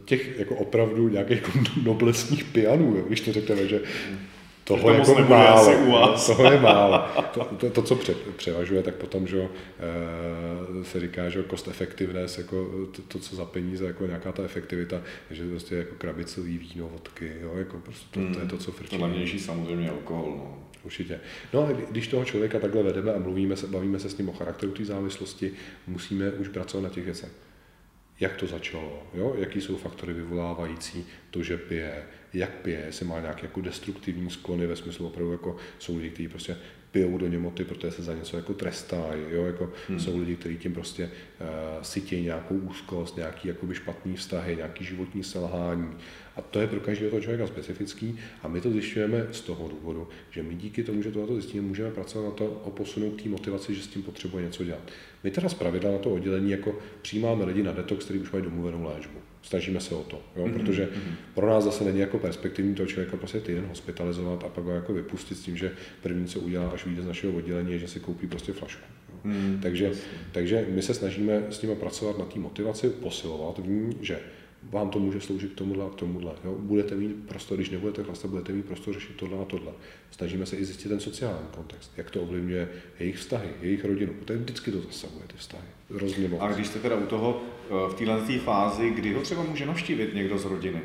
těch 0.05 0.39
jako 0.39 0.55
opravdu 0.55 1.09
nějakých 1.09 1.41
noblesních 1.83 2.43
pianů, 2.43 2.95
jo, 2.97 3.03
když 3.07 3.21
to 3.21 3.33
řekneme, 3.33 3.67
že 3.67 3.81
toho 4.63 4.81
to 4.81 4.91
jako 4.91 5.15
málo, 5.29 5.61
asi 5.61 5.75
u 5.75 5.91
vás. 5.91 6.25
toho 6.37 6.51
je 6.51 6.59
málo. 6.59 7.05
To, 7.33 7.45
to, 7.45 7.69
to 7.69 7.81
co 7.81 7.95
pře, 7.95 8.15
převažuje, 8.35 8.83
tak 8.83 8.95
potom, 8.95 9.27
že 9.27 9.41
e, 9.41 10.85
se 10.85 10.99
říká, 10.99 11.29
že 11.29 11.43
cost 11.49 11.67
effectiveness, 11.67 12.37
jako 12.37 12.67
to, 12.95 13.01
to, 13.01 13.19
co 13.19 13.35
za 13.35 13.45
peníze, 13.45 13.85
jako 13.85 14.05
nějaká 14.05 14.31
ta 14.31 14.43
efektivita, 14.43 15.01
že 15.31 15.47
prostě 15.49 15.75
jako 15.75 15.95
krabicový 15.97 16.57
víno, 16.57 16.89
vodky, 16.89 17.31
jo, 17.41 17.53
jako 17.55 17.77
prostě 17.77 18.05
to, 18.11 18.19
hmm. 18.19 18.33
to 18.33 18.39
je 18.39 18.45
to, 18.45 18.57
co 18.57 18.71
frčí. 18.71 18.97
To 18.97 19.03
levnější 19.03 19.39
samozřejmě 19.39 19.89
alkohol, 19.89 20.33
no. 20.37 20.57
Určitě. 20.83 21.19
No 21.53 21.67
a 21.67 21.71
když 21.71 22.07
toho 22.07 22.25
člověka 22.25 22.59
takhle 22.59 22.83
vedeme 22.83 23.13
a 23.13 23.19
mluvíme 23.19 23.55
se, 23.55 23.67
bavíme 23.67 23.99
se 23.99 24.09
s 24.09 24.17
ním 24.17 24.29
o 24.29 24.33
charakteru 24.33 24.71
té 24.71 24.85
závislosti, 24.85 25.51
musíme 25.87 26.31
už 26.31 26.47
pracovat 26.47 26.83
na 26.83 26.89
těch 26.89 27.05
věcech. 27.05 27.31
Jak 28.23 28.35
to 28.35 28.47
začalo, 28.47 29.03
jo? 29.13 29.35
jaký 29.37 29.61
jsou 29.61 29.77
faktory 29.77 30.13
vyvolávající 30.13 31.05
to, 31.31 31.43
že 31.43 31.57
pije, 31.57 32.03
jak 32.33 32.49
pije, 32.49 32.83
jestli 32.85 33.05
má 33.05 33.19
nějaké 33.19 33.45
jako 33.45 33.61
destruktivní 33.61 34.29
sklony 34.29 34.67
ve 34.67 34.75
smyslu 34.75 35.07
opravdu 35.07 35.31
jako 35.31 35.55
jsou 35.79 35.97
lidi, 35.97 36.09
kteří 36.09 36.27
prostě 36.27 36.57
pijou 36.91 37.17
do 37.17 37.27
němoty, 37.27 37.63
protože 37.63 37.91
se 37.91 38.03
za 38.03 38.15
něco 38.15 38.37
jako 38.37 38.53
trestají, 38.53 39.21
jo, 39.29 39.45
jako 39.45 39.71
hmm. 39.89 39.99
jsou 39.99 40.19
lidi, 40.19 40.35
kteří 40.35 40.57
tím 40.57 40.73
prostě 40.73 41.03
uh, 41.03 41.47
sytějí 41.81 42.23
nějakou 42.23 42.55
úzkost, 42.55 43.17
nějaký 43.17 43.47
jakoby 43.47 43.75
špatný 43.75 44.15
vztahy, 44.15 44.55
nějaký 44.55 44.85
životní 44.85 45.23
selhání. 45.23 45.97
A 46.35 46.41
to 46.41 46.59
je 46.59 46.67
pro 46.67 46.79
každého 46.79 47.09
toho 47.09 47.21
člověka 47.21 47.47
specifický 47.47 48.19
a 48.43 48.47
my 48.47 48.61
to 48.61 48.71
zjišťujeme 48.71 49.27
z 49.31 49.41
toho 49.41 49.67
důvodu, 49.67 50.07
že 50.31 50.43
my 50.43 50.55
díky 50.55 50.83
tomu, 50.83 51.01
že 51.01 51.11
tohle 51.11 51.41
zjistíme, 51.41 51.67
můžeme 51.67 51.91
pracovat 51.91 52.25
na 52.25 52.31
to 52.31 52.45
o 52.45 52.71
posunout 52.71 53.21
té 53.21 53.29
motivaci, 53.29 53.75
že 53.75 53.83
s 53.83 53.87
tím 53.87 54.03
potřebuje 54.03 54.45
něco 54.45 54.63
dělat. 54.63 54.91
My 55.23 55.31
teda 55.31 55.49
zpravidla 55.49 55.91
na 55.91 55.97
to 55.97 56.09
oddělení 56.09 56.51
jako 56.51 56.79
přijímáme 57.01 57.45
lidi 57.45 57.63
na 57.63 57.71
detox, 57.71 58.05
kteří 58.05 58.19
už 58.19 58.31
mají 58.31 58.43
domluvenou 58.43 58.83
léčbu 58.83 59.19
snažíme 59.43 59.79
se 59.79 59.95
o 59.95 60.03
to, 60.03 60.21
jo? 60.35 60.45
Mm-hmm. 60.45 60.53
protože 60.53 60.89
mhm. 60.95 61.15
pro 61.33 61.49
nás 61.49 61.63
zase 61.63 61.83
není 61.83 61.99
jako 61.99 62.19
perspektivní 62.19 62.75
toho 62.75 62.87
člověka 62.87 63.17
prostě 63.17 63.39
týden 63.39 63.65
hospitalizovat 63.65 64.43
a 64.43 64.49
pak 64.49 64.63
ho 64.63 64.71
jako 64.71 64.93
vypustit 64.93 65.37
s 65.37 65.41
tím, 65.41 65.57
že 65.57 65.71
první, 66.01 66.27
co 66.27 66.39
udělá, 66.39 66.69
až 66.69 66.85
vyjde 66.85 67.01
z 67.01 67.07
našeho 67.07 67.33
oddělení, 67.33 67.71
je, 67.71 67.79
že 67.79 67.87
si 67.87 67.99
koupí 67.99 68.27
prostě 68.27 68.53
flašku. 68.53 68.83
Mm, 69.23 69.59
takže, 69.61 69.91
takže 70.31 70.65
my 70.69 70.81
se 70.81 70.93
snažíme 70.93 71.43
s 71.49 71.61
nimi 71.61 71.75
pracovat 71.75 72.17
na 72.17 72.25
té 72.25 72.39
motivaci, 72.39 72.89
posilovat 72.89 73.59
v 73.59 73.67
ní, 73.67 73.97
že 74.01 74.19
vám 74.69 74.89
to 74.89 74.99
může 74.99 75.21
sloužit 75.21 75.51
k 75.51 75.55
tomuhle 75.55 75.85
a 75.85 75.89
k 75.89 75.95
tomuhle. 75.95 76.31
Jo? 76.43 76.55
Budete 76.59 76.95
mít 76.95 77.15
prostor, 77.27 77.57
když 77.57 77.69
nebudete 77.69 78.03
chlastat, 78.03 78.31
budete 78.31 78.53
mít 78.53 78.65
prostor 78.65 78.93
řešit 78.93 79.15
tohle 79.15 79.37
a 79.41 79.45
tohle. 79.45 79.71
Snažíme 80.11 80.45
se 80.45 80.55
i 80.55 80.65
zjistit 80.65 80.89
ten 80.89 80.99
sociální 80.99 81.47
kontext, 81.55 81.91
jak 81.97 82.11
to 82.11 82.21
ovlivňuje 82.21 82.69
jejich 82.99 83.17
vztahy, 83.17 83.49
jejich 83.61 83.85
rodinu, 83.85 84.13
protože 84.13 84.39
vždycky 84.39 84.71
to 84.71 84.81
zasahuje 84.81 85.23
ty 85.27 85.37
vztahy. 85.37 85.63
Hrozně 85.95 86.27
moc. 86.27 86.41
A 86.41 86.51
když 86.51 86.67
jste 86.67 86.79
teda 86.79 86.95
u 86.95 87.05
toho 87.05 87.41
eh, 87.41 87.73
v 87.89 87.93
této 87.93 88.43
fázi, 88.43 88.89
kdy 88.89 89.13
ho 89.13 89.21
třeba 89.21 89.43
může 89.43 89.65
navštívit 89.65 90.13
někdo 90.13 90.37
z 90.37 90.45
rodiny? 90.45 90.81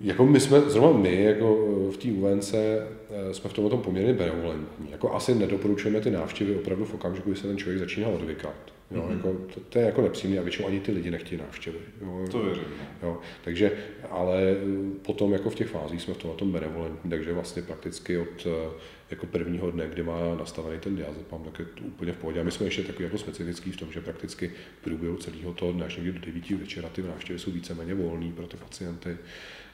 Jako 0.00 0.26
my 0.26 0.40
jsme, 0.40 0.60
zrovna 0.60 0.98
my, 0.98 1.22
jako 1.22 1.66
eh, 1.88 1.92
v 1.92 1.96
té 1.96 2.08
UNC, 2.08 2.54
eh, 2.54 3.34
jsme 3.34 3.50
v 3.50 3.52
tom 3.52 3.70
tom 3.70 3.80
poměrně 3.80 4.12
benevolentní. 4.12 4.90
Jako 4.90 5.14
asi 5.14 5.34
nedoporučujeme 5.34 6.00
ty 6.00 6.10
návštěvy 6.10 6.56
opravdu 6.56 6.84
v 6.84 6.94
okamžiku, 6.94 7.30
kdy 7.30 7.40
se 7.40 7.46
ten 7.46 7.58
člověk 7.58 7.78
začíná 7.78 8.08
odvykat. 8.08 8.73
Jo, 8.90 9.02
mm-hmm. 9.02 9.16
jako, 9.16 9.32
to, 9.54 9.60
to, 9.60 9.78
je 9.78 9.84
jako 9.84 10.02
nepříjemné 10.02 10.40
a 10.40 10.42
většinou 10.42 10.68
ani 10.68 10.80
ty 10.80 10.92
lidi 10.92 11.10
nechtějí 11.10 11.40
návštěvy. 11.40 11.78
Jo, 12.00 12.26
to 12.30 12.42
věřím. 12.42 12.64
No. 13.02 13.08
Jo, 13.08 13.18
takže, 13.44 13.72
ale 14.10 14.56
potom 15.02 15.32
jako 15.32 15.50
v 15.50 15.54
těch 15.54 15.68
fázích 15.68 16.02
jsme 16.02 16.14
v 16.14 16.18
tom, 16.18 16.36
tom 16.36 16.52
benevolentní, 16.52 17.10
takže 17.10 17.32
vlastně 17.32 17.62
prakticky 17.62 18.18
od 18.18 18.46
eh, 18.46 18.70
jako 19.10 19.26
prvního 19.26 19.70
dne, 19.70 19.88
kdy 19.88 20.02
má 20.02 20.34
nastavený 20.38 20.80
ten 20.80 20.96
diazepam, 20.96 21.42
tak 21.44 21.58
je 21.58 21.64
to 21.64 21.84
úplně 21.84 22.12
v 22.12 22.16
pohodě. 22.16 22.40
A 22.40 22.44
my 22.44 22.50
jsme 22.50 22.66
ještě 22.66 22.82
takový 22.82 23.04
jako 23.04 23.18
specifický 23.18 23.72
v 23.72 23.76
tom, 23.76 23.92
že 23.92 24.00
prakticky 24.00 24.52
v 24.80 24.84
průběhu 24.84 25.16
celého 25.16 25.52
toho 25.52 25.72
dne, 25.72 25.84
až 25.84 25.96
někdy 25.96 26.12
do 26.12 26.20
9 26.20 26.50
večera, 26.50 26.88
ty 26.88 27.02
návštěvy 27.02 27.38
jsou 27.38 27.50
víceméně 27.50 27.94
volné 27.94 28.32
pro 28.32 28.46
ty 28.46 28.56
pacienty. 28.56 29.16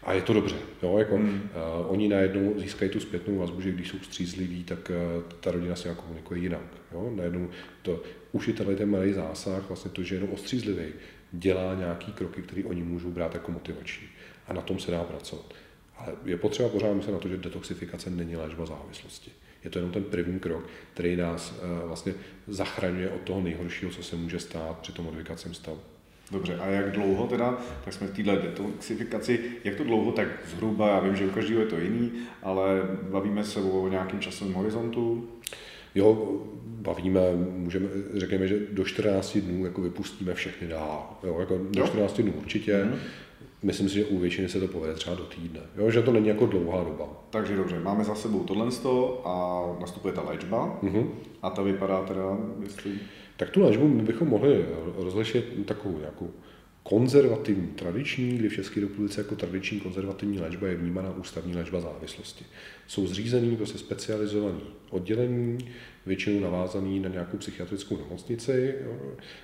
A 0.03 0.13
je 0.13 0.23
to 0.23 0.33
dobře. 0.33 0.57
Jo? 0.83 0.99
Jako, 0.99 1.17
hmm. 1.17 1.51
uh, 1.81 1.93
oni 1.93 2.09
najednou 2.09 2.55
získají 2.61 2.91
tu 2.91 3.01
zpětnou 3.01 3.39
vazbu, 3.39 3.61
že 3.61 3.73
když 3.73 3.89
jsou 3.89 3.99
střízliví, 3.99 4.65
tak 4.65 4.91
uh, 4.91 5.23
ta 5.41 5.51
rodina 5.51 5.77
s 5.77 5.85
ním 5.85 5.95
komunikuje 5.95 6.41
jinak. 6.41 6.65
Jo? 6.93 7.13
Najednou 7.15 7.49
to, 7.83 8.03
už 8.33 8.49
je 8.49 8.55
tenhle 8.55 8.77
ten 8.77 8.91
malý 8.91 9.13
zásah, 9.13 9.69
vlastně 9.69 9.91
to, 9.91 10.03
že 10.03 10.15
jenom 10.15 10.31
ostřízlivý, 10.31 10.85
dělá 11.33 11.75
nějaký 11.75 12.13
kroky, 12.13 12.43
které 12.43 12.65
oni 12.65 12.83
můžou 12.83 13.11
brát 13.11 13.35
jako 13.35 13.53
motivační. 13.53 14.07
A 14.49 14.53
na 14.53 14.61
tom 14.61 14.79
se 14.79 14.91
dá 14.91 15.05
pracovat. 15.05 15.55
Ale 15.97 16.13
je 16.25 16.37
potřeba 16.37 16.69
pořád 16.69 16.95
myslet 16.95 17.13
na 17.13 17.19
to, 17.19 17.29
že 17.29 17.37
detoxifikace 17.37 18.11
není 18.11 18.37
léčba 18.37 18.67
závislosti. 18.67 19.31
Je 19.65 19.71
to 19.71 19.79
jenom 19.79 19.93
ten 19.93 20.05
první 20.05 20.39
krok, 20.39 20.65
který 20.95 21.17
nás 21.17 21.53
uh, 21.53 21.89
vlastně 21.89 22.15
zachraňuje 22.47 23.11
od 23.11 23.21
toho 23.21 23.41
nejhoršího, 23.41 23.91
co 23.91 24.03
se 24.03 24.17
může 24.17 24.41
stát 24.41 24.79
při 24.79 24.93
tom 24.93 25.07
odvykacím 25.07 25.55
stavu. 25.55 25.81
Dobře, 26.31 26.59
a 26.59 26.67
jak 26.67 26.93
dlouho 26.93 27.27
teda, 27.27 27.59
tak 27.85 27.95
jsme 27.95 28.07
v 28.07 28.17
této 28.17 28.37
detoxifikaci, 28.37 29.41
jak 29.65 29.75
to 29.75 29.85
dlouho, 29.85 30.13
tak 30.13 30.29
zhruba, 30.47 30.89
já 30.89 31.01
vím, 31.01 31.17
že 31.17 31.27
u 31.27 31.31
každého 31.31 31.61
je 31.61 31.67
to 31.67 31.79
jiný, 31.79 32.13
ale 32.43 32.83
bavíme 33.03 33.45
se 33.45 33.61
o 33.61 33.89
nějakém 33.89 34.21
časovém 34.21 34.55
horizontu? 34.55 35.29
Jo, 35.95 36.41
bavíme, 36.65 37.21
můžeme, 37.57 37.89
řekněme, 38.15 38.49
že 38.49 38.59
do 38.73 38.85
14 38.85 39.39
dnů 39.39 39.65
jako 39.65 39.81
vypustíme 39.83 40.35
všechny 40.35 40.69
dál. 40.69 41.19
Jo, 41.25 41.37
jako 41.41 41.59
do 41.71 41.81
Jo. 41.81 41.87
14 41.87 42.21
dnů 42.21 42.33
určitě. 42.39 42.85
Mhm. 42.85 42.97
Myslím 43.63 43.89
si, 43.89 43.95
že 43.95 44.05
u 44.05 44.19
většiny 44.19 44.49
se 44.49 44.61
to 44.61 44.69
povede 44.69 44.95
třeba 44.95 45.17
do 45.17 45.25
týdne. 45.25 45.61
Jo, 45.77 45.91
že 45.91 46.03
to 46.03 46.13
není 46.13 46.29
jako 46.29 46.47
dlouhá 46.47 46.85
doba. 46.85 47.09
Takže 47.31 47.57
dobře, 47.57 47.81
máme 47.81 48.05
za 48.05 48.15
sebou 48.15 48.45
tohle 48.45 48.69
a 49.25 49.63
nastupuje 49.81 50.15
ta 50.15 50.23
léčba. 50.23 50.79
Mhm. 50.83 51.11
A 51.43 51.51
ta 51.51 51.63
vypadá 51.63 52.03
teda, 52.03 52.39
jestli... 52.63 52.93
Tak 53.37 53.51
tu 53.51 53.61
léčbu 53.63 53.89
bychom 53.89 54.29
mohli 54.29 54.65
rozlišit 54.97 55.67
takovou 55.67 55.99
nějakou 55.99 56.31
konzervativní, 56.83 57.67
tradiční, 57.67 58.39
kdy 58.39 58.49
v 58.49 58.55
České 58.55 58.81
republice 58.81 59.21
jako 59.21 59.37
tradiční 59.37 59.81
konzervativní 59.81 60.41
léčba 60.41 60.67
je 60.67 60.75
vnímána 60.75 61.11
ústavní 61.11 61.55
léčba 61.55 61.81
závislosti. 61.81 62.45
Jsou 62.87 63.07
zřízený 63.07 63.57
prostě 63.57 63.79
specializovaný 63.79 64.61
oddělení, 64.91 65.59
většinou 66.07 66.41
navázaný 66.41 67.01
na 67.01 67.09
nějakou 67.09 67.37
psychiatrickou 67.37 67.97
nemocnici, 67.97 68.75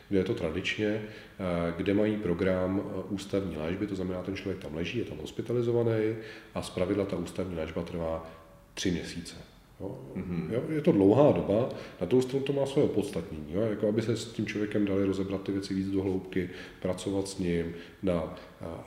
kde 0.08 0.18
je 0.18 0.24
to 0.24 0.34
tradičně, 0.34 0.86
eh, 0.86 1.74
kde 1.76 1.94
mají 1.94 2.16
program 2.16 2.82
eh, 2.84 3.02
ústavní 3.08 3.56
léčby, 3.56 3.86
to 3.86 3.94
znamená, 3.94 4.22
ten 4.22 4.36
člověk 4.36 4.62
tam 4.62 4.74
leží, 4.74 4.98
je 4.98 5.04
tam 5.04 5.18
hospitalizovaný 5.18 6.16
a 6.54 6.62
zpravidla 6.62 7.04
ta 7.04 7.16
ústavní 7.16 7.56
léčba 7.56 7.82
trvá 7.82 8.30
tři 8.74 8.90
měsíce. 8.90 9.55
Jo. 9.80 9.98
Mhm. 10.14 10.50
Jo, 10.52 10.62
je 10.68 10.80
to 10.80 10.92
dlouhá 10.92 11.32
doba, 11.32 11.68
na 12.00 12.06
druhou 12.06 12.22
stranu 12.22 12.44
to 12.44 12.52
má 12.52 12.66
své 12.66 12.82
opodstatnění, 12.82 13.46
jo, 13.52 13.60
jako 13.60 13.88
aby 13.88 14.02
se 14.02 14.16
s 14.16 14.32
tím 14.32 14.46
člověkem 14.46 14.84
dali 14.84 15.04
rozebrat 15.04 15.42
ty 15.42 15.52
věci 15.52 15.74
víc 15.74 15.90
do 15.90 16.02
hloubky, 16.02 16.50
pracovat 16.82 17.28
s 17.28 17.38
ním, 17.38 17.74
na, 18.02 18.34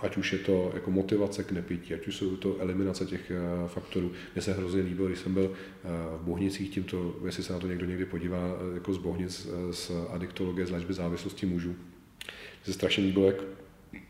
ať 0.01 0.17
už 0.17 0.33
je 0.33 0.39
to 0.39 0.71
jako 0.73 0.91
motivace 0.91 1.43
k 1.43 1.51
nepití, 1.51 1.93
ať 1.93 2.07
už 2.07 2.15
jsou 2.15 2.37
to 2.37 2.57
eliminace 2.59 3.05
těch 3.05 3.31
a, 3.31 3.67
faktorů. 3.67 4.11
Mně 4.35 4.41
se 4.41 4.53
hrozně 4.53 4.81
líbilo, 4.81 5.07
když 5.07 5.19
jsem 5.19 5.33
byl 5.33 5.51
a, 5.51 6.17
v 6.17 6.21
Bohnicích 6.21 6.69
tímto, 6.69 7.15
jestli 7.25 7.43
se 7.43 7.53
na 7.53 7.59
to 7.59 7.67
někdo 7.67 7.85
někdy 7.85 8.05
podívá, 8.05 8.37
a, 8.37 8.73
jako 8.73 8.93
z 8.93 8.97
Bohnic, 8.97 9.47
z 9.71 9.91
adiktologie, 10.09 10.65
z 10.65 10.71
léčby 10.71 10.93
závislosti 10.93 11.45
mužů. 11.45 11.69
Mně 11.69 12.65
se 12.65 12.73
strašně 12.73 13.03
líbilo, 13.03 13.25
jak 13.25 13.43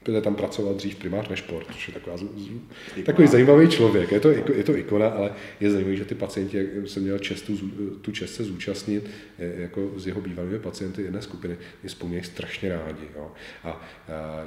Pěte 0.04 0.22
tam 0.22 0.36
pracoval 0.36 0.74
dřív 0.74 0.96
primář 0.96 1.30
než 1.30 1.40
šport, 1.40 1.68
což 1.72 1.88
je 1.88 1.94
taková, 1.94 2.18
z- 2.18 2.22
z- 2.22 3.04
takový 3.06 3.28
zajímavý 3.28 3.68
člověk. 3.68 4.12
Je 4.12 4.20
to, 4.20 4.30
je 4.32 4.64
to 4.64 4.78
ikona, 4.78 5.08
ale 5.08 5.34
je 5.60 5.72
zajímavý, 5.72 5.98
že 5.98 6.06
ty 6.06 6.16
pacienti, 6.16 6.58
jak 6.58 6.88
jsem 6.88 7.04
měl 7.04 7.20
čest 7.20 7.42
tu, 7.42 7.58
tu 8.02 8.12
čest 8.12 8.36
se 8.36 8.44
zúčastnit 8.44 9.10
jako 9.40 9.92
s 9.98 10.08
jeho 10.08 10.22
bývalými 10.22 10.60
pacienty 10.60 11.02
jedné 11.02 11.22
skupiny, 11.22 11.58
je 11.84 11.90
vzpomínají 11.90 12.24
strašně 12.24 12.70
rádi. 12.70 13.08
Jo. 13.16 13.32
A, 13.64 13.70
a 13.70 13.82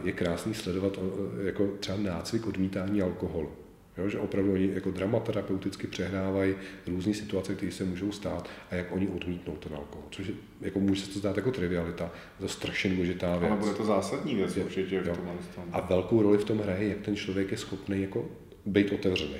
je 0.05 0.13
krásný 0.13 0.55
sledovat 0.55 0.99
jako 1.45 1.67
třeba 1.81 1.99
nácvik 1.99 2.47
odmítání 2.47 3.03
alkoholu. 3.03 3.51
Jo, 3.99 4.09
že 4.09 4.19
opravdu 4.19 4.53
oni 4.53 4.71
jako 4.75 4.91
dramaterapeuticky 4.91 5.87
přehrávají 5.87 6.55
různé 6.87 7.15
situace, 7.15 7.55
které 7.55 7.73
se 7.73 7.85
můžou 7.85 8.13
stát 8.13 8.49
a 8.71 8.75
jak 8.75 8.93
oni 8.93 9.09
odmítnou 9.09 9.57
ten 9.57 9.75
alkohol. 9.77 10.05
Což 10.11 10.27
je, 10.27 10.35
jako 10.61 10.81
může 10.81 11.03
se 11.03 11.11
to 11.11 11.19
zdát 11.19 11.37
jako 11.37 11.51
trivialita, 11.51 12.11
to 12.39 12.45
je 12.45 12.49
strašně 12.49 12.91
důležitá 12.91 13.37
věc. 13.39 13.51
Ale 13.51 13.61
bude 13.61 13.75
to 13.75 13.85
zásadní 13.85 14.35
věc 14.35 14.57
Je- 14.57 14.65
určitě 14.65 15.01
v 15.01 15.05
tomhle 15.05 15.35
tom. 15.55 15.65
A 15.73 15.81
velkou 15.81 16.23
roli 16.23 16.39
v 16.39 16.45
tom 16.45 16.59
hraje, 16.59 16.89
jak 16.89 16.99
ten 17.01 17.17
člověk 17.17 17.51
je 17.51 17.57
schopný 17.59 18.03
jako 18.03 18.29
být 18.67 18.93
otevřený. 18.93 19.37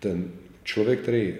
Ten 0.00 0.32
člověk, 0.62 1.00
který 1.00 1.34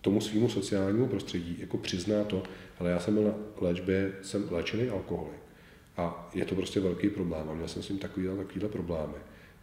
tomu 0.00 0.20
svýmu 0.20 0.48
sociálnímu 0.48 1.06
prostředí 1.06 1.56
jako 1.60 1.78
přizná 1.78 2.24
to, 2.24 2.42
ale 2.78 2.90
já 2.90 3.00
jsem 3.00 3.14
byl 3.14 3.22
na 3.24 3.34
léčbě, 3.60 4.12
jsem 4.22 4.44
léčený 4.50 4.88
alkoholik. 4.88 5.42
A 5.96 6.30
je 6.34 6.44
to 6.44 6.54
prostě 6.54 6.80
velký 6.80 7.08
problém. 7.08 7.50
A 7.50 7.54
měl 7.54 7.68
jsem 7.68 7.82
s 7.82 7.86
tím 7.86 7.98
takovýhle, 7.98 8.36
takovýhle 8.36 8.68
problémy. 8.68 9.14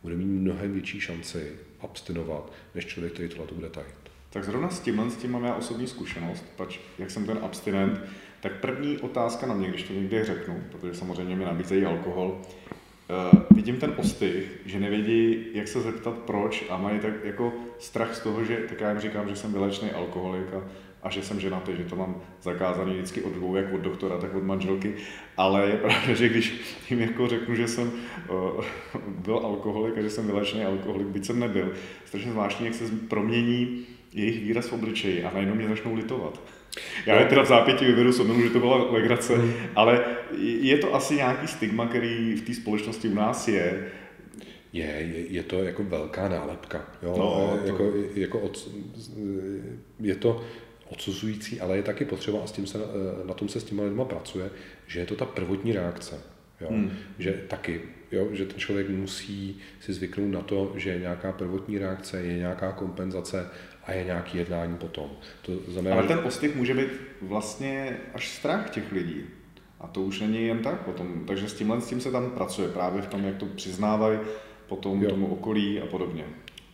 Bude 0.03 0.15
mít 0.15 0.25
mnohem 0.25 0.73
větší 0.73 0.99
šanci 0.99 1.51
abstinovat, 1.81 2.51
než 2.75 2.85
člověk, 2.85 3.13
který 3.13 3.29
tohle 3.29 3.47
to 3.47 3.55
bude 3.55 3.69
tajit. 3.69 3.95
Tak 4.29 4.43
zrovna 4.43 4.69
s 4.69 4.79
tímhle 4.79 5.09
s 5.09 5.15
tím 5.15 5.31
mám 5.31 5.43
já 5.43 5.55
osobní 5.55 5.87
zkušenost, 5.87 6.45
pač 6.55 6.79
jak 6.99 7.11
jsem 7.11 7.25
ten 7.25 7.39
abstinent, 7.41 8.01
tak 8.41 8.51
první 8.61 8.97
otázka 8.97 9.47
na 9.47 9.53
mě, 9.53 9.67
když 9.67 9.83
to 9.83 9.93
někdy 9.93 10.23
řeknu, 10.23 10.63
protože 10.71 10.95
samozřejmě 10.95 11.35
mi 11.35 11.45
nabízejí 11.45 11.85
alkohol, 11.85 12.41
uh, 12.41 13.39
vidím 13.55 13.77
ten 13.77 13.93
ostych, 13.97 14.61
že 14.65 14.79
nevědí, 14.79 15.45
jak 15.53 15.67
se 15.67 15.81
zeptat 15.81 16.13
proč 16.17 16.65
a 16.69 16.77
mají 16.77 16.99
tak 16.99 17.13
jako 17.23 17.53
strach 17.79 18.15
z 18.15 18.19
toho, 18.19 18.43
že 18.43 18.57
tak 18.69 18.81
já 18.81 18.89
jim 18.89 18.99
říkám, 18.99 19.29
že 19.29 19.35
jsem 19.35 19.53
vylečný 19.53 19.91
alkoholik 19.91 20.53
a, 20.53 20.63
a 21.03 21.09
že 21.09 21.21
jsem 21.23 21.39
ženatý, 21.39 21.71
že 21.77 21.83
to 21.83 21.95
mám 21.95 22.21
zakázaný 22.41 22.93
vždycky 22.93 23.21
od 23.21 23.33
dvou, 23.33 23.55
jak 23.55 23.73
od 23.73 23.81
doktora, 23.81 24.17
tak 24.17 24.35
od 24.35 24.43
manželky, 24.43 24.93
ale 25.37 25.69
je 25.69 25.77
pravda, 25.77 26.13
že 26.13 26.29
když 26.29 26.61
jim 26.89 26.99
jako 26.99 27.27
řeknu, 27.27 27.55
že 27.55 27.67
jsem 27.67 27.91
uh, 28.29 28.63
byl 29.07 29.37
alkoholik 29.37 29.97
a 29.97 30.01
že 30.01 30.09
jsem 30.09 30.27
vylečný 30.27 30.63
alkoholik, 30.63 31.07
byť 31.07 31.25
jsem 31.25 31.39
nebyl, 31.39 31.73
strašně 32.05 32.31
zvláštní, 32.31 32.65
jak 32.65 32.75
se 32.75 32.83
promění 33.07 33.85
jejich 34.13 34.39
výraz 34.43 34.67
v 34.67 34.73
obličeji 34.73 35.23
a 35.23 35.31
najednou 35.33 35.55
mě 35.55 35.67
začnou 35.67 35.95
litovat. 35.95 36.41
Já 37.05 37.19
je 37.19 37.25
teda 37.25 37.41
v 37.41 37.47
zápěti 37.47 37.85
vyvedu 37.85 38.11
s 38.11 38.19
omylu, 38.19 38.41
že 38.41 38.49
to 38.49 38.59
byla 38.59 38.91
legrace, 38.91 39.33
ale 39.75 40.05
je 40.61 40.77
to 40.77 40.95
asi 40.95 41.15
nějaký 41.15 41.47
stigma, 41.47 41.87
který 41.87 42.33
v 42.35 42.41
té 42.41 42.53
společnosti 42.53 43.07
u 43.07 43.15
nás 43.15 43.47
je. 43.47 43.87
Je, 44.73 44.85
je, 44.85 45.25
je 45.33 45.43
to 45.43 45.63
jako 45.63 45.83
velká 45.83 46.27
nálepka. 46.29 46.85
Jo? 47.03 47.15
No, 47.17 47.53
E, 47.55 47.59
to- 47.59 47.67
jako, 47.67 47.91
jako 48.15 48.39
od, 48.39 48.69
je 49.99 50.15
to 50.15 50.43
odsuzující, 50.89 51.61
ale 51.61 51.77
je 51.77 51.83
taky 51.83 52.05
potřeba, 52.05 52.39
a 52.43 52.47
s 52.47 52.51
tím 52.51 52.67
se, 52.67 52.77
e, 52.77 53.27
na 53.27 53.33
tom 53.33 53.49
se 53.49 53.59
s 53.59 53.63
těma 53.63 53.83
lidma 53.83 54.05
pracuje, 54.05 54.49
že 54.87 54.99
je 54.99 55.05
to 55.05 55.15
ta 55.15 55.25
prvotní 55.25 55.73
reakce. 55.73 56.21
Jo? 56.61 56.67
Hmm. 56.71 56.91
Že 57.19 57.31
taky, 57.47 57.81
jo? 58.11 58.27
že 58.31 58.45
ten 58.45 58.59
člověk 58.59 58.89
musí 58.89 59.59
si 59.79 59.93
zvyknout 59.93 60.31
na 60.31 60.41
to, 60.41 60.73
že 60.75 60.89
je 60.89 60.99
nějaká 60.99 61.31
prvotní 61.31 61.77
reakce, 61.77 62.21
je 62.21 62.37
nějaká 62.37 62.71
kompenzace 62.71 63.49
a 63.83 63.91
je 63.91 64.03
nějaký 64.03 64.37
jednání 64.37 64.77
potom. 64.77 65.11
To 65.41 65.51
znamená, 65.67 65.95
Ale 65.95 66.07
ten 66.07 66.19
ostych 66.19 66.55
může 66.55 66.73
být 66.73 66.89
vlastně 67.21 67.97
až 68.13 68.35
strach 68.35 68.69
těch 68.69 68.91
lidí. 68.91 69.23
A 69.79 69.87
to 69.87 70.01
už 70.01 70.19
není 70.19 70.47
jen 70.47 70.59
tak 70.59 70.81
potom. 70.81 71.23
Takže 71.27 71.49
s 71.49 71.53
tímhle 71.53 71.81
s 71.81 71.87
tím 71.87 72.01
se 72.01 72.11
tam 72.11 72.31
pracuje 72.31 72.69
právě 72.69 73.01
v 73.01 73.07
tom, 73.07 73.23
jak 73.23 73.35
to 73.35 73.45
přiznávají 73.45 74.19
potom 74.67 75.03
Jo. 75.03 75.09
tomu 75.09 75.27
okolí 75.27 75.81
a 75.81 75.85
podobně. 75.85 76.25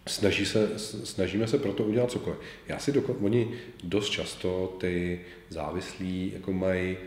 Snaží 0.08 0.45
se, 0.45 0.80
snažíme 1.03 1.47
se 1.47 1.58
proto 1.58 1.84
udělat 1.84 2.12
cokoliv. 2.12 2.39
Já 2.68 2.80
si 2.80 2.91
doko, 2.91 3.14
oni 3.22 3.51
dost 3.84 4.10
často 4.10 4.78
ty 4.80 5.20
závislí 5.49 6.32
jako 6.36 6.53
mají 6.53 6.97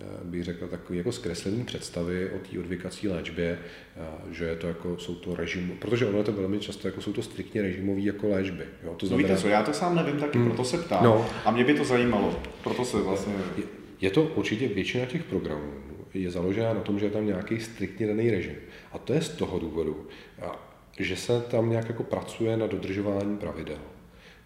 eh, 0.00 0.04
bych 0.24 0.44
řekl, 0.44 0.66
takové 0.68 0.96
jako 0.98 1.12
zkreslené 1.12 1.64
představy 1.64 2.30
o 2.30 2.38
té 2.38 2.58
odvykací 2.58 3.08
léčbě, 3.08 3.58
eh, 3.96 4.00
že 4.34 4.44
je 4.44 4.56
to 4.56 4.66
jako, 4.66 4.98
jsou 4.98 5.14
to 5.14 5.36
režim, 5.36 5.76
protože 5.80 6.06
ono 6.06 6.18
je 6.18 6.24
to 6.24 6.32
velmi 6.32 6.58
často, 6.58 6.88
jako 6.88 7.00
jsou 7.00 7.12
to 7.12 7.22
striktně 7.22 7.62
režimové 7.62 8.00
jako 8.00 8.28
léčby. 8.28 8.64
Jo? 8.84 8.94
To 8.96 9.08
To 9.08 9.16
Víte 9.16 9.36
co, 9.36 9.48
já 9.48 9.62
to 9.62 9.72
sám 9.72 9.96
nevím 9.96 10.20
taky, 10.20 10.38
proto 10.44 10.64
se 10.64 10.78
ptám. 10.78 11.04
No. 11.04 11.26
A 11.44 11.50
mě 11.50 11.64
by 11.64 11.74
to 11.74 11.84
zajímalo. 11.84 12.40
Proto 12.64 12.84
se 12.84 12.96
vlastně... 13.02 13.34
Je- 13.56 13.64
Je 14.00 14.10
to 14.10 14.22
určitě 14.22 14.68
většina 14.68 15.06
těch 15.06 15.24
programů 15.24 15.72
je 16.14 16.30
založena 16.30 16.74
na 16.74 16.80
tom, 16.80 16.98
že 16.98 17.06
je 17.06 17.10
tam 17.10 17.26
nějaký 17.26 17.60
striktně 17.60 18.06
daný 18.06 18.30
režim. 18.30 18.54
A 18.92 18.98
to 18.98 19.12
je 19.12 19.20
z 19.22 19.28
toho 19.28 19.58
důvodu, 19.58 20.06
a- 20.42 20.71
že 20.98 21.16
se 21.16 21.40
tam 21.40 21.70
nějak 21.70 21.88
jako 21.88 22.02
pracuje 22.02 22.56
na 22.56 22.66
dodržování 22.66 23.36
pravidel. 23.36 23.78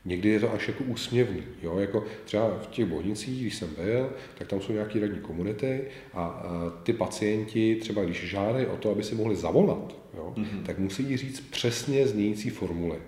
Někdy 0.04 0.28
je 0.28 0.40
to 0.40 0.52
až 0.52 0.68
jako 0.68 0.84
úsměvný. 0.84 1.42
Jo? 1.62 1.78
Jako 1.78 2.04
třeba 2.24 2.58
v 2.62 2.66
těch 2.66 2.86
bohnicích, 2.86 3.40
když 3.40 3.54
jsem 3.54 3.74
byl, 3.74 4.10
tak 4.38 4.48
tam 4.48 4.60
jsou 4.60 4.72
nějaké 4.72 5.00
radní 5.00 5.20
komunity 5.20 5.84
a, 6.14 6.24
a 6.24 6.70
ty 6.82 6.92
pacienti 6.92 7.76
třeba 7.80 8.04
když 8.04 8.24
žádají 8.24 8.66
o 8.66 8.76
to, 8.76 8.90
aby 8.90 9.02
si 9.02 9.14
mohli 9.14 9.36
zavolat, 9.36 9.96
jo? 10.16 10.32
Mm-hmm. 10.36 10.62
tak 10.62 10.78
musí 10.78 11.16
říct 11.16 11.40
přesně 11.40 12.06
znějící 12.06 12.50
formuly. 12.50 12.98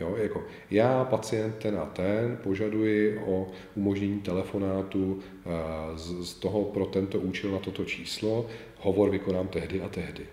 Jo, 0.00 0.16
jako 0.16 0.44
já, 0.70 1.04
pacient 1.04 1.54
ten 1.54 1.76
a 1.78 1.86
ten, 1.86 2.38
požaduji 2.42 3.18
o 3.26 3.48
umožnění 3.74 4.20
telefonátu 4.20 5.18
eh, 5.20 5.50
z, 5.98 6.28
z 6.28 6.34
toho 6.34 6.64
pro 6.64 6.86
tento 6.86 7.20
účel 7.20 7.50
na 7.50 7.58
toto 7.58 7.84
číslo, 7.84 8.46
hovor 8.78 9.10
vykonám 9.10 9.48
tehdy 9.48 9.80
a 9.80 9.88
tehdy. 9.88 10.26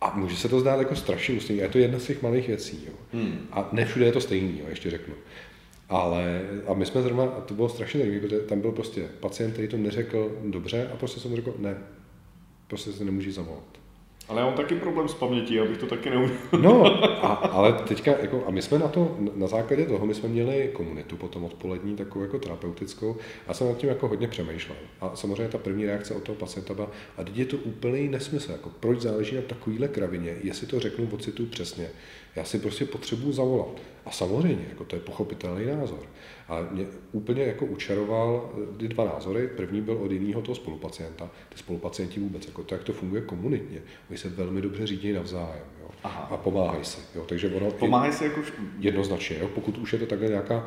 A 0.00 0.12
může 0.16 0.36
se 0.36 0.48
to 0.48 0.60
zdát 0.60 0.78
jako 0.78 0.96
strašně 0.96 1.34
ústřední, 1.34 1.62
je 1.62 1.68
to 1.68 1.78
jedna 1.78 1.98
z 1.98 2.06
těch 2.06 2.22
malých 2.22 2.48
věcí. 2.48 2.84
Jo. 2.86 2.92
Hmm. 3.12 3.48
A 3.52 3.68
ne 3.72 3.84
všude 3.84 4.04
je 4.04 4.12
to 4.12 4.20
stejný, 4.20 4.58
jo, 4.58 4.66
ještě 4.68 4.90
řeknu. 4.90 5.14
Ale, 5.88 6.42
a 6.66 6.74
my 6.74 6.86
jsme 6.86 7.02
zrovna, 7.02 7.24
a 7.24 7.40
to 7.40 7.54
bylo 7.54 7.68
strašně 7.68 8.00
zajímavé, 8.00 8.28
protože 8.28 8.40
tam 8.40 8.60
byl 8.60 8.72
prostě 8.72 9.08
pacient, 9.20 9.52
který 9.52 9.68
to 9.68 9.76
neřekl 9.76 10.38
dobře 10.44 10.88
a 10.94 10.96
prostě 10.96 11.20
jsem 11.20 11.36
řekl, 11.36 11.54
ne, 11.58 11.76
prostě 12.66 12.92
se 12.92 13.04
nemůžeš 13.04 13.34
zavolat. 13.34 13.77
Ale 14.28 14.40
já 14.40 14.46
mám 14.46 14.56
taky 14.56 14.74
problém 14.74 15.08
s 15.08 15.14
pamětí, 15.14 15.60
abych 15.60 15.78
to 15.78 15.86
taky 15.86 16.10
neudělal. 16.10 16.38
No, 16.62 17.04
a, 17.24 17.32
ale 17.34 17.72
teďka, 17.72 18.10
jako, 18.20 18.44
a 18.46 18.50
my 18.50 18.62
jsme 18.62 18.78
na 18.78 18.88
to, 18.88 19.16
na 19.34 19.46
základě 19.46 19.86
toho, 19.86 20.06
my 20.06 20.14
jsme 20.14 20.28
měli 20.28 20.70
komunitu 20.72 21.16
potom 21.16 21.44
odpolední, 21.44 21.96
takovou 21.96 22.24
jako 22.24 22.38
terapeutickou, 22.38 23.16
a 23.46 23.54
jsem 23.54 23.68
nad 23.68 23.76
tím 23.76 23.88
jako 23.88 24.08
hodně 24.08 24.28
přemýšlel. 24.28 24.76
A 25.00 25.16
samozřejmě 25.16 25.48
ta 25.48 25.58
první 25.58 25.86
reakce 25.86 26.14
od 26.14 26.22
toho 26.22 26.36
pacienta 26.36 26.74
byla, 26.74 26.90
a 27.16 27.24
teď 27.24 27.36
je 27.36 27.44
to 27.44 27.56
úplný 27.56 28.08
nesmysl, 28.08 28.52
jako 28.52 28.70
proč 28.80 29.00
záleží 29.00 29.36
na 29.36 29.42
takovýhle 29.42 29.88
kravině, 29.88 30.36
jestli 30.42 30.66
to 30.66 30.80
řeknu, 30.80 31.08
ocituju 31.12 31.48
přesně. 31.48 31.88
Já 32.36 32.44
si 32.44 32.58
prostě 32.58 32.84
potřebuji 32.84 33.32
zavolat. 33.32 33.80
A 34.06 34.10
samozřejmě, 34.10 34.66
jako 34.68 34.84
to 34.84 34.96
je 34.96 35.00
pochopitelný 35.00 35.66
názor. 35.66 35.98
A 36.48 36.66
mě 36.70 36.86
úplně 37.12 37.42
jako 37.42 37.66
učaroval 37.66 38.52
eh, 38.54 38.78
ty 38.78 38.88
dva 38.88 39.04
názory. 39.04 39.48
První 39.48 39.80
byl 39.80 39.96
od 39.96 40.12
jiného 40.12 40.42
toho 40.42 40.54
spolupacienta. 40.54 41.30
Ty 41.48 41.58
spolupacienti 41.58 42.20
vůbec, 42.20 42.46
jako 42.46 42.64
to, 42.64 42.74
jak 42.74 42.84
to 42.84 42.92
funguje 42.92 43.22
komunitně. 43.22 43.82
Oni 44.10 44.18
se 44.18 44.28
velmi 44.28 44.60
dobře 44.60 44.86
řídí 44.86 45.12
navzájem. 45.12 45.77
Aha. 46.02 46.28
A 46.30 46.36
pomáhají 46.36 46.84
si. 46.84 47.00
Jo. 47.14 47.24
Takže 47.28 47.48
ono 47.48 47.70
Pomáhají 47.70 48.12
si 48.12 48.24
jako... 48.24 48.40
jednoznačně, 48.78 49.36
jo. 49.38 49.48
pokud 49.54 49.78
už 49.78 49.92
je 49.92 49.98
to 49.98 50.06
takhle 50.06 50.28
nějaká 50.28 50.66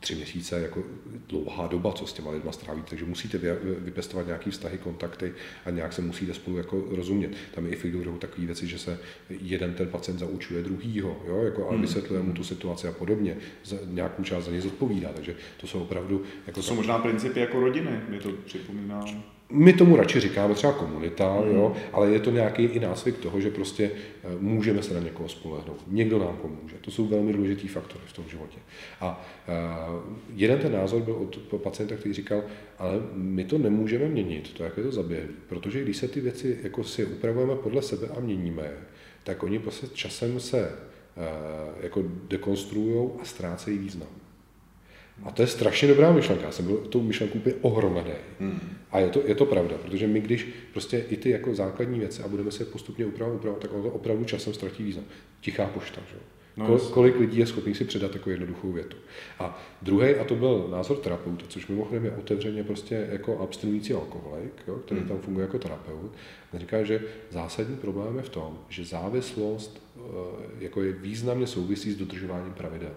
tři 0.00 0.14
měsíce 0.14 0.60
jako 0.60 0.82
dlouhá 1.28 1.66
doba, 1.66 1.92
co 1.92 2.06
s 2.06 2.12
těma 2.12 2.30
lidma 2.30 2.52
strávíte, 2.52 2.88
takže 2.88 3.04
musíte 3.04 3.38
vypěstovat 3.78 4.26
nějaký 4.26 4.50
vztahy, 4.50 4.78
kontakty 4.78 5.32
a 5.64 5.70
nějak 5.70 5.92
se 5.92 6.02
musíte 6.02 6.34
spolu 6.34 6.56
jako 6.56 6.84
rozumět. 6.90 7.30
Tam 7.54 7.66
je 7.66 7.72
i 7.72 7.76
figurují 7.76 8.18
takové 8.18 8.46
věci, 8.46 8.66
že 8.66 8.78
se 8.78 8.98
jeden 9.30 9.74
ten 9.74 9.88
pacient 9.88 10.18
zaučuje 10.18 10.62
druhýho, 10.62 11.22
jo, 11.28 11.42
jako, 11.42 11.68
a 11.68 11.72
hmm. 11.72 11.80
vysvětluje 11.80 12.22
mu 12.22 12.32
tu 12.32 12.44
situaci 12.44 12.88
a 12.88 12.92
podobně. 12.92 13.36
Za 13.64 13.76
nějakou 13.86 14.22
část 14.22 14.44
za 14.44 14.50
něj 14.50 14.60
zodpovídá, 14.60 15.08
takže 15.14 15.34
to 15.60 15.66
jsou 15.66 15.80
opravdu... 15.82 16.22
Jako 16.46 16.60
to 16.60 16.66
jsou 16.66 16.74
možná 16.74 16.98
principy 16.98 17.40
jako 17.40 17.60
rodiny, 17.60 18.00
mi 18.08 18.18
to 18.18 18.32
připomíná. 18.44 19.04
My 19.52 19.72
tomu 19.72 19.96
radši 19.96 20.20
říkáme 20.20 20.54
třeba 20.54 20.72
komunita, 20.72 21.40
mm. 21.40 21.56
jo, 21.56 21.76
ale 21.92 22.10
je 22.10 22.20
to 22.20 22.30
nějaký 22.30 22.62
i 22.62 22.80
nácvik 22.80 23.18
toho, 23.18 23.40
že 23.40 23.50
prostě 23.50 23.90
eh, 24.24 24.28
můžeme 24.40 24.82
se 24.82 24.94
na 24.94 25.00
někoho 25.00 25.28
spolehnout. 25.28 25.82
Někdo 25.86 26.18
nám 26.18 26.36
pomůže. 26.36 26.76
To 26.80 26.90
jsou 26.90 27.06
velmi 27.06 27.32
důležitý 27.32 27.68
faktory 27.68 28.04
v 28.06 28.12
tom 28.12 28.24
životě. 28.28 28.58
A 29.00 29.24
uh, 29.48 30.14
jeden 30.34 30.58
ten 30.58 30.72
názor 30.72 31.02
byl 31.02 31.14
od 31.14 31.60
pacienta, 31.62 31.96
který 31.96 32.14
říkal, 32.14 32.42
ale 32.78 32.92
my 33.12 33.44
to 33.44 33.58
nemůžeme 33.58 34.08
měnit, 34.08 34.52
to 34.52 34.64
jak 34.64 34.76
je 34.76 34.82
to 34.82 34.92
zaběhlý, 34.92 35.34
protože 35.48 35.82
když 35.82 35.96
se 35.96 36.08
ty 36.08 36.20
věci 36.20 36.58
jako 36.62 36.84
si 36.84 37.04
upravujeme 37.04 37.54
podle 37.54 37.82
sebe 37.82 38.08
a 38.16 38.20
měníme, 38.20 38.70
tak 39.24 39.42
oni 39.42 39.58
prostě 39.58 39.86
časem 39.86 40.40
se 40.40 40.60
uh, 40.68 41.82
jako 41.82 42.02
dekonstruují 42.28 43.10
a 43.22 43.24
ztrácejí 43.24 43.78
význam. 43.78 44.08
A 45.22 45.30
to 45.30 45.42
je 45.42 45.48
strašně 45.48 45.88
dobrá 45.88 46.12
myšlenka. 46.12 46.44
Já 46.44 46.52
jsem 46.52 46.66
byl 46.66 46.76
tou 46.76 47.02
myšlenkou 47.02 47.38
úplně 47.38 47.54
ohromený. 47.62 48.10
Hmm. 48.40 48.60
A 48.90 48.98
je 48.98 49.08
to, 49.08 49.22
je 49.26 49.34
to 49.34 49.46
pravda, 49.46 49.76
protože 49.82 50.06
my, 50.06 50.20
když 50.20 50.48
prostě 50.72 50.98
i 50.98 51.16
ty 51.16 51.30
jako 51.30 51.54
základní 51.54 51.98
věci 51.98 52.22
a 52.22 52.28
budeme 52.28 52.50
se 52.50 52.64
postupně 52.64 53.06
upravovat, 53.06 53.38
upravovat 53.38 53.62
tak 53.62 53.72
ono 53.72 53.82
to 53.82 53.90
opravdu 53.90 54.24
časem 54.24 54.54
ztratí 54.54 54.82
význam. 54.82 55.04
Tichá 55.40 55.66
pošta, 55.66 56.00
že? 56.10 56.16
No, 56.58 56.66
Kol, 56.66 56.78
kolik 56.78 57.18
lidí 57.18 57.38
je 57.38 57.46
schopný 57.46 57.74
si 57.74 57.84
předat 57.84 58.10
takovou 58.10 58.30
jednoduchou 58.30 58.72
větu. 58.72 58.96
A 59.38 59.62
druhý, 59.82 60.14
a 60.14 60.24
to 60.24 60.34
byl 60.34 60.68
názor 60.70 60.96
terapeuta, 60.96 61.44
což 61.48 61.66
mimochodem 61.66 62.04
je 62.04 62.10
otevřeně 62.10 62.64
prostě 62.64 63.06
jako 63.12 63.38
abstinující 63.38 63.92
alkoholik, 63.92 64.52
jo, 64.68 64.74
který 64.74 65.00
hmm. 65.00 65.08
tam 65.08 65.18
funguje 65.18 65.44
jako 65.44 65.58
terapeut, 65.58 66.12
říká, 66.54 66.82
že 66.82 67.02
zásadní 67.30 67.76
problém 67.76 68.16
je 68.16 68.22
v 68.22 68.28
tom, 68.28 68.58
že 68.68 68.84
závislost 68.84 69.82
eh, 69.96 70.00
jako 70.58 70.82
je 70.82 70.92
významně 70.92 71.46
souvisí 71.46 71.92
s 71.92 71.96
dodržováním 71.96 72.52
pravidel. 72.52 72.94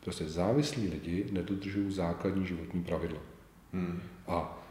Prostě 0.00 0.24
závislí 0.24 0.88
lidi 0.88 1.26
nedodržují 1.32 1.92
základní 1.92 2.46
životní 2.46 2.84
pravidla. 2.84 3.20
Hmm. 3.72 4.02
A 4.26 4.66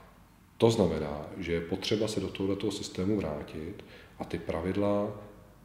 to 0.57 0.71
znamená, 0.71 1.25
že 1.37 1.51
je 1.53 1.61
potřeba 1.61 2.07
se 2.07 2.19
do 2.19 2.27
tohoto 2.27 2.71
systému 2.71 3.17
vrátit 3.17 3.85
a 4.19 4.25
ty 4.25 4.39
pravidla, 4.39 5.21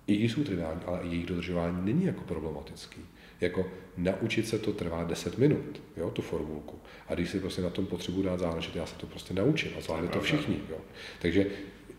i 0.07 0.17
když 0.17 0.33
jsou 0.33 0.45
triviální, 0.45 0.81
ale 0.87 1.01
jejich 1.03 1.27
dodržování 1.27 1.85
není 1.85 2.05
jako 2.05 2.21
problematický. 2.21 3.01
Jako 3.41 3.67
naučit 3.97 4.49
se 4.49 4.59
to 4.59 4.73
trvá 4.73 5.05
10 5.05 5.39
minut, 5.39 5.83
jo, 5.97 6.11
tu 6.11 6.23
formulku. 6.23 6.79
A 7.09 7.15
když 7.15 7.31
si 7.31 7.41
prostě 7.41 7.63
na 7.63 7.71
tom 7.71 7.87
potřebuji 7.87 8.23
dát 8.23 8.41
záležet, 8.41 8.77
já 8.77 8.87
se 8.87 8.95
to 8.95 9.07
prostě 9.07 9.35
naučím 9.35 9.73
a 9.79 9.81
zvládli 9.81 10.09
to 10.09 10.21
všichni. 10.21 10.61
Jo. 10.71 10.77
Takže 11.23 11.47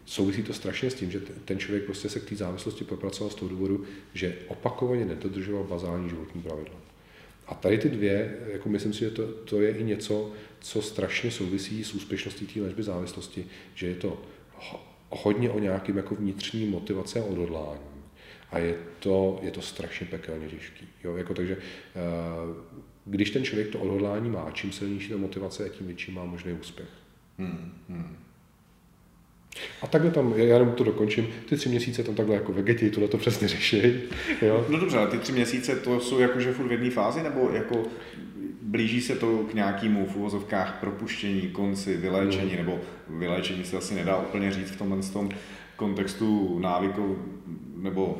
souvisí 0.06 0.44
to 0.44 0.54
strašně 0.54 0.90
s 0.90 0.96
tím, 0.96 1.12
že 1.12 1.20
ten 1.20 1.60
člověk 1.60 1.86
prostě 1.86 2.10
se 2.10 2.20
k 2.20 2.30
té 2.30 2.36
závislosti 2.36 2.84
popracoval 2.84 3.32
z 3.32 3.36
toho 3.36 3.50
důvodu, 3.50 3.86
že 4.14 4.38
opakovaně 4.48 5.06
nedodržoval 5.06 5.64
bazální 5.64 6.10
životní 6.10 6.42
pravidla. 6.42 6.85
A 7.48 7.56
tady 7.56 7.78
ty 7.78 7.90
dvě, 7.90 8.38
jako 8.48 8.70
myslím 8.70 8.94
si, 8.94 9.00
že 9.00 9.12
to, 9.12 9.28
to 9.28 9.62
je 9.62 9.72
i 9.72 9.84
něco, 9.84 10.32
co 10.60 10.82
strašně 10.82 11.32
souvisí 11.32 11.84
s 11.84 11.94
úspěšností 11.94 12.48
té 12.48 12.62
léčby 12.62 12.84
závislosti, 12.84 13.46
že 13.76 13.88
je 13.88 13.96
to 13.96 14.22
hodně 15.10 15.50
o 15.50 15.60
nějakým 15.60 15.98
jako 15.98 16.16
vnitřní 16.16 16.66
motivaci 16.66 17.20
a 17.20 17.24
odhodlání. 17.24 17.80
A 18.52 18.60
je 18.60 18.78
to, 19.00 19.40
je 19.42 19.52
to 19.52 19.62
strašně 19.62 20.08
pekelně 20.08 20.48
těžký. 20.48 20.88
Jo? 21.04 21.16
Jako, 21.16 21.34
takže 21.34 21.58
eh, 21.58 22.64
když 23.06 23.32
ten 23.32 23.44
člověk 23.44 23.70
to 23.70 23.80
odhodlání 23.80 24.30
má, 24.30 24.52
čím 24.52 24.72
silnější 24.72 25.10
ta 25.10 25.18
motivace, 25.18 25.70
tím 25.70 25.88
větší 25.88 26.12
má 26.12 26.26
možný 26.26 26.54
úspěch. 26.54 26.90
Hmm, 27.38 27.74
hmm. 27.90 28.25
A 29.82 29.88
takhle 29.88 30.12
tam, 30.12 30.34
já 30.36 30.44
jenom 30.44 30.72
to 30.72 30.84
dokončím, 30.84 31.28
ty 31.50 31.58
tři 31.58 31.70
měsíce 31.70 32.04
tam 32.04 32.16
takhle 32.16 32.36
jako 32.36 32.54
vegetí, 32.54 32.90
tohle 32.90 33.10
to 33.10 33.18
přesně 33.18 33.48
řeší. 33.48 33.94
Jo? 34.42 34.66
No 34.70 34.80
dobře, 34.80 34.98
ale 34.98 35.08
ty 35.08 35.18
tři 35.18 35.32
měsíce 35.32 35.76
to 35.76 36.00
jsou 36.00 36.20
jakože 36.20 36.54
furt 36.54 36.68
v 36.68 36.72
jedné 36.72 36.90
fázi, 36.90 37.24
nebo 37.24 37.50
jako 37.54 37.84
blíží 38.62 39.02
se 39.02 39.16
to 39.16 39.38
k 39.38 39.54
nějakému 39.54 40.06
v 40.06 40.16
uvozovkách 40.16 40.78
propuštění, 40.80 41.42
konci, 41.42 41.98
vyléčení, 41.98 42.52
mm. 42.52 42.58
nebo 42.58 42.80
vyléčení 43.10 43.64
se 43.64 43.78
asi 43.78 43.96
nedá 43.96 44.18
úplně 44.18 44.52
říct 44.52 44.72
v 44.72 44.78
tomhle 44.78 45.04
tom 45.14 45.30
kontextu 45.76 46.60
návyku 46.60 47.18
nebo 47.76 48.20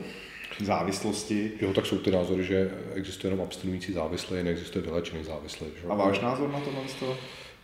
závislosti. 0.60 1.52
Jo, 1.62 1.74
tak 1.74 1.86
jsou 1.86 1.98
ty 1.98 2.12
názory, 2.12 2.44
že 2.44 2.72
existuje 2.94 3.32
jenom 3.32 3.46
abstinující 3.46 3.94
závislý, 3.94 4.44
neexistuje 4.44 4.84
vyléčený 4.84 5.24
závislý. 5.24 5.68
Že? 5.82 5.88
A 5.90 5.96
váš 5.96 6.20
názor 6.20 6.52
na 6.52 6.60
tohle? 6.60 7.16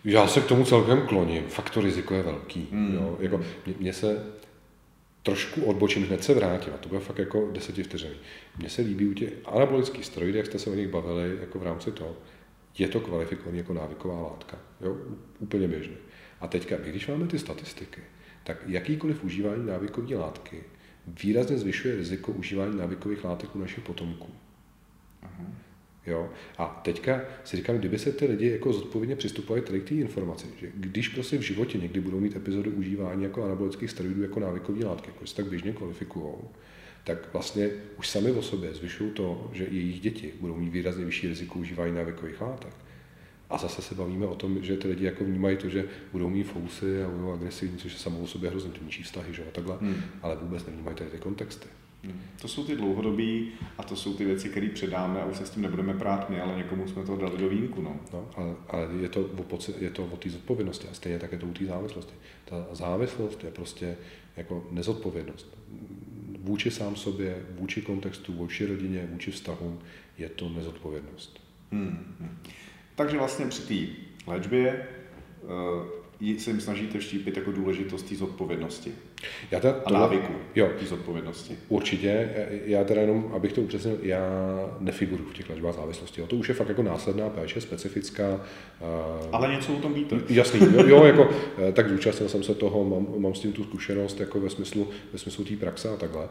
Já 0.03 0.27
se 0.27 0.41
k 0.41 0.45
tomu 0.45 0.65
celkem 0.65 1.01
kloním. 1.01 1.43
Fakt 1.43 1.69
to 1.69 1.81
riziko 1.81 2.13
je 2.13 2.23
velký. 2.23 2.67
Mm. 2.71 2.93
Jo. 2.93 3.17
Jako, 3.19 3.41
mně 3.79 3.93
se 3.93 4.25
trošku 5.23 5.61
odbočím, 5.61 6.03
hned 6.03 6.23
se 6.23 6.33
vrátím, 6.33 6.73
a 6.73 6.77
to 6.77 6.89
bude 6.89 7.01
fakt 7.01 7.19
jako 7.19 7.49
deseti 7.51 7.83
vteřiny. 7.83 8.15
Mně 8.57 8.69
se 8.69 8.81
líbí 8.81 9.07
u 9.07 9.13
těch 9.13 9.33
anabolických 9.45 10.05
steroidů, 10.05 10.37
jak 10.37 10.45
jste 10.45 10.59
se 10.59 10.69
o 10.69 10.75
nich 10.75 10.87
bavili, 10.87 11.37
jako 11.41 11.59
v 11.59 11.63
rámci 11.63 11.91
toho, 11.91 12.17
je 12.77 12.87
to 12.87 12.99
kvalifikovaný 12.99 13.57
jako 13.57 13.73
návyková 13.73 14.21
látka. 14.21 14.57
Jo? 14.81 14.97
Úplně 15.39 15.67
běžně. 15.67 15.95
A 16.41 16.47
teďka, 16.47 16.77
když 16.77 17.07
máme 17.07 17.27
ty 17.27 17.39
statistiky, 17.39 18.01
tak 18.43 18.57
jakýkoliv 18.67 19.23
užívání 19.23 19.65
návykové 19.65 20.15
látky 20.15 20.63
výrazně 21.07 21.57
zvyšuje 21.57 21.95
riziko 21.95 22.31
užívání 22.31 22.77
návykových 22.77 23.23
látek 23.23 23.55
u 23.55 23.59
našich 23.59 23.83
potomků. 23.83 24.29
Aha. 25.21 25.45
Jo? 26.07 26.29
A 26.57 26.81
teďka 26.83 27.21
si 27.43 27.57
říkám, 27.57 27.77
kdyby 27.77 27.99
se 27.99 28.11
ty 28.11 28.25
lidi 28.25 28.51
jako 28.51 28.73
zodpovědně 28.73 29.15
přistupovali 29.15 29.61
tady 29.61 29.81
k 29.81 29.89
té 29.89 29.95
informaci, 29.95 30.47
že 30.59 30.71
když 30.75 31.07
prostě 31.07 31.37
v 31.37 31.41
životě 31.41 31.77
někdy 31.77 31.99
budou 31.99 32.19
mít 32.19 32.35
epizody 32.35 32.69
užívání 32.69 33.23
jako 33.23 33.43
anabolických 33.43 33.91
steroidů 33.91 34.21
jako 34.21 34.39
návykové 34.39 34.85
látky, 34.85 35.09
jako 35.09 35.27
se 35.27 35.35
tak 35.35 35.45
běžně 35.45 35.73
kvalifikují, 35.73 36.33
tak 37.03 37.33
vlastně 37.33 37.69
už 37.97 38.09
sami 38.09 38.31
o 38.31 38.41
sobě 38.41 38.73
zvyšují 38.73 39.11
to, 39.11 39.49
že 39.53 39.67
jejich 39.71 39.99
děti 39.99 40.33
budou 40.39 40.55
mít 40.55 40.69
výrazně 40.69 41.05
vyšší 41.05 41.27
riziko 41.27 41.59
užívání 41.59 41.95
návykových 41.95 42.41
látek. 42.41 42.73
A 43.49 43.57
zase 43.57 43.81
se 43.81 43.95
bavíme 43.95 44.25
o 44.25 44.35
tom, 44.35 44.63
že 44.63 44.77
ty 44.77 44.87
lidi 44.87 45.05
jako 45.05 45.23
vnímají 45.23 45.57
to, 45.57 45.69
že 45.69 45.85
budou 46.11 46.29
mít 46.29 46.43
fousy 46.43 47.03
a 47.03 47.09
budou 47.09 47.31
agresivní, 47.31 47.77
což 47.77 47.93
je 47.93 47.99
samo 47.99 48.19
o 48.19 48.27
sobě 48.27 48.49
hrozně 48.49 48.71
ničí 48.81 49.03
vztahy, 49.03 49.33
že? 49.33 49.43
a 49.43 49.51
takhle, 49.51 49.77
hmm. 49.81 49.95
ale 50.21 50.35
vůbec 50.35 50.65
nevnímají 50.65 50.97
tady 50.97 51.09
ty 51.09 51.17
kontexty. 51.17 51.67
To 52.41 52.47
jsou 52.47 52.63
ty 52.63 52.75
dlouhodobí 52.75 53.51
a 53.77 53.83
to 53.83 53.95
jsou 53.95 54.13
ty 54.13 54.25
věci, 54.25 54.49
které 54.49 54.69
předáme 54.69 55.21
a 55.21 55.25
už 55.25 55.37
se 55.37 55.45
s 55.45 55.49
tím 55.49 55.63
nebudeme 55.63 55.93
prát 55.93 56.29
my, 56.29 56.41
ale 56.41 56.57
někomu 56.57 56.87
jsme 56.87 57.03
to 57.03 57.17
dali 57.17 57.37
do 57.37 57.49
vínku. 57.49 57.81
No. 57.81 57.99
No, 58.13 58.29
ale, 58.35 58.55
ale 58.69 58.87
je 59.01 59.09
to 59.09 59.21
o, 59.21 59.59
je 59.79 59.89
to 59.89 60.05
o 60.05 60.17
té 60.17 60.29
zodpovědnosti 60.29 60.87
a 60.87 60.93
stejně 60.93 61.19
také 61.19 61.37
to 61.37 61.45
u 61.45 61.53
té 61.53 61.65
závislosti. 61.65 62.13
Ta 62.45 62.67
závislost 62.71 63.43
je 63.43 63.51
prostě 63.51 63.97
jako 64.37 64.67
nezodpovědnost. 64.71 65.57
Vůči 66.39 66.71
sám 66.71 66.95
sobě, 66.95 67.45
vůči 67.59 67.81
kontextu, 67.81 68.33
vůči 68.33 68.65
rodině, 68.65 69.07
vůči 69.11 69.31
vztahům 69.31 69.79
je 70.17 70.29
to 70.29 70.49
nezodpovědnost. 70.49 71.41
Hmm. 71.71 72.15
hmm. 72.19 72.37
Takže 72.95 73.17
vlastně 73.17 73.45
při 73.45 73.61
té 73.61 73.93
léčbě 74.31 74.87
uh, 75.43 76.00
se 76.37 76.49
jim 76.49 76.61
snažíte 76.61 76.99
vštípit 76.99 77.37
jako 77.37 77.51
důležitost 77.51 78.03
té 78.03 78.15
zodpovědnosti. 78.15 78.91
Já 79.51 79.59
teda 79.59 79.75
a 79.85 79.93
návyku 79.93 80.33
jo, 80.55 80.69
té 80.79 80.85
zodpovědnosti. 80.85 81.57
Určitě. 81.69 82.29
Já 82.65 82.83
teda 82.83 83.01
jenom, 83.01 83.31
abych 83.33 83.53
to 83.53 83.61
upřesnil, 83.61 83.97
já 84.01 84.19
nefiguruji 84.79 85.29
v 85.29 85.33
těch 85.33 85.49
léčbách 85.49 85.75
závislosti. 85.75 86.21
To 86.27 86.35
už 86.35 86.49
je 86.49 86.55
fakt 86.55 86.69
jako 86.69 86.83
následná 86.83 87.29
péče, 87.29 87.61
specifická. 87.61 88.41
Ale 89.31 89.53
něco 89.55 89.73
o 89.73 89.81
tom 89.81 89.93
víte. 89.93 90.15
Jasný. 90.29 90.59
Jo, 90.73 90.87
jo 90.87 91.03
jako, 91.03 91.29
eh, 91.69 91.71
tak 91.71 91.89
zúčastnil 91.89 92.29
jsem 92.29 92.43
se 92.43 92.55
toho, 92.55 92.83
mám, 92.83 93.21
mám 93.21 93.35
s 93.35 93.39
tím 93.39 93.53
tu 93.53 93.63
zkušenost 93.63 94.19
jako 94.19 94.39
ve 94.39 94.49
smyslu, 94.49 94.89
ve 95.13 95.19
smyslu 95.19 95.43
té 95.43 95.55
praxe 95.55 95.89
a 95.89 95.97
takhle. 95.97 96.29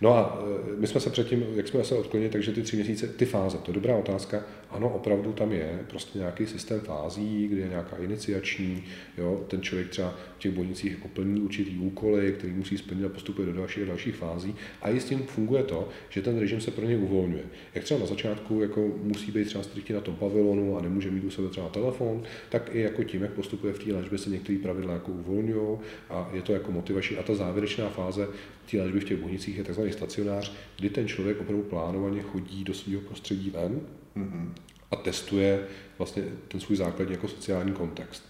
No 0.00 0.16
a 0.16 0.42
e, 0.72 0.80
my 0.80 0.86
jsme 0.86 1.00
se 1.00 1.10
předtím, 1.10 1.46
jak 1.54 1.68
jsme 1.68 1.84
se 1.84 1.94
odklonili, 1.94 2.30
takže 2.30 2.52
ty 2.52 2.62
tři 2.62 2.76
měsíce, 2.76 3.08
ty 3.08 3.24
fáze, 3.24 3.58
to 3.58 3.70
je 3.70 3.74
dobrá 3.74 3.96
otázka. 3.96 4.42
Ano, 4.70 4.88
opravdu 4.88 5.32
tam 5.32 5.52
je 5.52 5.80
prostě 5.90 6.18
nějaký 6.18 6.46
systém 6.46 6.80
fází, 6.80 7.48
kde 7.48 7.60
je 7.60 7.68
nějaká 7.68 7.96
iniciační, 7.96 8.84
jo, 9.18 9.44
ten 9.48 9.62
člověk 9.62 9.88
třeba 9.88 10.14
v 10.36 10.38
těch 10.38 10.52
bolnicích 10.52 10.92
jako 10.92 11.08
plní 11.08 11.40
určitý 11.40 11.78
úkoly, 11.78 12.34
který 12.38 12.52
musí 12.52 12.78
splnit 12.78 13.04
a 13.04 13.08
postupuje 13.08 13.46
do 13.46 13.52
dalších 13.52 13.82
a 13.82 13.86
dalších 13.86 14.16
fází. 14.16 14.54
A 14.82 14.90
i 14.90 15.00
s 15.00 15.04
tím 15.04 15.18
funguje 15.18 15.62
to, 15.62 15.88
že 16.08 16.22
ten 16.22 16.38
režim 16.38 16.60
se 16.60 16.70
pro 16.70 16.84
ně 16.86 16.96
uvolňuje. 16.96 17.44
Jak 17.74 17.84
třeba 17.84 18.00
na 18.00 18.06
začátku 18.06 18.60
jako 18.60 18.90
musí 19.02 19.32
být 19.32 19.44
třeba 19.44 19.64
striktně 19.64 19.94
na 19.94 20.00
tom 20.00 20.16
pavilonu 20.16 20.78
a 20.78 20.82
nemůže 20.82 21.10
mít 21.10 21.24
u 21.24 21.30
sebe 21.30 21.48
třeba 21.48 21.68
telefon, 21.68 22.22
tak 22.48 22.70
i 22.72 22.80
jako 22.80 23.04
tím, 23.04 23.22
jak 23.22 23.32
postupuje 23.32 23.72
v 23.72 23.84
té 23.84 23.92
léčbě, 23.92 24.18
se 24.18 24.30
některé 24.30 24.58
pravidla 24.58 24.94
jako 24.94 25.12
uvolňují 25.12 25.78
a 26.10 26.30
je 26.32 26.42
to 26.42 26.52
jako 26.52 26.72
motivační. 26.72 27.16
A 27.16 27.22
ta 27.22 27.34
závěrečná 27.34 27.88
fáze 27.88 28.28
té 28.70 28.82
léčby 28.82 29.00
v 29.00 29.04
těch 29.04 29.20
bolnicích 29.20 29.58
je 29.58 29.64
tzv. 29.90 29.98
stacionář, 29.98 30.52
kdy 30.78 30.90
ten 30.90 31.08
člověk 31.08 31.40
opravdu 31.40 31.62
plánovaně 31.62 32.22
chodí 32.22 32.64
do 32.64 32.74
svého 32.74 33.00
prostředí 33.00 33.50
ven 33.50 33.80
mm-hmm. 34.16 34.52
a 34.90 34.96
testuje 34.96 35.66
vlastně 35.98 36.22
ten 36.48 36.60
svůj 36.60 36.76
základní 36.76 37.12
jako 37.12 37.28
sociální 37.28 37.72
kontext. 37.72 38.24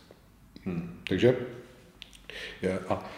Hmm. 0.64 1.00
Takže 1.08 1.36
a 2.88 3.11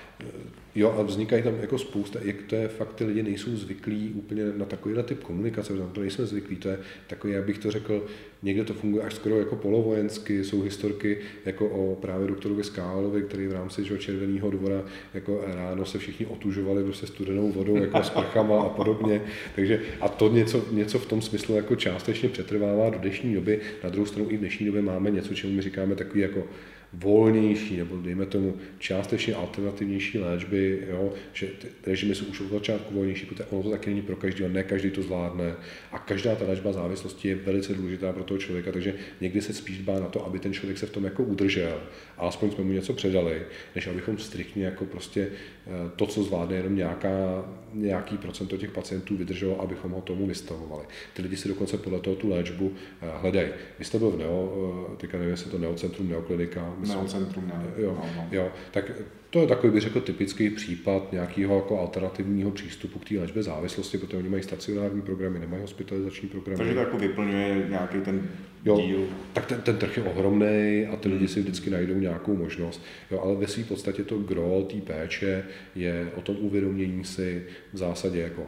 Jo, 0.75 0.95
a 0.99 1.03
vznikají 1.03 1.43
tam 1.43 1.55
jako 1.61 1.79
spousta, 1.79 2.19
jak 2.23 2.37
to 2.43 2.55
je 2.55 2.69
fakt, 2.69 2.95
ty 2.95 3.05
lidi 3.05 3.23
nejsou 3.23 3.57
zvyklí 3.57 4.13
úplně 4.15 4.45
na 4.57 4.65
takovýhle 4.65 5.03
typ 5.03 5.23
komunikace, 5.23 5.73
na 5.73 5.87
to 5.87 6.01
nejsme 6.01 6.27
zvyklí, 6.27 6.57
to 6.57 6.69
je 6.69 6.79
takový, 7.07 7.33
jak 7.33 7.45
bych 7.45 7.59
to 7.59 7.71
řekl, 7.71 8.07
někde 8.43 8.65
to 8.65 8.75
funguje 8.75 9.05
až 9.05 9.15
skoro 9.15 9.39
jako 9.39 9.57
polovojensky, 9.57 10.45
jsou 10.45 10.63
historky 10.63 11.19
jako 11.45 11.69
o 11.69 11.97
právě 11.97 12.29
doktorovi 12.29 12.65
Skálovi, 12.65 13.23
který 13.23 13.47
v 13.47 13.53
rámci 13.53 13.85
že, 13.85 13.99
Červeného 13.99 14.51
dvora 14.51 14.83
jako 15.15 15.45
ráno 15.47 15.85
se 15.85 15.99
všichni 15.99 16.27
otužovali 16.27 16.85
prostě 16.85 17.07
studenou 17.07 17.53
vodou, 17.53 17.77
jako 17.77 18.03
s 18.03 18.11
prchama 18.11 18.63
a 18.63 18.69
podobně, 18.69 19.23
takže 19.55 19.81
a 20.01 20.09
to 20.09 20.29
něco, 20.29 20.65
něco 20.71 20.99
v 20.99 21.07
tom 21.07 21.23
smyslu 21.23 21.57
jako 21.57 21.77
částečně 21.77 22.29
přetrvává 22.29 22.91
do 22.91 22.99
dnešní 22.99 23.35
doby, 23.35 23.61
na 23.85 23.91
druhou 23.91 24.07
stranu 24.07 24.31
i 24.31 24.37
v 24.37 24.41
dnešní 24.41 24.67
době 24.67 24.83
máme 24.83 25.11
něco, 25.11 25.35
čemu 25.35 25.53
my 25.53 25.63
říkáme 25.63 25.95
takový 25.95 26.21
jako 26.21 26.47
volnější 26.93 27.77
nebo 27.77 27.97
dejme 27.97 28.27
tomu 28.27 28.57
částečně 28.79 29.35
alternativnější 29.35 30.19
léčby, 30.19 30.83
jo, 30.91 31.13
že 31.33 31.47
ty 31.47 31.69
režimy 31.87 32.15
jsou 32.15 32.25
už 32.25 32.41
od 32.41 32.51
začátku 32.51 32.95
volnější, 32.95 33.27
protože 33.27 33.45
ono 33.45 33.63
to 33.63 33.71
taky 33.71 33.91
není 33.91 34.03
pro 34.03 34.17
každého, 34.17 34.51
ne 34.51 34.63
každý 34.63 34.91
to 34.91 35.03
zvládne 35.03 35.55
a 35.93 35.99
každá 35.99 36.35
ta 36.35 36.45
léčba 36.45 36.73
závislosti 36.73 37.29
je 37.29 37.35
velice 37.35 37.75
důležitá 37.75 38.13
pro 38.13 38.25
toho 38.25 38.39
člověka, 38.39 38.73
takže 38.73 38.95
někdy 39.21 39.41
se 39.41 39.53
spíš 39.53 39.79
dbá 39.79 40.01
na 40.01 40.07
to, 40.07 40.27
aby 40.27 40.39
ten 40.39 40.53
člověk 40.53 40.79
se 40.79 40.87
v 40.87 40.91
tom 40.91 41.05
jako 41.05 41.23
udržel 41.23 41.81
a 42.19 42.27
aspoň 42.29 42.51
jsme 42.51 42.65
mu 42.65 42.73
něco 42.73 42.93
předali, 42.93 43.43
než 43.75 43.87
abychom 43.87 44.19
striktně 44.19 44.65
jako 44.65 44.85
prostě 44.85 45.29
eh, 45.67 45.71
to, 45.97 46.07
co 46.07 46.23
zvládne 46.23 46.57
jenom 46.57 46.77
nějaká, 46.77 47.45
nějaký 47.73 48.17
procento 48.17 48.57
těch 48.57 48.71
pacientů 48.71 49.17
vydrželo, 49.17 49.61
abychom 49.61 49.91
ho 49.91 50.01
tomu 50.01 50.27
vystavovali. 50.27 50.85
Ty 51.15 51.23
lidi 51.23 51.37
si 51.37 51.49
dokonce 51.49 51.79
podle 51.79 52.01
toho 52.01 52.17
tu 52.17 52.29
léčbu 52.29 52.73
eh, 53.03 53.07
hledají. 53.21 53.49
Vy 53.79 53.85
jste 53.85 53.99
byl 53.99 54.11
v 54.11 54.19
Neo, 54.19 54.53
eh, 54.93 54.97
teďka 54.97 55.19
nevím, 55.19 55.31
jestli 55.31 55.51
to 55.51 55.59
Neocentrum, 55.59 56.09
Neoklinika, 56.09 56.77
Neocentrum, 56.89 57.47
ne. 57.47 57.65
Jo, 57.77 57.99
no, 58.01 58.11
no. 58.17 58.29
jo, 58.33 58.53
tak 58.71 58.91
to 59.31 59.39
je 59.39 59.47
takový, 59.47 59.73
bych 59.73 59.83
řekl, 59.83 60.01
typický 60.01 60.51
případ 60.51 61.13
nějakého 61.13 61.57
jako 61.57 61.81
alternativního 61.81 62.51
přístupu 62.51 62.99
k 62.99 63.09
té 63.09 63.19
léčbě 63.19 63.43
závislosti, 63.43 63.99
protože 63.99 64.17
oni 64.17 64.29
mají 64.29 64.43
stacionární 64.43 65.03
programy, 65.03 65.39
nemají 65.39 65.63
hospitalizační 65.63 66.29
programy. 66.29 66.57
Takže 66.57 66.75
to 66.75 66.81
jako 66.81 66.99
vyplňuje 66.99 67.67
nějaký 67.69 68.01
ten 68.01 68.29
jo, 68.65 68.77
díl. 68.77 69.05
Tak 69.33 69.47
ten, 69.47 69.61
ten 69.61 69.77
trh 69.77 69.97
je 69.97 70.03
ohromný 70.03 70.87
a 70.93 70.97
ty 70.97 71.09
lidi 71.09 71.29
si 71.29 71.41
vždycky 71.41 71.71
najdou 71.71 71.95
nějakou 71.95 72.37
možnost. 72.37 72.83
Jo, 73.11 73.21
ale 73.21 73.35
ve 73.35 73.47
své 73.47 73.65
podstatě 73.65 74.05
to 74.05 74.19
gro 74.19 74.67
té 74.71 74.77
péče 74.77 75.45
je 75.75 76.09
o 76.17 76.21
tom 76.21 76.37
uvědomění 76.41 77.05
si 77.05 77.47
v 77.73 77.77
zásadě 77.77 78.21
jako 78.21 78.47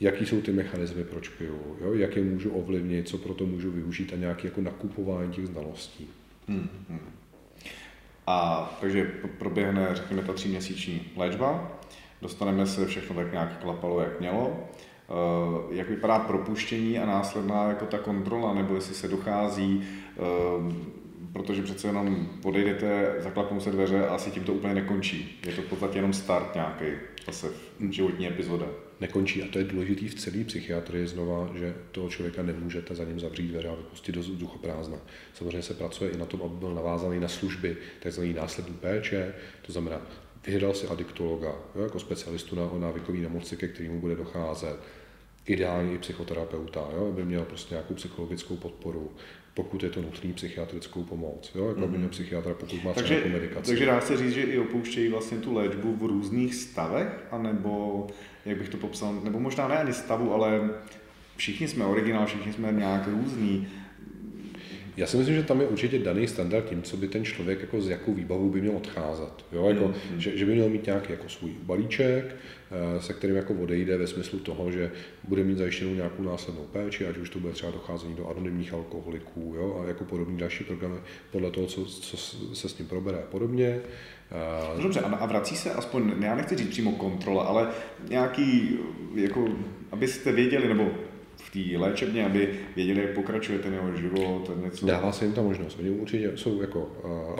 jaký 0.00 0.26
jsou 0.26 0.40
ty 0.40 0.52
mechanismy, 0.52 1.04
proč 1.04 1.28
piju, 1.28 1.76
jo, 1.80 1.94
jak 1.94 2.16
je 2.16 2.22
můžu 2.22 2.50
ovlivnit, 2.50 3.08
co 3.08 3.18
pro 3.18 3.34
to 3.34 3.46
můžu 3.46 3.70
využít 3.70 4.12
a 4.12 4.16
nějaké 4.16 4.48
jako 4.48 4.60
nakupování 4.60 5.32
těch 5.32 5.46
znalostí. 5.46 6.10
Hmm, 6.48 6.68
hmm. 6.88 7.00
A 8.26 8.70
takže 8.80 9.04
proběhne, 9.38 9.88
řekněme, 9.92 10.22
ta 10.22 10.32
tříměsíční 10.32 11.12
léčba, 11.16 11.72
dostaneme 12.22 12.66
se 12.66 12.86
všechno 12.86 13.16
tak 13.16 13.32
nějak 13.32 13.58
klapalo, 13.60 14.00
jak 14.00 14.20
mělo. 14.20 14.68
Eh, 15.12 15.74
jak 15.74 15.88
vypadá 15.88 16.18
propuštění 16.18 16.98
a 16.98 17.06
následná 17.06 17.68
jako 17.68 17.86
ta 17.86 17.98
kontrola, 17.98 18.54
nebo 18.54 18.74
jestli 18.74 18.94
se 18.94 19.08
dochází, 19.08 19.82
eh, 19.82 20.22
protože 21.32 21.62
přece 21.62 21.86
jenom 21.86 22.26
podejdete, 22.42 23.14
zaklapnou 23.18 23.60
se 23.60 23.70
dveře 23.70 24.08
a 24.08 24.14
asi 24.14 24.30
tím 24.30 24.44
to 24.44 24.52
úplně 24.52 24.74
nekončí. 24.74 25.40
Je 25.46 25.52
to 25.52 25.62
v 25.62 25.66
podstatě 25.66 25.98
jenom 25.98 26.12
start 26.12 26.54
nějaký 26.54 26.84
zase 27.26 27.50
životní 27.90 28.26
epizoda 28.28 28.66
nekončí. 29.02 29.42
A 29.42 29.48
to 29.48 29.58
je 29.58 29.64
důležitý 29.64 30.08
v 30.08 30.14
celé 30.14 30.44
psychiatrii 30.44 31.06
znova, 31.06 31.50
že 31.54 31.74
toho 31.90 32.08
člověka 32.08 32.42
nemůžete 32.42 32.94
za 32.94 33.04
ním 33.04 33.20
zavřít 33.20 33.48
dveře 33.48 33.68
a 33.68 33.74
vypustit 33.74 34.12
do 34.12 34.20
vzduchoprázdna. 34.20 34.98
Samozřejmě 35.34 35.62
se 35.62 35.74
pracuje 35.74 36.10
i 36.10 36.16
na 36.16 36.26
tom, 36.26 36.42
aby 36.42 36.56
byl 36.56 36.74
navázaný 36.74 37.20
na 37.20 37.28
služby 37.28 37.76
tzv. 38.00 38.22
následní 38.34 38.74
péče, 38.74 39.34
to 39.66 39.72
znamená, 39.72 40.00
vyhledal 40.46 40.74
si 40.74 40.86
adiktologa, 40.86 41.54
jo, 41.74 41.82
jako 41.82 41.98
specialistu 41.98 42.56
na 42.56 42.70
návykové 42.78 43.18
nemoci, 43.18 43.56
ke 43.56 43.68
kterému 43.68 44.00
bude 44.00 44.16
docházet, 44.16 44.76
ideálně 45.46 45.94
i 45.94 45.98
psychoterapeuta, 45.98 46.88
jo, 46.96 47.08
aby 47.12 47.24
měl 47.24 47.44
prostě 47.44 47.74
nějakou 47.74 47.94
psychologickou 47.94 48.56
podporu, 48.56 49.10
pokud 49.54 49.82
je 49.82 49.90
to 49.90 50.02
nutný 50.02 50.32
psychiatrickou 50.32 51.02
pomoc, 51.02 51.52
jo, 51.54 51.68
jako 51.68 51.80
mm-hmm. 51.80 52.08
psychiatra, 52.08 52.54
pokud 52.54 52.84
má 52.84 52.92
takže, 52.92 53.14
nějakou 53.14 53.30
medikaci. 53.30 53.70
Takže 53.70 53.86
dá 53.86 54.00
se 54.00 54.16
říct, 54.16 54.32
že 54.32 54.42
i 54.42 54.58
opouštějí 54.58 55.08
vlastně 55.08 55.38
tu 55.38 55.54
léčbu 55.54 55.96
v 55.96 56.02
různých 56.02 56.54
stavech, 56.54 57.24
anebo 57.30 58.06
jak 58.46 58.58
bych 58.58 58.68
to 58.68 58.76
popsal, 58.76 59.14
nebo 59.14 59.40
možná 59.40 59.68
ne 59.68 59.78
ani 59.78 59.92
stavu, 59.92 60.34
ale 60.34 60.70
všichni 61.36 61.68
jsme 61.68 61.84
originál, 61.84 62.26
všichni 62.26 62.52
jsme 62.52 62.72
nějak 62.72 63.08
různý. 63.08 63.68
Já 64.96 65.06
si 65.06 65.16
myslím, 65.16 65.36
že 65.36 65.42
tam 65.42 65.60
je 65.60 65.66
určitě 65.66 65.98
daný 65.98 66.26
standard 66.28 66.64
tím, 66.68 66.82
co 66.82 66.96
by 66.96 67.08
ten 67.08 67.24
člověk 67.24 67.60
jako 67.60 67.80
z 67.80 67.88
jakou 67.88 68.14
výbavou 68.14 68.50
by 68.50 68.60
měl 68.60 68.76
odcházet. 68.76 69.44
Jo? 69.52 69.68
Jako, 69.68 69.88
mm. 69.88 70.20
že, 70.20 70.36
že, 70.36 70.46
by 70.46 70.54
měl 70.54 70.68
mít 70.68 70.86
nějaký 70.86 71.12
jako 71.12 71.28
svůj 71.28 71.50
balíček, 71.62 72.24
eh, 72.26 73.02
se 73.02 73.12
kterým 73.12 73.36
jako 73.36 73.54
odejde 73.54 73.96
ve 73.96 74.06
smyslu 74.06 74.38
toho, 74.38 74.70
že 74.70 74.90
bude 75.28 75.44
mít 75.44 75.58
zajištěnou 75.58 75.94
nějakou 75.94 76.22
následnou 76.22 76.64
péči, 76.72 77.06
ať 77.06 77.16
už 77.16 77.30
to 77.30 77.38
bude 77.38 77.52
třeba 77.52 77.72
docházení 77.72 78.14
do 78.14 78.28
anonymních 78.28 78.72
alkoholiků 78.72 79.54
jo? 79.56 79.80
a 79.84 79.88
jako 79.88 80.04
podobný 80.04 80.38
další 80.38 80.64
programy 80.64 80.96
podle 81.30 81.50
toho, 81.50 81.66
co, 81.66 81.84
co 81.84 82.16
se 82.56 82.68
s 82.68 82.78
ním 82.78 82.88
probere 82.88 83.18
a 83.18 83.26
podobně. 83.30 83.80
No 84.76 84.82
dobře, 84.82 85.00
a 85.00 85.26
vrací 85.26 85.56
se 85.56 85.72
aspoň, 85.72 86.12
já 86.20 86.34
nechci 86.34 86.56
říct 86.56 86.68
přímo 86.68 86.92
kontrola, 86.92 87.42
ale 87.42 87.68
nějaký, 88.08 88.78
jako, 89.14 89.48
abyste 89.90 90.32
věděli, 90.32 90.68
nebo 90.68 90.90
té 91.52 91.78
léčebně, 91.78 92.24
aby 92.24 92.48
věděli, 92.76 93.00
jak 93.00 93.14
pokračuje 93.14 93.58
ten 93.58 93.72
jeho 93.72 93.96
život, 93.96 94.50
něco. 94.64 94.86
Dává 94.86 95.12
se 95.12 95.24
jim 95.24 95.34
ta 95.34 95.42
možnost. 95.42 95.78
Oni 95.78 95.90
určitě 95.90 96.32
jsou 96.34 96.60
jako 96.60 96.90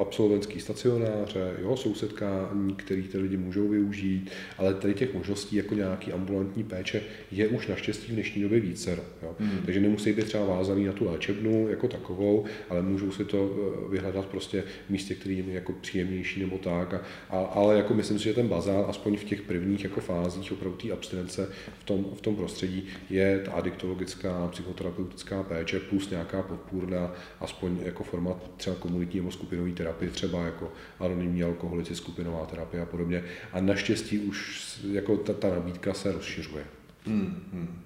absolventský 0.01 0.61
stacionáře, 0.61 1.53
jo, 1.63 1.77
jsou 1.77 1.95
setkání, 1.95 2.75
které 2.75 3.03
ty 3.03 3.19
lidi 3.19 3.37
můžou 3.37 3.69
využít, 3.69 4.31
ale 4.59 4.75
tady 4.75 4.95
těch 4.95 5.15
možností 5.15 5.57
jako 5.57 5.75
nějaký 5.75 6.13
ambulantní 6.13 6.65
péče 6.65 7.03
je 7.31 7.49
už 7.49 7.67
naštěstí 7.67 8.13
v 8.13 8.15
dnešní 8.15 8.43
době 8.43 8.61
více. 8.61 8.99
Jo. 9.23 9.35
Hmm. 9.39 9.61
Takže 9.65 9.81
nemusí 9.81 10.13
být 10.13 10.25
třeba 10.25 10.45
vázaný 10.45 10.85
na 10.85 10.93
tu 10.93 11.05
léčebnu 11.05 11.69
jako 11.69 11.89
takovou, 11.89 12.45
ale 12.69 12.83
můžou 12.83 13.11
si 13.11 13.25
to 13.25 13.51
e, 13.87 13.91
vyhledat 13.91 14.27
prostě 14.27 14.65
v 14.87 14.91
místě, 14.91 15.15
který 15.15 15.37
jim 15.37 15.49
je 15.49 15.55
jako 15.55 15.73
příjemnější 15.73 16.41
nebo 16.41 16.59
tak. 16.59 16.95
A, 16.95 17.01
a, 17.31 17.39
ale 17.39 17.77
jako 17.77 17.95
myslím 17.95 18.19
si, 18.19 18.25
že 18.25 18.35
ten 18.35 18.49
bazál, 18.49 18.87
aspoň 18.89 19.17
v 19.17 19.25
těch 19.25 19.43
prvních 19.43 19.85
jako 19.85 20.01
fázích 20.01 20.53
opravdu 20.53 20.77
té 20.77 20.93
abstinence 20.93 21.49
v 21.79 21.85
tom, 21.85 22.07
v 22.15 22.21
tom 22.21 22.37
prostředí, 22.37 22.85
je 23.11 23.43
ta 23.45 23.53
adiktologie 23.53 24.02
psychologická, 24.05 24.49
psychoterapeutická 24.49 25.43
péče 25.43 25.81
plus 25.81 26.11
nějaká 26.11 26.43
podpůrná, 26.43 27.11
aspoň 27.41 27.79
jako 27.83 28.05
forma 28.05 28.35
třeba 28.57 28.77
komunitní 28.77 29.21
nebo 29.21 29.33
skupinové 29.33 29.71
terapie, 29.71 30.11
třeba 30.11 30.43
jako 30.43 30.73
anonymní 31.01 31.43
alkoholici, 31.43 31.97
skupinová 31.97 32.47
terapie 32.47 32.83
a 32.83 32.87
podobně. 32.87 33.25
A 33.53 33.61
naštěstí 33.61 34.19
už 34.19 34.81
jako 34.93 35.17
ta, 35.17 35.33
ta 35.33 35.51
nabídka 35.51 35.95
se 35.95 36.13
rozšiřuje. 36.13 36.65
Hmm, 37.07 37.43
hmm. 37.53 37.83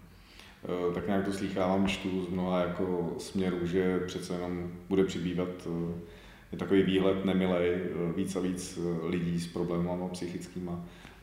E, 0.90 0.94
tak 0.94 1.06
nějak 1.06 1.24
to 1.24 1.32
slýchávám, 1.32 1.88
čtu 1.88 2.24
z 2.24 2.28
mnoha 2.28 2.60
jako 2.60 3.14
směrů, 3.18 3.66
že 3.66 4.00
přece 4.06 4.34
jenom 4.34 4.70
bude 4.88 5.04
přibývat 5.04 5.48
e, 5.66 6.16
je 6.52 6.58
takový 6.58 6.82
výhled 6.82 7.24
nemilej, 7.24 7.70
e, 7.70 8.12
víc 8.16 8.36
a 8.36 8.40
víc 8.40 8.78
lidí 9.02 9.40
s 9.40 9.46
problémy 9.46 9.88
psychickými 10.12 10.70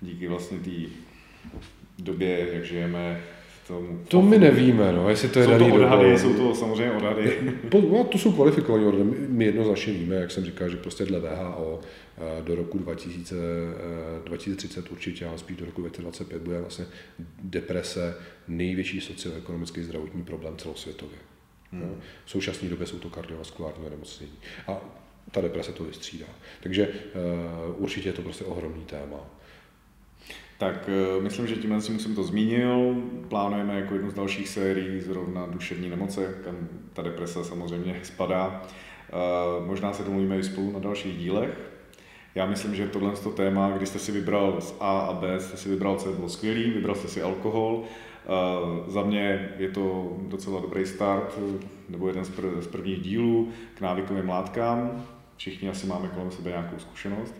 díky 0.02 0.28
vlastně 0.28 0.58
té 0.60 0.72
době, 2.00 2.54
jak 2.54 2.64
žijeme, 2.64 3.22
tomu. 3.68 4.00
To 4.08 4.22
my 4.22 4.38
nevíme, 4.38 4.92
no, 4.92 5.10
jestli 5.10 5.30
to 5.30 5.40
je 5.40 5.46
jsou 5.46 5.58
to 5.58 5.66
odhady, 5.66 6.04
dobou. 6.04 6.18
jsou 6.18 6.34
to 6.34 6.56
samozřejmě 6.56 6.92
odhady. 6.92 7.40
no, 7.92 8.04
to 8.04 8.18
jsou 8.18 8.32
kvalifikovaní 8.32 8.86
odhady. 8.86 9.04
My 9.28 9.46
jednoznačně 9.46 9.94
víme, 9.94 10.16
jak 10.16 10.32
jsem 10.32 10.46
říkal, 10.46 10.70
že 10.70 10.78
prostě 10.78 11.06
dle 11.06 11.20
VHO 11.20 11.80
eh, 12.18 12.42
do 12.42 12.56
roku 12.56 12.78
2000, 12.78 13.36
2030 14.26 14.86
eh, 14.86 14.90
určitě, 14.90 15.26
ale 15.26 15.38
spíš 15.38 15.58
do 15.58 15.66
roku 15.66 15.82
2025 15.82 16.42
bude 16.42 16.60
vlastně 16.60 16.86
deprese 17.44 18.18
největší 18.48 19.02
socioekonomický 19.02 19.84
zdravotní 19.84 20.24
problém 20.24 20.58
celosvětově. 20.58 21.18
Hmm. 21.72 21.82
No, 21.82 21.88
v 22.26 22.32
současné 22.32 22.70
době 22.70 22.88
jsou 22.88 23.00
to 23.00 23.10
kardiovaskulární 23.10 23.90
nemocnění. 23.90 24.38
A 24.68 24.82
ta 25.32 25.42
deprese 25.42 25.72
to 25.72 25.84
vystřídá. 25.84 26.26
Takže 26.64 26.88
uh, 26.88 27.84
určitě 27.84 28.10
je 28.10 28.14
to 28.14 28.22
prostě 28.22 28.46
ohromný 28.46 28.86
téma. 28.86 29.30
Tak 30.64 30.90
eh, 30.90 31.22
myslím, 31.22 31.48
že 31.48 31.56
tímhle 31.56 31.82
jsem 31.82 32.16
to 32.16 32.24
zmínil. 32.24 32.96
Plánujeme 33.28 33.80
jako 33.80 33.94
jednu 33.94 34.10
z 34.10 34.14
dalších 34.14 34.50
sérií 34.50 35.02
zrovna 35.02 35.46
duševní 35.46 35.90
nemoce, 35.90 36.36
kam 36.44 36.56
ta 36.94 37.02
deprese 37.02 37.44
samozřejmě 37.44 38.00
spadá. 38.04 38.62
Eh, 39.10 39.66
možná 39.66 39.94
se 39.94 40.04
domluvíme 40.04 40.40
i 40.40 40.44
spolu 40.44 40.72
na 40.72 40.80
dalších 40.80 41.18
dílech. 41.18 41.72
Já 42.36 42.46
myslím, 42.46 42.76
že 42.76 42.88
tohle 42.88 43.12
to 43.12 43.30
téma, 43.30 43.70
když 43.78 43.90
jste 43.90 44.00
si 44.00 44.12
vybral 44.12 44.62
z 44.62 44.76
A 44.80 45.00
a 45.00 45.14
B, 45.14 45.40
jste 45.40 45.58
si 45.58 45.70
vybral 45.70 45.96
C, 45.96 46.10
bylo 46.10 46.30
skvělý, 46.30 46.72
vybral 46.72 46.96
jste 46.96 47.08
si 47.08 47.22
alkohol. 47.22 47.84
Eh, 47.84 48.92
za 48.92 49.04
mě 49.04 49.50
je 49.58 49.70
to 49.70 50.18
docela 50.28 50.62
dobrý 50.62 50.86
start, 50.86 51.40
nebo 51.90 52.08
jeden 52.08 52.26
z 52.60 52.68
prvních 52.68 53.02
dílů 53.02 53.50
k 53.76 53.82
návykovým 53.82 54.30
látkám. 54.30 55.06
Všichni 55.38 55.70
asi 55.70 55.88
máme 55.88 56.08
kolem 56.08 56.32
sebe 56.32 56.50
nějakou 56.50 56.80
zkušenost. 56.80 57.36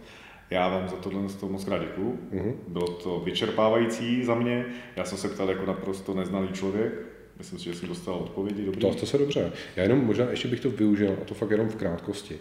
Já 0.50 0.70
vám 0.70 0.90
za 0.90 0.96
tohle 0.96 1.22
to 1.40 1.50
moc 1.50 1.66
krát 1.66 1.82
děkuju. 1.82 2.20
Mm-hmm. 2.34 2.54
Bylo 2.68 2.88
to 2.88 3.20
vyčerpávající 3.20 4.24
za 4.24 4.36
mě. 4.36 4.66
Já 4.96 5.06
jsem 5.06 5.18
se 5.18 5.30
ptal 5.30 5.50
jako 5.50 5.66
naprosto 5.66 6.14
neznalý 6.14 6.48
člověk. 6.48 6.94
Myslím 7.38 7.60
si, 7.60 7.66
že 7.66 7.76
jsem 7.76 7.90
dostal 7.90 8.16
odpovědi 8.16 8.66
dobrý. 8.66 8.82
To, 8.82 8.96
to 8.96 9.06
se 9.06 9.18
dobře. 9.18 9.52
Já 9.76 9.84
jenom 9.84 10.06
možná 10.06 10.30
ještě 10.30 10.48
bych 10.48 10.60
to 10.60 10.70
využil, 10.70 11.18
a 11.22 11.26
to 11.26 11.34
fakt 11.34 11.52
jenom 11.52 11.70
v 11.70 11.76
krátkosti. 11.76 12.38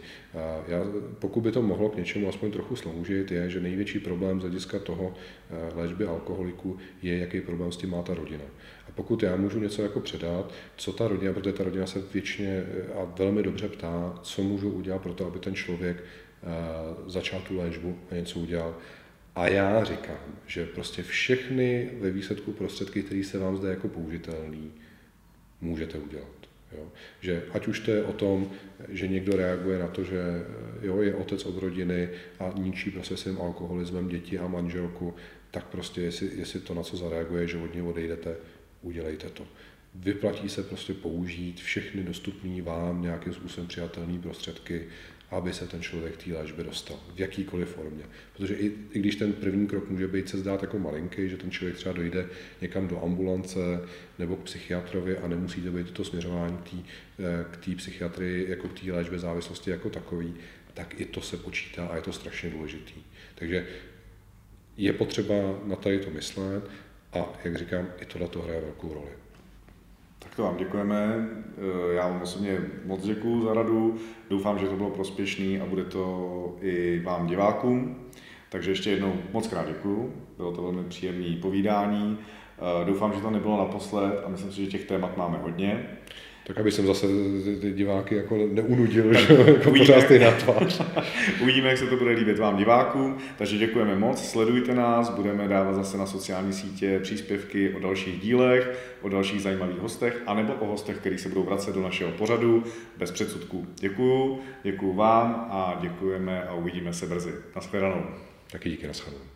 Já, 0.68 0.84
pokud 1.18 1.40
by 1.40 1.52
to 1.52 1.62
mohlo 1.62 1.88
k 1.88 1.96
něčemu 1.96 2.28
aspoň 2.28 2.50
trochu 2.50 2.76
sloužit, 2.76 3.30
je, 3.30 3.50
že 3.50 3.60
největší 3.60 3.98
problém 3.98 4.40
z 4.40 4.42
hlediska 4.42 4.78
toho 4.78 5.14
léčby 5.74 6.04
alkoholiku 6.04 6.76
je, 7.02 7.18
jaký 7.18 7.40
problém 7.40 7.72
s 7.72 7.76
tím 7.76 7.90
má 7.90 8.02
ta 8.02 8.14
rodina. 8.14 8.44
A 8.88 8.90
pokud 8.94 9.22
já 9.22 9.36
můžu 9.36 9.60
něco 9.60 9.82
jako 9.82 10.00
předat, 10.00 10.52
co 10.76 10.92
ta 10.92 11.08
rodina, 11.08 11.32
protože 11.32 11.52
ta 11.52 11.64
rodina 11.64 11.86
se 11.86 12.02
většině 12.12 12.64
a 12.94 13.04
velmi 13.18 13.42
dobře 13.42 13.68
ptá, 13.68 14.18
co 14.22 14.42
můžu 14.42 14.70
udělat 14.70 15.02
pro 15.02 15.14
to, 15.14 15.26
aby 15.26 15.38
ten 15.38 15.54
člověk 15.54 16.04
začal 17.06 17.40
tu 17.40 17.58
léčbu 17.58 17.98
a 18.10 18.14
něco 18.14 18.38
udělal, 18.38 18.76
a 19.34 19.48
já 19.48 19.84
říkám, 19.84 20.16
že 20.46 20.66
prostě 20.66 21.02
všechny 21.02 21.90
ve 22.00 22.10
výsledku 22.10 22.52
prostředky, 22.52 23.02
které 23.02 23.24
se 23.24 23.38
vám 23.38 23.56
zde 23.56 23.68
jako 23.68 23.88
použitelný, 23.88 24.72
můžete 25.60 25.98
udělat. 25.98 26.42
Jo? 26.76 26.92
Že 27.20 27.42
ať 27.52 27.66
už 27.66 27.80
to 27.80 27.90
je 27.90 28.02
o 28.02 28.12
tom, 28.12 28.50
že 28.88 29.08
někdo 29.08 29.36
reaguje 29.36 29.78
na 29.78 29.88
to, 29.88 30.04
že 30.04 30.22
jo, 30.82 31.00
je 31.00 31.14
otec 31.14 31.46
od 31.46 31.58
rodiny 31.58 32.08
a 32.40 32.52
ničí 32.56 32.90
prostě 32.90 33.16
svým 33.16 33.40
alkoholismem 33.40 34.08
děti 34.08 34.38
a 34.38 34.48
manželku, 34.48 35.14
tak 35.50 35.66
prostě 35.66 36.00
jestli, 36.00 36.30
jestli 36.34 36.60
to 36.60 36.74
na 36.74 36.82
co 36.82 36.96
zareaguje, 36.96 37.46
že 37.46 37.58
od 37.58 37.74
něj 37.74 37.82
odejdete, 37.82 38.36
udělejte 38.82 39.28
to. 39.28 39.46
Vyplatí 39.94 40.48
se 40.48 40.62
prostě 40.62 40.94
použít 40.94 41.60
všechny 41.60 42.02
dostupné 42.02 42.62
vám 42.62 43.02
nějakým 43.02 43.32
způsobem 43.32 43.68
přijatelné 43.68 44.18
prostředky 44.18 44.86
aby 45.32 45.52
se 45.52 45.66
ten 45.66 45.82
člověk 45.82 46.16
té 46.16 46.32
léčbě 46.32 46.64
dostal, 46.64 46.96
v 47.14 47.20
jakýkoliv 47.20 47.68
formě. 47.68 48.04
Protože 48.36 48.54
i, 48.54 48.72
i 48.92 48.98
když 48.98 49.16
ten 49.16 49.32
první 49.32 49.66
krok 49.66 49.90
může 49.90 50.08
být 50.08 50.28
se 50.28 50.38
zdát 50.38 50.62
jako 50.62 50.78
malinký, 50.78 51.28
že 51.28 51.36
ten 51.36 51.50
člověk 51.50 51.76
třeba 51.76 51.94
dojde 51.94 52.26
někam 52.60 52.88
do 52.88 53.04
ambulance 53.04 53.58
nebo 54.18 54.36
k 54.36 54.42
psychiatrovi 54.42 55.18
a 55.18 55.28
nemusí 55.28 55.60
to 55.60 55.72
být 55.72 55.90
to 55.90 56.04
směřování 56.04 56.58
k 57.50 57.56
té 57.56 57.72
eh, 57.72 57.76
psychiatrii, 57.76 58.50
jako 58.50 58.68
k 58.68 58.80
té 58.80 58.92
léčbě 58.92 59.18
závislosti 59.18 59.70
jako 59.70 59.90
takový, 59.90 60.34
tak 60.74 61.00
i 61.00 61.04
to 61.04 61.20
se 61.20 61.36
počítá 61.36 61.86
a 61.86 61.96
je 61.96 62.02
to 62.02 62.12
strašně 62.12 62.50
důležitý. 62.50 62.94
Takže 63.34 63.66
je 64.76 64.92
potřeba 64.92 65.34
na 65.64 65.76
tady 65.76 65.98
to 65.98 66.10
myslet 66.10 66.70
a, 67.12 67.40
jak 67.44 67.56
říkám, 67.56 67.88
i 68.00 68.04
tohle 68.04 68.28
to 68.28 68.42
hraje 68.42 68.60
velkou 68.60 68.94
roli. 68.94 69.21
Tak 70.32 70.36
to 70.36 70.42
vám 70.42 70.56
děkujeme. 70.56 71.28
Eh, 71.58 71.94
já 71.94 72.08
vám 72.08 72.22
osobně 72.22 72.58
moc 72.84 73.02
děkuji 73.02 73.44
za 73.44 73.54
radu. 73.54 73.96
Doufám, 74.30 74.58
že 74.58 74.66
to 74.66 74.76
bylo 74.76 74.90
prospěšný 74.90 75.60
a 75.60 75.66
bude 75.66 75.84
to 75.84 76.56
i 76.60 77.00
vám 77.04 77.26
divákům. 77.26 77.96
Takže 78.48 78.70
ještě 78.70 78.90
jednou 78.90 79.14
moc 79.32 79.46
krát 79.48 79.66
děkuji. 79.66 80.12
Bylo 80.36 80.52
to 80.52 80.62
velmi 80.62 80.84
příjemné 80.84 81.36
povídání. 81.42 82.18
Eh, 82.58 82.84
doufám, 82.84 83.12
že 83.12 83.20
to 83.20 83.30
nebylo 83.30 83.58
naposled 83.58 84.22
a 84.26 84.28
myslím 84.28 84.52
si, 84.52 84.64
že 84.64 84.70
těch 84.70 84.84
témat 84.84 85.16
máme 85.16 85.38
hodně. 85.38 85.86
Tak 86.52 86.60
aby 86.60 86.72
jsem 86.72 86.86
zase 86.86 87.06
ty 87.60 87.72
diváky 87.72 88.16
jako 88.16 88.36
neunudil, 88.52 89.14
že 89.14 89.34
jako 89.46 89.70
pořád 89.70 90.00
stejná 90.00 90.30
tvář. 90.30 90.82
Uvidíme, 91.42 91.68
jak 91.68 91.78
se 91.78 91.86
to 91.86 91.96
bude 91.96 92.10
líbit 92.10 92.38
vám 92.38 92.56
divákům, 92.56 93.18
takže 93.38 93.58
děkujeme 93.58 93.96
moc, 93.96 94.30
sledujte 94.30 94.74
nás, 94.74 95.10
budeme 95.10 95.48
dávat 95.48 95.74
zase 95.74 95.98
na 95.98 96.06
sociální 96.06 96.52
sítě 96.52 97.00
příspěvky 97.02 97.74
o 97.74 97.78
dalších 97.78 98.20
dílech, 98.20 98.96
o 99.02 99.08
dalších 99.08 99.42
zajímavých 99.42 99.78
hostech, 99.78 100.22
anebo 100.26 100.54
o 100.54 100.66
hostech, 100.66 100.96
kteří 100.96 101.18
se 101.18 101.28
budou 101.28 101.42
vracet 101.42 101.74
do 101.74 101.82
našeho 101.82 102.10
pořadu 102.10 102.64
bez 102.96 103.10
předsudků. 103.10 103.66
Děkuju, 103.80 104.40
děkuju 104.62 104.92
vám 104.92 105.46
a 105.50 105.78
děkujeme 105.80 106.42
a 106.42 106.54
uvidíme 106.54 106.92
se 106.92 107.06
brzy. 107.06 107.32
Naschledanou. 107.56 108.02
Taky 108.52 108.70
díky, 108.70 108.86
naschledanou. 108.86 109.31